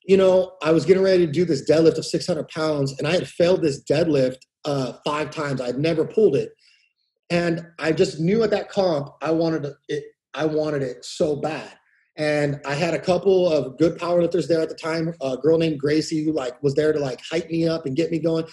you 0.09 0.17
know, 0.17 0.53
I 0.63 0.71
was 0.71 0.85
getting 0.85 1.03
ready 1.03 1.27
to 1.27 1.31
do 1.31 1.45
this 1.45 1.69
deadlift 1.69 1.99
of 1.99 2.05
600 2.05 2.47
pounds, 2.47 2.97
and 2.97 3.07
I 3.07 3.11
had 3.11 3.27
failed 3.27 3.61
this 3.61 3.83
deadlift 3.83 4.37
uh, 4.65 4.93
five 5.05 5.29
times. 5.29 5.61
I'd 5.61 5.77
never 5.77 6.03
pulled 6.03 6.35
it, 6.35 6.49
and 7.29 7.63
I 7.77 7.91
just 7.91 8.19
knew 8.19 8.41
at 8.41 8.49
that 8.49 8.69
comp 8.69 9.09
I 9.21 9.29
wanted 9.29 9.71
it. 9.87 10.03
I 10.33 10.45
wanted 10.45 10.81
it 10.81 11.05
so 11.05 11.35
bad. 11.35 11.71
And 12.17 12.59
I 12.65 12.73
had 12.73 12.95
a 12.95 12.99
couple 12.99 13.53
of 13.53 13.77
good 13.77 13.99
powerlifters 13.99 14.47
there 14.47 14.61
at 14.61 14.69
the 14.69 14.75
time. 14.75 15.13
A 15.21 15.37
girl 15.37 15.59
named 15.59 15.79
Gracie 15.79 16.25
who 16.25 16.33
like 16.33 16.61
was 16.63 16.73
there 16.73 16.91
to 16.91 16.99
like 16.99 17.21
hype 17.29 17.49
me 17.51 17.67
up 17.67 17.85
and 17.85 17.95
get 17.95 18.09
me 18.09 18.17
going. 18.17 18.45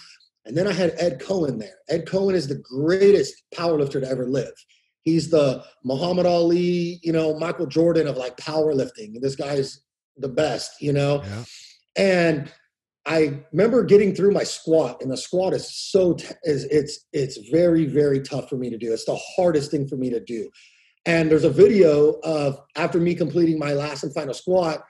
And 0.45 0.55
then 0.55 0.67
I 0.67 0.73
had 0.73 0.93
Ed 0.99 1.19
Coan 1.19 1.57
there. 1.59 1.75
Ed 1.89 2.05
Coan 2.05 2.35
is 2.35 2.47
the 2.47 2.61
greatest 2.63 3.33
powerlifter 3.53 3.99
to 3.99 4.07
ever 4.07 4.27
live. 4.27 4.53
He's 5.01 5.29
the 5.31 5.63
Muhammad 5.83 6.27
Ali, 6.27 6.99
you 7.01 7.11
know, 7.11 7.37
Michael 7.39 7.65
Jordan 7.65 8.07
of 8.07 8.15
like 8.15 8.37
powerlifting. 8.37 9.19
This 9.21 9.35
guy's 9.35 9.81
the 10.17 10.29
best, 10.29 10.81
you 10.81 10.93
know. 10.93 11.23
Yeah. 11.23 11.43
And 11.97 12.51
I 13.05 13.39
remember 13.51 13.83
getting 13.83 14.13
through 14.13 14.31
my 14.31 14.43
squat, 14.43 15.01
and 15.01 15.11
the 15.11 15.17
squat 15.17 15.53
is 15.53 15.73
so 15.73 16.13
t- 16.13 16.27
is 16.43 16.65
it's 16.65 17.05
it's 17.13 17.37
very 17.49 17.85
very 17.85 18.19
tough 18.19 18.49
for 18.49 18.57
me 18.57 18.69
to 18.69 18.77
do. 18.77 18.91
It's 18.93 19.05
the 19.05 19.19
hardest 19.35 19.71
thing 19.71 19.87
for 19.87 19.95
me 19.95 20.09
to 20.09 20.19
do. 20.19 20.49
And 21.05 21.31
there's 21.31 21.45
a 21.45 21.49
video 21.49 22.19
of 22.23 22.59
after 22.75 22.99
me 22.99 23.15
completing 23.15 23.57
my 23.57 23.71
last 23.71 24.03
and 24.03 24.13
final 24.13 24.33
squat, 24.33 24.83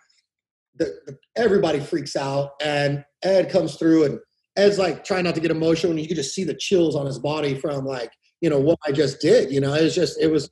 the, 0.75 0.95
the, 1.05 1.17
everybody 1.36 1.80
freaks 1.80 2.15
out, 2.15 2.51
and 2.61 3.05
Ed 3.23 3.51
comes 3.51 3.75
through, 3.75 4.05
and 4.05 4.19
Ed's 4.55 4.80
like 4.80 5.03
trying 5.03 5.25
not 5.25 5.36
to 5.36 5.41
get 5.41 5.51
emotional, 5.51 5.91
and 5.91 6.01
you 6.01 6.07
can 6.07 6.15
just 6.15 6.34
see 6.34 6.43
the 6.43 6.55
chills 6.55 6.95
on 6.95 7.05
his 7.05 7.19
body 7.19 7.53
from 7.53 7.86
like 7.86 8.11
you 8.41 8.49
know 8.49 8.59
what 8.59 8.80
I 8.86 8.91
just 8.91 9.21
did. 9.21 9.51
You 9.51 9.61
know, 9.61 9.73
it 9.73 9.84
was 9.84 9.95
just 9.95 10.19
it 10.19 10.32
was 10.32 10.49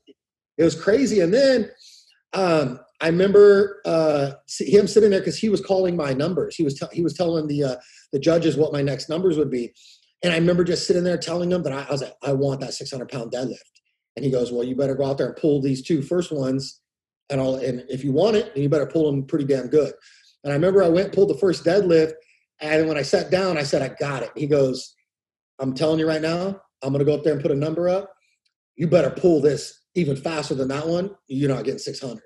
it 0.58 0.64
was 0.64 0.80
crazy. 0.80 1.20
And 1.22 1.34
then 1.34 1.70
um, 2.34 2.80
I 3.02 3.08
remember 3.08 3.82
uh, 3.86 4.32
him 4.60 4.88
sitting 4.88 5.10
there 5.10 5.20
because 5.20 5.38
he 5.38 5.50
was 5.50 5.62
calling 5.62 5.96
my 5.96 6.14
numbers. 6.14 6.56
He 6.56 6.64
was 6.64 6.76
tell 6.76 6.90
he 6.92 7.02
was 7.02 7.14
telling 7.14 7.48
the 7.48 7.64
uh, 7.64 7.76
the 8.14 8.20
judges 8.20 8.56
what 8.56 8.74
my 8.74 8.82
next 8.82 9.10
numbers 9.10 9.38
would 9.38 9.52
be, 9.52 9.74
and 10.24 10.34
I 10.34 10.38
remember 10.38 10.64
just 10.64 10.88
sitting 10.88 11.04
there 11.04 11.18
telling 11.18 11.50
them 11.50 11.64
that 11.64 11.74
I, 11.74 11.84
I 11.84 11.92
was 11.92 12.02
like, 12.02 12.14
I 12.24 12.34
want 12.34 12.62
that 12.62 12.74
600 12.74 13.10
pound 13.10 13.32
deadlift. 13.32 13.60
And 14.16 14.24
he 14.24 14.32
goes, 14.32 14.52
Well, 14.52 14.64
you 14.64 14.76
better 14.76 14.96
go 14.96 15.06
out 15.06 15.18
there 15.18 15.28
and 15.28 15.36
pull 15.36 15.62
these 15.62 15.82
two 15.82 16.02
first 16.02 16.32
ones, 16.32 16.82
and 17.30 17.42
I'll 17.42 17.56
and 17.56 17.84
if 17.90 18.04
you 18.04 18.12
want 18.12 18.38
it, 18.38 18.54
then 18.54 18.64
you 18.64 18.70
better 18.70 18.86
pull 18.86 19.12
them 19.12 19.26
pretty 19.26 19.46
damn 19.46 19.68
good. 19.68 19.94
And 20.44 20.52
I 20.52 20.56
remember 20.56 20.84
I 20.84 20.90
went 20.90 21.14
pulled 21.14 21.30
the 21.30 21.38
first 21.38 21.66
deadlift, 21.66 22.14
and 22.62 22.88
when 22.88 22.98
I 22.98 23.02
sat 23.02 23.30
down, 23.30 23.58
I 23.58 23.64
said, 23.64 23.82
I 23.82 23.94
got 24.00 24.24
it. 24.24 24.32
He 24.36 24.48
goes, 24.48 24.96
I'm 25.60 25.74
telling 25.74 26.00
you 26.00 26.08
right 26.08 26.22
now, 26.22 26.62
I'm 26.82 26.94
gonna 26.94 27.04
go 27.04 27.14
up 27.14 27.24
there 27.24 27.34
and 27.34 27.42
put 27.42 27.52
a 27.52 27.56
number 27.56 27.90
up. 27.90 28.14
You 28.78 28.88
better 28.88 29.10
pull 29.10 29.42
this 29.42 29.82
even 29.96 30.16
faster 30.16 30.56
than 30.56 30.70
that 30.70 30.88
one. 30.88 31.12
You're 31.28 31.50
not 31.50 31.66
getting 31.66 31.80
600. 31.80 32.22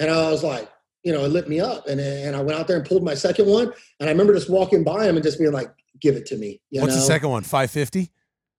And 0.00 0.10
I 0.10 0.30
was 0.30 0.42
like, 0.42 0.68
you 1.04 1.12
know, 1.12 1.24
it 1.24 1.28
lit 1.28 1.48
me 1.48 1.60
up. 1.60 1.86
And, 1.86 2.00
and 2.00 2.34
I 2.34 2.42
went 2.42 2.58
out 2.58 2.66
there 2.66 2.76
and 2.76 2.84
pulled 2.84 3.04
my 3.04 3.14
second 3.14 3.46
one. 3.46 3.72
And 4.00 4.08
I 4.08 4.12
remember 4.12 4.34
just 4.34 4.50
walking 4.50 4.82
by 4.82 5.04
him 5.04 5.16
and 5.16 5.22
just 5.22 5.38
being 5.38 5.52
like, 5.52 5.72
give 6.00 6.16
it 6.16 6.26
to 6.26 6.36
me. 6.36 6.60
You 6.70 6.80
What's 6.80 6.94
know? 6.94 7.00
the 7.00 7.06
second 7.06 7.28
one? 7.28 7.42
Five 7.44 7.70
fifty. 7.70 8.10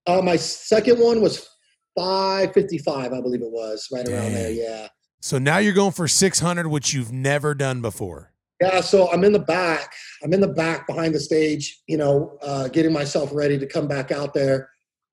Uh, 0.08 0.22
my 0.22 0.36
second 0.36 1.00
one 1.00 1.22
was 1.22 1.48
555, 1.96 3.14
I 3.14 3.22
believe 3.22 3.42
it 3.42 3.52
was, 3.52 3.88
right 3.94 4.08
around 4.08 4.34
there. 4.34 4.52
Yeah. 4.52 4.88
So 5.20 5.38
now 5.38 5.58
you're 5.58 5.74
going 5.74 5.92
for 5.92 6.08
six 6.08 6.40
hundred, 6.40 6.68
which 6.68 6.94
you've 6.94 7.12
never 7.12 7.54
done 7.54 7.82
before. 7.82 8.32
Yeah, 8.60 8.82
so 8.82 9.12
I'm 9.12 9.24
in 9.24 9.34
the 9.34 9.40
back. 9.40 9.94
I'm 10.24 10.34
in 10.34 10.40
the 10.40 10.48
back 10.48 10.88
behind 10.88 11.16
the 11.16 11.20
stage, 11.20 11.82
you 11.88 11.98
know, 11.98 12.38
uh, 12.44 12.68
getting 12.68 12.94
myself 12.94 13.32
ready 13.34 13.58
to 13.58 13.66
come 13.66 13.88
back 13.88 14.12
out 14.12 14.34
there. 14.34 14.70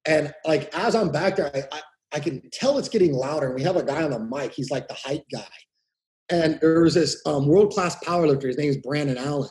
And 0.06 0.32
like 0.44 0.74
as 0.74 0.94
I'm 0.94 1.10
back 1.10 1.36
there, 1.36 1.50
I, 1.54 1.62
I, 1.72 1.80
I 2.12 2.20
can 2.20 2.42
tell 2.50 2.78
it's 2.78 2.88
getting 2.88 3.12
louder. 3.14 3.46
And 3.46 3.54
we 3.54 3.62
have 3.62 3.76
a 3.76 3.82
guy 3.82 4.02
on 4.02 4.10
the 4.10 4.18
mic. 4.18 4.52
He's 4.52 4.70
like 4.70 4.86
the 4.88 4.94
hype 4.94 5.24
guy. 5.32 5.46
And 6.30 6.58
there 6.60 6.82
was 6.82 6.94
this 6.94 7.20
um, 7.26 7.46
world 7.46 7.72
class 7.72 7.96
powerlifter. 8.04 8.44
His 8.44 8.58
name 8.58 8.70
is 8.70 8.76
Brandon 8.76 9.16
Allen. 9.16 9.50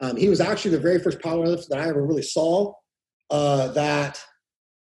Um, 0.00 0.16
he 0.16 0.28
was 0.28 0.40
actually 0.40 0.72
the 0.72 0.80
very 0.80 0.98
first 0.98 1.20
powerlifter 1.20 1.68
that 1.68 1.78
I 1.78 1.88
ever 1.88 2.04
really 2.04 2.22
saw. 2.22 2.72
Uh, 3.30 3.68
that 3.72 4.20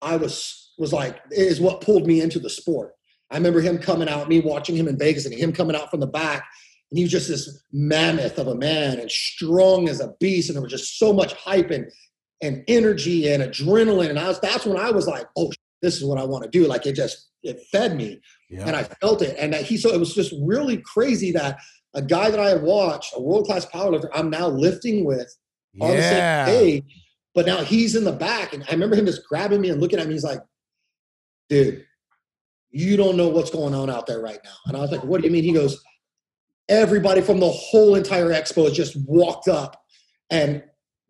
I 0.01 0.17
was 0.17 0.73
was 0.79 0.93
like 0.93 1.21
is 1.31 1.61
what 1.61 1.83
pulled 1.83 2.07
me 2.07 2.21
into 2.21 2.39
the 2.39 2.49
sport. 2.49 2.93
I 3.31 3.37
remember 3.37 3.61
him 3.61 3.79
coming 3.79 4.09
out, 4.09 4.29
me 4.29 4.41
watching 4.41 4.77
him 4.77 4.89
in 4.89 4.99
Vegas, 4.99 5.27
and 5.27 5.35
him 5.35 5.53
coming 5.53 5.77
out 5.77 5.91
from 5.91 6.01
the 6.01 6.07
back 6.07 6.47
and 6.91 6.99
he 6.99 7.05
was 7.05 7.13
just 7.13 7.29
this 7.29 7.63
mammoth 7.73 8.39
of 8.39 8.49
a 8.49 8.55
man 8.55 8.99
and 8.99 9.11
strong 9.11 9.89
as 9.89 10.01
a 10.01 10.15
beast 10.21 10.49
and 10.49 10.57
there 10.57 10.63
was 10.63 10.73
just 10.73 10.99
so 10.99 11.13
much 11.13 11.33
hype 11.35 11.71
and 11.71 11.91
and 12.43 12.65
energy 12.69 13.31
and 13.31 13.43
adrenaline 13.43 14.11
and 14.11 14.19
I 14.19 14.29
was 14.29 14.41
that's 14.41 14.67
when 14.67 14.79
I 14.79 14.91
was 14.91 15.07
like 15.07 15.27
oh 15.37 15.51
this 15.83 15.97
is 15.97 16.05
what 16.05 16.19
I 16.19 16.25
want 16.25 16.45
to 16.45 16.51
do 16.51 16.67
like 16.67 16.87
it 16.87 16.95
just 16.95 17.31
it 17.43 17.61
fed 17.71 17.97
me 17.97 18.21
Yeah. 18.51 18.67
and 18.67 18.77
I 18.77 18.83
felt 18.83 19.23
it 19.23 19.37
and 19.39 19.53
that 19.53 19.63
he 19.63 19.77
so 19.77 19.91
it 19.91 19.99
was 19.99 20.15
just 20.15 20.35
really 20.43 20.79
crazy 20.79 21.33
that 21.33 21.59
a 21.95 22.03
guy 22.03 22.31
that 22.31 22.41
I 22.41 22.49
had 22.49 22.63
watched 22.63 23.15
a 23.17 23.21
world 23.21 23.47
class 23.47 23.65
powerlifter 23.65 24.11
I'm 24.13 24.29
now 24.29 24.49
lifting 24.49 25.05
with 25.05 25.33
on 25.81 25.97
the 25.97 26.03
same 26.03 26.17
yeah. 26.17 26.47
stage 26.47 26.85
but 27.35 27.47
now 27.47 27.63
he's 27.63 27.95
in 27.95 28.05
the 28.05 28.13
back 28.13 28.53
and 28.53 28.65
I 28.69 28.73
remember 28.73 28.97
him 28.97 29.07
just 29.07 29.27
grabbing 29.29 29.61
me 29.61 29.71
and 29.71 29.81
looking 29.81 30.01
at 30.01 30.09
me 30.09 30.15
he's 30.15 30.25
like 30.25 30.41
dude 31.49 31.87
you 32.71 32.97
don't 32.97 33.17
know 33.17 33.29
what's 33.29 33.51
going 33.51 33.75
on 33.75 33.91
out 33.91 34.07
there 34.07 34.21
right 34.21 34.39
now. 34.45 34.55
And 34.67 34.77
I 34.77 34.81
was 34.81 34.91
like, 34.91 35.05
what 35.05 35.21
do 35.21 35.27
you 35.27 35.33
mean? 35.33 35.45
He 35.45 35.53
goes, 35.53 35.83
everybody 36.69 37.21
from 37.21 37.41
the 37.41 37.51
whole 37.51 37.97
entire 37.97 38.29
expo 38.29 38.65
has 38.65 38.77
just 38.77 38.97
walked 39.07 39.49
up 39.49 39.83
and 40.31 40.63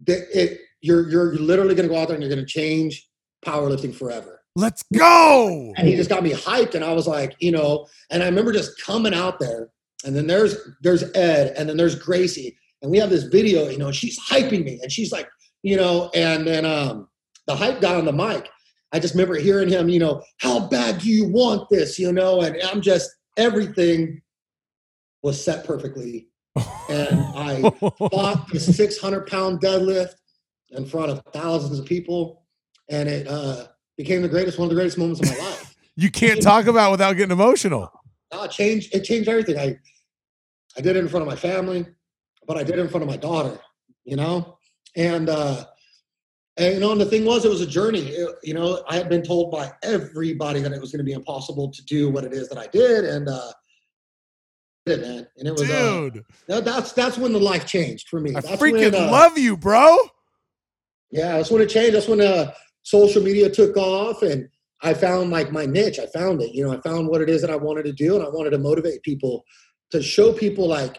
it, 0.07 0.29
it 0.35 0.61
you're, 0.81 1.09
you're 1.11 1.35
literally 1.35 1.75
going 1.75 1.89
to 1.89 1.95
go 1.95 2.01
out 2.01 2.09
there 2.09 2.15
and 2.15 2.23
you're 2.23 2.35
going 2.35 2.45
to 2.45 2.51
change 2.51 3.07
powerlifting 3.45 3.95
forever. 3.95 4.40
Let's 4.61 4.85
go. 4.95 5.73
And 5.79 5.89
he 5.89 5.97
just 5.97 6.11
got 6.11 6.23
me 6.23 6.33
hyped. 6.33 6.75
And 6.75 6.85
I 6.85 6.93
was 6.93 7.07
like, 7.07 7.35
you 7.41 7.51
know, 7.51 7.87
and 8.11 8.23
I 8.23 8.27
remember 8.27 8.53
just 8.53 8.79
coming 8.81 9.15
out 9.15 9.41
there 9.41 9.71
and 10.05 10.15
then 10.15 10.27
there's, 10.27 10.57
there's 10.83 11.03
Ed 11.15 11.55
and 11.57 11.67
then 11.67 11.79
there's 11.79 11.95
Gracie 11.95 12.57
and 12.83 12.91
we 12.91 12.99
have 12.99 13.09
this 13.09 13.25
video, 13.25 13.69
you 13.71 13.79
know, 13.79 13.91
she's 13.91 14.21
hyping 14.21 14.65
me 14.65 14.79
and 14.83 14.93
she's 14.93 15.13
like, 15.13 15.29
you 15.63 15.77
know, 15.77 16.11
and 16.15 16.47
then, 16.47 16.67
um, 16.67 17.09
the 17.47 17.57
hype 17.57 17.81
guy 17.81 17.95
on 17.95 18.05
the 18.05 18.13
mic, 18.13 18.51
I 18.93 18.99
just 18.99 19.15
remember 19.15 19.37
hearing 19.37 19.69
him, 19.69 19.89
you 19.89 19.99
know, 19.99 20.23
how 20.39 20.69
bad 20.69 20.99
do 20.99 21.09
you 21.09 21.27
want 21.27 21.69
this, 21.71 21.99
you 21.99 22.13
know, 22.13 22.43
and 22.43 22.57
I'm 22.63 22.83
just, 22.83 23.11
everything 23.39 24.21
was 25.23 25.43
set 25.43 25.65
perfectly. 25.65 26.29
And 26.91 27.19
I 27.35 27.63
fought 28.11 28.49
the 28.53 28.61
600 28.61 29.27
pound 29.27 29.61
deadlift 29.63 30.15
in 30.71 30.85
front 30.85 31.11
of 31.11 31.23
thousands 31.33 31.79
of 31.79 31.87
people. 31.87 32.43
And 32.91 33.09
it 33.09 33.27
uh, 33.27 33.69
became 34.03 34.23
the 34.23 34.29
greatest, 34.29 34.59
one 34.59 34.67
of 34.67 34.71
the 34.71 34.75
greatest 34.75 34.97
moments 34.97 35.21
of 35.21 35.37
my 35.37 35.45
life. 35.45 35.77
you 35.97 36.11
can't 36.11 36.41
talk 36.41 36.67
about 36.67 36.91
without 36.91 37.13
getting 37.15 37.33
emotional. 37.33 37.93
No, 38.33 38.45
it 38.45 38.51
changed, 38.51 38.95
it 38.95 39.05
changed 39.05 39.29
everything. 39.29 39.59
I, 39.59 39.79
I 40.77 40.81
did 40.81 40.97
it 40.97 41.01
in 41.01 41.09
front 41.09 41.23
of 41.23 41.29
my 41.29 41.37
family, 41.37 41.85
but 42.47 42.57
I 42.57 42.63
did 42.63 42.79
it 42.79 42.81
in 42.81 42.89
front 42.89 43.03
of 43.03 43.09
my 43.11 43.19
daughter, 43.19 43.59
you 44.05 44.17
know? 44.17 44.57
And, 44.97 45.29
uh, 45.29 45.67
and 46.57 46.75
you 46.75 46.81
know, 46.81 46.93
and 46.93 47.01
the 47.01 47.07
thing 47.07 47.25
was, 47.25 47.45
it 47.45 47.51
was 47.51 47.61
a 47.61 47.67
journey. 47.67 48.01
It, 48.01 48.37
you 48.43 48.55
know, 48.55 48.83
I 48.89 48.97
had 48.97 49.09
been 49.09 49.23
told 49.23 49.51
by 49.51 49.71
everybody 49.83 50.61
that 50.61 50.73
it 50.73 50.81
was 50.81 50.93
going 50.93 50.99
to 50.99 51.05
be 51.05 51.13
impossible 51.13 51.71
to 51.71 51.85
do 51.85 52.11
what 52.11 52.25
it 52.25 52.33
is 52.33 52.49
that 52.49 52.59
I 52.59 52.67
did, 52.67 53.05
and 53.05 53.29
uh, 53.29 53.53
it, 54.87 55.01
man. 55.01 55.27
And 55.39 55.49
it 55.49 55.53
was, 55.53 55.63
dude. 55.63 56.19
Uh, 56.19 56.23
that, 56.49 56.65
that's 56.65 56.93
that's 56.93 57.17
when 57.17 57.33
the 57.33 57.39
life 57.39 57.67
changed 57.67 58.09
for 58.09 58.21
me. 58.21 58.31
I 58.31 58.41
that's 58.41 58.61
freaking 58.61 58.93
when, 58.93 58.95
uh, 58.95 59.11
love 59.11 59.39
you, 59.39 59.57
bro. 59.57 59.97
Yeah, 61.11 61.37
that's 61.37 61.51
when 61.51 61.63
it 61.63 61.69
changed. 61.69 61.95
That's 61.95 62.09
when 62.09 62.21
uh, 62.21 62.53
social 62.83 63.23
media 63.23 63.51
took 63.51 63.77
off, 63.77 64.23
and 64.23 64.49
I 64.83 64.95
found 64.95 65.31
like 65.31 65.53
my 65.53 65.67
niche. 65.67 65.99
I 65.99 66.07
found 66.07 66.43
it. 66.43 66.55
You 66.55 66.65
know, 66.65 66.73
I 66.73 66.81
found 66.81 67.09
what 67.09 67.21
it 67.21 67.29
is 67.29 67.41
that 67.43 67.51
I 67.51 67.57
wanted 67.57 67.85
to 67.85 67.93
do, 67.93 68.17
and 68.17 68.25
I 68.25 68.29
wanted 68.29 68.51
to 68.51 68.59
motivate 68.59 69.03
people 69.03 69.45
to 69.91 70.03
show 70.03 70.33
people 70.33 70.69
like 70.69 70.99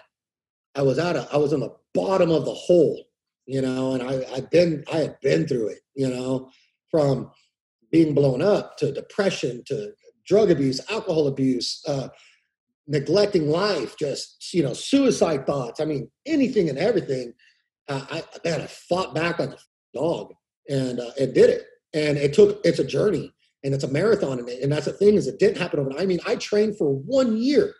I 0.75 0.81
was 0.81 0.99
at 0.99 1.15
a, 1.15 1.27
I 1.31 1.37
was 1.37 1.53
on 1.53 1.61
the 1.61 1.73
bottom 1.93 2.31
of 2.31 2.45
the 2.45 2.53
hole 2.53 3.05
you 3.51 3.61
know, 3.61 3.93
and 3.93 4.03
I, 4.03 4.23
I've 4.33 4.49
been, 4.49 4.83
I 4.91 4.97
had 4.97 5.19
been 5.21 5.47
through 5.47 5.67
it, 5.69 5.79
you 5.95 6.09
know, 6.09 6.49
from 6.89 7.31
being 7.91 8.13
blown 8.13 8.41
up 8.41 8.77
to 8.77 8.91
depression 8.91 9.63
to 9.67 9.91
drug 10.25 10.51
abuse, 10.51 10.79
alcohol 10.89 11.27
abuse, 11.27 11.83
uh, 11.87 12.09
neglecting 12.87 13.49
life, 13.49 13.97
just, 13.97 14.53
you 14.53 14.63
know, 14.63 14.73
suicide 14.73 15.45
thoughts. 15.45 15.79
I 15.79 15.85
mean, 15.85 16.09
anything 16.25 16.69
and 16.69 16.77
everything. 16.77 17.33
Uh, 17.89 18.05
I, 18.09 18.23
man, 18.45 18.61
I 18.61 18.67
fought 18.67 19.13
back 19.13 19.39
like 19.39 19.49
a 19.49 19.57
dog 19.93 20.33
and, 20.69 20.99
uh, 20.99 21.11
and 21.19 21.33
did 21.33 21.49
it. 21.49 21.65
And 21.93 22.17
it 22.17 22.33
took, 22.33 22.61
it's 22.63 22.79
a 22.79 22.85
journey 22.85 23.33
and 23.63 23.73
it's 23.73 23.83
a 23.83 23.91
marathon. 23.91 24.39
And, 24.39 24.49
and 24.49 24.71
that's 24.71 24.85
the 24.85 24.93
thing 24.93 25.15
is 25.15 25.27
it 25.27 25.39
didn't 25.39 25.57
happen 25.57 25.79
overnight. 25.79 26.01
I 26.01 26.05
mean, 26.05 26.19
I 26.25 26.35
trained 26.35 26.77
for 26.77 26.93
one 26.93 27.37
year 27.37 27.73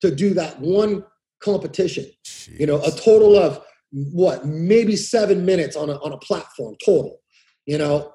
to 0.00 0.14
do 0.14 0.34
that 0.34 0.58
one 0.60 1.04
competition, 1.40 2.06
Jeez. 2.24 2.60
you 2.60 2.66
know, 2.66 2.82
a 2.82 2.90
total 2.90 3.36
of 3.36 3.60
what 3.90 4.46
maybe 4.46 4.96
seven 4.96 5.44
minutes 5.44 5.76
on 5.76 5.90
a 5.90 5.94
on 5.96 6.12
a 6.12 6.18
platform 6.18 6.76
total. 6.84 7.20
You 7.66 7.78
know, 7.78 8.12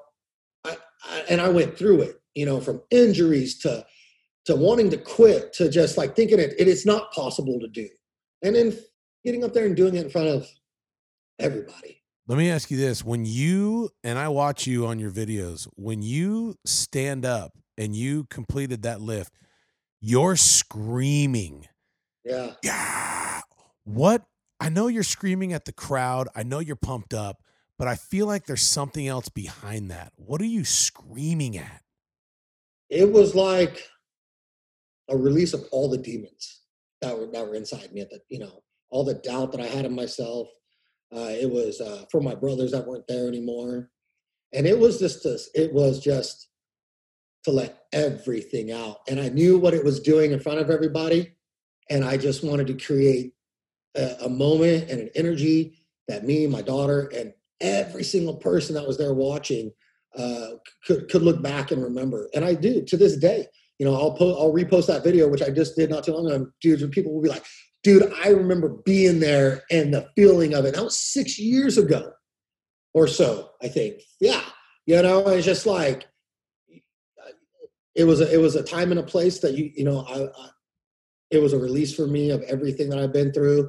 I, 0.64 0.76
I, 1.04 1.24
and 1.28 1.40
I 1.40 1.48
went 1.48 1.76
through 1.76 2.02
it. 2.02 2.20
You 2.34 2.46
know, 2.46 2.60
from 2.60 2.82
injuries 2.90 3.58
to 3.60 3.84
to 4.46 4.56
wanting 4.56 4.90
to 4.90 4.98
quit 4.98 5.52
to 5.54 5.70
just 5.70 5.96
like 5.96 6.14
thinking 6.14 6.38
it 6.38 6.54
it 6.58 6.68
is 6.68 6.86
not 6.86 7.12
possible 7.12 7.58
to 7.60 7.68
do, 7.68 7.88
and 8.42 8.54
then 8.54 8.76
getting 9.24 9.44
up 9.44 9.52
there 9.52 9.66
and 9.66 9.76
doing 9.76 9.94
it 9.94 10.04
in 10.04 10.10
front 10.10 10.28
of 10.28 10.46
everybody. 11.38 12.02
Let 12.28 12.38
me 12.38 12.50
ask 12.50 12.70
you 12.70 12.76
this: 12.76 13.04
When 13.04 13.24
you 13.24 13.90
and 14.02 14.18
I 14.18 14.28
watch 14.28 14.66
you 14.66 14.86
on 14.86 14.98
your 14.98 15.10
videos, 15.10 15.68
when 15.76 16.02
you 16.02 16.56
stand 16.64 17.24
up 17.24 17.52
and 17.78 17.94
you 17.94 18.24
completed 18.24 18.82
that 18.82 19.00
lift, 19.00 19.32
you're 20.00 20.36
screaming. 20.36 21.66
Yeah. 22.24 22.54
Yeah. 22.62 23.40
What 23.84 24.24
I 24.58 24.68
know 24.68 24.88
you're 24.88 25.02
screaming 25.02 25.52
at 25.52 25.64
the 25.64 25.72
crowd. 25.72 26.28
I 26.34 26.42
know 26.42 26.58
you're 26.58 26.76
pumped 26.76 27.14
up, 27.14 27.42
but 27.78 27.86
I 27.86 27.94
feel 27.94 28.26
like 28.26 28.46
there's 28.46 28.62
something 28.62 29.06
else 29.06 29.28
behind 29.28 29.90
that. 29.90 30.12
What 30.16 30.40
are 30.40 30.46
you 30.46 30.64
screaming 30.64 31.56
at? 31.58 31.82
It 32.88 33.12
was 33.12 33.34
like 33.34 33.88
a 35.08 35.16
release 35.16 35.52
of 35.52 35.64
all 35.70 35.88
the 35.88 35.98
demons 35.98 36.62
that 37.00 37.16
were 37.16 37.26
that 37.26 37.46
were 37.46 37.54
inside 37.54 37.92
me 37.92 38.00
at 38.00 38.10
the, 38.10 38.20
you 38.28 38.38
know, 38.38 38.62
all 38.90 39.04
the 39.04 39.14
doubt 39.14 39.52
that 39.52 39.60
I 39.60 39.66
had 39.66 39.84
in 39.84 39.94
myself. 39.94 40.48
Uh, 41.16 41.30
it 41.30 41.50
was 41.50 41.80
uh, 41.80 42.04
for 42.10 42.20
my 42.20 42.34
brothers 42.34 42.72
that 42.72 42.86
weren't 42.86 43.06
there 43.06 43.26
anymore, 43.26 43.88
and 44.52 44.66
it 44.66 44.78
was 44.78 44.98
just 44.98 45.24
this. 45.24 45.48
It 45.54 45.72
was 45.72 45.98
just 45.98 46.48
to 47.44 47.52
let 47.52 47.84
everything 47.92 48.70
out, 48.70 48.98
and 49.08 49.18
I 49.18 49.30
knew 49.30 49.58
what 49.58 49.74
it 49.74 49.84
was 49.84 50.00
doing 50.00 50.32
in 50.32 50.40
front 50.40 50.58
of 50.58 50.70
everybody, 50.70 51.34
and 51.88 52.04
I 52.04 52.18
just 52.18 52.44
wanted 52.44 52.66
to 52.66 52.74
create 52.74 53.32
a, 53.96 54.24
a 54.24 54.28
moment 54.28 54.90
and 54.90 55.00
an 55.00 55.10
energy 55.14 55.78
that 56.08 56.24
me, 56.24 56.46
my 56.46 56.62
daughter, 56.62 57.10
and 57.14 57.32
every 57.60 58.04
single 58.04 58.36
person 58.36 58.74
that 58.74 58.86
was 58.86 58.98
there 58.98 59.14
watching 59.14 59.72
uh, 60.16 60.50
could 60.86 61.08
could 61.08 61.22
look 61.22 61.42
back 61.42 61.70
and 61.70 61.82
remember. 61.82 62.28
And 62.34 62.44
I 62.44 62.54
do 62.54 62.82
to 62.82 62.96
this 62.96 63.16
day. 63.16 63.46
You 63.78 63.84
know, 63.84 63.94
I'll 63.94 64.12
post, 64.12 64.38
I'll 64.40 64.54
repost 64.54 64.86
that 64.86 65.04
video, 65.04 65.28
which 65.28 65.42
I 65.42 65.50
just 65.50 65.76
did 65.76 65.90
not 65.90 66.04
too 66.04 66.12
long 66.12 66.26
ago. 66.26 66.50
Dudes 66.62 66.82
and 66.82 66.90
people 66.90 67.12
will 67.12 67.20
be 67.20 67.28
like, 67.28 67.44
"Dude, 67.86 68.12
I 68.24 68.30
remember 68.30 68.68
being 68.84 69.20
there 69.20 69.62
and 69.70 69.94
the 69.94 70.08
feeling 70.16 70.54
of 70.54 70.64
it." 70.64 70.74
That 70.74 70.84
was 70.84 70.98
six 70.98 71.38
years 71.38 71.78
ago, 71.78 72.12
or 72.94 73.06
so, 73.06 73.50
I 73.62 73.68
think. 73.68 74.02
Yeah, 74.20 74.42
you 74.86 75.00
know, 75.00 75.26
it's 75.28 75.46
just 75.46 75.66
like 75.66 76.06
it 77.94 78.04
was 78.04 78.20
a 78.20 78.32
it 78.32 78.38
was 78.38 78.56
a 78.56 78.62
time 78.62 78.90
and 78.90 79.00
a 79.00 79.04
place 79.04 79.38
that 79.40 79.54
you 79.54 79.70
you 79.74 79.84
know 79.84 80.00
I, 80.08 80.24
I 80.24 80.48
it 81.30 81.42
was 81.42 81.52
a 81.52 81.58
release 81.58 81.94
for 81.94 82.06
me 82.06 82.30
of 82.30 82.42
everything 82.42 82.88
that 82.90 82.98
I've 82.98 83.12
been 83.12 83.32
through 83.32 83.68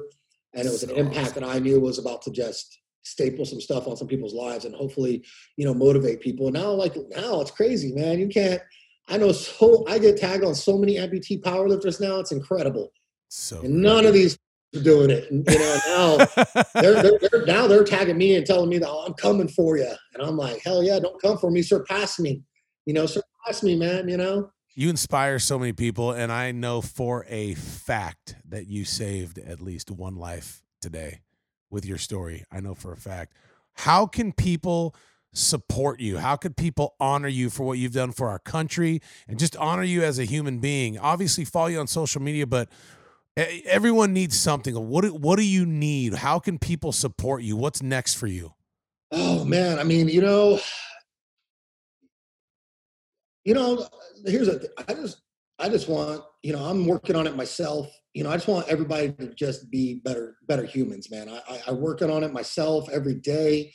and 0.54 0.66
it 0.66 0.70
was 0.70 0.82
an 0.82 0.90
impact 0.90 1.34
that 1.34 1.44
I 1.44 1.58
knew 1.58 1.80
was 1.80 1.98
about 1.98 2.22
to 2.22 2.30
just 2.30 2.80
staple 3.02 3.44
some 3.44 3.60
stuff 3.60 3.86
on 3.86 3.96
some 3.96 4.08
people's 4.08 4.34
lives 4.34 4.64
and 4.64 4.74
hopefully, 4.74 5.24
you 5.56 5.64
know, 5.64 5.74
motivate 5.74 6.20
people. 6.20 6.46
And 6.46 6.54
now, 6.54 6.70
like 6.70 6.94
now, 7.10 7.40
it's 7.40 7.50
crazy, 7.50 7.92
man. 7.92 8.18
You 8.18 8.28
can't. 8.28 8.60
I 9.08 9.16
know 9.16 9.32
so 9.32 9.86
I 9.88 9.98
get 9.98 10.18
tagged 10.18 10.44
on 10.44 10.54
so 10.54 10.76
many 10.76 10.96
amputee 10.96 11.40
powerlifters 11.40 12.00
now. 12.00 12.18
It's 12.18 12.32
incredible. 12.32 12.92
So 13.28 13.60
and 13.60 13.82
none 13.82 14.06
of 14.06 14.14
these 14.14 14.38
are 14.74 14.82
doing 14.82 15.10
it. 15.10 15.30
And, 15.30 15.46
you 15.48 15.58
know, 15.58 15.78
now 15.86 16.16
they're, 16.74 17.02
they're, 17.02 17.18
they're, 17.20 17.46
now 17.46 17.66
they're 17.66 17.84
tagging 17.84 18.18
me 18.18 18.36
and 18.36 18.46
telling 18.46 18.68
me 18.68 18.78
that 18.78 18.88
oh, 18.88 19.04
I'm 19.06 19.14
coming 19.14 19.48
for 19.48 19.76
you. 19.76 19.90
And 20.14 20.22
I'm 20.22 20.36
like, 20.36 20.62
hell 20.64 20.82
yeah, 20.82 20.98
don't 20.98 21.20
come 21.20 21.38
for 21.38 21.50
me, 21.50 21.62
surpass 21.62 22.18
me. 22.18 22.42
You 22.86 22.94
know, 22.94 23.06
surpass 23.06 23.62
me, 23.62 23.76
man. 23.76 24.08
You 24.08 24.16
know 24.16 24.50
you 24.78 24.88
inspire 24.88 25.40
so 25.40 25.58
many 25.58 25.72
people 25.72 26.12
and 26.12 26.30
i 26.30 26.52
know 26.52 26.80
for 26.80 27.26
a 27.28 27.54
fact 27.54 28.36
that 28.48 28.68
you 28.68 28.84
saved 28.84 29.36
at 29.36 29.60
least 29.60 29.90
one 29.90 30.14
life 30.14 30.62
today 30.80 31.20
with 31.68 31.84
your 31.84 31.98
story 31.98 32.44
i 32.52 32.60
know 32.60 32.76
for 32.76 32.92
a 32.92 32.96
fact 32.96 33.34
how 33.74 34.06
can 34.06 34.32
people 34.32 34.94
support 35.34 35.98
you 35.98 36.18
how 36.18 36.36
could 36.36 36.56
people 36.56 36.94
honor 37.00 37.26
you 37.26 37.50
for 37.50 37.64
what 37.64 37.76
you've 37.76 37.92
done 37.92 38.12
for 38.12 38.28
our 38.28 38.38
country 38.38 39.02
and 39.26 39.40
just 39.40 39.56
honor 39.56 39.82
you 39.82 40.04
as 40.04 40.20
a 40.20 40.24
human 40.24 40.60
being 40.60 40.96
obviously 40.96 41.44
follow 41.44 41.66
you 41.66 41.80
on 41.80 41.88
social 41.88 42.22
media 42.22 42.46
but 42.46 42.68
everyone 43.66 44.12
needs 44.12 44.38
something 44.38 44.74
what 44.74 45.02
do, 45.02 45.14
what 45.14 45.36
do 45.36 45.44
you 45.44 45.64
need 45.64 46.14
how 46.14 46.38
can 46.38 46.58
people 46.58 46.92
support 46.92 47.42
you 47.42 47.56
what's 47.56 47.82
next 47.82 48.14
for 48.14 48.26
you 48.26 48.52
oh 49.12 49.44
man 49.44 49.78
i 49.78 49.84
mean 49.84 50.08
you 50.08 50.20
know 50.20 50.58
you 53.48 53.54
know, 53.54 53.82
here's 54.26 54.46
a. 54.46 54.60
I 54.86 54.92
just, 54.92 55.22
I 55.58 55.70
just 55.70 55.88
want, 55.88 56.22
you 56.42 56.52
know, 56.52 56.62
I'm 56.62 56.84
working 56.84 57.16
on 57.16 57.26
it 57.26 57.34
myself. 57.34 57.88
You 58.12 58.22
know, 58.22 58.30
I 58.30 58.34
just 58.34 58.46
want 58.46 58.68
everybody 58.68 59.10
to 59.12 59.34
just 59.34 59.70
be 59.70 60.02
better, 60.04 60.36
better 60.46 60.66
humans, 60.66 61.10
man. 61.10 61.30
I, 61.30 61.40
I, 61.48 61.60
I 61.68 61.72
working 61.72 62.10
on 62.10 62.24
it 62.24 62.32
myself 62.34 62.90
every 62.90 63.14
day. 63.14 63.72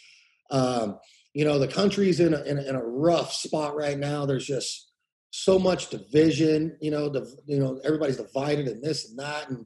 Um, 0.52 1.00
you 1.34 1.44
know, 1.44 1.58
the 1.58 1.68
country's 1.68 2.20
in 2.20 2.36
a, 2.36 2.44
in 2.44 2.60
a, 2.60 2.62
in 2.62 2.76
a 2.76 2.84
rough 2.84 3.34
spot 3.34 3.76
right 3.76 3.98
now. 3.98 4.28
There's 4.28 4.46
just 4.46 4.92
so 5.36 5.58
much 5.58 5.90
division. 5.90 6.78
You 6.80 6.92
know, 6.92 7.10
the, 7.10 7.36
you 7.46 7.60
know, 7.60 7.80
everybody's 7.84 8.18
divided 8.18 8.68
and 8.68 8.84
this 8.84 9.10
and 9.10 9.18
that, 9.18 9.50
and 9.50 9.66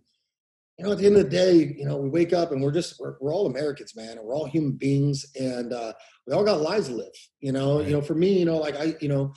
you 0.80 0.86
know, 0.86 0.91
at 0.93 0.99
the 0.99 1.07
end 1.07 1.18
of 1.18 1.24
the 1.24 1.30
day, 1.30 1.76
you 1.76 1.86
know, 1.86 1.97
we 1.97 2.09
wake 2.09 2.34
up 2.34 2.51
and 2.51 2.61
we're 2.61 2.72
just 2.72 2.99
we're, 2.99 3.15
we're 3.20 3.34
all 3.34 3.47
Americans, 3.47 3.95
man, 3.95 4.18
and 4.18 4.22
we're 4.22 4.36
all 4.36 4.45
human 4.45 4.74
beings, 4.74 5.26
and 5.39 5.74
uh, 5.74 5.91
we 6.26 6.34
all 6.34 6.45
got 6.45 6.61
lives 6.61 6.88
to 6.88 6.95
live. 6.95 7.11
You 7.41 7.51
know, 7.51 7.80
right. 7.80 7.88
you 7.88 7.93
know, 7.93 8.01
for 8.01 8.15
me, 8.15 8.39
you 8.39 8.45
know, 8.45 8.57
like 8.57 8.76
I, 8.76 8.95
you 9.01 9.09
know, 9.09 9.34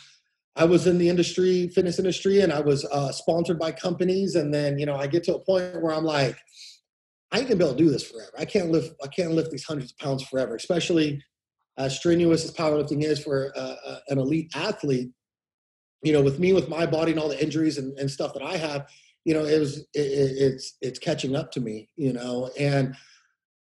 I 0.55 0.65
was 0.65 0.87
in 0.87 0.99
the 0.99 1.09
industry, 1.09 1.69
fitness 1.69 1.99
industry, 1.99 2.41
and 2.41 2.53
I 2.53 2.61
was 2.61 2.85
uh, 2.85 3.11
sponsored 3.11 3.59
by 3.59 3.73
companies. 3.73 4.37
And 4.37 4.53
then, 4.53 4.79
you 4.79 4.87
know, 4.87 4.97
I 4.97 5.07
get 5.07 5.25
to 5.25 5.37
a 5.37 5.41
point 5.41 5.83
where 5.83 5.95
I'm 5.95 6.05
like, 6.05 6.37
I 7.33 7.39
ain't 7.39 7.49
gonna 7.49 7.59
be 7.59 7.65
able 7.65 7.77
to 7.77 7.85
do 7.85 7.91
this 7.91 8.09
forever. 8.09 8.33
I 8.39 8.45
can't 8.45 8.71
lift, 8.71 8.93
I 9.03 9.09
can't 9.09 9.33
lift 9.33 9.51
these 9.51 9.65
hundreds 9.65 9.93
of 9.93 9.99
pounds 9.99 10.23
forever, 10.23 10.55
especially 10.55 11.23
as 11.79 11.97
strenuous 11.97 12.45
as 12.45 12.53
powerlifting 12.53 13.03
is 13.03 13.23
for 13.23 13.53
uh, 13.57 13.77
uh, 13.85 13.99
an 14.09 14.19
elite 14.19 14.53
athlete. 14.55 15.11
You 16.03 16.13
know, 16.13 16.23
with 16.23 16.39
me, 16.39 16.53
with 16.53 16.69
my 16.69 16.87
body 16.87 17.13
and 17.13 17.21
all 17.21 17.29
the 17.29 17.43
injuries 17.43 17.79
and, 17.79 17.97
and 17.99 18.11
stuff 18.11 18.33
that 18.35 18.43
I 18.43 18.57
have, 18.57 18.89
you 19.25 19.35
know, 19.35 19.45
it 19.45 19.59
was, 19.59 19.79
it, 19.95 20.01
it's, 20.01 20.77
it's 20.81 20.99
catching 20.99 21.37
up 21.37 21.53
to 21.53 21.61
me, 21.61 21.89
you 21.97 22.13
know, 22.13 22.51
and 22.59 22.95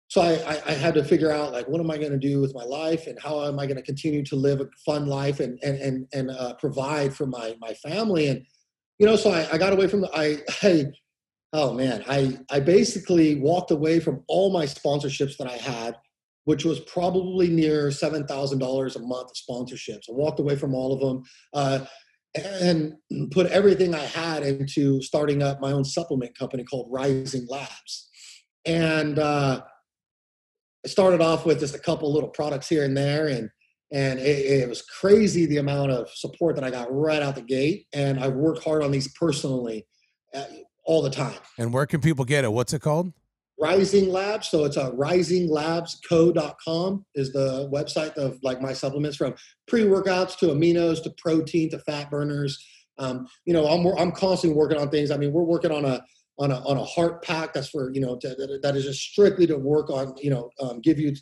so 0.09 0.23
I, 0.23 0.61
I, 0.67 0.73
had 0.73 0.95
to 0.95 1.05
figure 1.05 1.31
out 1.31 1.53
like, 1.53 1.69
what 1.69 1.81
am 1.81 1.91
I 1.91 1.97
going 1.97 2.11
to 2.11 2.19
do 2.19 2.41
with 2.41 2.53
my 2.53 2.65
life 2.65 3.07
and 3.07 3.17
how 3.21 3.45
am 3.45 3.61
I 3.61 3.67
going 3.67 3.77
to 3.77 3.83
continue 3.83 4.25
to 4.25 4.35
live 4.35 4.61
a 4.61 4.67
fun 4.85 5.07
life 5.07 5.39
and, 5.39 5.59
and, 5.63 5.79
and, 5.79 6.07
and 6.13 6.31
uh, 6.33 6.55
provide 6.55 7.15
for 7.15 7.27
my, 7.27 7.55
my 7.61 7.75
family. 7.75 8.27
And, 8.27 8.45
you 8.99 9.07
know, 9.07 9.15
so 9.15 9.31
I, 9.31 9.49
I 9.53 9.59
got 9.59 9.73
away 9.73 9.87
from 9.87 10.01
the, 10.01 10.11
I, 10.13 10.39
I, 10.67 10.87
oh 11.53 11.75
man, 11.75 12.03
I, 12.09 12.39
I 12.51 12.59
basically 12.59 13.37
walked 13.37 13.71
away 13.71 14.01
from 14.01 14.25
all 14.27 14.53
my 14.53 14.65
sponsorships 14.65 15.37
that 15.37 15.47
I 15.47 15.57
had 15.57 15.97
which 16.45 16.65
was 16.65 16.81
probably 16.81 17.49
near 17.49 17.89
$7,000 17.89 18.27
a 18.97 18.99
month 18.99 19.31
of 19.31 19.37
sponsorships. 19.37 20.09
I 20.09 20.13
walked 20.13 20.41
away 20.41 20.57
from 20.57 20.75
all 20.75 20.93
of 20.93 21.01
them 21.01 21.23
uh, 21.55 21.85
and 22.35 22.95
put 23.33 23.47
everything 23.47 23.95
I 23.95 24.05
had 24.05 24.43
into 24.43 25.03
starting 25.03 25.43
up 25.43 25.61
my 25.61 25.73
own 25.73 25.85
supplement 25.85 26.39
company 26.39 26.65
called 26.65 26.89
Rising 26.91 27.47
Labs. 27.49 28.09
And 28.65 29.19
uh, 29.19 29.63
I 30.85 30.89
started 30.89 31.21
off 31.21 31.45
with 31.45 31.61
just 31.61 31.75
a 31.75 31.79
couple 31.79 32.13
little 32.13 32.29
products 32.29 32.69
here 32.69 32.85
and 32.85 32.97
there. 32.97 33.27
And 33.27 33.51
and 33.93 34.21
it, 34.21 34.63
it, 34.63 34.69
was 34.69 34.83
crazy 34.83 35.47
the 35.47 35.57
amount 35.57 35.91
of 35.91 36.09
support 36.11 36.55
that 36.55 36.63
I 36.63 36.71
got 36.71 36.95
right 36.95 37.21
out 37.21 37.35
the 37.35 37.43
gate. 37.43 37.87
And 37.93 38.21
I 38.21 38.29
worked 38.29 38.63
hard 38.63 38.85
on 38.85 38.93
these 38.93 39.13
personally 39.15 39.85
uh, 40.33 40.45
all 40.85 41.03
the 41.03 41.11
time. 41.11 41.39
And 41.59 41.73
where 41.73 41.87
can 41.87 42.01
people 42.01 42.25
get 42.25 42.45
it? 42.45 42.53
What's 42.53 42.73
it 42.73 42.83
called? 42.83 43.13
Rising 43.61 44.11
Labs. 44.11 44.49
So 44.49 44.65
it's 44.65 44.79
a 44.79 44.91
risinglabsco.com 44.93 47.05
is 47.15 47.31
the 47.33 47.69
website 47.71 48.15
of 48.15 48.39
like 48.43 48.63
my 48.63 48.73
supplements 48.73 49.19
from 49.19 49.35
pre-workouts 49.69 50.39
to 50.39 50.47
aminos 50.47 51.03
to 51.03 51.11
protein 51.19 51.69
to 51.71 51.79
fat 51.81 52.11
burners. 52.11 52.59
Um, 52.99 53.27
you 53.45 53.53
know, 53.53 53.67
I'm, 53.67 53.85
I'm 53.99 54.13
constantly 54.13 54.57
working 54.57 54.79
on 54.79 54.89
things. 54.89 55.11
I 55.11 55.19
mean, 55.19 55.33
we're 55.33 55.43
working 55.43 55.73
on 55.73 55.85
a, 55.85 56.03
on 56.39 56.51
a, 56.51 56.67
on 56.67 56.79
a 56.79 56.85
heart 56.85 57.23
pack 57.23 57.53
that's 57.53 57.69
for, 57.69 57.93
you 57.93 58.01
know, 58.01 58.17
to, 58.17 58.59
that 58.63 58.77
is 58.77 58.85
just 58.85 59.03
strictly 59.03 59.47
to 59.47 59.59
work 59.59 59.91
on, 59.91 60.15
you 60.17 60.31
know, 60.31 60.49
um, 60.61 60.81
give 60.81 60.99
you, 60.99 61.15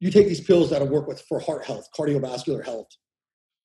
you 0.00 0.10
take 0.10 0.28
these 0.28 0.40
pills 0.40 0.70
that'll 0.70 0.88
work 0.88 1.06
with 1.06 1.20
for 1.28 1.40
heart 1.40 1.66
health, 1.66 1.86
cardiovascular 1.96 2.64
health. 2.64 2.88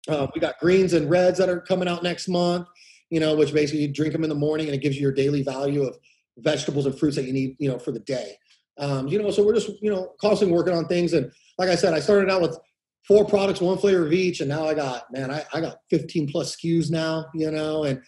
Uh, 0.09 0.27
we 0.35 0.43
got 0.43 0.59
greens 0.59 0.93
and 0.93 1.09
reds 1.09 1.39
that 1.39 1.49
are 1.49 1.61
coming 1.61 1.89
out 1.89 2.03
next 2.03 2.29
month, 2.29 2.69
you 3.09 3.19
know, 3.19 3.35
which 3.35 3.55
basically 3.55 3.81
you 3.81 3.89
drink 3.89 4.13
them 4.13 4.25
in 4.25 4.29
the 4.29 4.35
morning 4.35 4.67
and 4.67 4.75
it 4.75 4.83
gives 4.83 4.97
you 4.97 5.03
your 5.03 5.13
daily 5.13 5.43
value 5.43 5.85
of 5.85 5.97
vegetables 6.39 6.87
and 6.87 6.99
fruits 6.99 7.17
that 7.17 7.25
you 7.25 7.33
need, 7.33 7.57
you 7.59 7.69
know, 7.69 7.79
for 7.79 7.93
the 7.93 8.01
day. 8.01 8.37
Um, 8.79 9.07
you 9.09 9.21
know, 9.21 9.31
so 9.31 9.45
we're 9.45 9.55
just, 9.55 9.71
you 9.83 9.91
know, 9.91 10.13
constantly 10.21 10.57
working 10.57 10.75
on 10.75 10.87
things. 10.87 11.13
And 11.13 11.31
like 11.59 11.69
I 11.69 11.75
said, 11.75 11.93
I 11.93 12.01
started 12.01 12.31
out 12.31 12.41
with 12.41 12.59
four 13.07 13.25
products, 13.25 13.61
one 13.61 13.79
flavor 13.79 14.07
of 14.07 14.13
each, 14.13 14.41
and 14.41 14.49
now 14.49 14.67
I 14.67 14.75
got, 14.75 15.05
man, 15.13 15.31
I, 15.31 15.45
I 15.53 15.61
got 15.61 15.77
15 15.91 16.31
plus 16.31 16.57
SKUs 16.57 16.91
now, 16.91 17.27
you 17.35 17.51
know, 17.51 17.85
and 17.85 18.01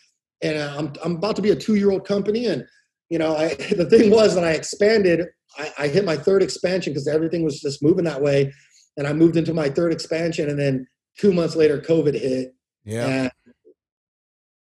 and 0.43 0.59
I'm 0.59 0.93
I'm 1.03 1.16
about 1.16 1.37
to 1.37 1.43
be 1.43 1.51
a 1.51 1.57
two 1.57 1.75
year 1.75 1.91
old 1.91 2.07
company, 2.07 2.47
and 2.47 2.64
you 3.09 3.18
know, 3.18 3.37
I 3.37 3.49
the 3.77 3.87
thing 3.89 4.11
was 4.11 4.35
that 4.35 4.45
I 4.45 4.53
expanded. 4.53 5.27
I, 5.57 5.72
I 5.79 5.89
hit 5.89 6.05
my 6.05 6.16
third 6.16 6.43
expansion 6.43 6.93
because 6.93 7.07
everything 7.07 7.45
was 7.45 7.61
just 7.61 7.83
moving 7.83 8.05
that 8.05 8.22
way, 8.22 8.53
and 8.97 9.07
I 9.07 9.12
moved 9.12 9.37
into 9.37 9.55
my 9.55 9.68
third 9.68 9.93
expansion, 9.93 10.49
and 10.49 10.59
then 10.59 10.87
two 11.18 11.33
months 11.33 11.57
later, 11.57 11.81
COVID 11.81 12.14
hit. 12.14 12.55
Yeah. 12.85 13.07
And, 13.07 13.31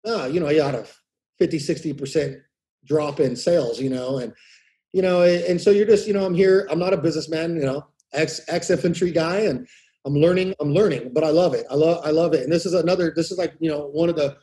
uh, 0.08 0.26
you 0.26 0.39
know, 0.39 0.50
you 0.50 0.58
got 0.60 0.76
a 0.76 0.88
50, 1.38 1.60
60 1.60 1.93
percent 1.93 2.38
drop 2.89 3.19
in 3.19 3.35
sales, 3.35 3.79
you 3.79 3.89
know, 3.89 4.17
and 4.17 4.33
you 4.91 5.03
know, 5.03 5.21
and 5.21 5.61
so 5.61 5.69
you're 5.69 5.85
just, 5.85 6.07
you 6.07 6.13
know, 6.13 6.25
I'm 6.25 6.33
here. 6.33 6.67
I'm 6.71 6.79
not 6.79 6.93
a 6.93 6.97
businessman, 6.97 7.55
you 7.55 7.65
know, 7.65 7.85
ex 8.13 8.41
ex 8.47 8.71
infantry 8.71 9.11
guy, 9.11 9.41
and 9.41 9.67
I'm 10.05 10.15
learning. 10.15 10.55
I'm 10.59 10.73
learning, 10.73 11.11
but 11.13 11.23
I 11.23 11.29
love 11.29 11.53
it. 11.53 11.65
I 11.69 11.75
love. 11.75 12.03
I 12.03 12.09
love 12.09 12.33
it. 12.33 12.43
And 12.43 12.51
this 12.51 12.65
is 12.65 12.73
another. 12.73 13.13
This 13.15 13.31
is 13.31 13.37
like 13.37 13.53
you 13.59 13.69
know 13.69 13.87
one 13.87 14.09
of 14.09 14.15
the. 14.15 14.35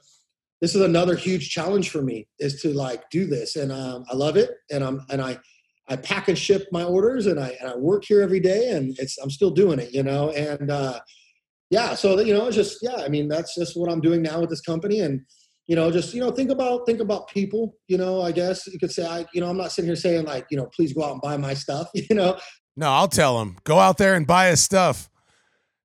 This 0.62 0.74
is 0.74 0.80
another 0.80 1.16
huge 1.16 1.50
challenge 1.50 1.90
for 1.90 2.00
me 2.00 2.26
is 2.38 2.62
to 2.62 2.72
like 2.72 3.10
do 3.10 3.26
this, 3.26 3.56
and 3.56 3.72
um, 3.72 4.04
I 4.10 4.14
love 4.14 4.36
it. 4.36 4.50
And 4.70 4.84
I'm 4.84 5.04
and 5.10 5.20
I. 5.20 5.38
I 5.88 5.94
pack 5.94 6.26
and 6.26 6.36
ship 6.36 6.66
my 6.72 6.82
orders, 6.82 7.26
and 7.26 7.38
I 7.38 7.56
and 7.60 7.70
I 7.70 7.76
work 7.76 8.04
here 8.04 8.20
every 8.20 8.40
day, 8.40 8.70
and 8.70 8.98
it's 8.98 9.18
I'm 9.18 9.30
still 9.30 9.52
doing 9.52 9.78
it, 9.78 9.94
you 9.94 10.02
know. 10.02 10.30
And 10.30 10.68
uh, 10.68 10.98
yeah, 11.70 11.94
so 11.94 12.18
you 12.18 12.34
know, 12.34 12.48
it's 12.48 12.56
just 12.56 12.78
yeah. 12.82 13.04
I 13.04 13.08
mean, 13.08 13.28
that's 13.28 13.54
just 13.54 13.76
what 13.76 13.88
I'm 13.88 14.00
doing 14.00 14.20
now 14.20 14.40
with 14.40 14.50
this 14.50 14.60
company, 14.60 14.98
and 14.98 15.20
you 15.66 15.76
know 15.76 15.90
just 15.90 16.14
you 16.14 16.20
know 16.20 16.30
think 16.30 16.50
about 16.50 16.86
think 16.86 17.00
about 17.00 17.28
people 17.28 17.76
you 17.88 17.98
know 17.98 18.22
i 18.22 18.32
guess 18.32 18.66
you 18.66 18.78
could 18.78 18.92
say 18.92 19.06
i 19.06 19.24
you 19.32 19.40
know 19.40 19.48
i'm 19.48 19.56
not 19.56 19.72
sitting 19.72 19.88
here 19.88 19.96
saying 19.96 20.24
like 20.24 20.46
you 20.50 20.56
know 20.56 20.66
please 20.66 20.92
go 20.92 21.04
out 21.04 21.12
and 21.12 21.20
buy 21.20 21.36
my 21.36 21.54
stuff 21.54 21.88
you 21.94 22.14
know? 22.14 22.38
No 22.76 22.90
i'll 22.90 23.08
tell 23.08 23.38
them 23.38 23.56
go 23.64 23.78
out 23.78 23.98
there 23.98 24.14
and 24.14 24.26
buy 24.26 24.48
his 24.48 24.62
stuff. 24.62 25.08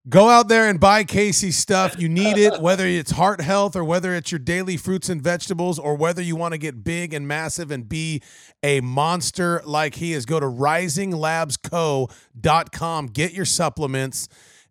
Go 0.09 0.29
out 0.29 0.47
there 0.47 0.67
and 0.67 0.79
buy 0.79 1.03
casey's 1.03 1.57
stuff. 1.57 1.99
You 1.99 2.09
need 2.09 2.35
it 2.35 2.59
whether 2.63 2.87
it's 2.87 3.11
heart 3.11 3.39
health 3.39 3.75
or 3.75 3.83
whether 3.83 4.15
it's 4.15 4.31
your 4.31 4.39
daily 4.39 4.75
fruits 4.75 5.09
and 5.09 5.21
vegetables 5.21 5.77
or 5.77 5.95
whether 5.95 6.23
you 6.23 6.35
want 6.35 6.53
to 6.53 6.57
get 6.57 6.83
big 6.83 7.13
and 7.13 7.27
massive 7.27 7.69
and 7.69 7.87
be 7.87 8.23
a 8.63 8.81
monster 8.81 9.61
like 9.63 9.93
he 9.93 10.13
is. 10.13 10.25
Go 10.25 10.39
to 10.39 10.47
risinglabsco.com 10.47 13.07
get 13.07 13.33
your 13.33 13.45
supplements 13.45 14.27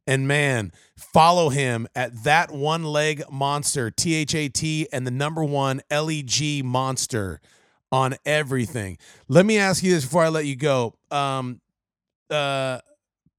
and 0.07 0.27
man, 0.27 0.73
follow 0.97 1.51
him 1.51 1.87
at 1.95 2.25
that 2.25 2.51
one 2.51 2.85
leg 2.85 3.23
monster, 3.31 3.91
T 3.91 4.15
H 4.15 4.35
A 4.35 4.49
T, 4.49 4.89
and 4.93 5.07
the 5.07 5.11
number 5.11 5.45
one 5.45 5.81
L 5.91 6.11
E 6.11 6.23
G 6.23 6.63
monster 6.63 7.41
on 7.93 8.15
everything. 8.25 8.99
Let 9.29 9.47
me 9.47 9.59
ask 9.59 9.83
you 9.83 9.93
this 9.93 10.05
before 10.05 10.25
I 10.25 10.29
let 10.29 10.47
you 10.47 10.57
go. 10.57 10.95
Um, 11.11 11.61
uh, 12.31 12.81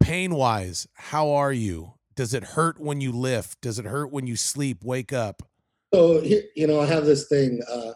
pain 0.01 0.35
wise, 0.35 0.87
how 0.93 1.31
are 1.31 1.53
you? 1.53 1.93
Does 2.15 2.33
it 2.33 2.43
hurt 2.43 2.79
when 2.79 3.01
you 3.01 3.11
lift? 3.11 3.61
Does 3.61 3.79
it 3.79 3.85
hurt 3.85 4.11
when 4.11 4.27
you 4.27 4.35
sleep? 4.35 4.83
Wake 4.83 5.13
up. 5.13 5.43
So 5.93 6.21
you 6.21 6.67
know, 6.67 6.79
I 6.79 6.85
have 6.85 7.05
this 7.05 7.27
thing. 7.27 7.61
Uh, 7.69 7.91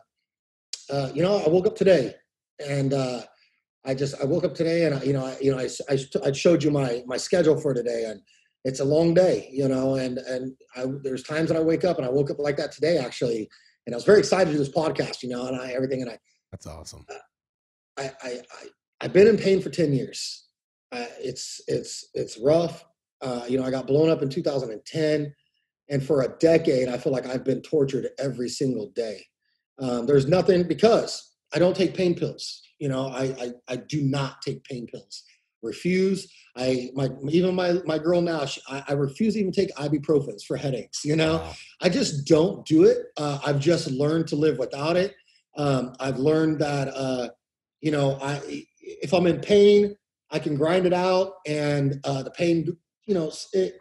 uh, 0.89 1.11
you 1.13 1.23
know, 1.23 1.37
I 1.37 1.49
woke 1.49 1.67
up 1.67 1.75
today, 1.75 2.13
and 2.65 2.93
uh, 2.93 3.21
I 3.85 3.93
just 3.93 4.15
I 4.21 4.25
woke 4.25 4.43
up 4.43 4.55
today, 4.55 4.85
and 4.85 4.95
I, 4.95 5.03
you 5.03 5.13
know, 5.13 5.25
I, 5.25 5.37
you 5.41 5.51
know, 5.51 5.59
I, 5.59 5.69
I, 5.89 5.97
I 6.27 6.31
showed 6.31 6.63
you 6.63 6.71
my 6.71 7.03
my 7.05 7.17
schedule 7.17 7.59
for 7.59 7.73
today, 7.73 8.05
and 8.05 8.21
it's 8.65 8.79
a 8.79 8.85
long 8.85 9.13
day, 9.13 9.47
you 9.51 9.67
know, 9.67 9.95
and 9.95 10.17
and 10.17 10.53
I, 10.75 10.85
there's 11.03 11.23
times 11.23 11.49
that 11.49 11.57
I 11.57 11.61
wake 11.61 11.85
up 11.85 11.97
and 11.97 12.05
I 12.05 12.09
woke 12.09 12.31
up 12.31 12.39
like 12.39 12.57
that 12.57 12.71
today 12.71 12.97
actually, 12.97 13.47
and 13.85 13.93
I 13.93 13.97
was 13.97 14.03
very 14.03 14.19
excited 14.19 14.45
to 14.47 14.51
do 14.53 14.57
this 14.57 14.73
podcast, 14.73 15.21
you 15.23 15.29
know, 15.29 15.47
and 15.47 15.55
I 15.55 15.71
everything 15.71 16.01
and 16.01 16.11
I. 16.11 16.17
That's 16.51 16.65
awesome. 16.65 17.05
Uh, 17.07 17.13
I, 17.97 18.11
I 18.23 18.29
I 18.29 18.65
I've 19.01 19.13
been 19.13 19.27
in 19.27 19.37
pain 19.37 19.61
for 19.61 19.69
ten 19.69 19.93
years. 19.93 20.47
Uh, 20.91 21.05
it's 21.19 21.61
it's 21.67 22.09
it's 22.15 22.39
rough. 22.39 22.83
Uh, 23.21 23.45
you 23.47 23.57
know, 23.57 23.65
I 23.65 23.71
got 23.71 23.87
blown 23.87 24.09
up 24.09 24.21
in 24.21 24.29
2010, 24.29 25.33
and 25.89 26.03
for 26.03 26.23
a 26.23 26.37
decade, 26.39 26.89
I 26.89 26.97
feel 26.97 27.13
like 27.13 27.27
I've 27.27 27.43
been 27.43 27.61
tortured 27.61 28.09
every 28.19 28.49
single 28.49 28.91
day. 28.95 29.25
Um, 29.79 30.05
there's 30.05 30.27
nothing 30.27 30.67
because 30.67 31.33
I 31.53 31.59
don't 31.59 31.75
take 31.75 31.93
pain 31.93 32.15
pills. 32.15 32.61
You 32.79 32.89
know, 32.89 33.07
I, 33.07 33.23
I 33.39 33.51
I 33.67 33.75
do 33.75 34.01
not 34.01 34.41
take 34.41 34.63
pain 34.63 34.87
pills 34.87 35.23
refuse. 35.65 36.31
I 36.55 36.89
my 36.93 37.09
even 37.29 37.53
my 37.53 37.73
my 37.85 37.97
girl 37.97 38.21
now, 38.21 38.45
she, 38.45 38.61
I, 38.69 38.83
I, 38.89 38.93
refuse 38.93 39.33
to 39.33 39.41
even 39.41 39.51
take 39.51 39.75
ibuprofens 39.75 40.43
for 40.43 40.55
headaches. 40.55 41.03
You 41.03 41.17
know, 41.17 41.37
wow. 41.37 41.53
I 41.81 41.89
just 41.89 42.25
don't 42.25 42.65
do 42.65 42.85
it. 42.85 42.97
Uh, 43.17 43.39
I've 43.45 43.59
just 43.59 43.91
learned 43.91 44.27
to 44.27 44.37
live 44.37 44.57
without 44.57 44.95
it. 44.95 45.15
Um, 45.57 45.93
I've 45.99 46.17
learned 46.17 46.59
that 46.59 46.87
uh, 46.95 47.29
you 47.81 47.91
know, 47.91 48.17
I 48.21 48.65
if 48.79 49.13
I'm 49.13 49.27
in 49.27 49.41
pain, 49.41 49.95
I 50.31 50.39
can 50.39 50.55
grind 50.55 50.85
it 50.85 50.93
out, 50.93 51.33
and 51.45 51.99
uh, 52.05 52.23
the 52.23 52.31
pain, 52.31 52.77
you 53.05 53.13
know, 53.13 53.31
it 53.51 53.75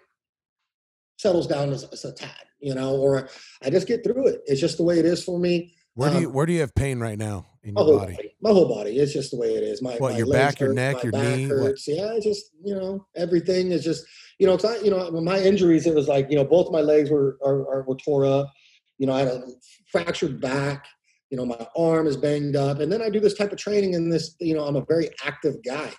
settles 1.17 1.47
down 1.47 1.73
as, 1.73 1.85
as 1.85 2.05
a 2.05 2.13
tad. 2.13 2.31
You 2.59 2.75
know, 2.75 2.97
or 2.97 3.29
I 3.63 3.71
just 3.71 3.87
get 3.87 4.03
through 4.03 4.27
it. 4.29 4.41
It's 4.47 4.61
just 4.61 4.79
the 4.79 4.85
way 4.85 4.99
it 4.99 5.05
is 5.05 5.23
for 5.23 5.39
me. 5.39 5.75
Where 5.95 6.11
do 6.11 6.21
you 6.23 6.31
where 6.31 6.47
do 6.47 6.53
you 6.53 6.61
have 6.61 6.75
pain 6.75 6.99
right 6.99 7.19
now 7.19 7.47
in 7.65 7.75
your 7.75 7.99
body? 7.99 8.15
body? 8.15 8.37
My 8.41 8.51
whole 8.51 8.69
body. 8.69 8.99
It's 8.99 9.13
just 9.13 9.31
the 9.31 9.37
way 9.37 9.55
it 9.55 9.63
is. 9.63 9.83
My 9.83 9.97
what 9.97 10.13
my 10.13 10.19
your 10.19 10.31
back, 10.31 10.59
hurt, 10.59 10.67
your 10.67 10.75
neck, 10.75 11.03
your 11.03 11.13
knee. 11.13 11.45
Hurts. 11.45 11.89
What? 11.89 11.97
Yeah, 11.97 12.19
just 12.23 12.51
you 12.65 12.75
know 12.75 13.07
everything 13.17 13.73
is 13.73 13.83
just 13.83 14.05
you 14.39 14.47
know 14.47 14.59
I 14.63 14.77
you 14.79 14.91
know 14.91 15.11
my 15.11 15.41
injuries 15.41 15.87
it 15.87 15.95
was 15.95 16.09
like 16.09 16.31
you 16.31 16.37
know 16.37 16.45
both 16.45 16.71
my 16.71 16.81
legs 16.81 17.11
were 17.11 17.39
are, 17.45 17.61
are, 17.69 17.83
were 17.83 17.97
tore 17.97 18.27
up. 18.27 18.53
You 18.99 19.07
know 19.07 19.15
I 19.15 19.21
had 19.21 19.29
a 19.29 19.43
fractured 19.91 20.41
back. 20.41 20.87
You 21.31 21.39
know 21.39 21.47
my 21.47 21.67
arm 21.77 22.07
is 22.07 22.17
banged 22.17 22.57
up, 22.57 22.81
and 22.81 22.93
then 22.93 23.03
I 23.03 23.11
do 23.11 23.21
this 23.21 23.35
type 23.35 23.53
of 23.53 23.59
training 23.59 23.95
and 23.95 24.13
this 24.13 24.37
you 24.41 24.55
know 24.55 24.65
I'm 24.65 24.77
a 24.77 24.85
very 24.85 25.09
active 25.25 25.57
guy. 25.65 25.91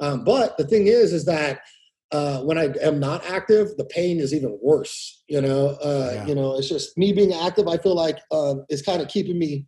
Um, 0.00 0.24
but 0.24 0.58
the 0.58 0.66
thing 0.66 0.88
is, 0.88 1.12
is 1.12 1.24
that 1.26 1.60
uh, 2.10 2.40
when 2.40 2.58
I 2.58 2.68
am 2.82 3.00
not 3.00 3.24
active, 3.24 3.68
the 3.78 3.84
pain 3.86 4.18
is 4.20 4.34
even 4.34 4.58
worse. 4.60 5.22
You 5.28 5.40
know, 5.40 5.78
uh, 5.82 6.10
yeah. 6.14 6.26
you 6.26 6.34
know, 6.34 6.58
it's 6.58 6.68
just 6.68 6.98
me 6.98 7.12
being 7.12 7.32
active. 7.32 7.68
I 7.68 7.78
feel 7.78 7.94
like 7.94 8.18
uh, 8.30 8.56
is 8.68 8.82
kind 8.82 9.00
of 9.00 9.08
keeping 9.08 9.38
me 9.38 9.66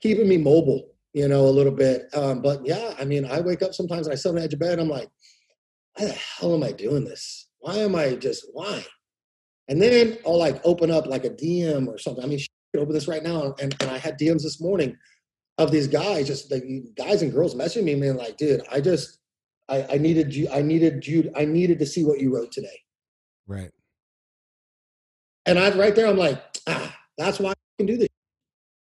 keeping 0.00 0.28
me 0.28 0.38
mobile. 0.38 0.88
You 1.12 1.28
know, 1.28 1.46
a 1.46 1.48
little 1.48 1.72
bit. 1.72 2.14
Um, 2.14 2.42
but 2.42 2.60
yeah, 2.66 2.94
I 2.98 3.06
mean, 3.06 3.24
I 3.24 3.40
wake 3.40 3.62
up 3.62 3.72
sometimes 3.72 4.06
and 4.06 4.12
I 4.12 4.16
sit 4.16 4.28
on 4.28 4.34
the 4.34 4.42
edge 4.42 4.52
of 4.52 4.58
bed. 4.58 4.78
I'm 4.78 4.90
like, 4.90 5.08
why 5.94 6.04
the 6.04 6.12
hell 6.12 6.54
am 6.54 6.62
I 6.62 6.72
doing 6.72 7.04
this? 7.04 7.48
Why 7.58 7.76
am 7.78 7.94
I 7.94 8.16
just 8.16 8.46
why? 8.52 8.84
And 9.68 9.80
then 9.80 10.18
I'll 10.26 10.38
like 10.38 10.60
open 10.64 10.90
up 10.90 11.06
like 11.06 11.24
a 11.24 11.30
DM 11.30 11.88
or 11.88 11.96
something. 11.96 12.22
I 12.22 12.26
mean, 12.26 12.38
open 12.76 12.92
this 12.92 13.08
right 13.08 13.22
now, 13.22 13.54
and, 13.60 13.74
and 13.80 13.90
I 13.90 13.96
had 13.96 14.18
DMs 14.18 14.42
this 14.42 14.60
morning 14.60 14.96
of 15.58 15.70
these 15.70 15.88
guys, 15.88 16.26
just 16.26 16.50
the 16.50 16.84
guys 16.96 17.22
and 17.22 17.32
girls 17.32 17.54
messaging 17.54 17.84
me, 17.84 17.94
man, 17.94 18.16
like, 18.16 18.36
dude, 18.36 18.60
I 18.70 18.80
just 18.80 19.18
I, 19.68 19.86
I 19.92 19.98
needed 19.98 20.34
you. 20.34 20.48
I 20.52 20.62
needed 20.62 21.06
you. 21.06 21.32
I 21.34 21.44
needed 21.44 21.78
to 21.80 21.86
see 21.86 22.04
what 22.04 22.20
you 22.20 22.34
wrote 22.34 22.52
today. 22.52 22.80
Right. 23.46 23.70
And 25.44 25.58
I 25.58 25.76
right 25.76 25.94
there, 25.94 26.06
I'm 26.06 26.16
like, 26.16 26.42
ah, 26.66 26.96
that's 27.16 27.38
why 27.38 27.50
I 27.50 27.54
can 27.78 27.86
do 27.86 27.96
this. 27.96 28.08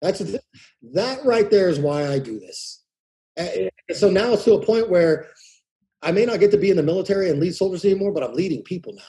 That's 0.02 0.20
that 0.94 1.20
right 1.26 1.50
there 1.50 1.70
is 1.70 1.80
why 1.80 2.08
I 2.08 2.20
do 2.20 2.40
this. 2.40 2.84
And 3.38 3.70
so 3.94 4.10
now 4.10 4.34
it's 4.34 4.44
to 4.46 4.54
a 4.54 4.66
point 4.66 4.90
where 4.90 5.28
I 6.02 6.12
may 6.12 6.26
not 6.26 6.40
get 6.40 6.52
to 6.52 6.58
be 6.58 6.70
in 6.70 6.78
the 6.78 6.84
military 6.84 7.30
and 7.30 7.40
lead 7.40 7.56
soldiers 7.56 7.84
anymore, 7.84 8.12
but 8.12 8.24
I'm 8.24 8.34
leading 8.34 8.62
people 8.62 8.94
now. 8.94 9.02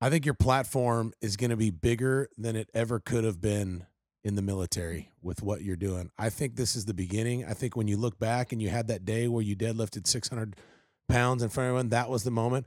I 0.00 0.10
think 0.10 0.24
your 0.24 0.34
platform 0.34 1.12
is 1.20 1.36
going 1.36 1.50
to 1.50 1.56
be 1.56 1.70
bigger 1.70 2.28
than 2.36 2.54
it 2.54 2.68
ever 2.74 3.00
could 3.00 3.24
have 3.24 3.40
been 3.40 3.86
in 4.22 4.34
the 4.34 4.42
military 4.42 5.10
with 5.22 5.42
what 5.42 5.62
you're 5.62 5.76
doing. 5.76 6.10
I 6.18 6.28
think 6.28 6.56
this 6.56 6.76
is 6.76 6.84
the 6.84 6.92
beginning. 6.92 7.44
I 7.44 7.54
think 7.54 7.76
when 7.76 7.88
you 7.88 7.96
look 7.96 8.18
back 8.18 8.52
and 8.52 8.60
you 8.60 8.68
had 8.68 8.88
that 8.88 9.04
day 9.04 9.28
where 9.28 9.42
you 9.42 9.56
deadlifted 9.56 10.06
600 10.06 10.56
pounds 11.08 11.42
in 11.42 11.48
front 11.48 11.66
of 11.66 11.70
everyone, 11.70 11.88
that 11.90 12.10
was 12.10 12.24
the 12.24 12.30
moment. 12.30 12.66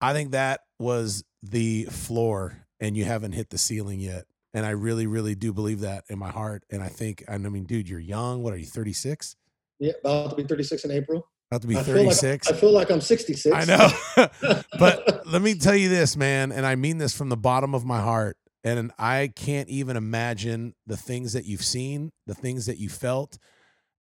I 0.00 0.12
think 0.12 0.30
that 0.30 0.60
was 0.78 1.24
the 1.42 1.84
floor 1.84 2.64
and 2.78 2.96
you 2.96 3.04
haven't 3.04 3.32
hit 3.32 3.50
the 3.50 3.58
ceiling 3.58 4.00
yet. 4.00 4.24
And 4.52 4.66
I 4.66 4.70
really, 4.70 5.06
really 5.06 5.34
do 5.34 5.52
believe 5.52 5.80
that 5.80 6.04
in 6.08 6.18
my 6.18 6.30
heart. 6.30 6.64
And 6.70 6.82
I 6.82 6.88
think, 6.88 7.24
I 7.28 7.38
mean, 7.38 7.64
dude, 7.64 7.88
you're 7.88 8.00
young. 8.00 8.42
What 8.42 8.52
are 8.52 8.56
you, 8.56 8.66
36? 8.66 9.36
Yeah, 9.78 9.92
about 10.00 10.30
to 10.30 10.36
be 10.36 10.44
36 10.44 10.84
in 10.84 10.90
April. 10.90 11.28
About 11.50 11.62
to 11.62 11.68
be 11.68 11.74
36. 11.74 11.86
I 11.86 11.88
feel, 11.90 12.02
like, 12.04 12.56
I 12.56 12.60
feel 12.60 12.72
like 12.72 12.90
I'm 12.90 13.00
66. 13.00 13.54
I 13.54 13.64
know. 13.64 14.60
but 14.78 15.26
let 15.26 15.42
me 15.42 15.54
tell 15.54 15.76
you 15.76 15.88
this, 15.88 16.16
man, 16.16 16.52
and 16.52 16.66
I 16.66 16.74
mean 16.74 16.98
this 16.98 17.16
from 17.16 17.28
the 17.28 17.36
bottom 17.36 17.74
of 17.74 17.84
my 17.84 18.00
heart. 18.00 18.36
And 18.62 18.92
I 18.98 19.32
can't 19.34 19.68
even 19.68 19.96
imagine 19.96 20.74
the 20.86 20.96
things 20.96 21.32
that 21.32 21.46
you've 21.46 21.64
seen, 21.64 22.12
the 22.26 22.34
things 22.34 22.66
that 22.66 22.76
you 22.76 22.88
felt. 22.88 23.38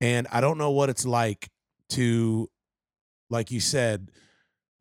And 0.00 0.26
I 0.30 0.40
don't 0.40 0.58
know 0.58 0.70
what 0.70 0.90
it's 0.90 1.06
like 1.06 1.48
to, 1.90 2.50
like 3.30 3.50
you 3.50 3.60
said, 3.60 4.10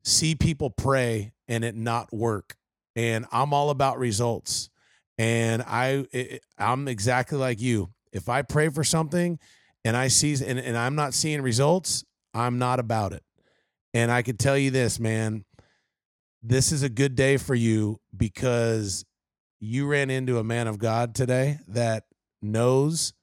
see 0.04 0.36
people 0.36 0.70
pray 0.72 1.32
and 1.48 1.64
it 1.64 1.76
not 1.76 2.12
work. 2.12 2.56
And 2.96 3.26
I'm 3.32 3.54
all 3.54 3.70
about 3.70 3.98
results. 3.98 4.70
And 5.22 5.62
I, 5.62 6.08
it, 6.12 6.44
I'm 6.58 6.88
exactly 6.88 7.38
like 7.38 7.62
you. 7.62 7.92
If 8.12 8.28
I 8.28 8.42
pray 8.42 8.70
for 8.70 8.84
something 8.84 9.38
and 9.86 9.96
I 9.96 10.08
see, 10.08 10.34
and, 10.44 10.58
and 10.58 10.76
I'm 10.76 10.96
not 10.96 11.14
seeing 11.14 11.44
results, 11.44 12.04
I'm 12.34 12.58
not 12.58 12.80
about 12.80 13.14
it. 13.14 13.22
And 13.94 14.12
I 14.12 14.24
can 14.24 14.38
tell 14.38 14.58
you 14.58 14.72
this, 14.72 15.00
man, 15.00 15.46
this 16.42 16.72
is 16.72 16.82
a 16.82 16.90
good 16.90 17.14
day 17.14 17.38
for 17.38 17.54
you 17.54 18.00
because 18.18 19.06
you 19.60 19.86
ran 19.86 20.10
into 20.10 20.40
a 20.40 20.44
man 20.44 20.66
of 20.66 20.80
God 20.80 21.14
today 21.14 21.60
that 21.68 22.06
knows 22.42 23.14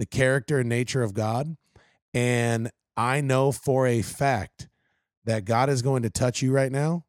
the 0.00 0.06
character 0.06 0.58
and 0.58 0.68
nature 0.68 1.04
of 1.04 1.14
God. 1.14 1.56
And 2.12 2.68
I 2.96 3.20
know 3.20 3.52
for 3.52 3.86
a 3.86 4.02
fact 4.02 4.68
that 5.24 5.44
God 5.44 5.70
is 5.70 5.82
going 5.82 6.02
to 6.02 6.10
touch 6.10 6.42
you 6.42 6.50
right 6.50 6.72
now 6.72 7.04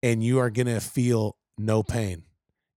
and 0.00 0.22
you 0.22 0.38
are 0.38 0.50
going 0.50 0.68
to 0.68 0.78
feel 0.78 1.36
no 1.58 1.82
pain 1.82 2.22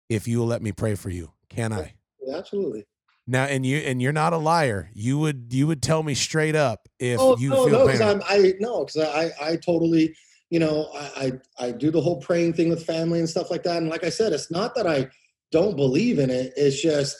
if 0.09 0.27
you 0.27 0.39
will 0.39 0.47
let 0.47 0.61
me 0.61 0.71
pray 0.71 0.95
for 0.95 1.09
you. 1.09 1.31
Can 1.49 1.73
I? 1.73 1.93
Absolutely. 2.33 2.85
Now, 3.25 3.45
and 3.45 3.65
you 3.65 3.77
and 3.77 4.01
you're 4.01 4.11
not 4.11 4.33
a 4.33 4.37
liar. 4.37 4.89
You 4.93 5.17
would 5.19 5.47
you 5.51 5.67
would 5.67 5.81
tell 5.81 6.03
me 6.03 6.13
straight 6.13 6.55
up 6.55 6.89
if 6.99 7.19
oh, 7.19 7.37
you 7.37 7.49
no, 7.49 7.65
feel 7.65 7.79
no, 7.79 7.87
pain. 7.87 8.01
I'm, 8.01 8.21
I 8.27 8.53
no, 8.59 8.85
because 8.85 9.07
I 9.07 9.31
I 9.41 9.55
totally 9.55 10.13
you 10.49 10.59
know 10.59 10.89
I, 10.93 11.31
I 11.59 11.67
I 11.67 11.71
do 11.71 11.89
the 11.89 12.01
whole 12.01 12.19
praying 12.19 12.53
thing 12.53 12.69
with 12.69 12.85
family 12.85 13.19
and 13.19 13.29
stuff 13.29 13.49
like 13.49 13.63
that. 13.63 13.77
And 13.77 13.89
like 13.89 14.03
I 14.03 14.09
said, 14.09 14.33
it's 14.33 14.51
not 14.51 14.75
that 14.75 14.87
I 14.87 15.09
don't 15.51 15.77
believe 15.77 16.19
in 16.19 16.29
it. 16.29 16.51
It's 16.57 16.81
just 16.81 17.15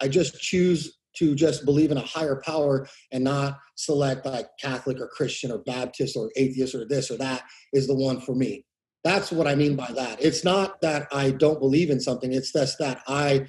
I 0.00 0.08
just 0.08 0.40
choose 0.40 0.98
to 1.16 1.34
just 1.34 1.64
believe 1.64 1.90
in 1.90 1.98
a 1.98 2.02
higher 2.02 2.40
power 2.44 2.88
and 3.12 3.24
not 3.24 3.58
select 3.76 4.26
like 4.26 4.48
Catholic 4.60 5.00
or 5.00 5.08
Christian 5.08 5.50
or 5.50 5.58
Baptist 5.58 6.16
or 6.16 6.30
atheist 6.36 6.74
or 6.74 6.86
this 6.86 7.10
or 7.10 7.16
that 7.18 7.42
is 7.72 7.86
the 7.86 7.94
one 7.94 8.20
for 8.20 8.34
me. 8.34 8.64
That's 9.08 9.32
what 9.32 9.46
I 9.46 9.54
mean 9.54 9.74
by 9.74 9.90
that. 9.92 10.22
It's 10.22 10.44
not 10.44 10.82
that 10.82 11.08
I 11.10 11.30
don't 11.30 11.58
believe 11.58 11.88
in 11.88 11.98
something. 11.98 12.30
It's 12.30 12.52
just 12.52 12.78
that 12.78 13.00
I 13.08 13.46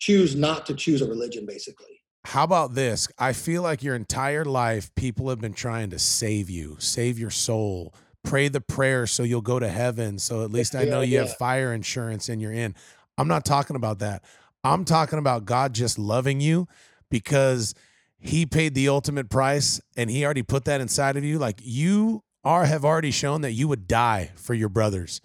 choose 0.00 0.34
not 0.34 0.66
to 0.66 0.74
choose 0.74 1.00
a 1.02 1.06
religion, 1.06 1.46
basically. 1.46 2.02
How 2.24 2.42
about 2.42 2.74
this? 2.74 3.06
I 3.16 3.32
feel 3.32 3.62
like 3.62 3.84
your 3.84 3.94
entire 3.94 4.44
life, 4.44 4.92
people 4.96 5.28
have 5.28 5.40
been 5.40 5.52
trying 5.52 5.90
to 5.90 6.00
save 6.00 6.50
you, 6.50 6.78
save 6.80 7.16
your 7.16 7.30
soul, 7.30 7.94
pray 8.24 8.48
the 8.48 8.60
prayer 8.60 9.06
so 9.06 9.22
you'll 9.22 9.40
go 9.40 9.60
to 9.60 9.68
heaven. 9.68 10.18
So 10.18 10.42
at 10.42 10.50
least 10.50 10.74
I 10.74 10.82
know 10.82 11.00
you 11.00 11.18
have 11.18 11.36
fire 11.36 11.72
insurance 11.72 12.28
and 12.28 12.42
you're 12.42 12.50
in. 12.52 12.74
I'm 13.16 13.28
not 13.28 13.44
talking 13.44 13.76
about 13.76 14.00
that. 14.00 14.24
I'm 14.64 14.84
talking 14.84 15.20
about 15.20 15.44
God 15.44 15.74
just 15.74 15.96
loving 15.96 16.40
you 16.40 16.66
because 17.08 17.76
he 18.18 18.46
paid 18.46 18.74
the 18.74 18.88
ultimate 18.88 19.30
price 19.30 19.80
and 19.96 20.10
he 20.10 20.24
already 20.24 20.42
put 20.42 20.64
that 20.64 20.80
inside 20.80 21.16
of 21.16 21.22
you. 21.22 21.38
Like 21.38 21.60
you 21.62 22.24
are 22.44 22.64
have 22.64 22.84
already 22.84 23.10
shown 23.10 23.40
that 23.42 23.52
you 23.52 23.68
would 23.68 23.86
die 23.86 24.30
for 24.34 24.54
your 24.54 24.68
brothers. 24.68 25.20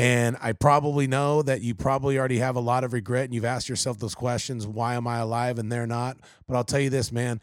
And 0.00 0.36
I 0.40 0.52
probably 0.52 1.06
know 1.06 1.42
that 1.42 1.60
you 1.60 1.74
probably 1.74 2.18
already 2.18 2.38
have 2.38 2.56
a 2.56 2.60
lot 2.60 2.84
of 2.84 2.92
regret 2.92 3.24
and 3.24 3.34
you've 3.34 3.44
asked 3.44 3.68
yourself 3.68 3.98
those 3.98 4.14
questions 4.14 4.66
why 4.66 4.94
am 4.94 5.06
I 5.06 5.18
alive 5.18 5.58
and 5.58 5.70
they're 5.70 5.86
not? 5.86 6.16
But 6.46 6.56
I'll 6.56 6.64
tell 6.64 6.80
you 6.80 6.88
this, 6.88 7.12
man, 7.12 7.40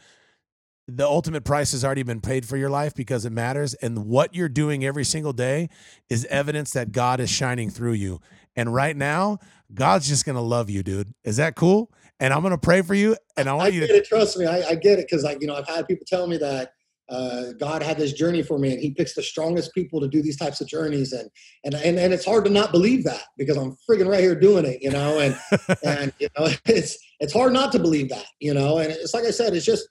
the 0.88 1.06
ultimate 1.06 1.44
price 1.44 1.72
has 1.72 1.84
already 1.84 2.02
been 2.02 2.20
paid 2.20 2.46
for 2.46 2.56
your 2.56 2.70
life 2.70 2.94
because 2.94 3.24
it 3.24 3.30
matters. 3.30 3.74
And 3.74 4.06
what 4.06 4.34
you're 4.34 4.48
doing 4.48 4.84
every 4.84 5.04
single 5.04 5.32
day 5.32 5.68
is 6.08 6.24
evidence 6.26 6.72
that 6.72 6.92
God 6.92 7.20
is 7.20 7.30
shining 7.30 7.70
through 7.70 7.92
you. 7.92 8.20
And 8.56 8.74
right 8.74 8.96
now, 8.96 9.38
God's 9.72 10.08
just 10.08 10.24
going 10.24 10.36
to 10.36 10.42
love 10.42 10.68
you, 10.68 10.82
dude. 10.82 11.14
Is 11.22 11.36
that 11.36 11.54
cool? 11.54 11.92
And 12.18 12.34
I'm 12.34 12.40
going 12.40 12.50
to 12.50 12.58
pray 12.58 12.82
for 12.82 12.94
you. 12.94 13.16
And 13.36 13.48
I 13.48 13.54
want 13.54 13.72
I 13.72 13.74
you 13.74 13.86
to 13.86 13.96
it, 13.96 14.04
trust 14.06 14.36
me. 14.36 14.46
I, 14.46 14.70
I 14.70 14.74
get 14.74 14.98
it 14.98 15.06
because, 15.08 15.22
like, 15.22 15.40
you 15.40 15.46
know, 15.46 15.54
I've 15.54 15.68
had 15.68 15.86
people 15.86 16.04
tell 16.06 16.26
me 16.26 16.36
that 16.38 16.72
uh, 17.10 17.52
God 17.58 17.82
had 17.82 17.98
this 17.98 18.12
journey 18.12 18.42
for 18.42 18.58
me, 18.58 18.72
and 18.72 18.80
He 18.80 18.92
picks 18.92 19.14
the 19.14 19.22
strongest 19.22 19.74
people 19.74 20.00
to 20.00 20.08
do 20.08 20.22
these 20.22 20.36
types 20.36 20.60
of 20.60 20.68
journeys, 20.68 21.12
and 21.12 21.28
and 21.64 21.74
and, 21.74 21.98
and 21.98 22.14
it's 22.14 22.24
hard 22.24 22.44
to 22.44 22.50
not 22.50 22.70
believe 22.70 23.04
that 23.04 23.22
because 23.36 23.56
I'm 23.56 23.76
friggin' 23.88 24.08
right 24.08 24.20
here 24.20 24.38
doing 24.38 24.64
it, 24.64 24.80
you 24.80 24.90
know, 24.90 25.18
and 25.18 25.36
and 25.84 26.12
you 26.20 26.28
know 26.38 26.46
it's 26.66 26.96
it's 27.18 27.32
hard 27.32 27.52
not 27.52 27.72
to 27.72 27.78
believe 27.78 28.08
that, 28.10 28.26
you 28.38 28.54
know, 28.54 28.78
and 28.78 28.92
it's 28.92 29.12
like 29.12 29.24
I 29.24 29.32
said, 29.32 29.54
it's 29.54 29.66
just 29.66 29.88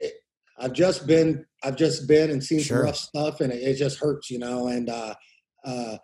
it, 0.00 0.14
I've 0.58 0.72
just 0.72 1.06
been 1.06 1.44
I've 1.62 1.76
just 1.76 2.08
been 2.08 2.30
and 2.30 2.42
seen 2.42 2.60
sure. 2.60 2.78
some 2.78 2.86
rough 2.86 2.96
stuff, 2.96 3.40
and 3.40 3.52
it, 3.52 3.62
it, 3.62 3.74
just 3.74 3.98
hurts, 3.98 4.30
you 4.30 4.38
know, 4.38 4.68
and 4.68 4.88
uh, 4.88 5.14
uh, 5.64 5.98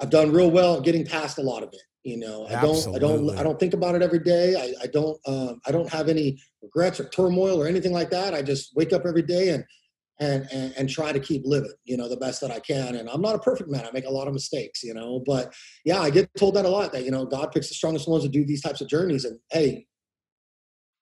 I've 0.00 0.10
done 0.10 0.32
real 0.32 0.50
well 0.50 0.80
getting 0.80 1.06
past 1.06 1.38
a 1.38 1.42
lot 1.42 1.62
of 1.62 1.68
it. 1.72 1.82
You 2.02 2.16
know, 2.16 2.48
I 2.48 2.60
don't, 2.60 2.96
I 2.96 2.98
don't, 2.98 3.38
I 3.38 3.44
don't 3.44 3.60
think 3.60 3.74
about 3.74 3.94
it 3.94 4.02
every 4.02 4.18
day. 4.18 4.56
I, 4.56 4.82
I 4.82 4.86
don't, 4.88 5.20
um, 5.24 5.60
I 5.64 5.70
don't 5.70 5.88
have 5.88 6.08
any 6.08 6.36
regrets 6.60 6.98
or 6.98 7.08
turmoil 7.10 7.62
or 7.62 7.68
anything 7.68 7.92
like 7.92 8.10
that. 8.10 8.34
I 8.34 8.42
just 8.42 8.74
wake 8.74 8.92
up 8.92 9.06
every 9.06 9.22
day 9.22 9.50
and 9.50 9.64
and, 10.22 10.46
and, 10.52 10.72
and 10.78 10.88
try 10.88 11.10
to 11.10 11.18
keep 11.18 11.42
living, 11.44 11.72
you 11.84 11.96
know, 11.96 12.08
the 12.08 12.16
best 12.16 12.40
that 12.40 12.52
I 12.52 12.60
can. 12.60 12.94
And 12.94 13.08
I'm 13.08 13.20
not 13.20 13.34
a 13.34 13.40
perfect 13.40 13.68
man. 13.68 13.84
I 13.84 13.90
make 13.90 14.06
a 14.06 14.10
lot 14.10 14.28
of 14.28 14.32
mistakes, 14.32 14.84
you 14.84 14.94
know, 14.94 15.20
but 15.26 15.52
yeah, 15.84 16.00
I 16.00 16.10
get 16.10 16.30
told 16.38 16.54
that 16.54 16.64
a 16.64 16.68
lot 16.68 16.92
that, 16.92 17.04
you 17.04 17.10
know, 17.10 17.26
God 17.26 17.50
picks 17.50 17.68
the 17.68 17.74
strongest 17.74 18.08
ones 18.08 18.22
to 18.22 18.28
do 18.28 18.44
these 18.44 18.62
types 18.62 18.80
of 18.80 18.88
journeys. 18.88 19.24
And 19.24 19.40
hey, 19.50 19.86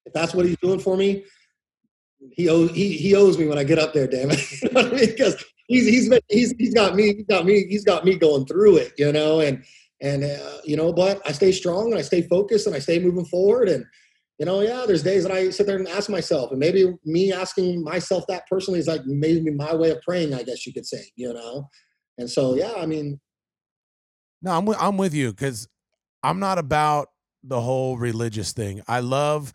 if 0.06 0.14
that's 0.14 0.32
what 0.34 0.46
he's 0.46 0.56
doing 0.62 0.80
for 0.80 0.96
me, 0.96 1.24
he 2.32 2.48
owes, 2.48 2.70
he, 2.70 2.96
he 2.96 3.14
owes 3.14 3.36
me 3.36 3.46
when 3.46 3.58
I 3.58 3.64
get 3.64 3.78
up 3.78 3.92
there, 3.92 4.06
damn 4.06 4.30
it. 4.30 4.40
Because 5.10 5.44
he's, 5.66 5.86
he's, 5.86 6.20
he's, 6.28 6.54
he's 6.58 6.74
got 6.74 6.96
me, 6.96 7.14
he's 7.14 7.26
got 7.26 7.44
me, 7.44 7.66
he's 7.68 7.84
got 7.84 8.06
me 8.06 8.16
going 8.16 8.46
through 8.46 8.78
it, 8.78 8.94
you 8.96 9.12
know, 9.12 9.40
and, 9.40 9.62
and, 10.00 10.24
uh, 10.24 10.60
you 10.64 10.76
know, 10.76 10.94
but 10.94 11.20
I 11.26 11.32
stay 11.32 11.52
strong 11.52 11.90
and 11.90 11.98
I 11.98 12.02
stay 12.02 12.22
focused 12.22 12.66
and 12.66 12.74
I 12.74 12.78
stay 12.78 12.98
moving 12.98 13.26
forward 13.26 13.68
and, 13.68 13.84
you 14.40 14.46
know, 14.46 14.62
yeah, 14.62 14.84
there's 14.86 15.02
days 15.02 15.22
that 15.24 15.32
I 15.32 15.50
sit 15.50 15.66
there 15.66 15.76
and 15.76 15.86
ask 15.86 16.08
myself, 16.08 16.50
and 16.50 16.58
maybe 16.58 16.90
me 17.04 17.30
asking 17.30 17.84
myself 17.84 18.24
that 18.28 18.48
personally 18.48 18.80
is 18.80 18.88
like 18.88 19.04
maybe 19.04 19.50
my 19.50 19.74
way 19.74 19.90
of 19.90 20.00
praying, 20.00 20.32
I 20.32 20.42
guess 20.44 20.66
you 20.66 20.72
could 20.72 20.86
say, 20.86 21.04
you 21.14 21.34
know. 21.34 21.68
And 22.16 22.28
so, 22.28 22.54
yeah, 22.54 22.72
I 22.74 22.86
mean, 22.86 23.20
no, 24.40 24.52
I'm 24.52 24.64
with, 24.64 24.78
I'm 24.80 24.96
with 24.96 25.12
you 25.12 25.28
because 25.30 25.68
I'm 26.22 26.40
not 26.40 26.56
about 26.56 27.08
the 27.44 27.60
whole 27.60 27.98
religious 27.98 28.52
thing. 28.52 28.80
I 28.88 29.00
love, 29.00 29.52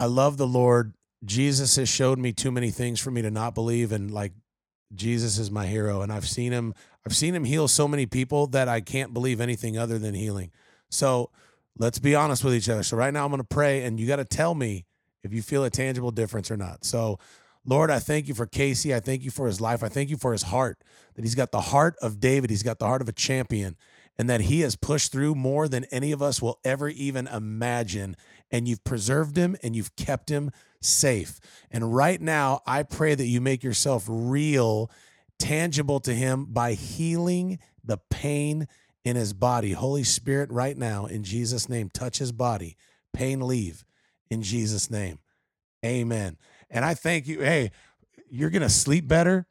I 0.00 0.06
love 0.06 0.36
the 0.36 0.48
Lord. 0.48 0.92
Jesus 1.24 1.76
has 1.76 1.88
showed 1.88 2.18
me 2.18 2.32
too 2.32 2.50
many 2.50 2.72
things 2.72 2.98
for 2.98 3.12
me 3.12 3.22
to 3.22 3.30
not 3.30 3.54
believe, 3.54 3.92
and 3.92 4.10
like 4.10 4.32
Jesus 4.96 5.38
is 5.38 5.48
my 5.48 5.66
hero, 5.66 6.02
and 6.02 6.12
I've 6.12 6.28
seen 6.28 6.50
him. 6.50 6.74
I've 7.06 7.14
seen 7.14 7.36
him 7.36 7.44
heal 7.44 7.68
so 7.68 7.86
many 7.86 8.06
people 8.06 8.48
that 8.48 8.66
I 8.66 8.80
can't 8.80 9.14
believe 9.14 9.40
anything 9.40 9.78
other 9.78 9.96
than 9.96 10.12
healing. 10.12 10.50
So 10.90 11.30
let's 11.78 11.98
be 11.98 12.14
honest 12.14 12.44
with 12.44 12.54
each 12.54 12.68
other. 12.68 12.82
So 12.82 12.96
right 12.96 13.12
now 13.12 13.24
I'm 13.24 13.30
going 13.30 13.40
to 13.40 13.44
pray 13.44 13.84
and 13.84 13.98
you 14.00 14.06
got 14.06 14.16
to 14.16 14.24
tell 14.24 14.54
me 14.54 14.86
if 15.22 15.32
you 15.32 15.42
feel 15.42 15.64
a 15.64 15.70
tangible 15.70 16.10
difference 16.10 16.50
or 16.50 16.56
not. 16.56 16.84
So 16.84 17.18
Lord, 17.68 17.90
I 17.90 17.98
thank 17.98 18.28
you 18.28 18.34
for 18.34 18.46
Casey. 18.46 18.94
I 18.94 19.00
thank 19.00 19.24
you 19.24 19.30
for 19.32 19.46
his 19.46 19.60
life. 19.60 19.82
I 19.82 19.88
thank 19.88 20.08
you 20.08 20.16
for 20.16 20.30
his 20.30 20.44
heart, 20.44 20.78
that 21.14 21.22
he's 21.22 21.34
got 21.34 21.50
the 21.50 21.60
heart 21.60 21.96
of 22.00 22.20
David. 22.20 22.48
He's 22.48 22.62
got 22.62 22.78
the 22.78 22.86
heart 22.86 23.02
of 23.02 23.08
a 23.08 23.12
champion, 23.12 23.76
and 24.16 24.30
that 24.30 24.42
he 24.42 24.60
has 24.60 24.76
pushed 24.76 25.10
through 25.10 25.34
more 25.34 25.66
than 25.66 25.84
any 25.86 26.12
of 26.12 26.22
us 26.22 26.40
will 26.40 26.60
ever 26.64 26.88
even 26.88 27.26
imagine. 27.26 28.16
And 28.52 28.68
you've 28.68 28.84
preserved 28.84 29.36
him 29.36 29.56
and 29.64 29.74
you've 29.74 29.96
kept 29.96 30.28
him 30.28 30.52
safe. 30.80 31.40
And 31.68 31.92
right 31.92 32.20
now, 32.20 32.60
I 32.66 32.84
pray 32.84 33.16
that 33.16 33.26
you 33.26 33.40
make 33.40 33.64
yourself 33.64 34.04
real, 34.06 34.88
tangible 35.40 35.98
to 36.00 36.14
him 36.14 36.46
by 36.46 36.74
healing 36.74 37.58
the 37.82 37.98
pain 38.10 38.68
in 39.06 39.14
his 39.14 39.32
body. 39.32 39.70
Holy 39.70 40.02
Spirit, 40.02 40.50
right 40.50 40.76
now, 40.76 41.06
in 41.06 41.22
Jesus' 41.22 41.68
name, 41.68 41.88
touch 41.88 42.18
his 42.18 42.32
body. 42.32 42.76
Pain 43.12 43.40
leave 43.40 43.84
in 44.30 44.42
Jesus' 44.42 44.90
name. 44.90 45.20
Amen. 45.84 46.36
And 46.68 46.84
I 46.84 46.94
thank 46.94 47.28
you. 47.28 47.40
Hey, 47.40 47.70
you're 48.28 48.50
going 48.50 48.62
to 48.62 48.68
sleep 48.68 49.06
better. 49.06 49.46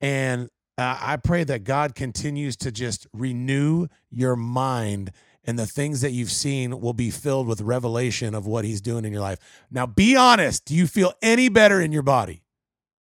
And 0.00 0.48
uh, 0.78 0.96
I 1.00 1.16
pray 1.16 1.42
that 1.42 1.64
God 1.64 1.96
continues 1.96 2.56
to 2.58 2.70
just 2.70 3.08
renew 3.12 3.88
your 4.10 4.36
mind 4.36 5.10
and 5.42 5.58
the 5.58 5.66
things 5.66 6.02
that 6.02 6.12
you've 6.12 6.30
seen 6.30 6.80
will 6.80 6.92
be 6.92 7.10
filled 7.10 7.48
with 7.48 7.62
revelation 7.62 8.32
of 8.32 8.46
what 8.46 8.64
he's 8.64 8.80
doing 8.80 9.04
in 9.04 9.10
your 9.10 9.22
life. 9.22 9.38
Now, 9.72 9.86
be 9.86 10.14
honest. 10.14 10.66
Do 10.66 10.76
you 10.76 10.86
feel 10.86 11.14
any 11.20 11.48
better 11.48 11.80
in 11.80 11.90
your 11.90 12.02
body? 12.02 12.44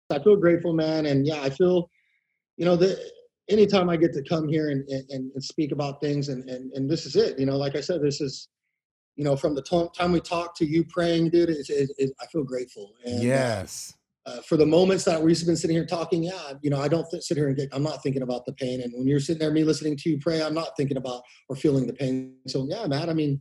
I 0.08 0.20
feel 0.20 0.36
grateful, 0.36 0.72
man. 0.72 1.04
And 1.04 1.26
yeah, 1.26 1.42
I 1.42 1.50
feel, 1.50 1.90
you 2.56 2.64
know, 2.64 2.76
that 2.76 2.98
anytime 3.48 3.88
I 3.88 3.96
get 3.96 4.12
to 4.14 4.22
come 4.22 4.48
here 4.48 4.70
and, 4.70 4.88
and, 4.88 5.32
and 5.34 5.42
speak 5.42 5.72
about 5.72 6.00
things, 6.00 6.28
and, 6.28 6.48
and, 6.48 6.72
and 6.72 6.90
this 6.90 7.06
is 7.06 7.16
it, 7.16 7.38
you 7.38 7.46
know, 7.46 7.56
like 7.56 7.76
I 7.76 7.80
said, 7.80 8.02
this 8.02 8.20
is, 8.20 8.48
you 9.16 9.24
know, 9.24 9.36
from 9.36 9.54
the 9.54 9.90
time 9.96 10.12
we 10.12 10.20
talked 10.20 10.56
to 10.58 10.66
you 10.66 10.84
praying, 10.84 11.30
dude, 11.30 11.50
it's, 11.50 11.70
it's, 11.70 11.92
it's, 11.98 12.12
I 12.20 12.26
feel 12.26 12.44
grateful. 12.44 12.94
And, 13.04 13.20
uh, 13.20 13.22
yes. 13.22 13.94
Uh, 14.26 14.42
for 14.42 14.58
the 14.58 14.66
moments 14.66 15.04
that 15.04 15.20
we've 15.20 15.46
been 15.46 15.56
sitting 15.56 15.74
here 15.74 15.86
talking, 15.86 16.22
yeah, 16.22 16.52
you 16.60 16.68
know, 16.68 16.78
I 16.78 16.86
don't 16.86 17.08
th- 17.10 17.22
sit 17.22 17.36
here 17.36 17.48
and 17.48 17.56
get, 17.56 17.70
I'm 17.72 17.82
not 17.82 18.02
thinking 18.02 18.22
about 18.22 18.44
the 18.44 18.52
pain. 18.52 18.82
And 18.82 18.92
when 18.94 19.06
you're 19.06 19.20
sitting 19.20 19.40
there, 19.40 19.50
me 19.50 19.64
listening 19.64 19.96
to 19.96 20.10
you 20.10 20.18
pray, 20.18 20.42
I'm 20.42 20.54
not 20.54 20.76
thinking 20.76 20.98
about 20.98 21.22
or 21.48 21.56
feeling 21.56 21.86
the 21.86 21.94
pain. 21.94 22.34
So 22.46 22.66
yeah, 22.68 22.86
Matt, 22.86 23.08
I 23.08 23.14
mean, 23.14 23.40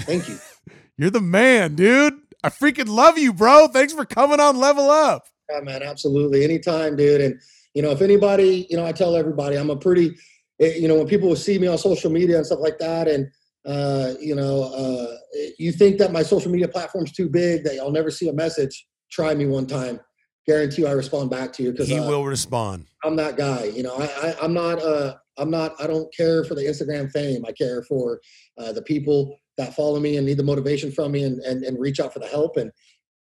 thank 0.00 0.28
you. 0.28 0.38
you're 0.96 1.10
the 1.10 1.20
man, 1.20 1.76
dude. 1.76 2.14
I 2.42 2.48
freaking 2.48 2.88
love 2.88 3.18
you, 3.18 3.32
bro. 3.32 3.68
Thanks 3.68 3.92
for 3.92 4.04
coming 4.04 4.40
on 4.40 4.58
Level 4.58 4.90
Up. 4.90 5.22
Yeah, 5.48 5.60
man, 5.60 5.82
absolutely. 5.82 6.42
Anytime, 6.42 6.96
dude. 6.96 7.20
And, 7.20 7.40
you 7.74 7.82
know, 7.82 7.90
if 7.90 8.00
anybody, 8.00 8.66
you 8.70 8.76
know, 8.76 8.84
I 8.84 8.92
tell 8.92 9.16
everybody 9.16 9.56
I'm 9.56 9.70
a 9.70 9.76
pretty, 9.76 10.16
eh, 10.60 10.74
you 10.76 10.88
know, 10.88 10.96
when 10.96 11.06
people 11.06 11.28
will 11.28 11.36
see 11.36 11.58
me 11.58 11.66
on 11.66 11.78
social 11.78 12.10
media 12.10 12.36
and 12.36 12.46
stuff 12.46 12.60
like 12.60 12.78
that, 12.78 13.08
and, 13.08 13.28
uh, 13.66 14.14
you 14.20 14.34
know, 14.34 14.64
uh, 14.64 15.16
you 15.58 15.72
think 15.72 15.98
that 15.98 16.12
my 16.12 16.22
social 16.22 16.50
media 16.50 16.68
platform's 16.68 17.12
too 17.12 17.28
big, 17.28 17.64
that 17.64 17.78
I'll 17.78 17.92
never 17.92 18.10
see 18.10 18.28
a 18.28 18.32
message, 18.32 18.86
try 19.10 19.34
me 19.34 19.46
one 19.46 19.66
time. 19.66 20.00
Guarantee 20.46 20.82
you 20.82 20.88
I 20.88 20.92
respond 20.92 21.30
back 21.30 21.52
to 21.54 21.62
you 21.62 21.70
because 21.70 21.88
he 21.88 21.98
uh, 21.98 22.08
will 22.08 22.24
respond. 22.24 22.86
I'm 23.04 23.14
that 23.16 23.36
guy. 23.36 23.64
You 23.64 23.82
know, 23.82 23.94
I, 23.96 24.04
I, 24.04 24.36
I'm 24.42 24.54
not, 24.54 24.82
uh, 24.82 25.16
I'm 25.36 25.50
not, 25.50 25.80
I 25.80 25.86
don't 25.86 26.12
care 26.14 26.44
for 26.44 26.54
the 26.54 26.62
Instagram 26.62 27.10
fame. 27.12 27.44
I 27.46 27.52
care 27.52 27.82
for 27.82 28.20
uh, 28.58 28.72
the 28.72 28.82
people 28.82 29.38
that 29.58 29.74
follow 29.74 30.00
me 30.00 30.16
and 30.16 30.26
need 30.26 30.38
the 30.38 30.42
motivation 30.42 30.90
from 30.90 31.12
me 31.12 31.24
and, 31.24 31.38
and, 31.40 31.62
and 31.62 31.78
reach 31.78 32.00
out 32.00 32.12
for 32.12 32.18
the 32.18 32.26
help. 32.26 32.56
And 32.56 32.72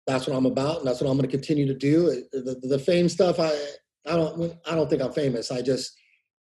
that's 0.07 0.27
what 0.27 0.37
I'm 0.37 0.47
about. 0.47 0.79
And 0.79 0.87
that's 0.87 1.01
what 1.01 1.11
I'm 1.11 1.17
going 1.17 1.29
to 1.29 1.37
continue 1.37 1.67
to 1.67 1.75
do. 1.75 2.25
The, 2.33 2.59
the, 2.63 2.69
the 2.69 2.79
fame 2.79 3.09
stuff, 3.09 3.39
I, 3.39 3.53
I 4.07 4.17
don't, 4.17 4.55
I 4.67 4.75
don't 4.75 4.89
think 4.89 5.03
I'm 5.03 5.13
famous. 5.13 5.51
I 5.51 5.63
just, 5.63 5.93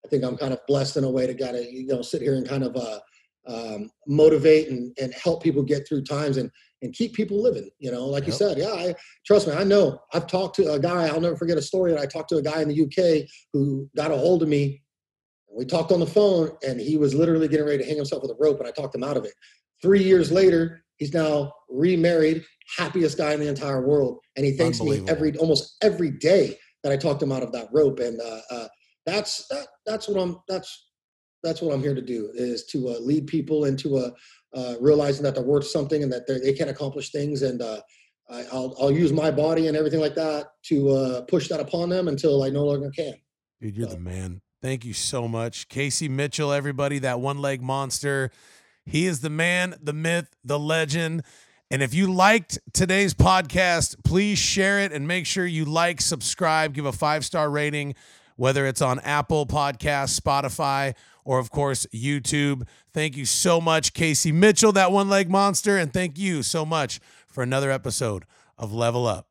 I 0.05 0.07
think 0.07 0.23
I'm 0.23 0.37
kind 0.37 0.53
of 0.53 0.59
blessed 0.67 0.97
in 0.97 1.03
a 1.03 1.09
way 1.09 1.27
to 1.27 1.33
kind 1.33 1.55
of, 1.55 1.65
you 1.65 1.87
know, 1.87 2.01
sit 2.01 2.21
here 2.21 2.35
and 2.35 2.47
kind 2.47 2.63
of 2.63 2.75
uh, 2.75 2.99
um, 3.47 3.91
motivate 4.07 4.69
and, 4.69 4.95
and 5.01 5.13
help 5.13 5.43
people 5.43 5.63
get 5.63 5.87
through 5.87 6.03
times 6.03 6.37
and, 6.37 6.49
and 6.81 6.93
keep 6.93 7.13
people 7.13 7.41
living. 7.41 7.69
You 7.79 7.91
know, 7.91 8.05
like 8.05 8.21
yep. 8.21 8.27
you 8.27 8.33
said, 8.33 8.57
yeah, 8.57 8.71
I, 8.71 8.95
trust 9.25 9.47
me, 9.47 9.53
I 9.53 9.63
know. 9.63 9.99
I've 10.13 10.27
talked 10.27 10.55
to 10.57 10.71
a 10.71 10.79
guy, 10.79 11.07
I'll 11.07 11.21
never 11.21 11.35
forget 11.35 11.57
a 11.57 11.61
story. 11.61 11.91
That 11.91 11.99
I 11.99 12.05
talked 12.05 12.29
to 12.29 12.37
a 12.37 12.41
guy 12.41 12.61
in 12.61 12.69
the 12.69 12.83
UK 12.83 13.27
who 13.53 13.89
got 13.95 14.11
a 14.11 14.17
hold 14.17 14.43
of 14.43 14.49
me. 14.49 14.81
We 15.51 15.65
talked 15.65 15.91
on 15.91 15.99
the 15.99 16.07
phone 16.07 16.51
and 16.65 16.79
he 16.79 16.97
was 16.97 17.15
literally 17.15 17.47
getting 17.47 17.65
ready 17.65 17.79
to 17.79 17.85
hang 17.85 17.97
himself 17.97 18.21
with 18.21 18.31
a 18.31 18.37
rope 18.39 18.59
and 18.59 18.67
I 18.67 18.71
talked 18.71 18.95
him 18.95 19.03
out 19.03 19.17
of 19.17 19.25
it. 19.25 19.33
Three 19.81 20.03
years 20.03 20.31
later, 20.31 20.83
he's 20.97 21.13
now 21.13 21.53
remarried, 21.69 22.45
happiest 22.77 23.17
guy 23.17 23.33
in 23.33 23.39
the 23.39 23.47
entire 23.47 23.85
world. 23.85 24.19
And 24.35 24.45
he 24.45 24.55
thanks 24.55 24.79
me 24.79 25.03
every, 25.07 25.35
almost 25.37 25.75
every 25.81 26.11
day 26.11 26.57
that 26.83 26.91
I 26.91 26.97
talked 26.97 27.21
him 27.21 27.31
out 27.31 27.43
of 27.43 27.51
that 27.51 27.69
rope. 27.71 27.99
And 27.99 28.19
uh, 28.21 28.41
uh, 28.51 28.67
that's, 29.05 29.47
that, 29.47 29.67
that's 29.85 30.07
what 30.07 30.21
I'm, 30.21 30.37
that's, 30.47 30.87
that's 31.43 31.61
what 31.61 31.73
I'm 31.73 31.81
here 31.81 31.95
to 31.95 32.01
do 32.01 32.31
is 32.33 32.65
to 32.67 32.89
uh, 32.89 32.99
lead 32.99 33.27
people 33.27 33.65
into 33.65 33.97
a, 33.97 34.11
uh, 34.53 34.75
realizing 34.79 35.23
that 35.23 35.35
they're 35.35 35.43
worth 35.43 35.67
something 35.67 36.03
and 36.03 36.11
that 36.11 36.27
they 36.27 36.53
can 36.53 36.69
accomplish 36.69 37.11
things. 37.11 37.41
And 37.43 37.61
uh, 37.61 37.81
I, 38.29 38.43
will 38.51 38.75
I'll 38.79 38.91
use 38.91 39.11
my 39.11 39.31
body 39.31 39.67
and 39.67 39.77
everything 39.77 39.99
like 39.99 40.15
that 40.15 40.47
to 40.65 40.89
uh, 40.89 41.21
push 41.21 41.47
that 41.49 41.59
upon 41.59 41.89
them 41.89 42.07
until 42.07 42.43
I 42.43 42.49
no 42.49 42.65
longer 42.65 42.91
can. 42.91 43.13
Dude, 43.61 43.77
you're 43.77 43.89
so. 43.89 43.95
the 43.95 43.99
man. 43.99 44.41
Thank 44.61 44.83
you 44.83 44.93
so 44.93 45.27
much. 45.27 45.69
Casey 45.69 46.09
Mitchell, 46.09 46.51
everybody, 46.51 46.99
that 46.99 47.21
one 47.21 47.39
leg 47.39 47.61
monster. 47.61 48.29
He 48.85 49.05
is 49.05 49.21
the 49.21 49.29
man, 49.29 49.75
the 49.81 49.93
myth, 49.93 50.35
the 50.43 50.59
legend. 50.59 51.23
And 51.71 51.83
if 51.83 51.93
you 51.93 52.11
liked 52.11 52.57
today's 52.73 53.13
podcast, 53.13 54.03
please 54.03 54.39
share 54.39 54.79
it 54.79 54.91
and 54.91 55.07
make 55.07 55.27
sure 55.27 55.45
you 55.45 55.65
like, 55.65 56.01
subscribe, 56.01 56.73
give 56.73 56.85
a 56.85 56.91
five 56.91 57.23
star 57.23 57.49
rating, 57.49 57.93
whether 58.37 58.65
it's 58.65 58.81
on 58.81 58.99
Apple 59.01 59.45
Podcasts, 59.45 60.19
Spotify, 60.19 60.95
or 61.23 61.37
of 61.37 61.51
course, 61.51 61.85
YouTube. 61.93 62.67
Thank 62.91 63.15
you 63.15 63.25
so 63.25 63.61
much, 63.61 63.93
Casey 63.93 64.31
Mitchell, 64.31 64.71
that 64.71 64.91
one 64.91 65.09
leg 65.09 65.29
monster. 65.29 65.77
And 65.77 65.93
thank 65.93 66.17
you 66.17 66.41
so 66.41 66.65
much 66.65 66.99
for 67.27 67.43
another 67.43 67.69
episode 67.69 68.25
of 68.57 68.73
Level 68.73 69.05
Up. 69.05 69.28